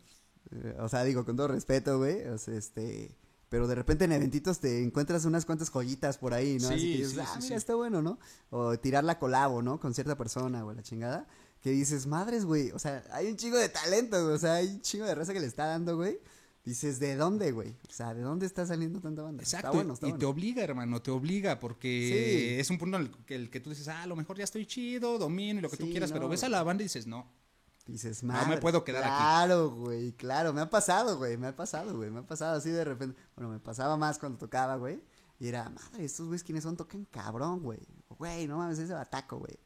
eh, 0.51 0.77
o 0.79 0.87
sea, 0.87 1.03
digo, 1.03 1.25
con 1.25 1.35
todo 1.35 1.49
respeto, 1.49 1.97
güey. 1.97 2.23
O 2.27 2.37
sea, 2.37 2.55
este. 2.55 3.15
Pero 3.49 3.67
de 3.67 3.75
repente 3.75 4.05
en 4.05 4.13
eventitos 4.13 4.59
te 4.59 4.81
encuentras 4.81 5.25
unas 5.25 5.45
cuantas 5.45 5.69
joyitas 5.69 6.17
por 6.17 6.33
ahí, 6.33 6.57
¿no? 6.59 6.69
Así 6.69 6.79
Sí, 6.79 6.91
que 6.93 6.97
dices, 6.99 7.13
sí, 7.13 7.19
ah, 7.21 7.35
sí, 7.35 7.43
mira, 7.43 7.57
está 7.57 7.75
bueno, 7.75 8.01
¿no? 8.01 8.17
O 8.49 8.75
tirar 8.79 9.03
la 9.03 9.19
colabo, 9.19 9.61
¿no? 9.61 9.79
Con 9.79 9.93
cierta 9.93 10.17
persona, 10.17 10.63
güey, 10.63 10.75
la 10.75 10.81
chingada. 10.81 11.27
Que 11.61 11.69
dices, 11.69 12.07
madres, 12.07 12.45
güey. 12.45 12.71
O 12.71 12.79
sea, 12.79 13.03
hay 13.11 13.27
un 13.27 13.37
chingo 13.37 13.57
de 13.57 13.69
talento, 13.69 14.23
güey. 14.23 14.35
O 14.35 14.39
sea, 14.39 14.55
hay 14.55 14.69
un 14.69 14.81
chingo 14.81 15.05
de 15.05 15.13
raza 15.13 15.33
que 15.33 15.39
le 15.39 15.45
está 15.47 15.65
dando, 15.67 15.95
güey. 15.97 16.19
Dices, 16.65 16.99
¿de 16.99 17.15
dónde, 17.17 17.51
güey? 17.51 17.71
O 17.89 17.91
sea, 17.91 18.13
¿de 18.13 18.21
dónde 18.21 18.45
está 18.45 18.65
saliendo 18.65 19.01
tanta 19.01 19.21
banda? 19.21 19.43
Exacto. 19.43 19.67
Está 19.67 19.77
bueno, 19.77 19.93
está 19.95 20.07
y 20.07 20.11
bueno. 20.11 20.19
te 20.19 20.25
obliga, 20.25 20.63
hermano, 20.63 21.01
te 21.01 21.11
obliga 21.11 21.59
porque 21.59 22.59
es 22.59 22.69
un 22.69 22.77
punto 22.77 22.95
en 22.97 23.03
el 23.03 23.11
que, 23.25 23.35
el 23.35 23.49
que 23.49 23.59
tú 23.59 23.69
dices, 23.69 23.87
ah, 23.89 24.03
a 24.03 24.07
lo 24.07 24.15
mejor 24.15 24.37
ya 24.37 24.45
estoy 24.45 24.65
chido, 24.65 25.17
domino 25.17 25.59
y 25.59 25.61
lo 25.61 25.69
que 25.69 25.75
tú 25.75 25.85
Sí, 25.85 25.91
quieras, 25.91 26.11
pero 26.13 26.29
ves 26.29 26.43
a 26.43 26.49
la 26.49 26.63
banda 26.63 26.83
y 26.83 26.85
dices, 26.85 27.05
no. 27.05 27.29
Dices, 27.85 28.23
No 28.23 28.31
me 28.31 28.39
madre. 28.39 28.61
puedo 28.61 28.85
quedar 28.85 29.03
aquí". 29.03 29.11
Claro, 29.17 29.71
güey, 29.71 30.13
claro. 30.13 30.53
Me 30.53 30.61
ha 30.61 30.69
pasado, 30.69 31.17
güey. 31.17 31.35
Me 31.35 31.47
ha 31.47 31.55
pasado, 31.55 31.97
güey. 31.97 32.09
Me 32.09 32.19
ha 32.19 32.25
pasado 32.25 32.55
así 32.57 32.69
de 32.69 32.85
repente. 32.85 33.19
Bueno, 33.35 33.51
me 33.51 33.59
pasaba 33.59 33.97
más 33.97 34.17
cuando 34.19 34.37
tocaba, 34.37 34.77
güey. 34.77 35.01
Y 35.37 35.49
era, 35.49 35.69
madre, 35.69 36.05
estos 36.05 36.27
güeyes 36.27 36.43
quiénes 36.45 36.63
son, 36.63 36.77
tocan 36.77 37.03
cabrón, 37.11 37.61
güey. 37.61 37.79
Güey, 38.17 38.47
no 38.47 38.57
mames, 38.57 38.79
ese 38.79 38.93
bataco, 38.93 39.39
güey. 39.39 39.59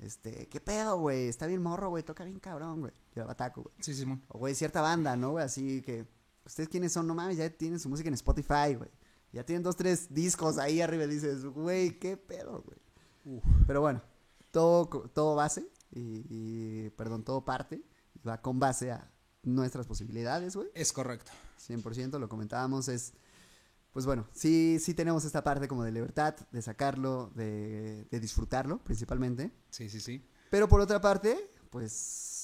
Este, 0.00 0.48
¿qué 0.48 0.60
pedo, 0.60 0.98
güey? 0.98 1.28
Está 1.28 1.46
bien 1.46 1.62
morro, 1.62 1.88
güey. 1.88 2.02
Toca 2.02 2.24
bien 2.24 2.40
cabrón, 2.40 2.80
güey. 2.80 2.92
Y 3.16 3.20
era 3.20 3.26
bataco, 3.26 3.62
güey. 3.62 3.74
Sí, 3.80 3.94
Simón. 3.94 4.22
O, 4.28 4.38
güey, 4.38 4.54
cierta 4.54 4.82
banda, 4.82 5.16
¿no, 5.16 5.30
güey? 5.30 5.44
Así 5.46 5.80
que, 5.80 6.04
¿ustedes 6.44 6.68
quiénes 6.68 6.92
son? 6.92 7.06
No 7.06 7.14
mames, 7.14 7.36
ya 7.36 7.50
tienen 7.50 7.80
su 7.80 7.88
música 7.88 8.08
en 8.08 8.14
Spotify, 8.14 8.74
güey. 8.76 8.90
Ya 9.32 9.44
tienen 9.44 9.62
dos, 9.62 9.76
tres 9.76 10.12
discos 10.12 10.58
ahí 10.58 10.80
arriba 10.80 11.04
y 11.04 11.08
dices, 11.08 11.44
güey, 11.44 11.98
¿qué 11.98 12.16
pedo, 12.16 12.62
güey? 12.62 13.42
Pero 13.66 13.80
bueno, 13.80 14.02
todo, 14.50 14.86
todo 15.08 15.34
base 15.34 15.66
y, 15.90 16.26
y, 16.28 16.90
perdón, 16.90 17.24
todo 17.24 17.44
parte 17.44 17.82
y 18.14 18.26
va 18.26 18.42
con 18.42 18.58
base 18.58 18.90
a 18.90 19.10
nuestras 19.42 19.86
posibilidades, 19.86 20.54
güey. 20.54 20.68
Es 20.74 20.92
correcto. 20.92 21.30
100%, 21.66 22.18
lo 22.18 22.28
comentábamos, 22.28 22.88
es, 22.88 23.14
pues 23.92 24.04
bueno, 24.04 24.26
sí, 24.32 24.78
sí 24.80 24.94
tenemos 24.94 25.24
esta 25.24 25.42
parte 25.42 25.68
como 25.68 25.84
de 25.84 25.92
libertad, 25.92 26.34
de 26.50 26.62
sacarlo, 26.62 27.30
de, 27.34 28.04
de 28.10 28.20
disfrutarlo 28.20 28.78
principalmente. 28.84 29.52
Sí, 29.70 29.88
sí, 29.88 30.00
sí. 30.00 30.26
Pero 30.50 30.68
por 30.68 30.80
otra 30.80 31.00
parte, 31.00 31.50
pues 31.70 32.41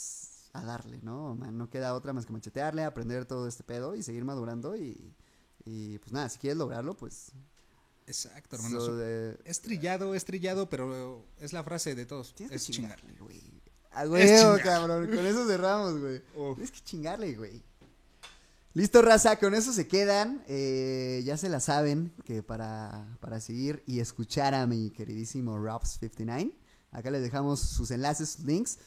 a 0.52 0.62
darle, 0.64 0.98
¿no? 1.02 1.34
Man, 1.34 1.56
no 1.58 1.68
queda 1.70 1.94
otra 1.94 2.12
más 2.12 2.26
que 2.26 2.32
machetearle, 2.32 2.84
aprender 2.84 3.24
todo 3.26 3.46
este 3.46 3.62
pedo 3.64 3.94
y 3.94 4.02
seguir 4.02 4.24
madurando 4.24 4.76
y, 4.76 5.14
y 5.64 5.98
pues 5.98 6.12
nada, 6.12 6.28
si 6.28 6.38
quieres 6.38 6.56
lograrlo, 6.58 6.96
pues... 6.96 7.32
Exacto, 8.06 8.56
hermano. 8.56 8.80
so 8.80 8.86
So- 8.86 8.96
de- 8.96 9.38
Es 9.44 9.60
trillado, 9.60 10.14
es 10.14 10.24
trillado, 10.24 10.68
pero 10.70 11.24
es 11.38 11.52
la 11.52 11.62
frase 11.62 11.94
de 11.94 12.06
todos. 12.06 12.34
Tienes 12.34 12.56
Es 12.62 12.66
que 12.66 12.72
chingar. 12.72 12.98
chingarle, 12.98 13.20
güey. 13.20 13.42
A 13.92 14.06
huevo, 14.08 14.56
cabrón. 14.62 15.06
Con 15.08 15.26
eso 15.26 15.46
cerramos, 15.46 16.00
güey. 16.00 16.22
Uf. 16.34 16.54
Tienes 16.56 16.70
que 16.72 16.80
chingarle, 16.80 17.34
güey. 17.34 17.62
Listo, 18.74 19.02
raza. 19.02 19.38
Con 19.38 19.54
eso 19.54 19.72
se 19.74 19.86
quedan. 19.88 20.42
Eh, 20.48 21.22
ya 21.24 21.36
se 21.36 21.48
la 21.50 21.60
saben 21.60 22.12
que 22.24 22.42
para, 22.42 23.18
para 23.20 23.40
seguir 23.40 23.82
y 23.86 24.00
escuchar 24.00 24.54
a 24.54 24.66
mi 24.66 24.90
queridísimo 24.90 25.56
Robs59, 25.58 26.52
acá 26.92 27.10
les 27.10 27.22
dejamos 27.22 27.60
sus 27.60 27.90
enlaces, 27.90 28.30
sus 28.30 28.44
links. 28.44 28.78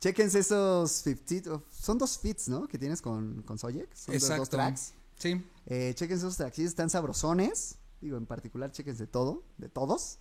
Chequense 0.00 0.38
esos 0.38 0.90
50, 0.92 1.60
son 1.70 1.98
dos 1.98 2.18
fits, 2.18 2.48
¿no? 2.48 2.68
Que 2.68 2.78
tienes 2.78 3.02
con, 3.02 3.42
con 3.42 3.58
Soyek. 3.58 3.92
Son 3.94 4.14
dos- 4.14 4.22
Exacto. 4.22 4.42
dos 4.42 4.48
tracks. 4.50 4.94
Sí. 5.18 5.44
Eh, 5.66 5.92
chequense 5.96 6.24
esos 6.24 6.36
tracks, 6.36 6.58
están 6.60 6.88
sabrosones. 6.90 7.76
Digo, 8.00 8.16
en 8.16 8.26
particular, 8.26 8.70
chequense 8.70 9.06
todo, 9.08 9.42
de 9.58 9.68
todos. 9.68 10.18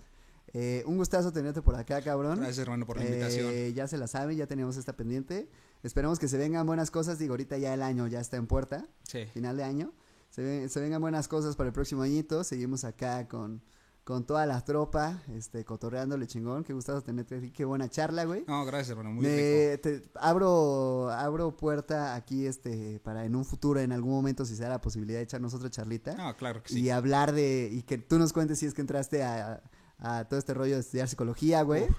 Eh, 0.53 0.83
un 0.87 0.97
gustazo 0.97 1.31
tenerte 1.31 1.61
por 1.61 1.75
acá, 1.75 2.01
cabrón. 2.01 2.37
Gracias, 2.39 2.57
hermano, 2.59 2.85
por 2.87 2.97
la 2.97 3.03
Eh, 3.03 3.07
invitación. 3.07 3.73
ya 3.75 3.87
se 3.87 3.97
la 3.97 4.07
saben, 4.07 4.35
ya 4.37 4.47
tenemos 4.47 4.77
esta 4.77 4.93
pendiente. 4.93 5.47
Esperemos 5.83 6.17
que 6.17 6.27
se 6.27 6.37
vengan 6.37 6.65
buenas 6.65 6.89
cosas. 6.89 7.19
Digo, 7.19 7.33
ahorita 7.33 7.57
ya 7.59 7.73
el 7.73 7.83
año 7.83 8.07
ya 8.07 8.19
está 8.19 8.37
en 8.37 8.47
puerta, 8.47 8.87
Sí. 9.03 9.25
final 9.33 9.57
de 9.57 9.63
año. 9.63 9.93
Se, 10.31 10.67
se 10.69 10.79
vengan 10.79 11.01
buenas 11.01 11.27
cosas 11.27 11.55
para 11.55 11.67
el 11.67 11.73
próximo 11.73 12.01
añito. 12.01 12.43
Seguimos 12.43 12.83
acá 12.83 13.27
con, 13.27 13.61
con 14.07 14.25
toda 14.25 14.45
la 14.45 14.63
tropa, 14.63 15.21
este, 15.35 15.65
cotorreándole 15.65 16.27
chingón. 16.27 16.63
Qué 16.63 16.71
gustazo 16.71 17.01
tenerte 17.01 17.35
aquí, 17.35 17.51
qué 17.51 17.65
buena 17.65 17.89
charla, 17.89 18.23
güey. 18.23 18.45
No, 18.47 18.63
gracias, 18.63 18.91
hermano. 18.91 19.11
Muy 19.11 19.25
rico. 19.25 19.35
Me- 19.35 19.77
te- 19.79 20.09
abro, 20.15 21.09
abro 21.11 21.57
puerta 21.57 22.15
aquí, 22.15 22.45
este, 22.45 23.01
para 23.01 23.25
en 23.25 23.35
un 23.35 23.43
futuro, 23.43 23.81
en 23.81 23.91
algún 23.91 24.13
momento, 24.13 24.45
si 24.45 24.55
se 24.55 24.63
da 24.63 24.69
la 24.69 24.79
posibilidad 24.79 25.19
de 25.19 25.23
echarnos 25.23 25.53
otra 25.53 25.69
charlita 25.69 26.15
No, 26.15 26.37
claro 26.37 26.63
que 26.63 26.69
sí. 26.69 26.79
y 26.79 26.89
hablar 26.89 27.33
de, 27.33 27.69
y 27.69 27.81
que 27.81 27.97
tú 27.97 28.17
nos 28.17 28.31
cuentes 28.31 28.59
si 28.59 28.65
es 28.65 28.73
que 28.73 28.79
entraste 28.79 29.23
a, 29.25 29.61
a 29.97 30.23
todo 30.29 30.39
este 30.39 30.53
rollo 30.53 30.75
de 30.75 30.79
estudiar 30.79 31.09
psicología, 31.09 31.63
güey. 31.63 31.83
Uf. 31.83 31.97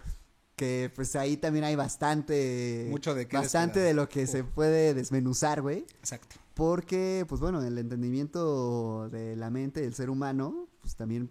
Que 0.56 0.90
pues 0.96 1.14
ahí 1.14 1.36
también 1.36 1.64
hay 1.66 1.76
bastante, 1.76 2.88
Mucho 2.90 3.14
de 3.14 3.28
qué 3.28 3.36
bastante 3.36 3.80
de 3.80 3.92
lo 3.92 4.08
que 4.08 4.26
se 4.26 4.44
puede 4.44 4.94
desmenuzar, 4.94 5.60
güey. 5.60 5.84
Exacto. 6.00 6.36
Porque, 6.54 7.26
pues 7.28 7.38
bueno, 7.40 7.62
el 7.62 7.76
entendimiento 7.78 9.08
de 9.10 9.36
la 9.36 9.50
mente 9.50 9.82
del 9.82 9.94
ser 9.94 10.08
humano, 10.10 10.66
pues 10.80 10.96
también 10.96 11.30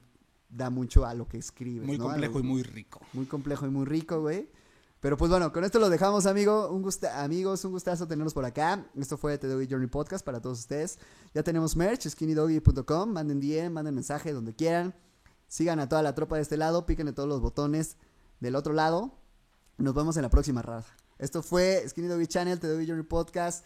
da 0.49 0.69
mucho 0.69 1.05
a 1.05 1.13
lo 1.13 1.27
que 1.27 1.37
escribes, 1.37 1.85
Muy 1.87 1.97
¿no? 1.97 2.05
A 2.05 2.07
lo- 2.07 2.11
complejo 2.13 2.39
y 2.39 2.43
muy 2.43 2.63
rico. 2.63 3.01
muy 3.13 3.25
complejo 3.25 3.65
y 3.65 3.69
muy 3.69 3.85
rico, 3.85 4.21
güey. 4.21 4.49
Pero 4.99 5.15
pues 5.15 5.29
bueno, 5.29 5.53
con 5.53 5.63
esto 5.63 5.77
lo 5.79 5.89
dejamos, 5.89 6.25
amigo. 6.25 6.69
Un 6.71 6.81
gusta 6.81 7.23
amigos, 7.23 7.63
un 7.65 7.71
gustazo 7.71 8.07
tenerlos 8.07 8.33
por 8.33 8.45
acá. 8.45 8.83
Esto 8.95 9.15
fue 9.17 9.37
The 9.37 9.47
Doggy 9.47 9.67
Journey 9.69 9.87
Podcast 9.87 10.25
para 10.25 10.41
todos 10.41 10.59
ustedes. 10.59 10.97
Ya 11.35 11.43
tenemos 11.43 11.75
merch, 11.75 12.07
skinnydoggy.com. 12.07 13.11
Manden 13.11 13.39
DM, 13.39 13.69
manden 13.71 13.93
mensaje 13.93 14.33
donde 14.33 14.55
quieran. 14.55 14.95
Sigan 15.47 15.79
a 15.79 15.87
toda 15.87 16.01
la 16.01 16.15
tropa 16.15 16.37
de 16.37 16.41
este 16.41 16.57
lado, 16.57 16.85
píquenle 16.87 17.13
todos 17.13 17.29
los 17.29 17.41
botones 17.41 17.95
del 18.39 18.55
otro 18.55 18.73
lado. 18.73 19.13
Nos 19.77 19.93
vemos 19.93 20.17
en 20.17 20.23
la 20.23 20.29
próxima 20.29 20.61
raza. 20.63 20.91
Esto 21.19 21.43
fue 21.43 21.83
Skinny 21.87 22.07
Doggy 22.07 22.25
Channel, 22.27 22.59
The 22.59 22.67
Doggy 22.67 22.87
Journey 22.87 23.05
Podcast. 23.05 23.65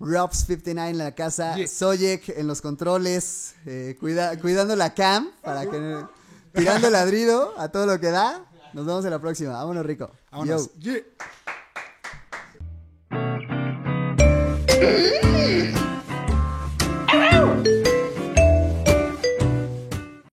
Robs59 0.00 0.88
en 0.90 0.98
la 0.98 1.14
casa, 1.14 1.54
Yeah. 1.56 1.68
Soyek 1.68 2.30
en 2.30 2.46
los 2.46 2.60
controles, 2.62 3.54
eh, 3.66 3.96
cuida- 4.00 4.36
cuidando 4.40 4.74
la 4.74 4.94
cam 4.94 5.30
para 5.42 5.66
que 5.70 6.04
tirando 6.54 6.90
ladrido 6.90 7.52
a 7.58 7.68
todo 7.68 7.86
lo 7.86 8.00
que 8.00 8.08
da. 8.10 8.44
Nos 8.72 8.86
vemos 8.86 9.04
en 9.04 9.10
la 9.10 9.18
próxima. 9.20 9.52
Vámonos, 9.52 9.84
rico. 9.84 10.10
Vámonos. 10.30 10.70
Yo. 10.78 10.92
Yeah. 10.94 11.04